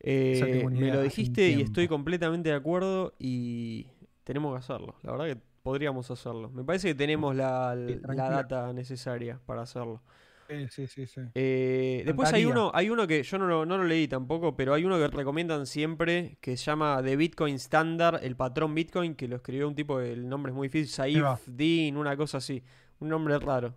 Eh, 0.00 0.66
me 0.70 0.90
lo 0.90 1.00
dijiste 1.02 1.48
y 1.48 1.62
estoy 1.62 1.88
completamente 1.88 2.50
de 2.50 2.54
acuerdo 2.54 3.14
y 3.18 3.86
tenemos 4.24 4.52
que 4.52 4.58
hacerlo. 4.58 4.96
La 5.02 5.12
verdad 5.12 5.26
que 5.26 5.40
podríamos 5.64 6.10
hacerlo. 6.10 6.50
Me 6.50 6.62
parece 6.62 6.88
que 6.88 6.94
tenemos 6.94 7.34
la, 7.34 7.74
Sí, 7.88 7.98
la 8.06 8.30
data 8.30 8.72
necesaria 8.72 9.40
para 9.46 9.62
hacerlo. 9.62 10.02
Sí, 10.46 10.68
sí, 10.68 10.86
sí. 10.86 11.06
sí. 11.06 11.20
Eh, 11.34 12.02
después 12.04 12.30
hay 12.34 12.44
uno, 12.44 12.70
hay 12.74 12.90
uno 12.90 13.06
que 13.06 13.22
yo 13.22 13.38
no 13.38 13.46
lo, 13.46 13.64
no 13.64 13.78
lo 13.78 13.84
leí 13.84 14.06
tampoco, 14.06 14.54
pero 14.54 14.74
hay 14.74 14.84
uno 14.84 14.98
que 14.98 15.08
recomiendan 15.08 15.66
siempre 15.66 16.36
que 16.42 16.58
se 16.58 16.64
llama 16.66 17.00
The 17.02 17.16
Bitcoin 17.16 17.54
Standard, 17.54 18.22
el 18.22 18.36
patrón 18.36 18.74
Bitcoin, 18.74 19.14
que 19.14 19.26
lo 19.26 19.36
escribió 19.36 19.66
un 19.66 19.74
tipo, 19.74 20.00
el 20.00 20.28
nombre 20.28 20.50
es 20.52 20.56
muy 20.56 20.68
difícil. 20.68 20.88
Saif 20.92 21.48
Din, 21.48 21.96
una 21.96 22.14
cosa 22.14 22.38
así, 22.38 22.62
un 23.00 23.08
nombre 23.08 23.38
raro. 23.38 23.74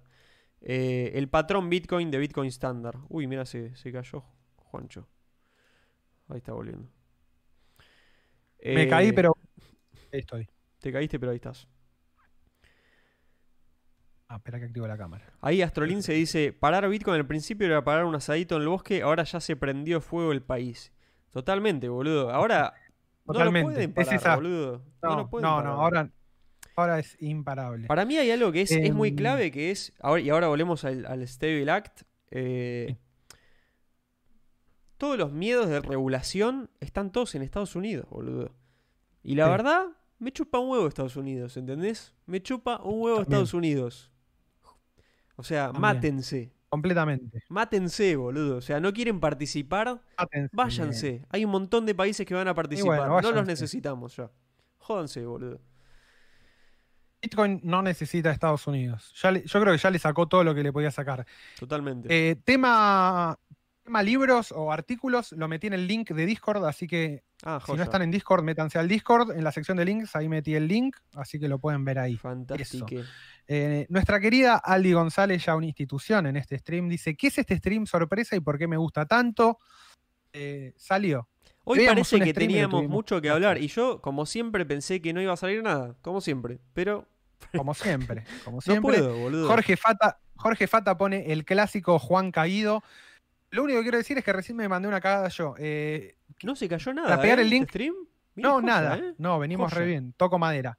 Eh, 0.60 1.14
el 1.16 1.30
patrón 1.30 1.70
Bitcoin 1.70 2.12
de 2.12 2.18
Bitcoin 2.18 2.50
Standard. 2.50 3.00
Uy, 3.08 3.28
mira, 3.28 3.46
se, 3.46 3.74
se 3.76 3.92
cayó 3.94 4.26
Juancho. 4.58 5.08
Ahí 6.28 6.40
está 6.40 6.52
volviendo. 6.52 6.90
Me 8.64 8.88
caí, 8.88 9.08
Eh, 9.10 9.14
pero 9.14 9.38
ahí 10.12 10.20
estoy. 10.20 10.50
Te 10.80 10.92
caíste, 10.92 11.20
pero 11.20 11.32
ahí 11.32 11.38
estás. 11.38 11.68
Ah, 14.30 14.36
espera 14.38 14.60
que 14.60 14.66
activo 14.66 14.88
la 14.88 14.98
cámara. 14.98 15.26
Ahí 15.42 15.62
Astrolin 15.62 16.04
se 16.04 16.14
dice, 16.14 16.52
parar 16.52 16.88
Bitcoin 16.90 17.16
al 17.16 17.26
principio 17.28 17.66
era 17.66 17.84
parar 17.84 18.04
un 18.06 18.14
asadito 18.16 18.56
en 18.58 18.64
el 18.64 18.68
bosque, 18.68 19.02
ahora 19.02 19.24
ya 19.24 19.40
se 19.40 19.56
prendió 19.56 20.02
fuego 20.02 20.32
el 20.34 20.42
país. 20.42 20.92
Totalmente, 21.32 21.88
boludo. 21.88 22.30
Ahora 22.32 22.74
no 23.26 23.34
lo 23.34 23.40
Totalmente. 23.40 23.72
pueden 23.74 23.90
Es 23.96 24.06
parar, 24.06 24.14
esa- 24.20 24.36
boludo. 24.36 24.82
No, 25.02 25.10
No, 25.10 25.16
lo 25.16 25.22
no, 25.24 25.30
pueden 25.30 25.44
no, 25.50 25.56
parar. 25.56 25.72
ahora, 25.74 26.10
ahora 26.76 27.00
es 27.00 27.16
imparable. 27.22 27.88
Para 27.88 28.04
mí 28.06 28.18
hay 28.18 28.30
algo 28.32 28.52
que 28.52 28.62
es, 28.64 28.72
es 28.72 28.94
muy 28.94 29.10
Em, 29.10 29.16
clave, 29.16 29.50
que 29.52 29.72
es, 29.72 29.94
ahora, 30.02 30.22
y 30.22 30.30
ahora 30.30 30.48
volvemos 30.48 30.84
al, 30.84 31.06
al 31.06 31.26
Stable 31.26 31.72
Act, 31.72 32.02
eh, 32.32 32.98
todos 34.98 35.18
los 35.18 35.32
miedos 35.32 35.70
de 35.70 35.80
regulación 35.80 36.70
están 36.80 37.12
todos 37.12 37.36
en 37.36 37.44
Estados 37.44 37.76
Unidos, 37.76 38.08
boludo. 38.10 38.52
Y 39.24 39.36
la 39.36 39.46
Sí. 39.46 39.52
verdad, 39.52 39.86
me 40.20 40.32
chupa 40.32 40.60
un 40.60 40.70
huevo 40.70 40.88
Estados 40.88 41.16
Unidos, 41.16 41.56
¿entendés? 41.56 42.14
Me 42.26 42.42
chupa 42.42 42.82
un 42.82 43.02
huevo 43.02 43.18
También. 43.18 43.22
Estados 43.24 43.54
Unidos. 43.54 44.12
O 45.38 45.44
sea, 45.44 45.68
También. 45.68 45.82
mátense. 45.82 46.52
Completamente. 46.70 47.44
Mátense, 47.48 48.16
boludo. 48.18 48.58
O 48.58 48.62
sea, 48.62 48.80
no 48.82 48.92
quieren 48.92 49.22
participar, 49.22 50.02
Mátense. 50.18 50.50
váyanse. 50.52 51.26
Hay 51.30 51.46
un 51.46 51.52
montón 51.52 51.86
de 51.86 51.96
países 51.96 52.26
que 52.26 52.34
van 52.36 52.48
a 52.50 52.54
participar. 52.54 53.08
no 53.24 53.32
los 53.32 53.46
necesitamos 53.48 54.18
ya. 54.18 54.30
Jódanse, 54.80 55.26
boludo. 55.26 55.62
Bitcoin 57.22 57.60
no 57.64 57.82
necesita 57.82 58.32
Estados 58.32 58.68
Unidos. 58.68 59.14
Ya 59.22 59.32
le- 59.32 59.44
yo 59.46 59.60
creo 59.62 59.74
que 59.74 59.80
ya 59.80 59.90
le 59.90 60.00
sacó 60.00 60.28
todo 60.28 60.44
lo 60.44 60.54
que 60.54 60.62
le 60.64 60.72
podía 60.74 60.92
sacar. 60.92 61.26
Totalmente. 61.60 62.08
Eh, 62.12 62.36
tema, 62.36 63.38
tema 63.84 64.04
libros 64.04 64.52
o 64.52 64.72
artículos, 64.72 65.32
lo 65.32 65.48
metí 65.48 65.68
en 65.68 65.74
el 65.74 65.88
link 65.88 66.12
de 66.12 66.26
Discord, 66.26 66.64
así 66.66 66.86
que 66.88 67.24
ah, 67.44 67.60
si 67.66 67.74
no 67.74 67.84
están 67.84 68.02
en 68.02 68.12
Discord, 68.12 68.44
métanse 68.44 68.80
al 68.80 68.88
Discord. 68.88 69.32
En 69.32 69.44
la 69.44 69.52
sección 69.52 69.78
de 69.78 69.86
links, 69.86 70.16
ahí 70.16 70.30
metí 70.30 70.56
el 70.56 70.68
link, 70.68 70.98
así 71.16 71.40
que 71.40 71.48
lo 71.48 71.60
pueden 71.60 71.86
ver 71.86 72.00
ahí. 72.00 72.18
Fantástico. 72.18 72.88
Eh, 73.48 73.86
nuestra 73.90 74.20
querida 74.20 74.58
Aldi 74.58 74.94
González, 74.94 75.46
ya 75.46 75.56
una 75.56 75.68
institución 75.68 76.28
en 76.28 76.38
este 76.38 76.58
stream, 76.58 76.90
dice: 76.90 77.16
¿Qué 77.16 77.28
es 77.28 77.38
este 77.38 77.58
stream 77.58 77.86
sorpresa 77.86 78.36
y 78.36 78.40
por 78.40 78.58
qué 78.58 78.68
me 78.68 78.78
gusta 78.78 79.06
tanto? 79.06 79.60
Eh, 80.34 80.74
salió. 80.78 81.30
Hoy 81.64 81.80
Veíamos 81.80 82.10
parece 82.10 82.26
que 82.26 82.34
teníamos 82.34 82.88
mucho 82.88 83.22
que 83.22 83.30
hablar. 83.30 83.58
Y 83.58 83.68
yo, 83.68 84.02
como 84.02 84.26
siempre, 84.26 84.66
pensé 84.66 85.02
que 85.02 85.12
no 85.14 85.22
iba 85.22 85.34
a 85.34 85.38
salir 85.38 85.62
nada. 85.64 85.96
Como 86.02 86.22
siempre. 86.22 86.60
Pero 86.74 87.08
Como 87.56 87.74
siempre. 87.74 88.24
Como 88.44 88.60
no 88.66 88.82
puedo, 88.82 89.18
boludo. 89.18 89.48
Jorge 89.48 89.78
Fata, 89.78 90.20
Jorge 90.36 90.68
Fata 90.68 90.98
pone 90.98 91.32
el 91.32 91.46
clásico 91.46 92.00
Juan 92.00 92.32
Caído. 92.32 92.84
Lo 93.50 93.64
único 93.64 93.80
que 93.80 93.84
quiero 93.84 93.98
decir 93.98 94.18
es 94.18 94.24
que 94.24 94.34
recién 94.34 94.58
me 94.58 94.68
mandé 94.68 94.88
una 94.88 95.02
cagada 95.02 95.30
yo. 95.30 95.56
Eh, 95.58 96.17
No 96.44 96.56
se 96.56 96.68
cayó 96.70 96.94
nada. 96.94 97.08
Para 97.10 97.22
pegar 97.22 97.40
¿eh? 97.40 97.42
el 97.44 97.50
link- 97.50 97.64
¿Este 97.64 97.72
stream? 97.80 97.96
Mirá, 98.36 98.50
no, 98.50 98.62
nada. 98.62 98.98
¿eh? 98.98 99.14
No, 99.18 99.40
venimos 99.40 99.74
re 99.74 99.86
bien. 99.86 100.14
Toco 100.14 100.38
madera. 100.38 100.78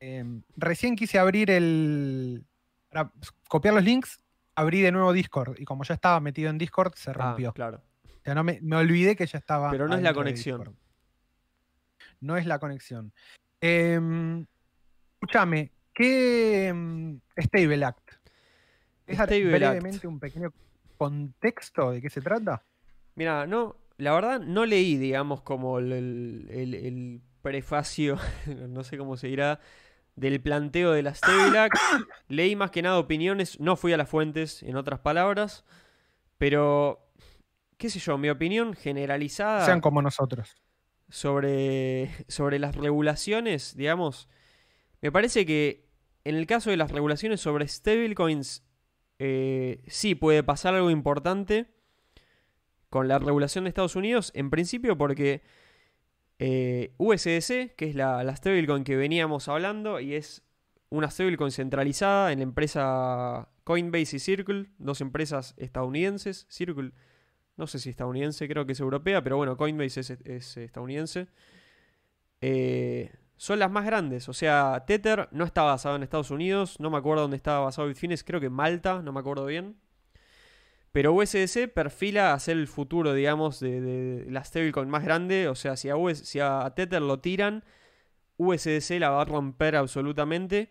Eh, 0.00 0.24
recién 0.56 0.96
quise 0.96 1.18
abrir 1.18 1.50
el. 1.50 2.44
Para 2.90 3.10
copiar 3.48 3.74
los 3.74 3.82
links, 3.82 4.20
abrí 4.54 4.80
de 4.82 4.92
nuevo 4.92 5.12
Discord. 5.12 5.58
Y 5.58 5.64
como 5.64 5.84
ya 5.84 5.94
estaba 5.94 6.20
metido 6.20 6.50
en 6.50 6.58
Discord, 6.58 6.92
se 6.96 7.10
Ah, 7.10 7.14
rompió. 7.14 7.52
claro. 7.54 7.82
O 8.04 8.22
sea, 8.24 8.34
no 8.34 8.44
me, 8.44 8.58
me 8.62 8.76
olvidé 8.76 9.16
que 9.16 9.26
ya 9.26 9.38
estaba. 9.38 9.70
Pero 9.70 9.88
no 9.88 9.96
es 9.96 10.02
la 10.02 10.12
conexión. 10.14 10.76
No 12.20 12.36
es 12.36 12.46
la 12.46 12.58
conexión. 12.58 13.12
Em, 13.60 14.46
escúchame, 15.14 15.72
¿qué 15.92 16.68
em, 16.68 17.20
Stable 17.36 17.84
Act? 17.84 18.10
¿Es 19.06 19.18
brevemente 19.18 20.06
un 20.06 20.18
pequeño 20.18 20.52
contexto 20.96 21.90
de 21.90 22.00
qué 22.00 22.08
se 22.10 22.20
trata? 22.22 22.62
Mira, 23.16 23.46
no, 23.46 23.76
la 23.98 24.12
verdad 24.12 24.40
no 24.40 24.66
leí, 24.66 24.96
digamos, 24.96 25.42
como 25.42 25.78
el, 25.78 25.92
el- 25.92 26.48
el- 26.50 26.74
el 26.74 27.20
prefacio, 27.42 28.18
no 28.68 28.84
sé 28.84 28.98
cómo 28.98 29.16
se 29.16 29.28
dirá, 29.28 29.60
del 30.16 30.40
planteo 30.40 30.92
de 30.92 31.02
la 31.02 31.14
Stable 31.14 31.58
Act. 31.58 31.76
Leí 32.28 32.56
más 32.56 32.70
que 32.70 32.82
nada 32.82 32.98
opiniones, 32.98 33.60
no 33.60 33.76
fui 33.76 33.92
a 33.92 33.96
las 33.96 34.08
fuentes, 34.08 34.62
en 34.62 34.76
otras 34.76 35.00
palabras, 35.00 35.64
pero, 36.38 37.06
qué 37.76 37.90
sé 37.90 37.98
yo, 37.98 38.16
mi 38.18 38.30
opinión 38.30 38.74
generalizada 38.74 39.64
Sean 39.66 39.80
como 39.80 40.00
nosotros. 40.02 40.56
sobre, 41.08 42.10
sobre 42.28 42.58
las 42.58 42.74
regulaciones, 42.76 43.76
digamos, 43.76 44.28
me 45.02 45.12
parece 45.12 45.44
que 45.46 45.84
en 46.24 46.36
el 46.36 46.46
caso 46.46 46.70
de 46.70 46.76
las 46.78 46.90
regulaciones 46.90 47.40
sobre 47.40 47.68
stablecoins, 47.68 48.64
eh, 49.18 49.82
sí 49.86 50.14
puede 50.14 50.42
pasar 50.42 50.74
algo 50.74 50.90
importante 50.90 51.66
con 52.94 53.08
la 53.08 53.18
regulación 53.18 53.64
de 53.64 53.70
Estados 53.70 53.96
Unidos, 53.96 54.30
en 54.36 54.50
principio 54.50 54.96
porque 54.96 55.42
eh, 56.38 56.94
USDC, 56.98 57.74
que 57.74 57.88
es 57.88 57.96
la, 57.96 58.22
la 58.22 58.36
stablecoin 58.36 58.84
que 58.84 58.94
veníamos 58.94 59.48
hablando, 59.48 59.98
y 59.98 60.14
es 60.14 60.44
una 60.90 61.10
stablecoin 61.10 61.50
centralizada 61.50 62.30
en 62.30 62.38
la 62.38 62.44
empresa 62.44 63.48
Coinbase 63.64 64.14
y 64.14 64.18
Circle, 64.20 64.66
dos 64.78 65.00
empresas 65.00 65.54
estadounidenses. 65.56 66.46
Circle, 66.48 66.92
no 67.56 67.66
sé 67.66 67.80
si 67.80 67.90
estadounidense, 67.90 68.46
creo 68.46 68.64
que 68.64 68.74
es 68.74 68.80
europea, 68.80 69.24
pero 69.24 69.38
bueno, 69.38 69.56
Coinbase 69.56 69.98
es, 69.98 70.10
es 70.10 70.56
estadounidense. 70.56 71.26
Eh, 72.42 73.10
son 73.36 73.58
las 73.58 73.72
más 73.72 73.86
grandes, 73.86 74.28
o 74.28 74.32
sea, 74.32 74.84
Tether 74.86 75.28
no 75.32 75.42
está 75.42 75.64
basado 75.64 75.96
en 75.96 76.04
Estados 76.04 76.30
Unidos, 76.30 76.78
no 76.78 76.90
me 76.90 76.98
acuerdo 76.98 77.22
dónde 77.22 77.38
estaba 77.38 77.58
basado 77.58 77.88
Bitfinex, 77.88 78.22
creo 78.22 78.38
que 78.38 78.50
Malta, 78.50 79.02
no 79.02 79.12
me 79.12 79.18
acuerdo 79.18 79.46
bien. 79.46 79.82
Pero 80.94 81.12
USDC 81.12 81.66
perfila 81.74 82.32
a 82.34 82.38
ser 82.38 82.56
el 82.56 82.68
futuro, 82.68 83.14
digamos, 83.14 83.58
de, 83.58 83.80
de 83.80 84.30
la 84.30 84.44
stablecoin 84.44 84.88
más 84.88 85.02
grande. 85.02 85.48
O 85.48 85.56
sea, 85.56 85.76
si 85.76 85.88
a, 85.88 85.96
US 85.96 86.20
si 86.24 86.38
a 86.38 86.72
Tether 86.76 87.02
lo 87.02 87.18
tiran, 87.18 87.64
USDC 88.36 89.00
la 89.00 89.10
va 89.10 89.22
a 89.22 89.24
romper 89.24 89.74
absolutamente. 89.74 90.70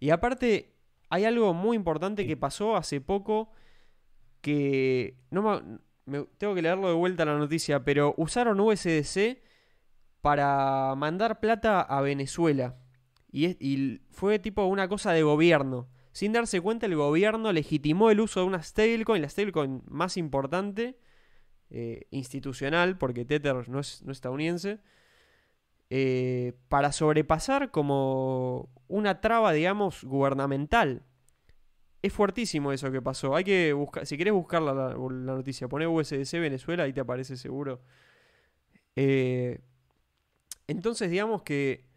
Y 0.00 0.10
aparte, 0.10 0.74
hay 1.10 1.26
algo 1.26 1.54
muy 1.54 1.76
importante 1.76 2.26
que 2.26 2.36
pasó 2.36 2.74
hace 2.74 3.00
poco 3.00 3.52
que 4.40 5.16
no 5.30 5.42
me, 5.42 5.78
me- 6.06 6.26
tengo 6.38 6.56
que 6.56 6.62
leerlo 6.62 6.88
de 6.88 6.94
vuelta 6.94 7.24
la 7.24 7.38
noticia, 7.38 7.84
pero 7.84 8.14
usaron 8.16 8.58
USDC 8.58 9.42
para 10.22 10.92
mandar 10.96 11.38
plata 11.38 11.82
a 11.82 12.00
Venezuela. 12.00 12.74
Y, 13.30 13.44
es- 13.44 13.56
y 13.60 14.00
fue 14.10 14.40
tipo 14.40 14.64
una 14.64 14.88
cosa 14.88 15.12
de 15.12 15.22
gobierno. 15.22 15.88
Sin 16.12 16.32
darse 16.32 16.60
cuenta, 16.60 16.86
el 16.86 16.94
gobierno 16.94 17.52
legitimó 17.52 18.10
el 18.10 18.20
uso 18.20 18.40
de 18.40 18.46
una 18.46 18.62
stablecoin, 18.62 19.22
la 19.22 19.28
stablecoin 19.28 19.82
más 19.88 20.16
importante, 20.16 20.98
eh, 21.70 22.06
institucional, 22.10 22.98
porque 22.98 23.24
Tether 23.24 23.68
no 23.68 23.80
es, 23.80 24.02
estadounidense, 24.06 24.80
eh, 25.88 26.52
para 26.68 26.92
sobrepasar 26.92 27.70
como 27.70 28.68
una 28.88 29.20
traba, 29.20 29.52
digamos, 29.52 30.04
gubernamental. 30.04 31.02
Es 32.02 32.12
fuertísimo 32.12 32.72
eso 32.72 32.90
que 32.92 33.00
pasó. 33.00 33.34
Hay 33.34 33.44
que 33.44 33.72
buscar, 33.72 34.04
si 34.06 34.18
querés 34.18 34.34
buscar 34.34 34.60
la 34.60 34.94
noticia, 34.94 35.68
poné 35.68 35.86
USDC 35.86 36.40
Venezuela, 36.40 36.82
ahí 36.84 36.92
te 36.92 37.00
aparece 37.00 37.36
seguro. 37.36 37.80
Eh, 38.96 39.60
entonces, 40.66 41.10
digamos 41.10 41.42
que 41.42 41.91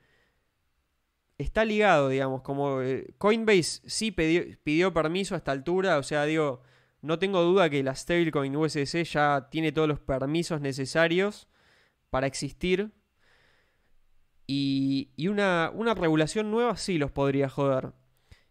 está 1.37 1.65
ligado, 1.65 2.09
digamos, 2.09 2.41
como 2.41 2.81
eh, 2.81 3.13
Coinbase 3.17 3.81
sí 3.85 4.11
pidió, 4.11 4.93
permiso 4.93 5.35
a 5.35 5.37
esta 5.37 5.51
altura, 5.51 5.97
o 5.97 6.03
sea, 6.03 6.25
digo, 6.25 6.61
no 7.01 7.19
tengo 7.19 7.41
duda 7.41 7.69
que 7.69 7.83
la 7.83 7.95
stablecoin 7.95 8.55
USDC 8.55 9.03
ya 9.03 9.47
tiene 9.51 9.71
todos 9.71 9.87
los 9.87 9.99
permisos 9.99 10.61
necesarios 10.61 11.47
para 12.09 12.27
existir. 12.27 12.91
Y, 14.47 15.11
una, 15.27 15.71
regulación 15.95 16.51
nueva 16.51 16.77
sí 16.77 16.97
los 16.97 17.11
podría 17.11 17.49
joder. 17.49 17.93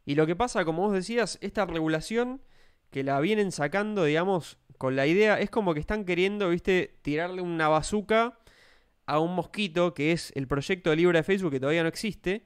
Y 0.05 0.17
lo 0.17 0.27
que 0.27 0.37
pasa, 0.37 0.65
como 0.65 0.83
vos 0.83 0.93
decías, 0.93 1.39
esta 1.41 1.65
regulación 1.65 2.43
que 2.91 3.05
la 3.05 3.19
vienen 3.21 3.53
sacando, 3.53 4.05
digamos, 4.05 4.59
con 4.77 4.97
la 4.97 5.07
idea, 5.07 5.41
es 5.41 5.51
como 5.51 5.73
que 5.73 5.81
están 5.81 6.05
queriendo, 6.05 6.51
viste, 6.51 6.99
tirarle 7.03 7.43
una 7.43 7.69
bazuca 7.69 8.39
a 9.07 9.19
un 9.19 9.35
mosquito, 9.35 9.95
que 9.95 10.13
es 10.13 10.33
el 10.35 10.47
proyecto 10.47 10.91
de 10.91 10.97
Libra 10.97 11.21
de 11.21 11.25
Facebook, 11.25 11.53
que 11.53 11.61
todavía 11.61 11.83
no 11.83 11.89
existe. 11.89 12.45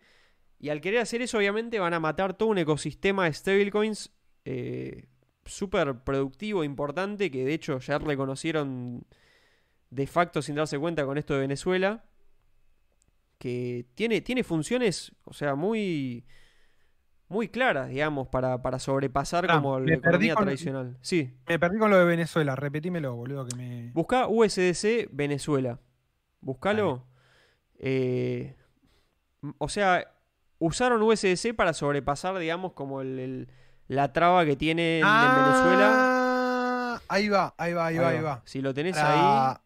Y 0.60 0.70
al 0.70 0.80
querer 0.80 1.01
hacer 1.01 1.22
eso, 1.22 1.39
obviamente, 1.39 1.78
van 1.78 1.94
a 1.94 2.01
matar 2.01 2.35
todo 2.35 2.48
un 2.48 2.59
ecosistema 2.59 3.24
de 3.26 3.32
stablecoins 3.32 4.12
eh, 4.44 5.06
súper 5.44 6.01
productivo, 6.01 6.64
importante, 6.64 7.30
que 7.30 7.44
de 7.44 7.55
hecho 7.55 7.78
ya 7.78 7.98
reconocieron 7.98 9.05
de 9.90 10.06
facto 10.06 10.43
sin 10.43 10.56
darse 10.56 10.78
cuenta 10.78 11.05
con 11.06 11.16
esto 11.16 11.35
de 11.35 11.40
Venezuela. 11.40 12.05
Que 13.39 13.86
tiene, 13.94 14.20
tiene 14.20 14.43
funciones, 14.43 15.12
o 15.22 15.32
sea, 15.32 15.55
muy, 15.55 16.24
muy 17.28 17.47
claras, 17.48 17.89
digamos, 17.89 18.26
para, 18.26 18.60
para 18.62 18.80
sobrepasar 18.80 19.47
Ah, 19.48 19.55
como 19.56 19.78
la 19.78 19.94
economía 19.94 20.35
con- 20.35 20.44
tradicional. 20.47 20.98
Sí. 21.02 21.36
Me 21.48 21.56
perdí 21.60 21.78
con 21.78 21.89
lo 21.90 21.98
de 21.98 22.05
Venezuela, 22.05 22.56
repetímelo, 22.56 23.14
boludo, 23.14 23.47
que 23.47 23.55
me. 23.55 23.93
Busca 23.93 24.26
USDC 24.26 25.09
Venezuela. 25.12 25.78
Buscalo. 26.40 27.06
Eh, 27.78 28.56
o 29.59 29.68
sea, 29.68 30.14
usaron 30.59 31.02
USDC 31.02 31.55
para 31.55 31.72
sobrepasar, 31.72 32.36
digamos, 32.39 32.72
como 32.72 33.01
el, 33.01 33.18
el- 33.18 33.48
la 33.86 34.12
traba 34.12 34.44
que 34.44 34.55
tienen 34.56 35.01
en 35.06 35.35
Venezuela. 35.35 35.90
Ah, 35.90 37.01
Ahí 37.09 37.28
va, 37.28 37.55
ahí 37.56 37.72
va, 37.72 37.86
ahí 37.86 37.97
va, 37.98 38.09
ahí 38.09 38.20
va. 38.20 38.43
Si 38.44 38.60
lo 38.60 38.74
tenés 38.74 38.97
ahí. 38.97 39.05
Para, 39.05 39.62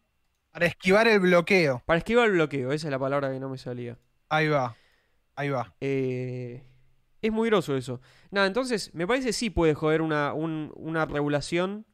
para 0.51 0.65
esquivar 0.67 1.07
el 1.07 1.19
bloqueo. 1.19 1.81
Para 1.85 1.97
esquivar 1.97 2.27
el 2.27 2.33
bloqueo, 2.33 2.71
esa 2.71 2.87
es 2.87 2.91
la 2.91 2.99
palabra 2.99 3.31
que 3.31 3.39
no 3.39 3.49
me 3.49 3.57
salía. 3.57 3.97
Ahí 4.29 4.47
va, 4.47 4.75
ahí 5.35 5.49
va. 5.49 5.73
Eh, 5.81 6.63
es 7.21 7.31
muy 7.31 7.49
groso 7.49 7.75
eso. 7.75 7.99
Nada, 8.31 8.47
entonces, 8.47 8.93
me 8.93 9.05
parece 9.07 9.33
sí 9.33 9.49
puede 9.49 9.73
joder 9.73 10.01
una, 10.01 10.33
un- 10.33 10.71
una 10.75 11.05
regulación 11.05 11.85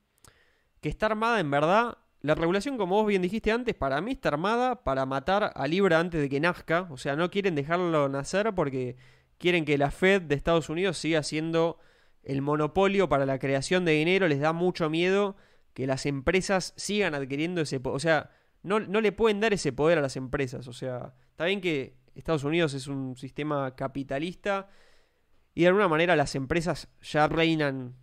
que 0.82 0.90
está 0.90 1.08
armada 1.08 1.40
en 1.40 1.50
verdad. 1.50 1.98
La 2.22 2.36
regulación, 2.36 2.78
como 2.78 2.96
vos 2.96 3.08
bien 3.08 3.22
dijiste 3.22 3.52
antes, 3.52 3.76
para 3.76 4.02
mí 4.02 4.12
está 4.12 4.30
armada 4.30 4.84
para 4.84 5.06
matar 5.06 5.54
a 5.56 5.68
Libra 5.68 6.00
antes 6.00 6.20
de 6.20 6.30
que 6.30 6.40
nazca. 6.40 6.88
O 6.92 6.98
sea, 6.98 7.16
no 7.16 7.32
quieren 7.32 7.56
dejarlo 7.56 8.10
nacer 8.10 8.54
porque 8.54 8.98
quieren 9.38 9.64
que 9.64 9.78
la 9.78 9.90
Fed 9.90 10.24
de 10.24 10.36
Estados 10.36 10.70
Unidos 10.70 10.98
siga 10.98 11.24
siendo 11.24 11.80
el 12.24 12.42
monopolio 12.42 13.08
para 13.08 13.26
la 13.26 13.40
creación 13.40 13.86
de 13.86 13.94
dinero. 13.94 14.28
Les 14.28 14.42
da 14.42 14.52
mucho 14.52 14.90
miedo 14.90 15.38
que 15.74 15.88
las 15.88 16.06
empresas 16.06 16.74
sigan 16.76 17.16
adquiriendo 17.16 17.62
ese 17.62 17.80
poder. 17.80 17.96
O 17.96 18.00
sea, 18.00 18.32
no, 18.64 18.82
no 18.82 19.00
le 19.00 19.14
pueden 19.14 19.40
dar 19.40 19.54
ese 19.54 19.72
poder 19.72 19.98
a 19.98 20.02
las 20.02 20.18
empresas. 20.18 20.68
O 20.68 20.74
sea, 20.74 21.14
está 21.32 21.46
bien 21.46 21.62
que 21.62 21.96
Estados 22.16 22.44
Unidos 22.44 22.74
es 22.74 22.88
un 22.88 23.16
sistema 23.16 23.76
capitalista 23.76 24.68
y 25.56 25.62
de 25.62 25.68
alguna 25.68 25.88
manera 25.88 26.18
las 26.18 26.36
empresas 26.36 26.90
ya 27.02 27.28
reinan 27.30 27.96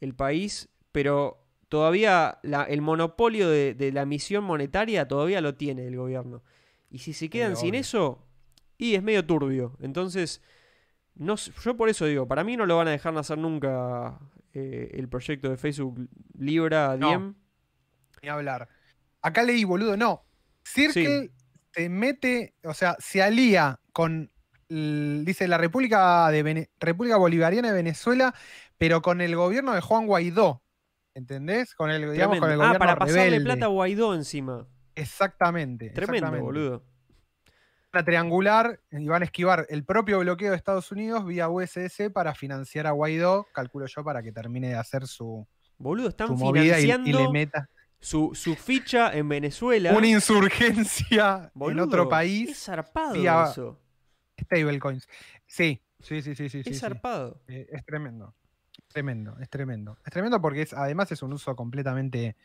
el 0.00 0.14
país, 0.14 0.68
pero 0.92 1.43
todavía 1.74 2.38
la- 2.44 2.62
el 2.62 2.80
monopolio 2.82 3.48
de, 3.50 3.74
de 3.74 3.90
la 3.90 4.02
emisión 4.02 4.44
monetaria 4.44 5.08
todavía 5.08 5.40
lo 5.40 5.56
tiene 5.56 5.84
el 5.88 5.96
gobierno. 5.96 6.44
Y 6.88 7.00
si 7.00 7.12
se 7.12 7.28
quedan 7.28 7.56
sin 7.56 7.70
obvio. 7.70 7.80
eso, 7.80 8.24
y 8.78 8.94
es 8.94 9.02
medio 9.02 9.26
turbio. 9.26 9.76
Entonces, 9.80 10.40
no, 11.16 11.34
yo 11.34 11.76
por 11.76 11.88
eso 11.88 12.06
digo, 12.06 12.28
para 12.28 12.44
mí 12.44 12.56
no 12.56 12.64
lo 12.64 12.76
van 12.76 12.86
a 12.86 12.92
dejar 12.92 13.12
nacer 13.12 13.38
nunca 13.38 14.20
eh, 14.52 14.92
el 14.94 15.08
proyecto 15.08 15.50
de 15.50 15.56
Facebook 15.56 16.08
Libra 16.38 16.96
No. 16.96 17.08
Diem. 17.08 17.34
Ni 18.22 18.28
hablar. 18.28 18.68
Acá 19.20 19.42
leí, 19.42 19.64
boludo, 19.64 19.96
no. 19.96 20.22
Circle 20.62 21.32
se 21.72 21.88
mete, 21.88 22.54
o 22.62 22.72
sea, 22.72 22.94
se 23.00 23.20
alía 23.20 23.80
con, 23.92 24.30
dice, 24.68 25.48
la 25.48 25.58
República, 25.58 26.30
de 26.30 26.68
República 26.78 27.16
Bolivariana 27.16 27.66
de 27.70 27.74
Venezuela, 27.74 28.32
pero 28.78 29.02
con 29.02 29.20
el 29.20 29.34
gobierno 29.34 29.72
de 29.74 29.80
Juan 29.80 30.06
Guaidó. 30.06 30.62
¿Entendés? 31.14 31.74
Con 31.74 31.90
el, 31.90 32.12
digamos, 32.12 32.38
con 32.40 32.50
el 32.50 32.56
gobierno 32.56 32.76
ah, 32.76 32.78
para 32.78 32.96
pasarle 32.96 33.24
rebelde. 33.24 33.44
plata 33.44 33.64
a 33.66 33.68
Guaidó 33.68 34.14
encima. 34.14 34.66
Exactamente. 34.96 35.90
Tremendo, 35.90 36.14
exactamente. 36.26 36.42
boludo. 36.44 36.84
Van 37.92 38.02
a 38.02 38.04
triangular 38.04 38.80
y 38.90 39.06
van 39.06 39.22
a 39.22 39.24
esquivar 39.26 39.66
el 39.68 39.84
propio 39.84 40.18
bloqueo 40.18 40.50
de 40.50 40.56
Estados 40.56 40.90
Unidos 40.90 41.24
vía 41.24 41.48
USS 41.48 42.10
para 42.12 42.34
financiar 42.34 42.88
a 42.88 42.90
Guaidó, 42.90 43.46
calculo 43.52 43.86
yo, 43.86 44.02
para 44.02 44.22
que 44.22 44.32
termine 44.32 44.68
de 44.70 44.74
hacer 44.74 45.06
su, 45.06 45.46
Boludo, 45.78 46.08
están 46.08 46.28
su 46.28 46.34
movida 46.36 46.64
y, 46.78 46.82
y 46.82 46.82
financiando 46.86 47.20
le 47.20 47.28
meta 47.30 47.68
su, 48.00 48.32
su 48.34 48.56
ficha 48.56 49.12
en 49.16 49.28
Venezuela. 49.28 49.92
una 49.96 50.08
insurgencia 50.08 51.52
en 51.54 51.80
otro 51.80 52.02
Es 52.04 52.08
país. 52.08 52.58
zarpado 52.64 53.14
vía- 53.14 53.48
eso. 53.50 53.80
Stablecoins. 54.40 55.06
Sí, 55.46 55.80
sí, 56.00 56.20
sí, 56.22 56.34
sí, 56.34 56.48
sí. 56.48 56.58
Es 56.58 56.64
sí, 56.64 56.74
sí. 56.74 56.80
zarpado. 56.80 57.40
Eh, 57.46 57.68
es 57.70 57.84
tremendo. 57.86 58.34
Tremendo, 58.94 59.36
es 59.40 59.50
tremendo. 59.50 59.98
Es 60.06 60.12
tremendo 60.12 60.40
porque 60.40 60.62
es, 60.62 60.72
además 60.72 61.10
es 61.10 61.20
un 61.20 61.32
uso 61.32 61.56
completamente 61.56 62.36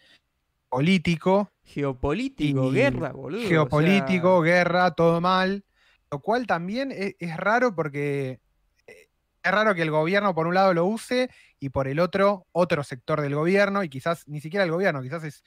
político, 0.67 1.51
Geopolítico, 1.63 2.71
guerra, 2.71 3.11
boludo. 3.11 3.37
o 3.37 3.41
sea, 3.41 3.49
geopolítico, 3.49 4.41
guerra, 4.41 4.89
todo 4.95 5.21
mal. 5.21 5.63
Lo 6.09 6.21
cual 6.21 6.47
también 6.47 6.91
es, 6.91 7.13
es 7.19 7.37
raro 7.37 7.75
porque 7.75 8.39
eh, 8.87 9.09
es 9.43 9.51
raro 9.51 9.75
que 9.75 9.83
el 9.83 9.91
gobierno 9.91 10.33
por 10.33 10.47
un 10.47 10.55
lado 10.55 10.73
lo 10.73 10.85
use 10.85 11.29
y 11.59 11.69
por 11.69 11.87
el 11.87 11.99
otro 11.99 12.47
otro 12.51 12.83
sector 12.83 13.21
del 13.21 13.35
gobierno 13.35 13.83
y 13.83 13.89
quizás 13.89 14.27
ni 14.27 14.41
siquiera 14.41 14.63
el 14.63 14.71
gobierno, 14.71 15.03
quizás 15.03 15.23
es 15.25 15.43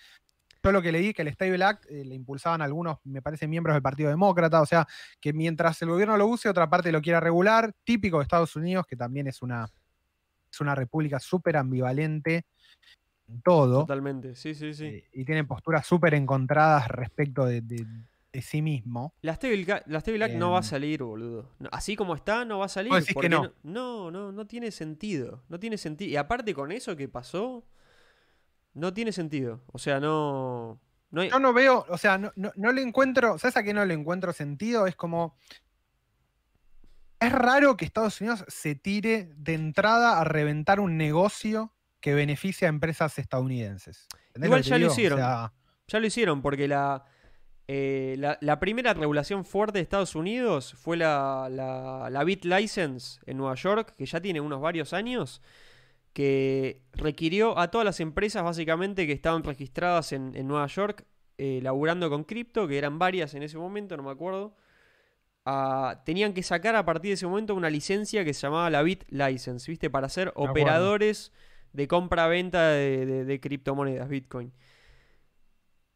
yo 0.63 0.71
lo 0.71 0.83
que 0.83 0.93
leí 0.93 1.13
que 1.13 1.23
el 1.23 1.33
Stable 1.33 1.65
Act 1.65 1.85
eh, 1.91 2.05
le 2.05 2.15
impulsaban 2.15 2.63
algunos, 2.63 2.99
me 3.03 3.21
parece, 3.21 3.49
miembros 3.49 3.75
del 3.75 3.83
Partido 3.83 4.09
Demócrata, 4.09 4.61
o 4.61 4.67
sea, 4.67 4.87
que 5.21 5.33
mientras 5.33 5.83
el 5.83 5.89
gobierno 5.89 6.17
lo 6.17 6.29
use, 6.29 6.49
otra 6.49 6.71
parte 6.71 6.93
lo 6.93 7.03
quiera 7.03 7.19
regular, 7.19 7.73
típico 7.83 8.19
de 8.19 8.23
Estados 8.23 8.55
Unidos, 8.55 8.87
que 8.87 8.95
también 8.95 9.27
es 9.27 9.43
una, 9.43 9.69
es 10.53 10.61
una 10.61 10.75
república 10.75 11.19
súper 11.19 11.57
ambivalente 11.57 12.45
en 13.29 13.41
todo, 13.43 13.81
Totalmente, 13.81 14.35
sí, 14.35 14.55
sí, 14.55 14.75
sí. 14.75 14.85
eh, 14.87 15.09
y 15.13 15.25
tiene 15.25 15.45
posturas 15.45 15.87
súper 15.87 16.15
encontradas 16.15 16.89
respecto 16.89 17.45
de, 17.47 17.61
de- 17.63 17.87
de 18.33 18.41
sí 18.43 18.63
mismo. 18.63 19.13
La 19.21 19.33
Act 19.33 19.45
no 19.45 20.51
va 20.53 20.57
a 20.57 20.61
Em. 20.61 20.65
salir, 20.65 21.03
boludo. 21.03 21.51
Así 21.71 21.97
como 21.97 22.15
está, 22.15 22.47
no 22.47 22.61
va 22.61 22.65
a 22.65 22.69
salir. 22.69 22.91
Porque 23.13 23.29
no. 23.29 23.53
No, 23.63 24.11
no, 24.11 24.33
no 24.33 24.47
tiene 24.47 24.71
sentido. 24.71 25.43
No 25.51 25.61
tiene 25.61 25.77
sentido. 25.77 26.11
Y 26.13 26.17
aparte 26.17 26.55
con 26.55 26.73
eso 26.73 26.97
que 26.97 27.09
pasó, 27.09 27.63
no 28.73 28.95
tiene 28.95 29.13
sentido. 29.13 29.61
O 29.73 29.79
sea, 29.79 30.01
no. 30.01 30.81
no 31.11 31.21
hay- 31.21 31.29
Yo 31.31 31.39
no 31.41 31.53
veo, 31.53 31.85
o 31.91 31.99
sea, 31.99 32.17
no, 32.17 32.33
no- 32.37 32.53
no 32.57 32.73
le 32.73 32.81
encuentro, 32.81 33.39
¿sabes 33.39 33.57
a 33.59 33.63
qué 33.63 33.75
no 33.75 33.85
le 33.85 33.93
encuentro 33.95 34.33
sentido? 34.33 34.87
Es 34.87 34.97
como. 34.97 35.37
Es 37.27 37.33
raro 37.33 37.77
que 37.77 37.85
Estados 37.85 38.21
Unidos 38.21 38.45
se 38.49 38.75
tire 38.75 39.31
de 39.37 39.55
entrada 39.55 40.21
a 40.21 40.25
reventar 40.25 40.81
un 40.81 40.97
negocio 40.97 41.73
que 42.01 42.15
beneficia 42.15 42.69
a 42.69 42.71
empresas 42.71 43.19
estadounidenses. 43.19 44.09
¿Entendés 44.35 44.49
Igual 44.49 44.63
ya 44.63 44.79
lo? 44.79 44.87
O 44.89 44.91
hicieron. 44.91 45.19
sea, 45.19 45.53
Ya 45.87 46.01
lo 46.01 46.07
hicieron, 46.07 46.43
porque 46.43 46.67
la, 46.67 47.05
eh, 47.69 48.17
la, 48.19 48.39
la 48.41 48.59
primera 48.59 48.93
regulación 48.95 49.45
fuerte 49.45 49.79
de 49.79 49.83
Estados 49.83 50.15
Unidos 50.17 50.75
fue 50.75 50.97
la, 50.97 51.49
la, 51.51 52.09
la 52.11 52.25
Bit 52.25 52.45
License 52.45 53.21
en 53.27 53.37
Nueva 53.37 53.55
York, 53.55 53.95
que 53.97 54.05
ya 54.07 54.21
tiene 54.21 54.41
unos 54.41 54.61
varios 54.61 54.93
años, 54.93 55.43
que 56.13 56.83
requirió 56.93 57.59
a 57.59 57.71
todas 57.71 57.85
las 57.85 58.01
empresas 58.01 58.43
básicamente 58.43 59.07
que 59.07 59.13
estaban 59.13 59.45
registradas 59.45 60.13
en, 60.13 60.35
en 60.35 60.49
Nueva 60.49 60.67
York, 60.67 61.07
eh, 61.39 61.61
laburando 61.63 62.11
con 62.11 62.25
cripto, 62.25 62.67
que 62.67 62.79
eran 62.79 62.99
varias 62.99 63.35
en 63.35 63.43
ese 63.43 63.59
momento, 63.59 63.97
no 63.97 64.03
me 64.03 64.11
acuerdo, 64.11 64.55
a- 65.45 66.03
tenían 66.05 66.33
que 66.35 66.43
sacar 66.43 66.77
a 66.77 66.85
partir 66.85 67.11
de 67.11 67.15
ese 67.15 67.27
momento 67.27 67.55
una 67.55 67.71
licencia 67.71 68.25
que 68.25 68.35
se 68.35 68.43
llamaba 68.43 68.71
la 68.71 68.83
Bit 68.83 69.05
License, 69.09 69.71
¿viste? 69.71 69.91
Para 69.91 70.09
ser 70.09 70.33
operadores 70.37 71.33
de 71.73 71.89
compra-venta 71.89 72.69
de, 72.71 73.07
de- 73.07 73.25
de 73.25 73.41
criptomonedas, 73.41 74.09
Bitcoin. 74.09 74.53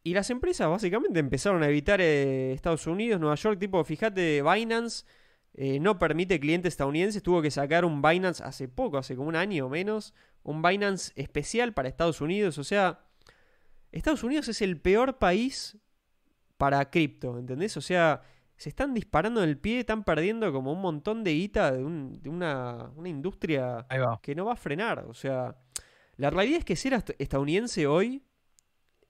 Y 0.03 0.15
las 0.15 0.31
empresas 0.31 0.69
básicamente 0.69 1.19
empezaron 1.19 1.63
a 1.63 1.69
evitar 1.69 2.01
eh, 2.01 2.53
Estados 2.53 2.87
Unidos, 2.87 3.21
Nueva 3.21 3.35
York, 3.35 3.59
tipo, 3.59 3.83
fíjate, 3.83 4.41
Binance 4.43 5.05
eh, 5.55 5.81
no 5.81 5.99
permite 5.99 6.39
clientes 6.39 6.75
estadounidenses, 6.75 7.23
tuvo 7.23 7.43
que 7.43 7.51
sacar 7.51 7.85
un 7.85 8.01
Binance 8.03 8.43
hace 8.45 8.69
poco, 8.69 8.99
hace 8.99 9.17
como 9.17 9.29
un 9.29 9.37
año 9.37 9.67
o 9.67 9.69
menos, 9.69 10.15
un 10.45 10.63
Binance 10.63 11.13
especial 11.17 11.73
para 11.75 11.89
Estados 11.89 12.21
Unidos, 12.21 12.57
o 12.59 12.65
sea, 12.65 13.01
Estados 13.91 14.23
Unidos 14.23 14.47
es 14.49 14.63
el 14.63 14.81
peor 14.81 15.19
país 15.19 15.77
para 16.57 16.89
cripto, 16.91 17.39
¿entendés? 17.39 17.77
O 17.77 17.81
sea, 17.81 18.23
se 18.57 18.69
están 18.71 18.95
disparando 18.95 19.43
en 19.43 19.49
el 19.51 19.59
pie, 19.59 19.81
están 19.81 20.03
perdiendo 20.05 20.53
como 20.53 20.73
un 20.73 20.81
montón 20.81 21.23
de 21.25 21.33
guita 21.35 21.73
de, 21.73 21.85
un- 21.85 22.21
de 22.23 22.29
una, 22.31 22.91
una 22.97 23.09
industria 23.09 23.87
que 24.23 24.35
no 24.35 24.47
va 24.47 24.53
a 24.55 24.57
frenar. 24.57 25.05
O 25.09 25.15
sea, 25.15 25.57
la 26.17 26.31
realidad 26.31 26.59
es 26.61 26.65
que 26.65 26.77
ser 26.77 26.95
est- 26.95 27.11
estadounidense 27.19 27.87
hoy 27.87 28.23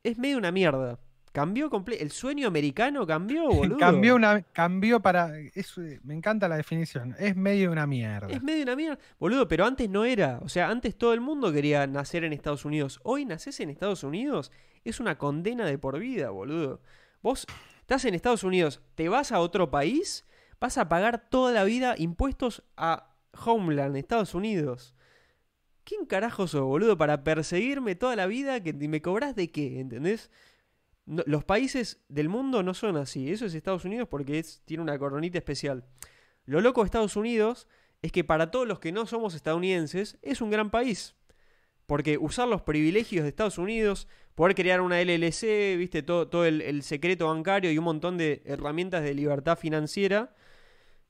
es 0.02 0.18
medio 0.18 0.38
una 0.38 0.50
mierda. 0.52 0.98
Cambió 1.32 1.68
completo. 1.68 2.02
El 2.02 2.10
sueño 2.12 2.48
americano 2.48 3.06
cambió, 3.06 3.46
boludo. 3.50 3.76
Cambió 3.78 4.16
una, 4.16 4.40
cambió 4.42 5.00
para. 5.00 5.38
es- 5.38 5.78
me 6.02 6.14
encanta 6.14 6.48
la 6.48 6.56
definición. 6.56 7.14
Es 7.18 7.36
medio 7.36 7.70
una 7.70 7.86
mierda. 7.86 8.28
Es 8.28 8.42
medio 8.42 8.62
una 8.62 8.74
mierda. 8.74 8.98
Boludo, 9.18 9.46
pero 9.46 9.66
antes 9.66 9.88
no 9.90 10.04
era. 10.06 10.38
O 10.42 10.48
sea, 10.48 10.70
antes 10.70 10.96
todo 10.96 11.12
el 11.12 11.20
mundo 11.20 11.52
quería 11.52 11.86
nacer 11.86 12.24
en 12.24 12.32
Estados 12.32 12.64
Unidos. 12.64 13.00
Hoy 13.04 13.26
naces 13.26 13.60
en 13.60 13.70
Estados 13.70 14.02
Unidos 14.02 14.50
es 14.82 14.98
una 14.98 15.18
condena 15.18 15.66
de 15.66 15.76
por 15.78 15.98
vida, 15.98 16.30
boludo. 16.30 16.80
Vos 17.22 17.46
estás 17.86 18.04
en 18.04 18.16
Estados 18.16 18.42
Unidos, 18.42 18.80
te 18.96 19.08
vas 19.08 19.30
a 19.30 19.38
otro 19.38 19.70
país, 19.70 20.24
vas 20.58 20.76
a 20.76 20.88
pagar 20.88 21.30
toda 21.30 21.52
la 21.52 21.62
vida 21.62 21.94
impuestos 21.96 22.64
a 22.76 23.14
Homeland, 23.32 23.96
Estados 23.96 24.34
Unidos. 24.34 24.96
¿Quién 25.84 26.04
carajo 26.04 26.48
sos, 26.48 26.62
boludo, 26.62 26.98
para 26.98 27.22
perseguirme 27.22 27.94
toda 27.94 28.16
la 28.16 28.26
vida 28.26 28.60
que 28.60 28.72
me 28.72 29.00
cobras 29.00 29.36
de 29.36 29.52
qué? 29.52 29.78
¿Entendés? 29.78 30.32
Los 31.04 31.44
países 31.44 32.00
del 32.08 32.28
mundo 32.28 32.64
no 32.64 32.74
son 32.74 32.96
así. 32.96 33.30
Eso 33.30 33.46
es 33.46 33.54
Estados 33.54 33.84
Unidos 33.84 34.08
porque 34.08 34.44
tiene 34.64 34.82
una 34.82 34.98
coronita 34.98 35.38
especial. 35.38 35.84
Lo 36.44 36.60
loco 36.60 36.80
de 36.80 36.86
Estados 36.86 37.14
Unidos 37.14 37.68
es 38.02 38.10
que 38.10 38.24
para 38.24 38.50
todos 38.50 38.66
los 38.66 38.80
que 38.80 38.90
no 38.90 39.06
somos 39.06 39.36
estadounidenses 39.36 40.18
es 40.22 40.40
un 40.40 40.50
gran 40.50 40.72
país. 40.72 41.14
Porque 41.86 42.18
usar 42.18 42.48
los 42.48 42.62
privilegios 42.62 43.22
de 43.22 43.28
Estados 43.28 43.58
Unidos, 43.58 44.08
poder 44.36 44.54
crear 44.54 44.80
una 44.82 45.00
LLC, 45.00 45.76
viste, 45.76 46.02
todo, 46.04 46.28
todo 46.28 46.44
el, 46.44 46.60
el 46.60 46.84
secreto 46.84 47.26
bancario 47.26 47.72
y 47.72 47.78
un 47.78 47.84
montón 47.84 48.16
de 48.18 48.42
herramientas 48.44 49.02
de 49.02 49.14
libertad 49.14 49.58
financiera, 49.58 50.34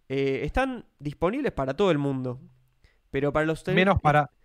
eh, 0.09 0.43
están 0.45 0.87
disponibles 1.01 1.53
para 1.53 1.75
todo 1.75 1.91
el 1.91 1.99
mundo. 1.99 2.41
Pero 3.11 3.33
para 3.33 3.45
los 3.45 3.67
menos 3.67 4.01
para. 4.01 4.31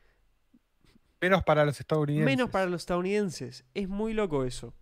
Menos 1.21 1.43
para 1.43 1.65
los 1.65 1.79
estadounidenses. 1.79 2.25
menos 2.25 2.49
para 2.49 2.65
los 2.65 2.81
estadounidenses. 2.81 3.63
Es 3.75 3.87
muy 3.87 4.15
loco 4.15 4.43
eso. 4.43 4.73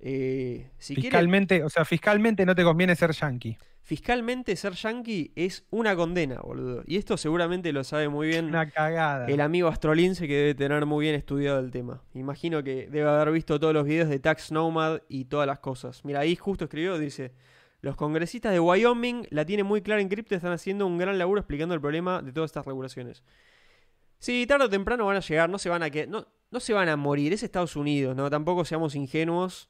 Eh, 0.00 0.68
si 0.78 0.96
Fiscalmente, 0.96 1.62
o 1.62 1.70
sea, 1.70 1.84
fiscalmente 1.84 2.44
no 2.44 2.56
te 2.56 2.64
conviene 2.64 2.96
ser 2.96 3.12
yankee. 3.12 3.56
Fiscalmente 3.84 4.56
ser 4.56 4.72
yankee 4.72 5.30
es 5.36 5.66
una 5.70 5.94
condena, 5.94 6.40
boludo. 6.42 6.82
Y 6.86 6.96
esto 6.96 7.16
seguramente 7.16 7.72
lo 7.72 7.84
sabe 7.84 8.08
muy 8.08 8.28
bien 8.28 8.46
Una 8.46 8.68
cagada. 8.68 9.26
el 9.26 9.40
amigo 9.40 9.68
Astrolince 9.68 10.26
que 10.26 10.34
debe 10.34 10.54
tener 10.54 10.86
muy 10.86 11.04
bien 11.04 11.14
estudiado 11.14 11.60
el 11.60 11.70
tema. 11.70 12.02
Imagino 12.14 12.64
que 12.64 12.88
debe 12.88 13.08
haber 13.08 13.30
visto 13.30 13.60
todos 13.60 13.74
los 13.74 13.84
videos 13.84 14.08
de 14.08 14.18
Tax 14.18 14.50
Nomad 14.50 15.00
y 15.08 15.26
todas 15.26 15.46
las 15.46 15.58
cosas. 15.58 16.02
Mira, 16.04 16.20
ahí 16.20 16.34
justo 16.34 16.64
escribió, 16.64 16.98
dice, 16.98 17.34
los 17.82 17.94
congresistas 17.94 18.52
de 18.52 18.60
Wyoming 18.60 19.26
la 19.28 19.44
tienen 19.44 19.66
muy 19.66 19.82
clara 19.82 20.00
en 20.00 20.08
cripto, 20.08 20.34
están 20.34 20.52
haciendo 20.52 20.86
un 20.86 20.96
gran 20.96 21.18
laburo 21.18 21.40
explicando 21.40 21.74
el 21.74 21.80
problema 21.82 22.22
de 22.22 22.32
todas 22.32 22.48
estas 22.48 22.64
regulaciones. 22.64 23.22
Sí, 24.18 24.46
tarde 24.46 24.64
o 24.64 24.70
temprano 24.70 25.04
van 25.04 25.18
a 25.18 25.20
llegar, 25.20 25.50
no 25.50 25.58
se 25.58 25.68
van 25.68 25.82
a 25.82 25.90
que 25.90 26.06
no, 26.06 26.26
no 26.50 26.58
se 26.58 26.72
van 26.72 26.88
a 26.88 26.96
morir, 26.96 27.34
es 27.34 27.42
Estados 27.42 27.76
Unidos, 27.76 28.16
¿no? 28.16 28.30
Tampoco 28.30 28.64
seamos 28.64 28.94
ingenuos, 28.94 29.68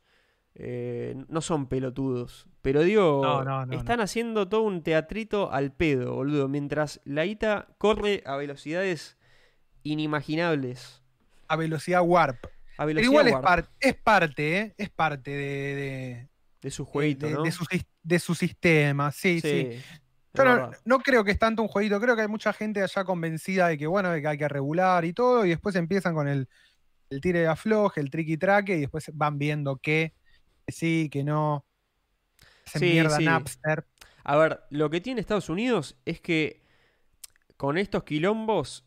eh, 0.54 1.14
no 1.28 1.40
son 1.40 1.66
pelotudos. 1.66 2.46
Pero 2.62 2.82
digo, 2.82 3.20
No, 3.22 3.44
no, 3.44 3.66
no, 3.66 3.72
están 3.76 4.00
haciendo 4.00 4.48
todo 4.48 4.62
un 4.62 4.82
teatrito 4.82 5.52
al 5.52 5.72
pedo, 5.72 6.14
boludo, 6.14 6.48
mientras 6.48 7.00
la 7.04 7.26
ITA 7.26 7.68
corre 7.78 8.22
a 8.24 8.36
velocidades 8.36 9.18
inimaginables. 9.82 11.02
A 11.48 11.56
velocidad 11.56 12.02
warp. 12.02 12.44
A 12.76 12.86
Pero 12.86 12.86
velocidad 12.86 13.10
igual 13.10 13.26
es, 13.28 13.32
warp 13.34 13.44
par- 13.44 13.70
es 13.80 13.94
parte, 13.94 14.58
¿eh? 14.58 14.74
Es 14.78 14.90
parte 14.90 15.30
de, 15.30 15.74
de, 15.74 16.28
de 16.62 16.70
su 16.70 16.84
jueguito, 16.84 17.26
de- 17.26 17.32
¿no? 17.34 17.42
de 17.42 17.52
su, 17.52 17.64
de 18.02 18.18
su 18.18 18.34
sistema. 18.34 19.12
Sí, 19.12 19.40
sí. 19.40 19.78
Yo 20.36 20.42
no, 20.84 20.98
creo 20.98 21.22
que 21.22 21.30
es 21.30 21.38
tanto 21.38 21.62
un 21.62 21.68
jueguito, 21.68 22.00
creo 22.00 22.16
que 22.16 22.22
hay 22.22 22.28
mucha 22.28 22.52
gente 22.52 22.82
allá 22.82 23.04
convencida 23.04 23.68
de 23.68 23.78
que 23.78 23.86
bueno, 23.86 24.10
de 24.10 24.20
que 24.20 24.26
hay 24.26 24.36
que 24.38 24.48
regular 24.48 25.04
y 25.04 25.12
todo, 25.12 25.46
y 25.46 25.50
después 25.50 25.76
empiezan 25.76 26.12
con 26.12 26.26
el, 26.26 26.48
el 27.08 27.20
tire 27.20 27.38
de 27.40 27.46
afloje, 27.46 28.00
el 28.00 28.10
triqui 28.10 28.36
traque, 28.36 28.76
y 28.76 28.80
después 28.80 29.08
van 29.14 29.38
viendo 29.38 29.76
que 29.76 30.12
sí, 30.68 31.08
que 31.10 31.24
no. 31.24 31.64
Sí, 32.66 32.84
mierda 32.84 33.16
sí. 33.16 33.24
Napster. 33.24 33.84
A 34.24 34.36
ver, 34.36 34.60
lo 34.70 34.90
que 34.90 35.00
tiene 35.00 35.20
Estados 35.20 35.48
Unidos 35.48 35.96
es 36.04 36.20
que 36.20 36.62
con 37.56 37.78
estos 37.78 38.04
quilombos, 38.04 38.84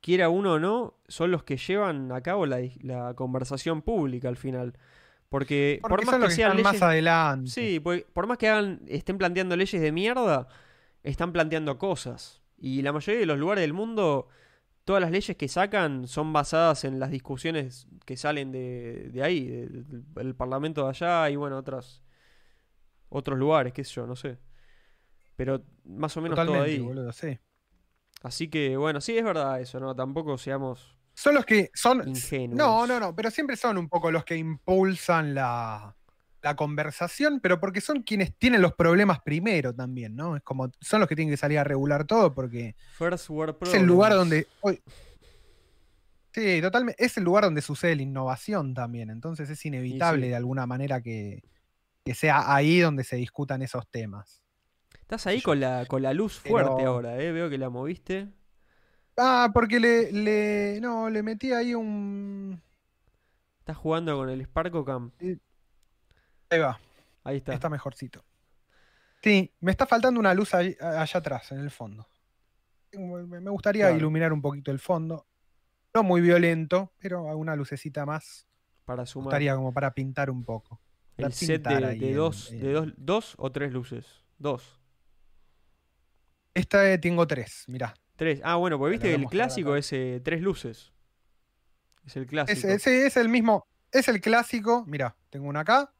quiera 0.00 0.28
uno 0.28 0.54
o 0.54 0.58
no, 0.58 0.94
son 1.08 1.30
los 1.30 1.44
que 1.44 1.56
llevan 1.56 2.10
a 2.12 2.22
cabo 2.22 2.46
la, 2.46 2.60
la 2.80 3.14
conversación 3.14 3.82
pública 3.82 4.28
al 4.28 4.36
final. 4.36 4.78
Porque, 5.28 5.78
Porque 5.80 6.06
por 6.06 6.20
más 6.20 6.28
que 6.28 6.34
sean 6.34 6.56
leyes 6.56 6.64
más 6.64 6.82
adelante. 6.82 7.50
Sí, 7.50 7.78
porque 7.78 8.04
por 8.12 8.26
más 8.26 8.36
que 8.36 8.48
hagan, 8.48 8.80
estén 8.88 9.16
planteando 9.16 9.56
leyes 9.56 9.80
de 9.80 9.92
mierda, 9.92 10.48
están 11.04 11.32
planteando 11.32 11.78
cosas. 11.78 12.42
Y 12.58 12.82
la 12.82 12.92
mayoría 12.92 13.20
de 13.20 13.26
los 13.26 13.38
lugares 13.38 13.62
del 13.62 13.72
mundo, 13.72 14.28
todas 14.84 15.00
las 15.02 15.10
leyes 15.10 15.36
que 15.36 15.48
sacan 15.48 16.06
son 16.08 16.32
basadas 16.32 16.84
en 16.84 16.98
las 16.98 17.10
discusiones 17.10 17.86
que 18.04 18.16
salen 18.16 18.50
de, 18.52 19.10
de 19.12 19.22
ahí, 19.22 19.46
de- 19.46 19.66
del, 19.68 20.04
del 20.14 20.34
parlamento 20.34 20.84
de 20.84 20.90
allá 20.90 21.30
y 21.30 21.36
bueno, 21.36 21.56
otras, 21.58 22.02
otros 23.08 23.38
lugares, 23.38 23.72
qué 23.72 23.84
sé 23.84 23.94
yo, 23.94 24.06
no 24.06 24.16
sé. 24.16 24.38
Pero 25.36 25.62
más 25.84 26.16
o 26.16 26.20
menos 26.20 26.36
todo 26.36 26.60
ahí. 26.60 26.78
boludo, 26.78 27.12
sí. 27.12 27.38
Así 28.22 28.48
que 28.48 28.76
bueno, 28.76 29.00
sí 29.00 29.16
es 29.16 29.24
verdad 29.24 29.60
eso, 29.60 29.80
¿no? 29.80 29.94
Tampoco 29.94 30.36
seamos 30.36 30.94
Son 31.14 31.34
los 31.34 31.46
que 31.46 31.70
son. 31.74 32.06
ingenuos. 32.06 32.58
No, 32.58 32.86
no, 32.86 33.00
no, 33.00 33.14
pero 33.16 33.30
siempre 33.30 33.56
son 33.56 33.78
un 33.78 33.88
poco 33.88 34.10
los 34.10 34.24
que 34.24 34.36
impulsan 34.36 35.34
la, 35.34 35.96
la 36.42 36.56
conversación, 36.56 37.40
pero 37.40 37.60
porque 37.60 37.80
son 37.80 38.02
quienes 38.02 38.34
tienen 38.36 38.62
los 38.62 38.74
problemas 38.74 39.20
primero 39.20 39.74
también, 39.74 40.16
¿no? 40.16 40.36
Es 40.36 40.42
como, 40.42 40.70
son 40.80 41.00
los 41.00 41.08
que 41.08 41.16
tienen 41.16 41.32
que 41.32 41.36
salir 41.36 41.58
a 41.58 41.64
regular 41.64 42.04
todo 42.06 42.34
porque 42.34 42.74
First 42.96 43.28
World 43.30 43.56
es 43.62 43.74
el 43.74 43.84
lugar 43.84 44.14
donde. 44.14 44.46
hoy- 44.60 44.80
sí, 46.32 46.60
totalmente. 46.62 47.04
Es 47.04 47.16
el 47.16 47.24
lugar 47.24 47.44
donde 47.44 47.60
sucede 47.62 47.96
la 47.96 48.02
innovación 48.02 48.74
también. 48.74 49.10
Entonces 49.10 49.50
es 49.50 49.64
inevitable 49.66 50.24
sí. 50.26 50.30
de 50.30 50.36
alguna 50.36 50.66
manera 50.66 51.00
que, 51.02 51.42
que 52.04 52.14
sea 52.14 52.54
ahí 52.54 52.80
donde 52.80 53.04
se 53.04 53.16
discutan 53.16 53.62
esos 53.62 53.86
temas. 53.88 54.42
Estás 55.00 55.26
ahí 55.26 55.38
yo. 55.38 55.44
con 55.44 55.60
la, 55.60 55.86
con 55.86 56.02
la 56.02 56.14
luz 56.14 56.38
fuerte 56.38 56.70
Pero- 56.76 56.88
ahora, 56.90 57.20
¿eh? 57.20 57.32
Veo 57.32 57.50
que 57.50 57.58
la 57.58 57.68
moviste. 57.68 58.28
Ah, 59.16 59.50
porque 59.52 59.80
le, 59.80 60.12
le. 60.12 60.78
No, 60.80 61.10
le 61.10 61.22
metí 61.22 61.52
ahí 61.52 61.74
un. 61.74 62.62
Estás 63.58 63.76
jugando 63.76 64.16
con 64.16 64.30
el 64.30 64.40
Sparko 64.46 64.84
Cam. 64.84 65.10
Ahí 66.50 66.58
va. 66.58 66.78
Ahí 67.24 67.36
está. 67.38 67.54
Está 67.54 67.68
mejorcito. 67.68 68.24
Sí, 69.22 69.52
me 69.60 69.70
está 69.70 69.86
faltando 69.86 70.18
una 70.18 70.32
luz 70.34 70.54
ahí- 70.54 70.76
allá 70.80 71.18
atrás, 71.18 71.52
en 71.52 71.60
el 71.60 71.70
fondo. 71.70 72.08
Me 72.92 73.40
me 73.40 73.50
gustaría 73.50 73.84
Claro. 73.84 73.96
iluminar 73.98 74.32
un 74.32 74.42
poquito 74.42 74.70
el 74.70 74.78
fondo. 74.78 75.26
No 75.94 76.02
muy 76.02 76.20
violento, 76.20 76.92
pero 76.98 77.28
alguna 77.28 77.54
lucecita 77.56 78.04
más. 78.06 78.46
Para 78.84 79.02
Me 79.02 79.06
sumar. 79.06 79.24
gustaría 79.26 79.54
como 79.54 79.72
para 79.72 79.92
pintar 79.92 80.30
un 80.30 80.44
poco. 80.44 80.80
para 81.16 81.28
el 81.28 81.34
set 81.34 81.62
de, 81.62 82.14
dos, 82.14 82.50
de 82.50 82.72
dos, 82.72 82.92
dos 82.96 83.34
o 83.38 83.52
tres 83.52 83.72
luces. 83.72 84.06
Dos. 84.38 84.80
Esta 86.54 86.90
eh, 86.90 86.98
tengo 86.98 87.26
tres, 87.26 87.64
mirá. 87.68 87.94
Tres. 88.16 88.40
Ah, 88.42 88.56
bueno, 88.56 88.78
porque 88.78 88.90
La 88.96 88.98
viste 89.02 89.08
que 89.16 89.22
el 89.22 89.28
clásico 89.28 89.76
es 89.76 89.92
eh, 89.92 90.20
tres 90.24 90.40
luces. 90.40 90.92
Es 92.06 92.16
el 92.16 92.26
clásico. 92.26 92.58
Es, 92.58 92.64
ese 92.64 93.06
es 93.06 93.16
el 93.18 93.28
mismo, 93.28 93.66
es 93.92 94.08
el 94.08 94.20
clásico. 94.20 94.84
Mirá, 94.86 95.14
tengo 95.28 95.46
una 95.46 95.60
acá. 95.60 95.92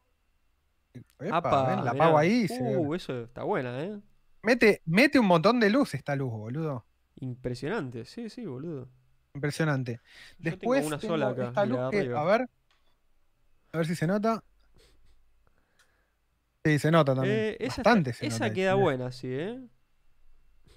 Epa, 1.19 1.37
Apa, 1.37 1.67
ven, 1.75 1.85
la 1.85 1.91
apago 1.91 2.17
ahí. 2.17 2.47
Uh, 2.49 2.93
eso 2.95 3.23
está 3.23 3.43
buena, 3.43 3.81
¿eh? 3.83 3.99
mete, 4.43 4.81
mete 4.85 5.19
un 5.19 5.27
montón 5.27 5.59
de 5.59 5.69
luz 5.69 5.93
esta 5.93 6.15
luz, 6.15 6.31
boludo. 6.31 6.85
Impresionante. 7.15 8.05
Sí, 8.05 8.29
sí, 8.29 8.45
boludo. 8.45 8.89
Impresionante. 9.35 10.01
Yo 10.39 10.49
Después 10.49 10.79
tengo 10.81 10.87
una 10.87 10.99
tengo 10.99 11.13
sola 11.13 11.29
acá, 11.29 11.47
esta 11.49 11.65
luz 11.65 11.79
que, 11.91 12.13
a 12.13 12.23
ver. 12.23 12.49
A 13.73 13.77
ver 13.77 13.85
si 13.87 13.95
se 13.95 14.07
nota. 14.07 14.43
Sí, 16.65 16.79
se 16.79 16.91
nota 16.91 17.15
también. 17.15 17.35
Eh, 17.35 17.57
esa 17.59 17.77
Bastante 17.77 18.09
está- 18.11 18.19
se 18.19 18.27
esa 18.27 18.45
nota, 18.45 18.53
queda 18.53 18.73
buena, 18.75 19.11
sí, 19.11 19.27
¿eh? 19.31 19.61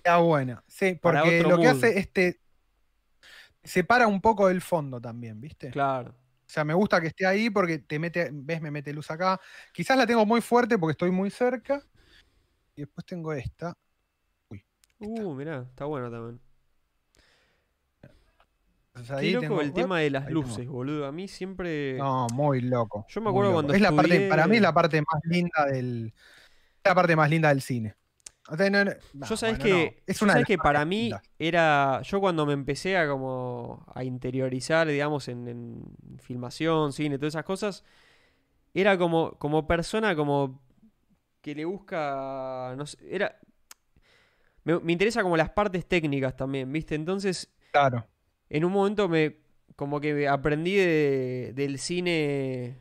Queda 0.03 0.19
buena. 0.19 0.63
Sí, 0.67 0.99
porque 1.01 1.43
lo 1.43 1.59
que 1.59 1.69
hace 1.69 1.99
este 1.99 2.41
separa 3.63 4.07
un 4.07 4.21
poco 4.21 4.49
del 4.49 4.61
fondo 4.61 5.01
también, 5.01 5.41
¿viste? 5.41 5.71
Claro. 5.71 6.15
O 6.55 6.57
sea, 6.57 6.65
me 6.65 6.73
gusta 6.75 7.01
que 7.01 7.09
esté 7.09 7.27
ahí 7.27 7.51
porque 7.51 7.81
te 7.81 7.99
mete, 7.99 8.31
ves, 8.33 8.63
me 8.63 8.71
mete 8.71 8.93
luz 8.93 9.11
acá. 9.11 9.41
Quizás 9.73 9.97
la 9.99 10.07
tengo 10.07 10.25
muy 10.25 10.41
fuerte 10.41 10.79
porque 10.79 10.93
estoy 10.93 11.11
muy 11.11 11.29
cerca. 11.29 11.83
Y 12.77 12.83
después 12.83 13.05
tengo 13.05 13.33
esta. 13.33 13.77
Uh, 15.01 15.35
mirá, 15.35 15.67
está 15.69 15.85
bueno 15.87 16.09
también. 16.13 16.41
Entonces, 18.95 19.17
Qué 19.21 19.31
loco 19.33 19.41
tengo- 19.41 19.61
el 19.63 19.73
tema 19.73 19.99
de 19.99 20.11
las 20.11 20.23
ahí 20.23 20.29
tengo. 20.29 20.43
luces, 20.43 20.69
boludo. 20.69 21.07
A 21.07 21.11
mí 21.11 21.27
siempre. 21.27 21.95
No, 21.99 22.29
muy 22.33 22.61
loco. 22.61 23.05
Yo 23.09 23.21
me 23.21 23.31
acuerdo 23.31 23.53
cuando 23.53 23.75
es 23.75 23.81
la 23.81 23.91
parte, 23.91 24.29
para 24.29 24.47
mí 24.47 24.55
es 24.55 24.63
la 24.63 24.73
parte 24.73 25.01
más 25.01 25.21
linda 25.25 25.67
del. 25.67 26.15
es 26.15 26.83
la 26.85 26.95
parte 26.95 27.17
más 27.17 27.29
linda 27.31 27.49
del 27.49 27.63
cine. 27.63 27.97
O 28.51 28.57
sea, 28.57 28.69
no- 28.69 28.85
no- 28.85 28.91
no, 29.15 29.27
Yo 29.27 29.37
sabes 29.39 29.59
bueno, 29.59 29.65
que, 29.77 29.85
no. 29.87 30.03
es 30.07 30.21
yo 30.21 30.27
sabes 30.27 30.45
que 30.47 30.59
para 30.59 30.85
mí 30.85 31.11
era. 31.39 32.03
Yo 32.03 32.21
cuando 32.21 32.45
me 32.45 32.53
empecé 32.53 32.97
a 32.99 33.09
como 33.09 33.87
a 33.95 34.05
interiorizar, 34.05 34.87
digamos, 34.87 35.29
en, 35.29 35.49
en 35.49 36.19
filmación, 36.21 36.93
cine, 36.93 37.17
todas 37.19 37.33
esas 37.35 37.45
cosas, 37.45 37.85
era 38.75 38.99
como, 38.99 39.33
como 39.39 39.67
persona 39.67 40.15
como 40.15 40.61
que 41.41 41.55
le 41.55 41.65
busca. 41.65 42.75
No 42.77 42.85
sé, 42.87 42.99
era. 43.11 43.39
Me, 44.65 44.79
me 44.81 44.93
interesa 44.93 45.23
como 45.23 45.37
las 45.37 45.51
partes 45.51 45.87
técnicas 45.87 46.37
también, 46.37 46.71
¿viste? 46.73 46.95
Entonces, 46.95 47.51
Claro. 47.73 48.07
en 48.51 48.65
un 48.65 48.73
momento 48.73 49.09
me. 49.09 49.39
como 49.77 50.01
que 50.01 50.29
aprendí 50.29 50.75
de- 50.75 51.53
del 51.55 51.79
cine. 51.79 52.77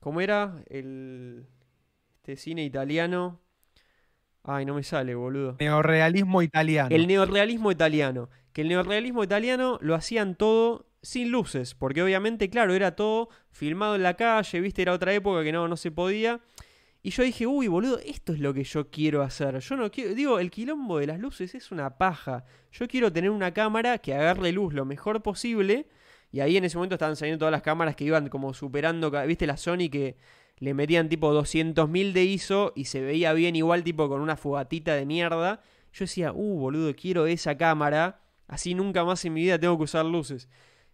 ¿Cómo 0.00 0.20
era? 0.20 0.62
El. 0.68 1.46
Este 2.16 2.36
cine 2.36 2.62
italiano. 2.64 3.40
Ay, 4.50 4.64
no 4.64 4.74
me 4.74 4.82
sale, 4.82 5.14
boludo. 5.14 5.56
Neorrealismo 5.60 6.40
italiano. 6.40 6.88
El 6.90 7.06
neorrealismo 7.06 7.70
italiano. 7.70 8.30
Que 8.54 8.62
el 8.62 8.68
neorrealismo 8.68 9.22
italiano 9.22 9.78
lo 9.82 9.94
hacían 9.94 10.36
todo 10.36 10.86
sin 11.02 11.30
luces. 11.30 11.74
Porque 11.74 12.02
obviamente, 12.02 12.48
claro, 12.48 12.72
era 12.72 12.96
todo 12.96 13.28
filmado 13.50 13.94
en 13.94 14.02
la 14.02 14.14
calle, 14.14 14.60
viste, 14.62 14.80
era 14.80 14.94
otra 14.94 15.12
época 15.12 15.44
que 15.44 15.52
no, 15.52 15.68
no 15.68 15.76
se 15.76 15.90
podía. 15.90 16.40
Y 17.02 17.10
yo 17.10 17.24
dije, 17.24 17.46
uy, 17.46 17.68
boludo, 17.68 17.98
esto 17.98 18.32
es 18.32 18.40
lo 18.40 18.54
que 18.54 18.64
yo 18.64 18.90
quiero 18.90 19.20
hacer. 19.20 19.58
Yo 19.58 19.76
no 19.76 19.90
quiero. 19.90 20.14
Digo, 20.14 20.38
el 20.38 20.50
quilombo 20.50 20.98
de 20.98 21.08
las 21.08 21.20
luces 21.20 21.54
es 21.54 21.70
una 21.70 21.98
paja. 21.98 22.46
Yo 22.72 22.88
quiero 22.88 23.12
tener 23.12 23.28
una 23.28 23.52
cámara 23.52 23.98
que 23.98 24.14
agarre 24.14 24.52
luz 24.52 24.72
lo 24.72 24.86
mejor 24.86 25.22
posible. 25.22 25.88
Y 26.32 26.40
ahí 26.40 26.56
en 26.56 26.64
ese 26.64 26.78
momento 26.78 26.94
estaban 26.94 27.16
saliendo 27.16 27.40
todas 27.40 27.52
las 27.52 27.62
cámaras 27.62 27.96
que 27.96 28.04
iban 28.04 28.30
como 28.30 28.54
superando. 28.54 29.10
¿Viste 29.26 29.46
la 29.46 29.58
Sony 29.58 29.90
que 29.92 30.16
le 30.58 30.74
metían 30.74 31.08
tipo 31.08 31.32
200.000 31.32 32.12
de 32.12 32.24
ISO 32.24 32.72
y 32.74 32.84
se 32.86 33.00
veía 33.00 33.32
bien 33.32 33.56
igual, 33.56 33.84
tipo 33.84 34.08
con 34.08 34.20
una 34.20 34.36
fogatita 34.36 34.94
de 34.94 35.06
mierda? 35.06 35.60
Yo 35.92 36.04
decía, 36.04 36.32
uh, 36.32 36.58
boludo, 36.58 36.94
quiero 36.94 37.26
esa 37.26 37.56
cámara. 37.56 38.20
Así 38.46 38.74
nunca 38.74 39.04
más 39.04 39.24
en 39.24 39.34
mi 39.34 39.42
vida 39.42 39.58
tengo 39.58 39.76
que 39.76 39.84
usar 39.84 40.04
luces. 40.04 40.48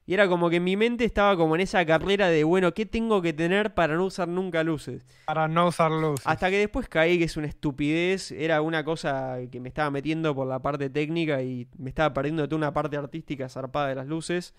Y 0.06 0.12
era 0.12 0.28
como 0.28 0.50
que 0.50 0.56
en 0.56 0.64
mi 0.64 0.76
mente 0.76 1.04
estaba 1.04 1.34
como 1.36 1.54
en 1.54 1.62
esa 1.62 1.84
carrera 1.86 2.28
de, 2.28 2.44
bueno, 2.44 2.74
¿qué 2.74 2.84
tengo 2.84 3.22
que 3.22 3.32
tener 3.32 3.72
para 3.72 3.94
no 3.96 4.04
usar 4.04 4.28
nunca 4.28 4.62
luces? 4.62 5.06
Para 5.24 5.48
no 5.48 5.68
usar 5.68 5.90
luces. 5.90 6.26
Hasta 6.26 6.50
que 6.50 6.58
después 6.58 6.88
caí 6.88 7.16
que 7.18 7.24
es 7.24 7.38
una 7.38 7.46
estupidez, 7.46 8.30
era 8.30 8.60
una 8.60 8.84
cosa 8.84 9.38
que 9.50 9.60
me 9.60 9.68
estaba 9.68 9.90
metiendo 9.90 10.34
por 10.34 10.46
la 10.46 10.60
parte 10.60 10.90
técnica 10.90 11.42
y 11.42 11.68
me 11.78 11.88
estaba 11.88 12.12
perdiendo 12.12 12.46
toda 12.46 12.58
una 12.58 12.74
parte 12.74 12.98
artística 12.98 13.48
zarpada 13.48 13.88
de 13.88 13.94
las 13.94 14.06
luces. 14.06 14.52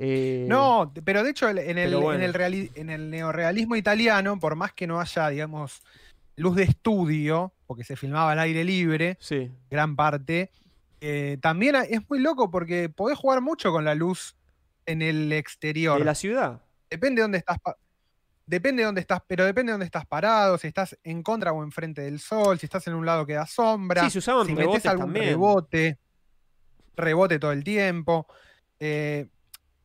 Eh, 0.00 0.46
No, 0.48 0.92
pero 1.04 1.24
de 1.24 1.30
hecho 1.30 1.48
en 1.48 1.76
el, 1.76 1.96
bueno. 1.96 2.12
en, 2.14 2.22
el 2.22 2.32
reali- 2.32 2.70
en 2.76 2.88
el 2.88 3.10
neorrealismo 3.10 3.74
italiano, 3.74 4.38
por 4.38 4.54
más 4.54 4.72
que 4.72 4.86
no 4.86 5.00
haya, 5.00 5.28
digamos, 5.28 5.82
luz 6.36 6.54
de 6.54 6.62
estudio, 6.62 7.52
porque 7.66 7.82
se 7.82 7.96
filmaba 7.96 8.30
al 8.30 8.38
aire 8.38 8.62
libre, 8.62 9.16
Sí, 9.20 9.50
gran 9.68 9.96
parte, 9.96 10.52
eh, 11.00 11.36
también 11.42 11.74
es 11.74 12.08
muy 12.08 12.20
loco 12.20 12.48
porque 12.48 12.88
podés 12.88 13.18
jugar 13.18 13.40
mucho 13.40 13.72
con 13.72 13.84
la 13.84 13.96
luz 13.96 14.36
en 14.86 15.02
el 15.02 15.32
exterior. 15.32 15.98
de 15.98 16.04
la 16.04 16.14
ciudad. 16.14 16.62
Depende 16.88 17.20
de 17.20 17.22
dónde 17.22 17.38
estás. 17.38 17.58
Depende 18.46 18.82
de 18.82 18.86
dónde 18.86 19.00
estás, 19.00 19.20
pero 19.26 19.44
depende 19.44 19.70
de 19.70 19.74
dónde 19.74 19.84
estás 19.86 20.06
parado, 20.06 20.56
si 20.58 20.68
estás 20.68 20.96
en 21.02 21.22
contra 21.24 21.52
o 21.52 21.62
enfrente 21.64 22.02
del 22.02 22.20
sol, 22.20 22.56
si 22.58 22.66
estás 22.66 22.86
en 22.86 22.94
un 22.94 23.04
lado 23.04 23.26
que 23.26 23.34
da 23.34 23.46
sombra, 23.46 24.04
Sí, 24.04 24.10
se 24.10 24.18
usaban 24.20 24.46
si 24.46 24.54
metes 24.54 24.86
algún 24.86 25.06
también. 25.06 25.26
rebote, 25.26 25.98
rebote 26.96 27.38
todo 27.38 27.52
el 27.52 27.62
tiempo. 27.64 28.26
Eh, 28.80 29.26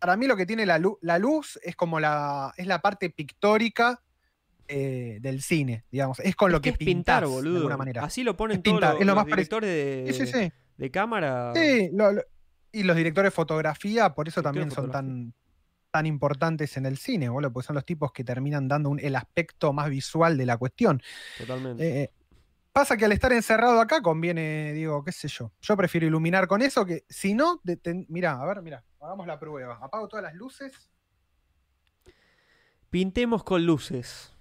para 0.03 0.17
mí 0.17 0.27
lo 0.27 0.35
que 0.35 0.45
tiene 0.45 0.65
la, 0.65 0.77
lu- 0.80 0.97
la 1.01 1.17
luz 1.17 1.57
es 1.63 1.77
como 1.77 1.97
la, 1.97 2.53
es 2.57 2.67
la 2.67 2.81
parte 2.81 3.09
pictórica 3.09 4.01
eh, 4.67 5.19
del 5.21 5.41
cine, 5.41 5.85
digamos. 5.89 6.19
Es 6.19 6.35
con 6.35 6.51
lo 6.51 6.57
Es 6.57 6.61
que, 6.61 6.69
es 6.71 6.77
pintar, 6.77 7.25
boludo. 7.25 7.51
de 7.53 7.57
alguna 7.59 7.77
manera. 7.77 8.03
Así 8.03 8.21
lo 8.21 8.35
ponen 8.35 8.57
Es 8.57 8.63
todos 8.63 8.75
pintar, 8.80 8.91
los, 8.95 8.99
es 9.01 9.07
lo 9.07 9.13
los 9.15 9.23
más 9.23 9.25
directores 9.27 9.69
de, 9.69 10.13
Sí, 10.13 10.25
sí, 10.25 10.34
sí. 10.34 10.51
de 10.75 10.91
cámara. 10.91 11.53
Sí, 11.55 11.89
lo- 11.93 12.11
lo- 12.11 12.23
y 12.73 12.84
los 12.84 12.97
directores 12.97 13.27
de 13.27 13.31
fotografía, 13.35 14.13
por 14.13 14.27
eso 14.27 14.41
también 14.43 14.71
son 14.71 14.91
tan, 14.91 15.34
tan 15.89 16.05
importantes 16.05 16.75
en 16.75 16.85
el 16.85 16.97
cine, 16.97 17.30
boludo, 17.30 17.53
porque 17.53 17.67
son 17.67 17.75
los 17.75 17.85
tipos 17.85 18.11
que 18.11 18.25
terminan 18.25 18.67
dando 18.67 18.89
un- 18.89 18.99
el 18.99 19.15
aspecto 19.15 19.71
más 19.71 19.89
visual 19.89 20.38
de 20.38 20.45
la 20.45 20.57
cuestión. 20.57 21.01
Totalmente. 21.38 22.01
Eh, 22.03 22.11
pasa 22.74 22.98
que 22.98 23.06
al 23.06 23.12
estar 23.12 23.32
encerrado 23.32 23.80
acá 23.80 24.02
conviene, 24.02 24.74
digo, 24.74 25.04
qué 25.04 25.12
sé 25.12 25.28
yo. 25.28 25.52
Yo 25.62 25.78
prefiero 25.78 26.08
iluminar 26.08 26.48
con 26.48 26.62
eso 26.62 26.86
que, 26.86 27.06
si 27.08 27.34
no, 27.34 27.62
de- 27.64 27.78
ten- 27.78 28.06
mirá, 28.10 28.41
a 28.41 28.45
ver, 28.45 28.62
mirá, 28.62 28.84
hagamos 29.00 29.28
la 29.28 29.40
prueba. 29.40 29.78
Apago 29.82 30.08
todas 30.08 30.24
las 30.24 30.34
luces. 30.34 30.90
Pintemos 32.90 33.44
con 33.44 33.66
luces. 33.66 34.34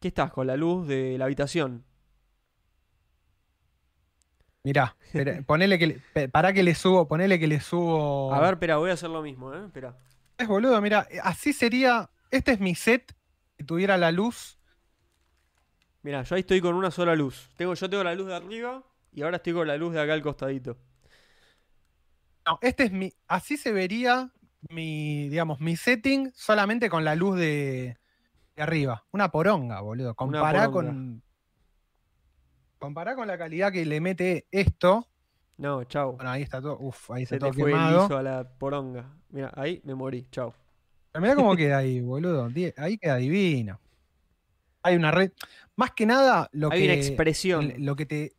¿Qué 0.00 0.08
estás? 0.08 0.30
Con 0.32 0.46
la 0.46 0.56
luz 0.56 0.86
de 0.86 1.16
la 1.18 1.24
habitación. 1.24 1.84
Mirá, 4.62 4.96
espera, 5.06 5.42
ponele 5.46 5.78
que, 5.78 5.86
le- 6.14 6.28
pará 6.28 6.52
que 6.52 6.62
le 6.62 6.74
subo, 6.74 7.08
ponele 7.08 7.38
que 7.38 7.46
le 7.46 7.60
subo. 7.60 8.32
A 8.34 8.40
ver, 8.40 8.54
espera, 8.54 8.76
voy 8.76 8.90
a 8.90 8.94
hacer 8.94 9.10
lo 9.10 9.22
mismo, 9.22 9.54
¿eh? 9.54 9.64
Espera. 9.66 9.96
Es 10.38 10.46
boludo, 10.48 10.80
mira, 10.80 11.06
así 11.22 11.52
sería. 11.52 12.10
Este 12.30 12.52
es 12.52 12.60
mi 12.60 12.74
set. 12.74 13.15
Si 13.58 13.64
tuviera 13.64 13.96
la 13.96 14.12
luz. 14.12 14.58
Mira, 16.02 16.22
yo 16.22 16.34
ahí 16.36 16.40
estoy 16.40 16.60
con 16.60 16.74
una 16.74 16.90
sola 16.90 17.14
luz. 17.16 17.50
Tengo, 17.56 17.74
yo 17.74 17.90
tengo 17.90 18.04
la 18.04 18.14
luz 18.14 18.28
de 18.28 18.34
arriba 18.36 18.82
y 19.12 19.22
ahora 19.22 19.38
estoy 19.38 19.54
con 19.54 19.66
la 19.66 19.76
luz 19.76 19.92
de 19.92 20.00
acá 20.00 20.12
al 20.12 20.22
costadito. 20.22 20.76
No, 22.46 22.58
este 22.62 22.84
es 22.84 22.92
mi. 22.92 23.12
Así 23.26 23.56
se 23.56 23.72
vería 23.72 24.30
mi, 24.68 25.28
digamos, 25.28 25.60
mi 25.60 25.74
setting 25.76 26.30
solamente 26.34 26.88
con 26.88 27.04
la 27.04 27.16
luz 27.16 27.36
de, 27.36 27.96
de 28.54 28.62
arriba. 28.62 29.04
Una 29.10 29.30
poronga, 29.30 29.80
boludo. 29.80 30.14
Compará 30.14 30.70
poronga. 30.70 30.72
con. 30.72 31.22
Compará 32.78 33.16
con 33.16 33.26
la 33.26 33.38
calidad 33.38 33.72
que 33.72 33.84
le 33.84 34.00
mete 34.00 34.46
esto. 34.52 35.08
No, 35.56 35.82
chau. 35.84 36.12
Bueno, 36.16 36.30
ahí 36.30 36.42
está 36.42 36.60
todo. 36.60 36.78
Uf, 36.78 37.10
ahí 37.10 37.24
Se 37.26 37.36
está 37.36 37.46
todo 37.46 37.54
te 37.56 37.62
fue 37.62 37.70
el 37.70 37.76
quemado. 37.76 38.02
liso 38.02 38.16
a 38.16 38.22
la 38.22 38.48
poronga. 38.48 39.10
Mira, 39.30 39.50
ahí 39.56 39.80
me 39.82 39.94
morí. 39.94 40.28
Chau. 40.30 40.54
Pero 41.16 41.22
mirá 41.22 41.34
cómo 41.34 41.56
queda 41.56 41.78
ahí, 41.78 42.00
boludo. 42.00 42.50
Ahí 42.76 42.98
queda 42.98 43.16
divino. 43.16 43.80
Hay 44.82 44.96
una 44.96 45.10
red. 45.10 45.32
Más 45.74 45.92
que 45.92 46.04
nada, 46.06 46.48
lo 46.52 46.70
Hay 46.70 46.80
que. 46.80 46.84
una 46.86 46.94
expresión. 46.94 47.72
Lo 47.78 47.96
que 47.96 48.06
te. 48.06 48.32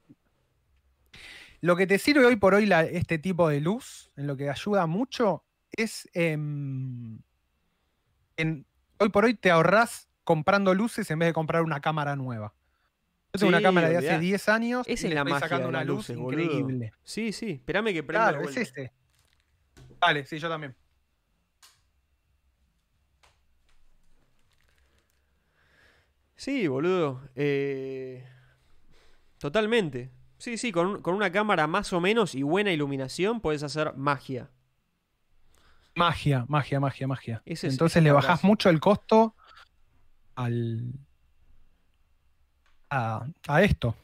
Lo 1.62 1.76
que 1.76 1.88
te 1.88 1.98
sirve 1.98 2.26
hoy 2.26 2.36
por 2.36 2.54
hoy 2.54 2.66
la- 2.68 2.84
este 2.84 3.18
tipo 3.18 3.50
de 3.50 3.62
luz, 3.62 4.12
en 4.16 4.28
lo 4.28 4.38
que 4.38 4.50
ayuda 4.50 4.86
mucho, 4.86 5.44
es. 5.72 6.08
em, 6.14 7.20
en- 8.38 8.66
hoy 9.00 9.10
por 9.10 9.26
hoy 9.26 9.34
te 9.34 9.50
ahorrás 9.50 10.08
comprando 10.24 10.74
luces 10.76 11.10
en 11.10 11.20
vez 11.20 11.30
de 11.30 11.34
comprar 11.34 11.64
una 11.64 11.80
cámara 11.82 12.16
nueva. 12.16 12.54
Yo 13.34 13.40
tengo 13.40 13.50
una 13.50 13.62
cámara 13.62 13.90
de 13.90 13.98
hace 13.98 14.08
olvidá. 14.08 14.20
10 14.20 14.50
años 14.50 14.88
Esa 14.88 14.92
y 14.92 14.94
es 14.94 15.04
le 15.04 15.16
la 15.16 15.22
estoy 15.22 15.32
magia 15.34 15.48
sacando 15.48 15.70
una 15.70 15.84
luz 15.84 15.98
luces, 16.10 16.18
boludo. 16.18 16.42
increíble. 16.44 16.92
Sí, 17.04 17.32
sí. 17.34 17.52
Espérame 17.52 17.92
que 17.94 18.04
prenda 18.04 18.30
Claro, 18.30 18.48
es 18.50 18.58
este. 18.58 18.92
Dale, 20.00 20.26
sí, 20.26 20.38
yo 20.40 20.48
también. 20.50 20.76
Sí, 26.38 26.68
boludo. 26.68 27.22
Eh, 27.36 28.24
Totalmente. 29.38 30.12
Sí, 30.38 30.58
sí, 30.58 30.72
con, 30.72 30.88
un- 30.88 31.02
con 31.02 31.16
una 31.16 31.32
cámara 31.32 31.68
más 31.68 31.94
o 31.94 32.00
menos 32.02 32.36
y 32.36 32.44
buena 32.44 32.72
iluminación 32.72 33.42
puedes 33.42 33.64
hacer 33.64 33.94
magia. 33.96 34.50
Magia, 35.96 36.46
magia, 36.48 36.80
magia, 36.80 37.08
magia. 37.08 37.42
Es- 37.46 37.64
Entonces 37.64 38.04
le 38.04 38.12
bajás 38.12 38.44
mucho 38.44 38.70
el 38.70 38.80
costo 38.80 39.36
al. 40.36 40.94
A, 42.90 43.26
a 43.48 43.62
esto. 43.64 43.96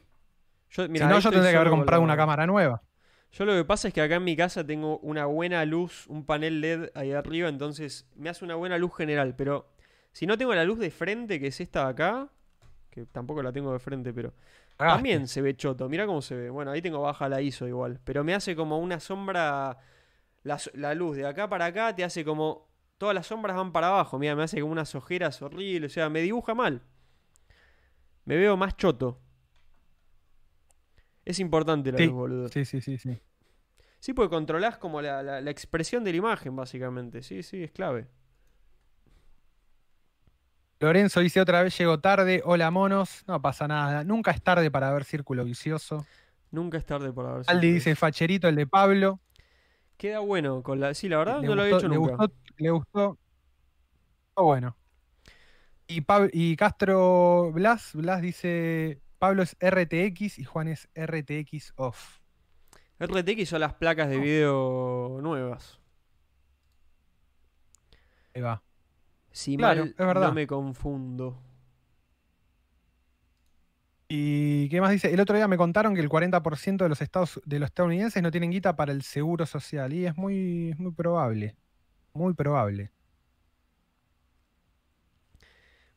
Yo, 0.70 0.84
si 0.86 0.90
no, 0.92 1.18
yo 1.20 1.30
tendría 1.30 1.52
que 1.52 1.56
haber 1.56 1.70
comprado 1.70 2.02
una 2.02 2.16
cámara 2.16 2.46
nueva. 2.46 2.82
Yo 3.32 3.44
lo 3.44 3.54
que 3.54 3.64
pasa 3.64 3.88
es 3.88 3.94
que 3.94 4.00
acá 4.00 4.16
en 4.16 4.24
mi 4.24 4.36
casa 4.36 4.64
tengo 4.64 4.98
una 4.98 5.26
buena 5.26 5.64
luz, 5.64 6.06
un 6.08 6.24
panel 6.24 6.60
LED 6.60 6.90
ahí 6.94 7.12
arriba, 7.12 7.48
entonces 7.48 8.08
me 8.14 8.28
hace 8.28 8.44
una 8.44 8.54
buena 8.56 8.78
luz 8.78 8.94
general, 8.96 9.34
pero 9.36 9.73
si 10.14 10.26
no 10.26 10.38
tengo 10.38 10.54
la 10.54 10.64
luz 10.64 10.78
de 10.78 10.90
frente, 10.92 11.40
que 11.40 11.48
es 11.48 11.60
esta 11.60 11.84
de 11.86 11.90
acá, 11.90 12.28
que 12.88 13.04
tampoco 13.06 13.42
la 13.42 13.52
tengo 13.52 13.72
de 13.72 13.80
frente, 13.80 14.12
pero 14.14 14.32
también 14.78 15.26
se 15.26 15.42
ve 15.42 15.56
choto, 15.56 15.88
mira 15.88 16.06
cómo 16.06 16.22
se 16.22 16.36
ve. 16.36 16.50
Bueno, 16.50 16.70
ahí 16.70 16.80
tengo 16.80 17.00
baja 17.02 17.28
la 17.28 17.42
ISO 17.42 17.66
igual, 17.66 18.00
pero 18.04 18.22
me 18.22 18.32
hace 18.32 18.54
como 18.54 18.78
una 18.78 19.00
sombra, 19.00 19.76
la, 20.44 20.94
luz 20.94 21.16
de 21.16 21.26
acá 21.26 21.48
para 21.48 21.66
acá 21.66 21.94
te 21.94 22.04
hace 22.04 22.24
como, 22.24 22.68
todas 22.96 23.14
las 23.14 23.26
sombras 23.26 23.56
van 23.56 23.72
para 23.72 23.88
abajo, 23.88 24.16
mira, 24.18 24.36
me 24.36 24.44
hace 24.44 24.60
como 24.60 24.72
unas 24.72 24.94
ojeras 24.94 25.42
horribles, 25.42 25.90
o 25.92 25.94
sea, 25.94 26.08
me 26.08 26.22
dibuja 26.22 26.54
mal. 26.54 26.80
Me 28.24 28.36
veo 28.36 28.56
más 28.56 28.76
choto. 28.76 29.20
Es 31.24 31.40
importante 31.40 31.90
la 31.90 31.98
Sí, 31.98 32.06
luz, 32.06 32.14
boludo. 32.14 32.48
Sí, 32.48 32.64
sí, 32.64 32.80
sí, 32.80 32.98
sí. 32.98 33.18
Sí, 33.98 34.12
porque 34.12 34.30
controlás 34.30 34.76
como 34.76 35.00
la, 35.02 35.22
la- 35.22 35.40
la 35.40 35.50
expresión 35.50 36.04
de 36.04 36.12
la 36.12 36.18
imagen, 36.18 36.54
básicamente. 36.54 37.22
Sí, 37.22 37.42
sí, 37.42 37.64
es 37.64 37.72
clave. 37.72 38.06
Lorenzo 40.80 41.20
dice 41.20 41.40
otra 41.40 41.62
vez 41.62 41.76
llego 41.78 42.00
tarde. 42.00 42.42
Hola 42.44 42.70
monos. 42.70 43.24
No 43.26 43.40
pasa 43.40 43.66
nada. 43.68 44.04
Nunca 44.04 44.30
es 44.32 44.42
tarde 44.42 44.70
para 44.70 44.92
ver 44.92 45.04
Círculo 45.04 45.44
Vicioso. 45.44 46.04
Nunca 46.50 46.78
es 46.78 46.84
tarde 46.84 47.12
para 47.12 47.34
ver. 47.34 47.44
Aldi 47.46 47.72
dice 47.72 47.94
facherito 47.96 48.48
el 48.48 48.56
de 48.56 48.66
Pablo. 48.66 49.20
Queda 49.96 50.18
bueno 50.20 50.62
con 50.62 50.80
la. 50.80 50.92
Sí, 50.94 51.08
la 51.08 51.18
verdad 51.18 51.40
Le 51.40 51.46
no 51.48 51.54
lo 51.54 51.64
he 51.64 51.70
gustó- 51.70 51.78
hecho 51.78 51.88
le 51.88 51.94
nunca. 51.96 52.16
Gustó, 52.16 52.34
le 52.58 52.70
gustó. 52.70 53.18
Oh, 54.34 54.44
bueno. 54.44 54.76
Y, 55.86 56.00
Pab- 56.00 56.30
y 56.32 56.56
Castro 56.56 57.52
Blas, 57.52 57.90
Blas 57.94 58.20
dice 58.20 59.00
Pablo 59.18 59.42
es 59.42 59.56
RTX 59.60 60.38
y 60.38 60.44
Juan 60.44 60.68
es 60.68 60.88
RTX 60.94 61.72
off. 61.76 62.18
RTX 62.98 63.48
son 63.48 63.60
las 63.60 63.74
placas 63.74 64.08
de 64.08 64.18
video 64.18 65.18
nuevas. 65.22 65.78
Ahí 68.34 68.42
va. 68.42 68.63
Si 69.34 69.56
Claro, 69.56 69.80
mal 69.80 69.88
es 69.90 69.96
verdad. 70.06 70.28
no 70.28 70.32
me 70.32 70.46
confundo. 70.46 71.42
¿Y 74.08 74.68
qué 74.68 74.80
más 74.80 74.92
dice? 74.92 75.12
El 75.12 75.18
otro 75.18 75.34
día 75.34 75.48
me 75.48 75.56
contaron 75.56 75.92
que 75.96 76.00
el 76.00 76.08
40% 76.08 76.76
de 76.84 76.88
los, 76.88 77.02
estados, 77.02 77.40
de 77.44 77.58
los 77.58 77.66
estadounidenses 77.66 78.22
no 78.22 78.30
tienen 78.30 78.52
guita 78.52 78.76
para 78.76 78.92
el 78.92 79.02
seguro 79.02 79.44
social. 79.44 79.92
Y 79.92 80.06
es 80.06 80.16
muy, 80.16 80.72
muy 80.78 80.92
probable. 80.92 81.56
Muy 82.12 82.32
probable. 82.34 82.92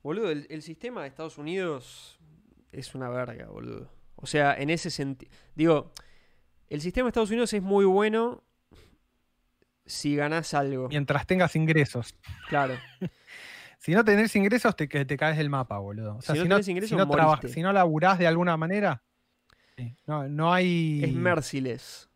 Boludo, 0.02 0.32
el, 0.32 0.48
el 0.50 0.64
sistema 0.64 1.04
de 1.04 1.10
Estados 1.10 1.38
Unidos 1.38 2.18
es 2.72 2.96
una 2.96 3.10
verga, 3.10 3.50
boludo. 3.50 3.92
O 4.16 4.26
sea, 4.26 4.56
en 4.56 4.72
ese 4.72 4.90
sentido. 4.90 5.32
Digo, 5.54 5.92
el 6.70 6.82
sistema 6.82 7.06
de 7.06 7.10
Estados 7.10 7.30
Unidos 7.30 7.54
es 7.54 7.62
muy 7.62 7.86
bueno 7.86 8.44
si 9.86 10.16
ganás 10.16 10.56
algo. 10.56 10.88
Mientras 10.90 11.28
tengas 11.28 11.56
ingresos. 11.56 12.16
Claro. 12.50 12.76
Si 13.80 13.94
no 13.94 14.04
tenés 14.04 14.36
ingresos, 14.36 14.76
te, 14.76 14.90
que 14.90 15.06
te 15.06 15.18
caes 15.18 15.38
del 15.38 15.50
mapa, 15.50 15.78
boludo. 15.78 16.18
O 16.18 16.22
sea, 16.22 16.34
Si 16.36 16.40
no 16.40 16.44
si, 16.44 16.50
no, 16.50 16.56
tenés 16.56 16.68
ingresos, 16.68 16.90
si, 16.90 16.96
no 16.96 17.08
traba- 17.10 17.40
si 17.48 17.62
no 17.62 17.72
laburás 17.74 18.18
de 18.20 18.28
alguna 18.28 18.58
manera, 18.58 19.04
sí, 19.78 19.96
no, 20.06 20.28
no 20.28 20.52
hay. 20.54 21.04
Es 21.04 21.14
merciless. 21.14 22.10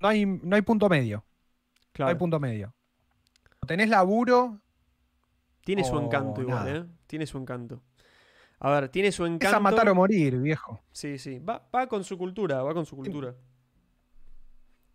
no 0.00 0.08
hay, 0.08 0.26
no 0.26 0.56
hay 0.56 0.62
punto 0.62 0.88
medio. 0.88 1.18
No 1.18 1.92
Claro. 1.92 2.10
hay 2.10 2.16
punto 2.16 2.40
medio. 2.40 2.74
O 3.60 3.66
tenés 3.66 3.88
laburo, 3.88 4.60
Tiene 5.64 5.84
su 5.84 5.96
encanto 5.98 6.42
igual. 6.42 6.68
¿eh? 6.76 6.84
Tiene 7.06 7.26
su 7.26 7.38
encanto. 7.38 7.82
A 8.58 8.70
ver, 8.70 8.88
tiene 8.88 9.12
su 9.12 9.24
es 9.24 9.32
encanto. 9.32 9.56
a 9.56 9.60
matar 9.60 9.88
o 9.88 9.94
morir, 9.94 10.38
viejo. 10.38 10.82
Sí, 10.92 11.18
sí. 11.18 11.38
Va, 11.38 11.66
va 11.74 11.86
con 11.86 12.02
su 12.04 12.18
cultura, 12.18 12.62
va 12.62 12.74
con 12.74 12.84
su 12.84 12.96
cultura. 12.96 13.34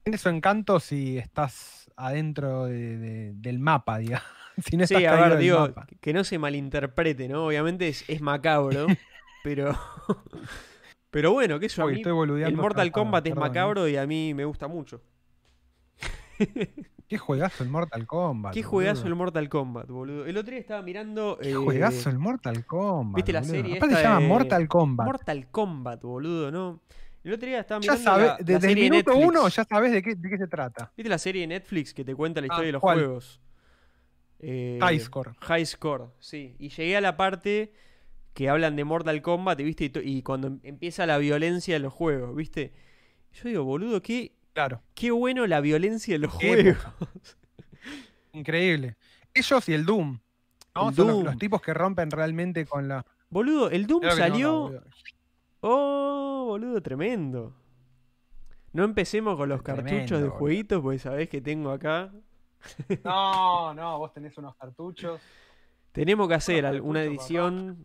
Tiene 0.04 0.18
su 0.18 0.30
encanto 0.30 0.80
si 0.80 1.18
estás 1.18 1.90
adentro 1.96 2.66
de- 2.66 2.98
de- 2.98 3.32
del 3.36 3.60
mapa, 3.60 3.98
digamos. 4.00 4.28
Si 4.70 4.78
no 4.78 4.88
Sí, 4.88 5.06
a 5.06 5.16
ver, 5.16 5.38
digo, 5.38 5.74
que 6.02 6.14
no 6.14 6.24
se 6.24 6.38
malinterprete, 6.40 7.28
¿no? 7.28 7.46
Obviamente 7.48 7.88
es, 7.88 8.04
es 8.10 8.22
macabro, 8.22 8.88
pero. 9.44 9.78
pero 11.10 11.32
bueno, 11.32 11.60
que 11.60 11.68
eso 11.68 11.82
a 11.82 11.86
Uy, 11.86 11.94
mí. 11.94 12.00
estoy 12.00 12.44
El 12.44 12.56
Mortal 12.56 12.92
Kombat 12.92 13.26
es 13.26 13.32
perdón, 13.34 13.46
¿eh? 13.46 13.50
macabro 13.50 13.88
y 13.88 13.98
a 13.98 14.06
mí 14.08 14.34
me 14.34 14.46
gusta 14.46 14.68
mucho. 14.68 15.02
Qué 17.08 17.18
juegazo 17.18 17.64
el 17.64 17.70
Mortal 17.70 18.06
Kombat. 18.06 18.54
Qué 18.54 18.62
juegazo 18.62 19.02
el 19.02 19.06
boludo. 19.10 19.16
Mortal 19.18 19.50
Kombat, 19.50 19.88
boludo. 19.90 20.26
El 20.28 20.38
otro 20.38 20.52
día 20.52 20.60
estaba 20.60 20.82
mirando. 20.84 21.40
Qué 21.42 21.50
eh, 21.50 21.56
juegazo 21.56 22.10
el 22.10 22.20
Mortal 22.20 22.66
Kombat. 22.66 23.16
¿viste 23.16 23.34
la 23.34 23.40
boludo. 23.42 23.54
serie 23.56 23.78
Aparte 23.78 23.96
se 23.96 24.04
llama 24.04 24.20
de 24.22 24.28
Mortal 24.28 24.68
Kombat. 24.68 25.08
Mortal 25.08 25.48
Kombat, 25.50 26.02
boludo, 26.04 26.52
¿no? 26.52 26.82
El 27.24 27.34
otro 27.34 27.48
día 27.50 27.60
estaba 27.60 27.82
ya 27.82 27.94
mirando 27.94 28.12
sabes, 28.12 28.28
la, 28.28 28.32
la 28.34 28.38
desde 28.38 28.54
el 28.56 28.62
serie 28.62 28.84
de 28.84 28.90
minuto 28.92 29.16
uno 29.18 29.48
ya 29.50 29.64
sabes 29.66 29.92
de 29.92 30.02
qué, 30.02 30.16
de 30.16 30.30
qué 30.30 30.38
se 30.38 30.48
trata. 30.48 30.92
¿Viste 30.96 31.10
la 31.10 31.18
serie 31.18 31.42
de 31.42 31.48
Netflix 31.48 31.94
que 31.94 32.06
te 32.06 32.16
cuenta 32.16 32.40
la 32.42 32.48
historia 32.48 32.64
Ah, 32.64 32.66
de 32.68 32.72
los 32.74 32.82
¿cuál? 32.82 33.00
juegos? 33.00 33.42
Eh, 34.40 34.80
High 34.82 35.00
Score. 35.00 35.34
High 35.42 35.66
Score, 35.66 36.08
sí. 36.20 36.56
Y 36.60 36.70
llegué 36.70 36.96
a 36.98 37.02
la 37.02 37.18
parte 37.18 37.74
que 38.34 38.48
hablan 38.50 38.76
de 38.76 38.84
Mortal 38.86 39.22
Kombat, 39.22 39.60
y, 39.60 39.64
¿viste? 39.64 39.92
Y, 40.04 40.22
cuando 40.24 40.48
em- 40.48 40.60
empieza 40.64 41.06
la 41.06 41.18
violencia 41.18 41.74
de 41.76 41.80
los 41.80 41.92
juegos, 41.94 42.36
¿viste? 42.36 42.72
Yo 43.34 43.50
digo, 43.50 43.64
boludo, 43.64 44.02
qué, 44.02 44.34
Claro, 44.54 44.82
qué 44.96 45.12
bueno 45.12 45.46
la 45.48 45.62
violencia 45.62 46.14
de 46.16 46.20
los 46.20 46.36
Qué 46.38 46.48
juegos. 46.48 46.78
increíble. 48.34 48.96
Ellos 49.34 49.70
y 49.70 49.74
el 49.74 49.86
Doom. 49.86 50.20
¿no? 50.76 50.90
El 50.90 50.96
Son 50.96 51.08
los- 51.08 51.16
Doom. 51.16 51.26
Los, 51.26 51.38
tipos 51.38 51.62
que 51.62 51.74
rompen 51.74 52.12
realmente 52.12 52.66
con 52.66 52.88
la. 52.88 53.06
Boludo, 53.30 53.70
el 53.70 53.86
Doom 53.88 54.04
no, 54.04 54.10
no, 54.10 54.16
salió. 54.16 54.84
oh, 55.62 56.46
boludo, 56.48 56.82
tremendo. 56.82 57.54
No 58.72 58.84
empecemos 58.84 59.36
con 59.36 59.50
los 59.50 59.64
Tremendo, 59.64 59.90
cartuchos 59.92 60.20
de 60.20 60.26
boludo. 60.26 60.40
jueguitos, 60.40 60.82
porque 60.82 61.00
sabés 61.00 61.30
que 61.30 61.42
tengo 61.42 61.72
acá. 61.72 62.12
no, 63.04 63.74
no, 63.74 64.00
vos 64.00 64.14
tenés 64.14 64.38
unos 64.38 64.56
cartuchos. 64.56 65.20
Tenemos 65.92 66.28
que 66.28 66.36
hacer 66.36 66.66
alguna 66.66 67.04
edición. 67.04 67.84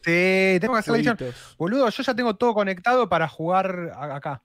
Sí, 0.00 0.58
tengo 0.60 0.74
que 0.74 0.78
hacer 0.78 0.92
la 0.92 0.98
edición. 0.98 1.34
Boludo, 1.58 1.88
yo 1.88 2.02
ya 2.02 2.14
tengo 2.14 2.36
todo 2.36 2.54
conectado 2.54 3.08
para 3.08 3.28
jugar 3.28 3.92
acá. 3.94 4.42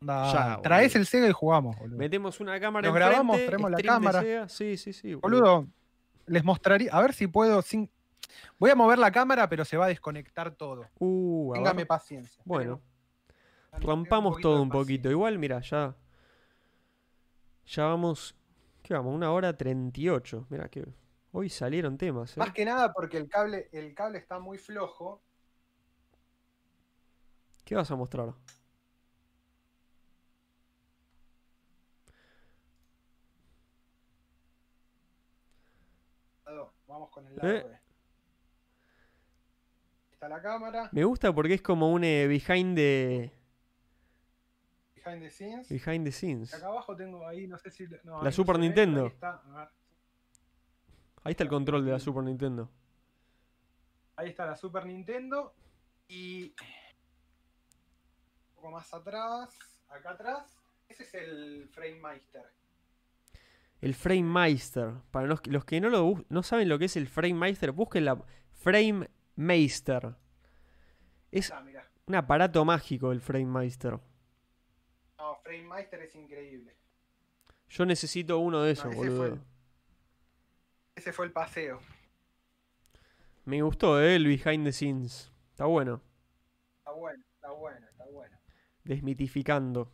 Ya, 0.00 0.60
traes 0.62 0.92
boludo. 0.92 1.00
el 1.00 1.06
Sega 1.06 1.28
y 1.28 1.32
jugamos, 1.32 1.76
boludo. 1.76 1.96
Metemos 1.96 2.40
una 2.40 2.60
cámara 2.60 2.88
Nos 2.88 2.96
enfrente, 2.96 3.10
grabamos, 3.10 3.46
traemos 3.46 3.70
la 3.70 3.78
cámara. 3.78 4.48
Sí, 4.48 4.76
sí, 4.76 4.92
sí. 4.92 5.14
Boludo, 5.14 5.66
les 6.26 6.44
mostraría. 6.44 6.92
A 6.92 7.00
ver 7.00 7.14
si 7.14 7.26
puedo. 7.26 7.62
Sin... 7.62 7.90
Voy 8.58 8.70
a 8.70 8.74
mover 8.74 8.98
la 8.98 9.10
cámara, 9.10 9.48
pero 9.48 9.64
se 9.64 9.76
va 9.76 9.86
a 9.86 9.88
desconectar 9.88 10.50
todo. 10.52 10.86
Uh, 10.98 11.52
Téngame 11.54 11.86
paciencia. 11.86 12.42
Bueno, 12.44 12.80
rompamos 13.80 14.40
todo 14.40 14.62
un 14.62 14.68
poquito. 14.68 15.10
Igual, 15.10 15.38
mira, 15.38 15.60
ya. 15.60 15.94
Ya 17.66 17.84
vamos. 17.84 18.34
¿Qué 18.84 18.92
vamos? 18.92 19.14
Una 19.14 19.32
hora 19.32 19.56
38. 19.56 20.46
Mira 20.50 20.68
que. 20.68 20.84
Hoy 21.32 21.48
salieron 21.48 21.96
temas, 21.96 22.36
¿eh? 22.36 22.40
Más 22.40 22.52
que 22.52 22.66
nada 22.66 22.92
porque 22.92 23.16
el 23.16 23.28
cable, 23.30 23.70
el 23.72 23.94
cable 23.94 24.18
está 24.18 24.38
muy 24.38 24.58
flojo. 24.58 25.22
¿Qué 27.64 27.74
vas 27.74 27.90
a 27.90 27.96
mostrar? 27.96 28.34
Vamos 36.86 37.10
con 37.10 37.26
el 37.26 37.36
lado 37.36 37.48
Eh. 37.48 37.64
B. 37.64 37.78
Está 40.12 40.28
la 40.28 40.40
cámara, 40.40 40.88
Me 40.92 41.04
gusta 41.04 41.34
porque 41.34 41.54
es 41.54 41.62
como 41.62 41.90
un 41.90 42.04
eh, 42.04 42.26
behind 42.28 42.76
the. 42.76 43.32
Behind 45.04 45.22
the 45.22 45.30
scenes. 45.30 45.68
Behind 45.68 46.04
the 46.04 46.12
scenes. 46.12 46.54
Acá 46.54 46.66
abajo 46.66 46.96
tengo 46.96 47.26
ahí, 47.26 47.46
no 47.46 47.58
sé 47.58 47.70
si. 47.70 47.86
no, 48.04 48.18
La 48.18 48.24
no 48.24 48.32
Super 48.32 48.56
ve, 48.56 48.62
Nintendo. 48.62 49.02
Ahí 49.02 49.08
está, 49.08 49.30
a 49.30 49.56
ver. 49.58 49.68
Ahí 51.24 51.30
está 51.32 51.42
el 51.44 51.48
control 51.50 51.84
de 51.84 51.92
la 51.92 51.98
Super 51.98 52.22
Nintendo. 52.24 52.70
Ahí 54.16 54.28
está 54.30 54.46
la 54.46 54.56
Super 54.56 54.86
Nintendo. 54.86 55.54
Y. 56.08 56.54
Un 58.50 58.54
poco 58.56 58.70
más 58.70 58.92
atrás. 58.92 59.50
Acá 59.88 60.10
atrás. 60.10 60.56
Ese 60.88 61.02
es 61.04 61.14
el 61.14 61.68
Frame 61.72 62.00
Meister. 62.00 62.42
El 63.80 63.94
Frame 63.94 64.22
Meister. 64.22 64.92
Para 65.10 65.26
los, 65.26 65.46
los 65.46 65.64
que 65.64 65.80
no, 65.80 65.88
lo, 65.88 66.24
no 66.28 66.42
saben 66.42 66.68
lo 66.68 66.78
que 66.78 66.86
es 66.86 66.96
el 66.96 67.06
Frame 67.08 67.34
Meister, 67.34 67.72
busquen 67.72 68.04
la 68.04 68.22
Frame 68.52 69.08
Meister. 69.36 70.14
Es 71.32 71.50
Ah, 71.50 71.64
un 72.06 72.14
aparato 72.14 72.64
mágico 72.64 73.12
el 73.12 73.20
Frame 73.20 73.46
Meister. 73.46 73.98
No, 75.18 75.36
Frame 75.42 75.62
Meister 75.62 76.00
es 76.02 76.14
increíble. 76.14 76.76
Yo 77.68 77.86
necesito 77.86 78.38
uno 78.38 78.62
de 78.62 78.72
esos, 78.72 78.86
ese 78.86 78.96
fue 78.96 79.08
boludo. 79.08 79.26
el- 79.26 79.40
Ese 80.96 81.12
fue 81.12 81.26
el 81.26 81.32
paseo. 81.32 81.80
Me 83.44 83.60
gustó, 83.62 84.00
eh, 84.00 84.16
el 84.16 84.26
behind 84.26 84.64
the 84.64 84.72
scenes. 84.72 85.30
Está 85.50 85.66
bueno. 85.66 86.00
Está 86.78 86.92
bueno, 86.92 87.24
está 87.34 87.50
bueno, 87.50 87.86
está 87.90 88.04
bueno. 88.06 88.38
Desmitificando. 88.84 89.90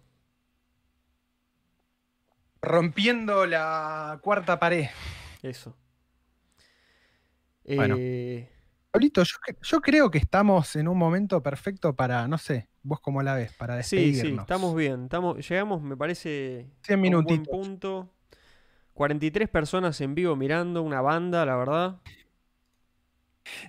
Rompiendo 2.62 3.46
la 3.46 4.20
cuarta 4.22 4.58
pared. 4.58 4.86
Eso. 5.42 5.74
Bueno. 7.64 7.96
Eh, 7.98 8.50
Pablito, 8.90 9.22
yo, 9.22 9.36
yo 9.62 9.80
creo 9.80 10.10
que 10.10 10.18
estamos 10.18 10.74
en 10.76 10.88
un 10.88 10.98
momento 10.98 11.42
perfecto 11.42 11.94
para, 11.94 12.26
no 12.28 12.36
sé, 12.38 12.68
vos 12.82 13.00
cómo 13.00 13.22
la 13.22 13.34
ves, 13.34 13.52
para 13.52 13.74
sí, 13.82 14.12
despedirnos. 14.12 14.20
sí, 14.20 14.34
estamos 14.36 14.74
bien. 14.76 15.04
Estamos, 15.04 15.46
llegamos, 15.48 15.82
me 15.82 15.96
parece, 15.96 16.70
100 16.82 17.00
a 17.04 17.10
un 17.10 17.22
buen 17.24 17.44
minutitos. 17.44 17.48
punto. 17.48 18.14
43 18.94 19.48
personas 19.48 20.00
en 20.00 20.14
vivo 20.14 20.36
mirando, 20.36 20.82
una 20.82 21.00
banda, 21.00 21.44
la 21.46 21.56
verdad. 21.56 22.00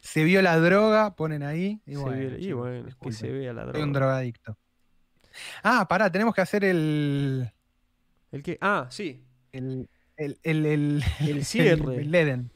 Se 0.02 0.24
vio 0.24 0.42
la 0.42 0.58
droga, 0.60 1.16
ponen 1.16 1.44
ahí. 1.44 1.82
Y 1.86 1.96
Se 1.96 1.98
bueno, 1.98 2.38
y 2.38 2.52
bueno, 2.52 2.84
que 2.84 2.84
disculpen, 2.86 3.14
se 3.14 3.32
vea 3.32 3.54
la 3.54 3.66
Soy 3.72 3.82
un 3.84 3.94
droga. 3.94 3.94
drogadicto. 3.94 4.58
Ah, 5.64 5.88
pará, 5.88 6.12
tenemos 6.12 6.34
que 6.36 6.42
hacer 6.42 6.64
el. 6.66 7.52
¿El 8.32 8.44
qué? 8.44 8.58
Ah, 8.62 8.88
sí. 8.90 9.24
El, 9.52 9.90
el, 10.18 10.40
el, 10.44 10.66
el, 10.66 11.04
El 11.20 11.46
cierre. 11.46 12.02
El, 12.02 12.14
Eden. 12.16 12.52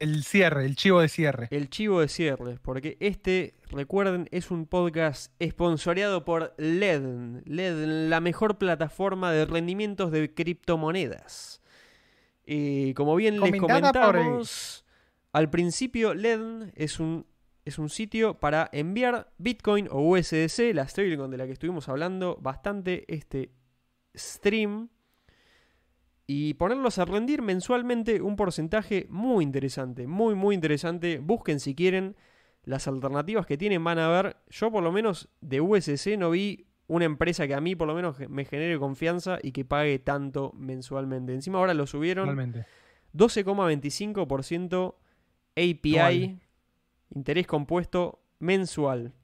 El 0.00 0.24
cierre, 0.24 0.64
el 0.64 0.76
chivo 0.76 1.02
de 1.02 1.08
cierre. 1.08 1.48
El 1.50 1.68
chivo 1.68 2.00
de 2.00 2.08
cierres, 2.08 2.58
porque 2.58 2.96
este, 3.00 3.52
recuerden, 3.70 4.28
es 4.30 4.50
un 4.50 4.64
podcast 4.64 5.30
esponsoreado 5.38 6.24
por 6.24 6.54
LED. 6.56 7.42
LED, 7.44 8.08
la 8.08 8.20
mejor 8.22 8.56
plataforma 8.56 9.30
de 9.30 9.44
rendimientos 9.44 10.10
de 10.10 10.32
criptomonedas. 10.32 11.60
Y 12.46 12.94
como 12.94 13.14
bien 13.14 13.40
les 13.40 13.60
Comentada 13.60 14.10
comentamos, 14.10 14.86
Al 15.32 15.50
principio, 15.50 16.14
LED 16.14 16.72
es 16.76 16.98
un, 16.98 17.26
es 17.66 17.78
un 17.78 17.90
sitio 17.90 18.40
para 18.40 18.70
enviar 18.72 19.30
Bitcoin 19.36 19.86
o 19.90 20.00
USDC, 20.00 20.72
la 20.72 20.88
stablecoin 20.88 21.30
de 21.30 21.36
la 21.36 21.44
que 21.44 21.52
estuvimos 21.52 21.90
hablando 21.90 22.38
bastante 22.40 23.04
este 23.14 23.50
stream, 24.16 24.88
y 26.32 26.54
ponerlos 26.54 26.98
a 27.00 27.04
rendir 27.06 27.42
mensualmente 27.42 28.22
un 28.22 28.36
porcentaje 28.36 29.08
muy 29.10 29.42
interesante, 29.42 30.06
muy, 30.06 30.36
muy 30.36 30.54
interesante. 30.54 31.18
Busquen 31.18 31.58
si 31.58 31.74
quieren 31.74 32.14
las 32.62 32.86
alternativas 32.86 33.46
que 33.46 33.58
tienen, 33.58 33.82
van 33.82 33.98
a 33.98 34.08
ver. 34.08 34.36
Yo, 34.48 34.70
por 34.70 34.84
lo 34.84 34.92
menos, 34.92 35.28
de 35.40 35.60
USC 35.60 36.16
no 36.16 36.30
vi 36.30 36.68
una 36.86 37.04
empresa 37.04 37.48
que 37.48 37.54
a 37.54 37.60
mí, 37.60 37.74
por 37.74 37.88
lo 37.88 37.96
menos, 37.96 38.20
me 38.28 38.44
genere 38.44 38.78
confianza 38.78 39.40
y 39.42 39.50
que 39.50 39.64
pague 39.64 39.98
tanto 39.98 40.52
mensualmente. 40.54 41.34
Encima, 41.34 41.58
ahora 41.58 41.74
lo 41.74 41.88
subieron 41.88 42.28
12,25% 43.12 44.94
API, 45.56 46.38
interés 47.12 47.48
compuesto 47.48 48.22
mensual. 48.38 49.14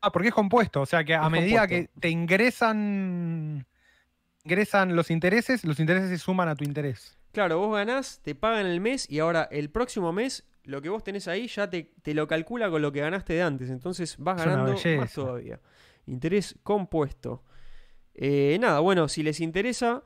Ah, 0.00 0.12
porque 0.12 0.28
es 0.28 0.34
compuesto, 0.34 0.80
o 0.80 0.86
sea 0.86 1.02
que 1.02 1.16
a 1.16 1.28
medida 1.28 1.66
que 1.66 1.90
te 1.98 2.08
ingresan 2.08 3.66
ingresan 4.48 4.96
los 4.96 5.10
intereses, 5.10 5.62
los 5.64 5.78
intereses 5.78 6.08
se 6.08 6.16
suman 6.16 6.48
a 6.48 6.56
tu 6.56 6.64
interés. 6.64 7.18
Claro, 7.32 7.58
vos 7.58 7.76
ganás, 7.76 8.20
te 8.22 8.34
pagan 8.34 8.64
el 8.64 8.80
mes 8.80 9.08
y 9.10 9.18
ahora 9.18 9.46
el 9.52 9.68
próximo 9.68 10.10
mes 10.10 10.48
lo 10.64 10.80
que 10.80 10.88
vos 10.88 11.04
tenés 11.04 11.28
ahí 11.28 11.48
ya 11.48 11.68
te, 11.68 11.92
lo 12.14 12.26
calcula 12.26 12.70
con 12.70 12.80
lo 12.80 12.90
que 12.90 13.00
ganaste 13.00 13.34
de 13.34 13.42
antes. 13.42 13.68
Entonces 13.68 14.16
vas 14.18 14.38
ganando 14.38 14.74
más 14.96 15.12
todavía. 15.12 15.60
Interés 16.06 16.56
compuesto. 16.62 17.44
Eh, 18.14 18.56
nada, 18.58 18.80
bueno, 18.80 19.08
si 19.08 19.22
les 19.22 19.40
interesa, 19.40 20.02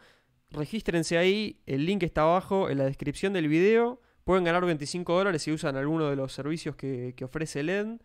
regístrense 0.50 1.18
ahí. 1.18 1.60
El 1.66 1.86
link 1.86 2.02
está 2.02 2.22
abajo 2.22 2.68
en 2.68 2.78
la 2.78 2.84
descripción 2.84 3.32
del 3.32 3.46
video. 3.46 4.00
Pueden 4.24 4.42
ganar 4.42 4.64
25 4.64 5.16
dólares 5.16 5.42
si 5.42 5.52
usan 5.52 5.76
alguno 5.76 6.10
de 6.10 6.16
los 6.16 6.32
servicios 6.32 6.74
que, 6.74 7.14
que 7.16 7.24
ofrece 7.24 7.62
LED. 7.62 7.98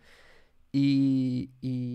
Y, 0.71 1.49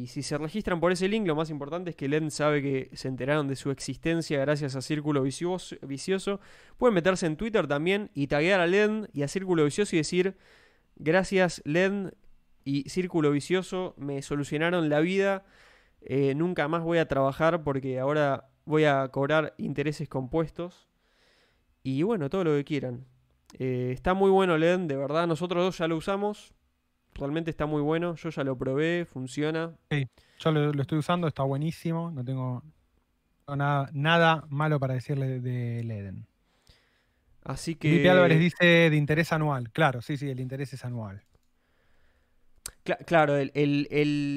si 0.08 0.22
se 0.22 0.38
registran 0.38 0.80
por 0.80 0.92
ese 0.92 1.08
link, 1.08 1.26
lo 1.26 1.36
más 1.36 1.50
importante 1.50 1.90
es 1.90 1.96
que 1.96 2.08
Len 2.08 2.30
sabe 2.30 2.62
que 2.62 2.90
se 2.96 3.08
enteraron 3.08 3.46
de 3.46 3.56
su 3.56 3.70
existencia 3.70 4.40
gracias 4.40 4.74
a 4.76 4.82
Círculo 4.82 5.22
Vicioso. 5.22 6.40
Pueden 6.78 6.94
meterse 6.94 7.26
en 7.26 7.36
Twitter 7.36 7.66
también 7.66 8.10
y 8.14 8.26
taguear 8.26 8.60
a 8.60 8.66
Len 8.66 9.08
y 9.12 9.22
a 9.22 9.28
Círculo 9.28 9.64
Vicioso 9.64 9.94
y 9.94 9.98
decir, 9.98 10.36
gracias 10.96 11.62
Len 11.64 12.14
y 12.64 12.88
Círculo 12.88 13.30
Vicioso, 13.30 13.94
me 13.96 14.22
solucionaron 14.22 14.88
la 14.88 15.00
vida. 15.00 15.44
Eh, 16.00 16.34
nunca 16.34 16.66
más 16.68 16.82
voy 16.82 16.98
a 16.98 17.06
trabajar 17.06 17.62
porque 17.62 18.00
ahora 18.00 18.48
voy 18.64 18.84
a 18.84 19.08
cobrar 19.08 19.54
intereses 19.58 20.08
compuestos. 20.08 20.88
Y 21.82 22.02
bueno, 22.02 22.30
todo 22.30 22.44
lo 22.44 22.52
que 22.52 22.64
quieran. 22.64 23.06
Eh, 23.58 23.90
está 23.92 24.14
muy 24.14 24.30
bueno 24.30 24.56
Len, 24.56 24.88
de 24.88 24.96
verdad. 24.96 25.26
Nosotros 25.26 25.62
dos 25.62 25.78
ya 25.78 25.88
lo 25.88 25.96
usamos. 25.96 26.54
Realmente 27.14 27.50
está 27.50 27.66
muy 27.66 27.82
bueno. 27.82 28.14
Yo 28.14 28.30
ya 28.30 28.44
lo 28.44 28.56
probé, 28.56 29.04
funciona. 29.04 29.72
Sí, 29.90 30.08
yo 30.38 30.52
lo, 30.52 30.80
estoy 30.80 30.98
usando, 30.98 31.28
está 31.28 31.42
buenísimo. 31.42 32.10
No 32.10 32.24
tengo 32.24 32.62
nada, 33.48 33.90
nada 33.92 34.44
malo 34.48 34.80
para 34.80 34.94
decirle 34.94 35.40
de 35.40 35.84
Leden. 35.84 36.26
Así 37.44 37.74
que. 37.74 37.88
Felipe 37.88 38.10
Álvarez 38.10 38.38
dice 38.38 38.90
de 38.90 38.96
interés 38.96 39.32
anual. 39.32 39.70
Claro, 39.70 40.00
sí, 40.00 40.16
sí, 40.16 40.28
el 40.28 40.40
interés 40.40 40.72
es 40.72 40.84
anual. 40.84 41.22
claro, 43.06 43.36
el, 43.36 43.50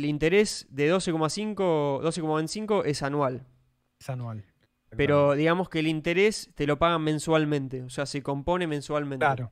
interés 0.06 0.68
de 0.70 0.94
12,5, 0.94 1.56
12,25 1.56 2.84
es 2.86 3.04
anual. 3.04 3.46
Es 4.00 4.10
anual. 4.10 4.44
Pero 4.98 5.34
digamos 5.34 5.68
que 5.68 5.80
el 5.80 5.88
interés 5.88 6.50
te 6.56 6.66
lo 6.66 6.80
pagan 6.80 7.02
mensualmente, 7.02 7.84
o 7.84 7.90
sea, 7.90 8.06
se 8.06 8.24
compone 8.24 8.66
mensualmente. 8.66 9.26
Claro, 9.26 9.52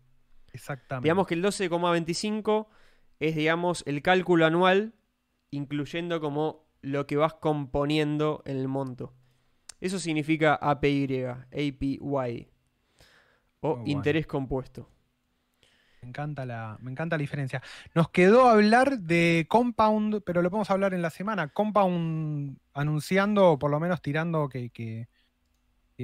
exactamente. 0.54 1.06
Digamos 1.06 1.28
que 1.28 1.34
el 1.34 1.44
12,25 1.44 2.68
es, 3.20 3.36
digamos, 3.36 3.84
el 3.86 4.02
cálculo 4.02 4.46
anual, 4.46 4.94
incluyendo 5.52 6.20
como 6.20 6.66
lo 6.82 7.08
que 7.08 7.16
vas 7.16 7.34
componiendo 7.36 8.44
en 8.46 8.58
el 8.58 8.68
monto. 8.68 9.14
Eso 9.80 10.00
significa 10.00 10.56
APY, 10.56 11.26
APY, 11.26 12.50
o 13.62 13.84
interés 13.86 14.28
compuesto. 14.28 14.90
Me 16.04 16.10
encanta, 16.10 16.46
la, 16.46 16.78
me 16.82 16.92
encanta 16.92 17.16
la 17.16 17.22
diferencia. 17.22 17.62
Nos 17.96 18.10
quedó 18.10 18.50
hablar 18.50 19.00
de 19.00 19.46
Compound, 19.50 20.22
pero 20.26 20.42
lo 20.42 20.50
podemos 20.50 20.70
hablar 20.70 20.94
en 20.94 21.02
la 21.02 21.10
semana. 21.10 21.48
Compound 21.48 22.58
anunciando, 22.74 23.58
por 23.58 23.72
lo 23.72 23.80
menos 23.80 24.02
tirando 24.02 24.50
que, 24.50 24.70
que, 24.70 25.08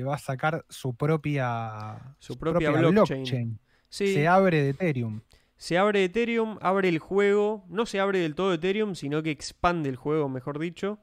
va 0.02 0.16
a 0.16 0.20
sacar 0.20 0.66
su 0.70 0.96
propia, 0.96 2.16
su, 2.20 2.38
propia, 2.38 2.72
blockchain. 2.72 3.60
Se 3.90 4.28
abre 4.28 4.64
de 4.64 4.70
Ethereum. 4.70 5.22
Se 5.60 5.78
abre 5.78 6.06
Ethereum, 6.06 6.58
abre 6.62 6.88
el 6.88 7.00
juego, 7.00 7.66
no 7.68 7.86
se 7.86 8.00
abre 8.00 8.20
del 8.20 8.34
todo 8.34 8.54
Ethereum, 8.54 8.96
sino 8.96 9.22
que 9.22 9.30
expande 9.30 9.90
el 9.90 9.98
juego, 9.98 10.30
mejor 10.30 10.58
dicho. 10.58 11.00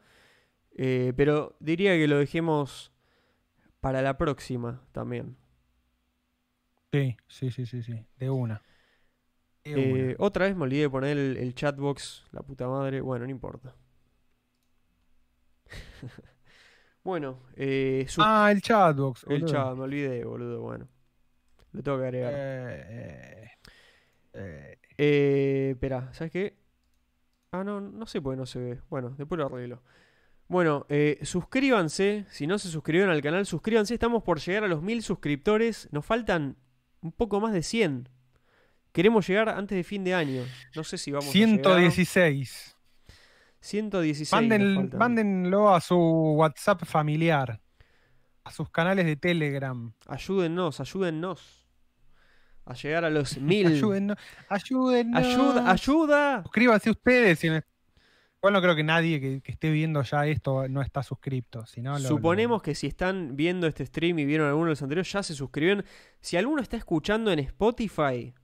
Eh, 0.75 1.13
pero 1.15 1.57
diría 1.61 1.93
que 1.93 2.09
lo 2.09 2.17
dejemos 2.17 2.91
para 3.81 4.01
la 4.01 4.17
próxima 4.17 4.83
también. 4.93 5.37
Sí, 6.91 7.19
sí, 7.29 7.51
sí, 7.51 7.67
sí, 7.67 7.83
sí, 7.83 8.07
de 8.17 8.31
una. 8.31 8.63
Eh, 9.63 10.17
otra 10.19 10.47
vez 10.47 10.57
me 10.57 10.63
olvidé 10.63 10.83
de 10.83 10.91
poner 10.91 11.19
el, 11.19 11.55
chatbox, 11.55 12.25
la 12.33 12.41
puta 12.41 12.67
madre. 12.67 13.03
Bueno, 13.03 13.27
no 13.27 13.31
importa. 13.31 13.77
bueno, 17.05 17.43
eh, 17.57 18.07
ah, 18.17 18.49
el 18.51 18.63
chatbox. 18.63 19.27
El 19.29 19.45
chat, 19.45 19.77
me 19.77 19.83
olvidé, 19.83 20.25
boludo. 20.25 20.63
Bueno, 20.63 20.89
lo 21.73 21.83
tengo 21.83 21.99
que 21.99 22.05
agregar. 22.05 22.33
eh, 22.35 23.51
eh, 24.37 24.79
eh, 24.99 25.71
espera, 25.73 26.13
¿sabes 26.13 26.33
qué? 26.33 26.57
Ah, 27.53 27.65
no, 27.65 27.81
no 27.81 28.07
sé 28.07 28.21
por 28.21 28.35
qué 28.35 28.39
no 28.39 28.47
se 28.47 28.59
ve. 28.59 28.81
Bueno, 28.89 29.15
después 29.17 29.39
lo 29.39 29.47
arreglo. 29.47 29.83
Bueno, 30.49 30.87
eh, 30.89 31.19
suscríbanse. 31.23 32.27
Si 32.31 32.47
no 32.47 32.59
se 32.59 32.69
suscribieron 32.69 33.11
al 33.11 33.23
canal, 33.23 33.47
suscríbanse. 33.47 33.95
Estamos 33.95 34.23
por 34.23 34.41
llegar 34.41 34.65
a 34.65 34.69
los 34.69 34.83
mil 34.83 35.03
suscriptores. 35.03 35.89
Nos 35.91 36.05
faltan 36.05 36.57
un 37.01 37.13
poco 37.13 37.41
más 37.41 37.53
de 37.53 37.63
100. 37.63 38.09
Queremos 38.93 39.27
llegar 39.27 39.49
antes 39.49 39.77
de 39.77 39.85
fin 39.85 40.05
de 40.05 40.15
año. 40.15 40.45
No 40.75 40.85
sé 40.85 40.99
si 40.99 41.11
vamos 41.11 41.31
116. 41.31 42.77
a 43.11 43.17
116. 43.61 44.95
mándenlo 44.95 45.75
a 45.75 45.81
su 45.81 45.97
WhatsApp 45.97 46.85
familiar. 46.85 47.61
A 48.45 48.53
sus 48.53 48.71
canales 48.71 49.07
de 49.07 49.17
Telegram. 49.17 49.93
Ayúdennos, 50.07 50.81
ayúdennos 50.81 51.66
a 52.67 52.75
llegar 52.75 53.05
a 53.05 53.11
los 53.11 53.39
mil. 53.41 53.69
Ayúdennos, 53.69 54.19
ayúdennos. 54.49 55.25
Ayuda, 55.25 55.71
ayuda. 55.71 56.43
Suscríbanse 56.43 56.91
ustedes. 56.91 57.43
Igual 57.45 58.53
no 58.53 58.61
creo 58.61 58.77
que 58.77 58.85
nadie 58.85 59.21
que, 59.21 59.43
esté 59.51 59.71
viendo 59.71 60.03
ya 60.03 60.27
esto 60.27 60.69
no 60.69 60.83
está 60.83 61.03
suscripto. 61.03 61.65
Suponemos 61.99 62.63
que 62.63 62.75
si 62.75 62.87
están 62.87 63.37
viendo 63.37 63.67
este 63.67 63.87
stream 63.87 64.19
y 64.19 64.25
vieron 64.25 64.49
alguno 64.49 64.67
de 64.67 64.71
los 64.73 64.83
anteriores, 64.83 65.11
ya 65.11 65.23
se 65.23 65.35
suscribieron. 65.35 65.85
Si 66.21 66.37
alguno 66.37 66.61
está 66.61 66.77
escuchando 66.77 67.33
en 67.33 67.39
Spotify, 67.39 68.35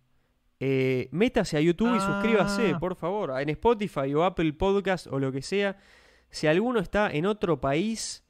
eh, 0.59 1.09
métase 1.11 1.57
a 1.57 1.61
YouTube 1.61 1.97
y 1.97 2.01
suscríbase, 2.01 2.73
ah. 2.74 2.78
por 2.78 2.97
favor. 2.97 3.39
En 3.40 3.49
Spotify 3.51 4.15
o 4.15 4.24
Apple 4.24 4.53
Podcast 4.55 5.09
o 5.09 5.19
lo 5.19 5.31
que 5.31 5.43
sea. 5.43 5.77
Si 6.31 6.47
alguno 6.47 6.81
está 6.81 7.11
en 7.11 7.27
otro 7.27 7.61
país 7.61 8.24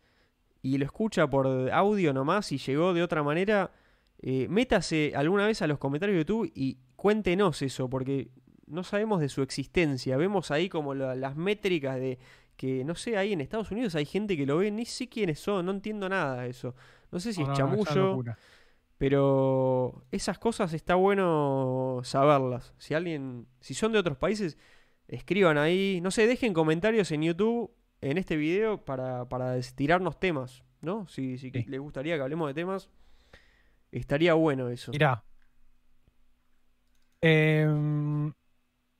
y 0.62 0.78
lo 0.78 0.84
escucha 0.84 1.28
por 1.28 1.70
audio 1.70 2.12
nomás 2.12 2.50
y 2.50 2.58
llegó 2.58 2.94
de 2.94 3.02
otra 3.02 3.22
manera, 3.22 3.70
eh, 4.22 4.46
métase 4.48 5.12
alguna 5.16 5.46
vez 5.46 5.62
a 5.62 5.66
los 5.66 5.78
comentarios 5.78 6.14
de 6.14 6.20
YouTube 6.20 6.52
y 6.54 6.78
cuéntenos 6.96 7.60
eso, 7.62 7.90
porque 7.90 8.30
no 8.66 8.84
sabemos 8.84 9.20
de 9.20 9.28
su 9.28 9.42
existencia. 9.42 10.16
Vemos 10.16 10.50
ahí 10.50 10.68
como 10.68 10.94
las 10.94 11.36
métricas 11.36 11.96
de 11.96 12.18
que, 12.56 12.84
no 12.84 12.94
sé, 12.94 13.16
ahí 13.16 13.32
en 13.32 13.40
Estados 13.40 13.70
Unidos 13.72 13.96
hay 13.96 14.04
gente 14.04 14.36
que 14.36 14.46
lo 14.46 14.58
ve, 14.58 14.70
ni 14.70 14.84
sé 14.84 15.08
quiénes 15.08 15.40
son, 15.40 15.66
no 15.66 15.72
entiendo 15.72 16.08
nada 16.08 16.42
de 16.42 16.50
eso. 16.50 16.74
No 17.10 17.18
sé 17.18 17.32
si 17.32 17.42
es 17.42 17.52
chamullo, 17.52 18.22
pero 18.96 20.04
esas 20.12 20.38
cosas 20.38 20.72
está 20.72 20.94
bueno 20.94 22.00
saberlas. 22.04 22.72
Si 22.78 22.94
alguien, 22.94 23.48
si 23.60 23.74
son 23.74 23.92
de 23.92 23.98
otros 23.98 24.16
países, 24.16 24.56
escriban 25.08 25.58
ahí, 25.58 26.00
no 26.00 26.12
sé, 26.12 26.28
dejen 26.28 26.54
comentarios 26.54 27.10
en 27.10 27.22
YouTube 27.22 27.72
en 28.00 28.18
este 28.18 28.36
video 28.36 28.84
para, 28.84 29.28
para 29.28 29.60
tirarnos 29.60 30.20
temas, 30.20 30.62
¿no? 30.80 31.08
Si, 31.08 31.38
si 31.38 31.50
les 31.50 31.80
gustaría 31.80 32.14
que 32.14 32.22
hablemos 32.22 32.48
de 32.48 32.54
temas, 32.54 32.88
Estaría 33.92 34.34
bueno 34.34 34.70
eso. 34.70 34.90
Mirá. 34.90 35.22
Em, 37.20 38.32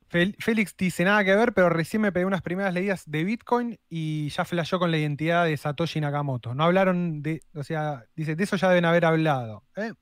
Félix 0.09 0.77
dice 0.77 1.05
nada 1.05 1.25
que 1.25 1.35
ver, 1.35 1.55
pero 1.55 1.71
recién 1.71 2.03
me 2.03 2.13
pegué 2.13 2.27
unas 2.27 2.43
primeras 2.43 2.75
leídas 2.75 3.03
de 3.07 3.25
Bitcoin 3.25 3.79
y 3.89 4.29
ya 4.29 4.45
flashó 4.45 4.79
con 4.79 4.91
la 4.91 4.99
identidad 4.99 5.47
de 5.47 5.57
Satoshi 5.57 6.01
Nakamoto. 6.01 6.55
No 6.55 6.65
hablaron 6.65 7.23
de, 7.23 7.41
o 7.55 7.65
sea, 7.65 8.05
dice, 8.15 8.37
de 8.37 8.45
eso 8.45 8.57
ya 8.57 8.69
deben 8.69 8.85
haber 8.85 9.07
hablado. 9.07 9.65
¿eh? 9.75 9.93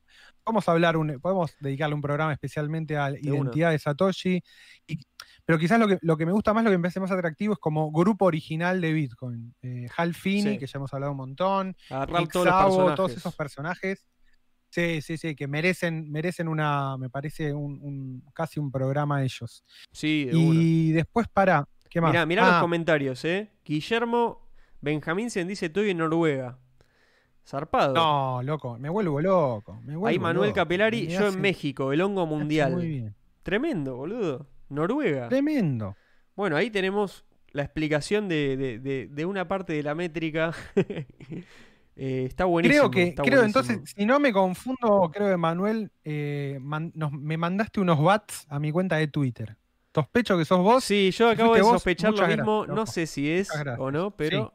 Vamos 0.45 0.69
a 0.69 0.73
hablar, 0.73 0.97
un, 0.97 1.21
podemos 1.21 1.55
dedicarle 1.61 1.95
un 1.95 2.03
programa 2.03 2.33
especialmente 2.33 2.97
a 2.97 3.11
la 3.11 3.21
identidad 3.21 3.71
de 3.71 3.79
Satoshi. 3.79 4.43
pero 5.45 5.61
quizás 5.61 5.79
lo 5.79 5.87
que, 5.87 5.99
lo 6.03 6.17
que 6.17 6.27
me 6.27 6.33
gusta 6.33 6.53
más, 6.53 6.65
lo 6.65 6.71
que 6.71 6.79
me 6.79 6.83
parece 6.83 6.99
más 6.99 7.12
atractivo 7.12 7.53
es 7.53 7.61
como 7.61 7.93
grupo 7.93 8.25
original 8.25 8.81
de 8.81 8.93
Bitcoin. 8.93 9.55
Eh, 9.62 9.87
Hal 9.97 10.15
Finney, 10.15 10.59
que 10.59 10.67
ya 10.67 10.79
hemos 10.79 10.93
hablado 10.93 11.12
un 11.12 11.19
montón, 11.19 11.77
todos, 12.33 12.97
todos 12.97 13.17
esos 13.17 13.37
personajes 13.37 14.11
Sí, 14.70 15.02
sí, 15.02 15.16
sí, 15.18 15.34
que 15.34 15.47
merecen, 15.48 16.10
merecen 16.10 16.47
una, 16.48 16.97
me 16.97 17.10
parece, 17.10 17.52
un, 17.52 17.78
un- 17.82 18.24
casi 18.32 18.59
un 18.60 18.70
programa 18.70 19.22
ellos. 19.22 19.64
Sí. 19.90 20.28
Y 20.32 20.92
después 20.92 21.26
para, 21.28 21.66
¿qué 21.88 22.01
más? 22.01 22.12
Mirá, 22.12 22.24
mirá 22.26 22.47
los 22.47 22.55
Ah, 22.55 22.60
comentarios, 22.60 23.24
¿eh? 23.24 23.51
Guillermo 23.64 24.48
Benjamín 24.80 25.28
dice, 25.47 25.66
estoy 25.66 25.90
en 25.90 25.98
Noruega. 25.98 26.59
Zarpado. 27.47 27.94
No, 27.94 28.42
loco, 28.44 28.78
me 28.78 28.88
vuelvo 28.88 29.20
loco. 29.20 29.74
Me 29.82 29.97
vuelvo 29.97 30.06
Ahí 30.06 30.18
Manuel 30.20 30.51
loco. 30.51 30.56
Capelari, 30.60 31.02
Me 31.06 31.12
yo 31.14 31.26
hace- 31.26 31.34
en 31.36 31.40
México, 31.42 31.92
el 31.92 32.01
hongo 32.01 32.24
mundial. 32.26 32.72
Muy 32.74 32.86
bien. 32.86 33.14
Tremendo, 33.42 33.97
boludo. 33.97 34.47
Noruega. 34.68 35.28
Tremendo. 35.28 35.97
Bueno, 36.36 36.56
ahí 36.56 36.70
tenemos 36.70 37.24
la 37.52 37.62
explicación 37.64 38.28
de, 38.28 38.56
de- 38.56 38.78
de- 38.78 39.09
de 39.09 39.24
una 39.26 39.48
parte 39.48 39.72
de 39.72 39.82
la 39.82 39.94
métrica. 39.97 40.52
Eh, 42.02 42.24
está 42.27 42.47
buenísimo. 42.47 42.90
Creo 42.90 42.90
que, 42.90 43.10
está 43.10 43.22
creo 43.22 43.40
buenísimo. 43.40 43.60
entonces, 43.70 43.94
si 43.94 44.06
no 44.06 44.18
me 44.18 44.32
confundo, 44.32 45.10
creo 45.12 45.28
que 45.28 45.36
Manuel, 45.36 45.93
eh, 46.02 46.56
man- 46.62 46.93
nos- 46.94 47.12
me 47.12 47.36
mandaste 47.36 47.78
unos 47.78 48.02
bats 48.02 48.47
a 48.48 48.59
mi 48.59 48.72
cuenta 48.72 48.97
de 48.97 49.06
Twitter. 49.09 49.59
Sospecho 49.94 50.39
que 50.39 50.47
sos 50.47 50.60
vos. 50.60 50.82
Sí, 50.82 51.10
yo 51.10 51.28
acabo 51.28 51.55
de 51.55 51.60
sospechar 51.60 52.12
lo 52.14 52.27
mismo. 52.27 52.60
gracias, 52.62 52.77
no 52.77 52.86
sé 52.86 53.06
si 53.06 53.31
es 53.31 53.51
o 53.78 53.90
no, 53.90 54.12
pero 54.12 54.55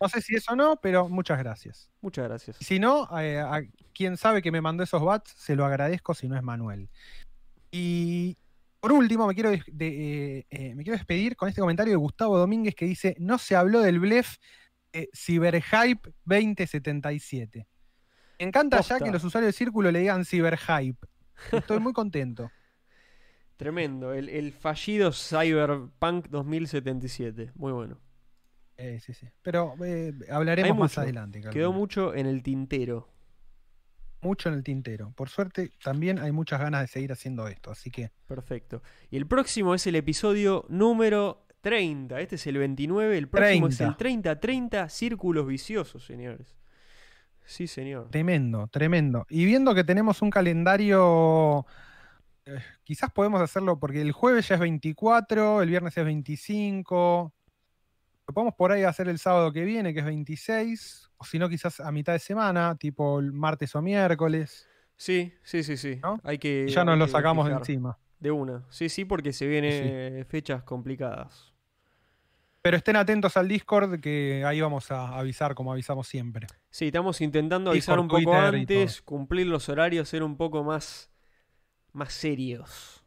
No 0.00 0.08
sé 0.08 0.20
si 0.20 0.34
es 0.34 0.46
o 0.50 0.56
no, 0.56 0.76
pero 0.80 1.08
muchas 1.08 1.38
gracias. 1.38 1.88
muchas 2.00 2.24
gracias. 2.28 2.56
Si 2.60 2.78
no, 2.80 3.08
eh, 3.18 3.38
a 3.38 3.62
quien 3.94 4.16
sabe 4.16 4.42
que 4.42 4.50
me 4.50 4.60
mandó 4.60 4.82
esos 4.82 5.02
bats, 5.04 5.34
se 5.38 5.54
lo 5.54 5.64
agradezco 5.64 6.14
si 6.14 6.26
no 6.28 6.36
es 6.36 6.42
Manuel. 6.42 6.88
Y 7.70 8.36
por 8.80 8.92
último, 8.92 9.26
me 9.26 9.34
quiero, 9.34 9.50
de- 9.50 9.62
eh, 9.68 10.46
eh, 10.50 10.74
me 10.74 10.82
quiero 10.82 10.96
despedir 10.98 11.36
con 11.36 11.48
este 11.48 11.60
comentario 11.60 11.92
de 11.92 11.96
Gustavo 11.96 12.36
Domínguez 12.38 12.74
que 12.74 12.86
dice: 12.86 13.14
No 13.18 13.38
se 13.38 13.56
habló 13.56 13.80
del 13.80 14.00
blef 14.00 14.36
eh, 14.96 15.08
Cyberhype 15.14 16.10
2077. 16.24 17.66
Me 18.38 18.46
encanta 18.46 18.80
ya 18.80 18.98
que 18.98 19.10
los 19.10 19.22
usuarios 19.24 19.52
de 19.52 19.56
Círculo 19.56 19.90
le 19.90 20.00
digan 20.00 20.24
Cyberhype. 20.24 21.06
Estoy 21.52 21.80
muy 21.80 21.92
contento. 21.92 22.50
Tremendo. 23.56 24.14
El, 24.14 24.28
el 24.28 24.52
fallido 24.52 25.12
Cyberpunk 25.12 26.28
2077. 26.28 27.52
Muy 27.54 27.72
bueno. 27.72 27.98
Eh, 28.78 29.00
sí, 29.04 29.12
sí. 29.12 29.26
Pero 29.42 29.74
eh, 29.84 30.12
hablaremos 30.30 30.76
más 30.76 30.98
adelante. 30.98 31.42
Quedó 31.50 31.72
mucho 31.72 32.14
en 32.14 32.26
el 32.26 32.42
tintero. 32.42 33.08
mucho 34.20 34.48
en 34.48 34.54
el 34.54 34.62
tintero. 34.62 35.12
Por 35.14 35.28
suerte, 35.28 35.72
también 35.82 36.18
hay 36.18 36.32
muchas 36.32 36.60
ganas 36.60 36.82
de 36.82 36.86
seguir 36.88 37.12
haciendo 37.12 37.48
esto. 37.48 37.70
Así 37.70 37.90
que 37.90 38.12
Perfecto. 38.26 38.82
Y 39.10 39.16
el 39.16 39.26
próximo 39.26 39.74
es 39.74 39.86
el 39.86 39.94
episodio 39.94 40.64
número 40.68 41.45
30. 41.60 42.20
Este 42.20 42.36
es 42.36 42.46
el 42.46 42.58
29. 42.58 43.18
El 43.18 43.28
próximo 43.28 43.68
es 43.68 43.78
30. 43.96 44.30
el 44.30 44.40
30-30 44.40 44.88
Círculos 44.88 45.46
Viciosos, 45.46 46.04
señores. 46.04 46.56
Sí, 47.44 47.66
señor. 47.66 48.10
Tremendo, 48.10 48.68
tremendo. 48.68 49.24
Y 49.28 49.44
viendo 49.44 49.74
que 49.74 49.84
tenemos 49.84 50.20
un 50.20 50.30
calendario, 50.30 51.64
eh, 52.44 52.58
quizás 52.82 53.10
podemos 53.12 53.40
hacerlo 53.40 53.78
porque 53.78 54.02
el 54.02 54.12
jueves 54.12 54.48
ya 54.48 54.56
es 54.56 54.60
24, 54.60 55.62
el 55.62 55.68
viernes 55.68 55.96
es 55.96 56.04
25. 56.04 57.32
Lo 58.26 58.34
podemos 58.34 58.54
por 58.54 58.72
ahí 58.72 58.82
hacer 58.82 59.08
el 59.08 59.20
sábado 59.20 59.52
que 59.52 59.64
viene, 59.64 59.94
que 59.94 60.00
es 60.00 60.06
26. 60.06 61.10
O 61.18 61.24
si 61.24 61.38
no, 61.38 61.48
quizás 61.48 61.78
a 61.78 61.92
mitad 61.92 62.12
de 62.12 62.18
semana, 62.18 62.76
tipo 62.76 63.20
el 63.20 63.32
martes 63.32 63.74
o 63.76 63.82
miércoles. 63.82 64.68
Sí, 64.96 65.32
sí, 65.42 65.62
sí, 65.62 65.76
sí. 65.76 66.00
¿No? 66.02 66.20
Hay 66.24 66.38
que. 66.38 66.66
Y 66.68 66.72
ya 66.72 66.84
nos 66.84 66.98
lo 66.98 67.06
sacamos 67.06 67.46
de 67.46 67.52
encima. 67.52 67.96
De 68.18 68.30
una. 68.30 68.64
Sí, 68.70 68.88
sí, 68.88 69.04
porque 69.04 69.32
se 69.32 69.46
vienen 69.46 70.24
fechas 70.26 70.62
complicadas. 70.62 71.52
Pero 72.66 72.78
estén 72.78 72.96
atentos 72.96 73.36
al 73.36 73.46
Discord, 73.46 74.00
que 74.00 74.44
ahí 74.44 74.60
vamos 74.60 74.90
a 74.90 75.16
avisar 75.16 75.54
como 75.54 75.70
avisamos 75.70 76.08
siempre. 76.08 76.48
Sí, 76.68 76.86
estamos 76.86 77.20
intentando 77.20 77.70
avisar 77.70 78.00
un 78.00 78.08
poco 78.08 78.22
Twitter 78.22 78.54
antes, 78.56 79.02
cumplir 79.02 79.46
los 79.46 79.68
horarios, 79.68 80.08
ser 80.08 80.24
un 80.24 80.36
poco 80.36 80.64
más, 80.64 81.12
más 81.92 82.12
serios. 82.12 83.04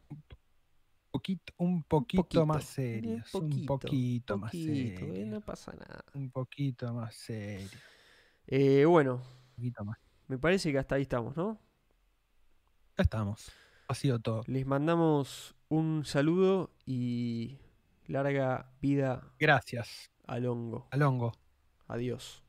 Poquito, 1.10 1.52
un 1.58 1.82
poquito, 1.82 2.22
poquito, 2.22 2.46
más 2.46 2.64
serios. 2.64 3.34
Un 3.34 3.66
poquito, 3.66 4.38
más 4.38 4.50
poquito, 4.50 5.04
eh, 5.04 5.08
serios. 5.08 5.28
no 5.28 5.40
pasa 5.42 5.72
nada. 5.72 6.04
Un 6.14 6.30
poquito 6.30 6.94
más 6.94 7.14
serio. 7.14 7.68
Eh, 8.46 8.86
bueno, 8.86 9.16
Un 9.16 9.54
poquito 9.56 9.84
más. 9.84 9.98
me 10.26 10.38
parece 10.38 10.72
que 10.72 10.78
hasta 10.78 10.94
ahí 10.94 11.02
estamos, 11.02 11.36
¿no? 11.36 11.60
Ya 12.96 13.02
estamos. 13.02 13.52
Ha 13.90 13.94
sido 13.94 14.20
todo. 14.20 14.44
Les 14.46 14.64
mandamos 14.66 15.56
un 15.68 16.04
saludo 16.04 16.70
y 16.86 17.58
larga 18.06 18.70
vida 18.80 19.32
Gracias, 19.40 20.12
al 20.28 20.46
hongo. 20.46 20.86
Alongo. 20.92 21.32
Adiós. 21.88 22.44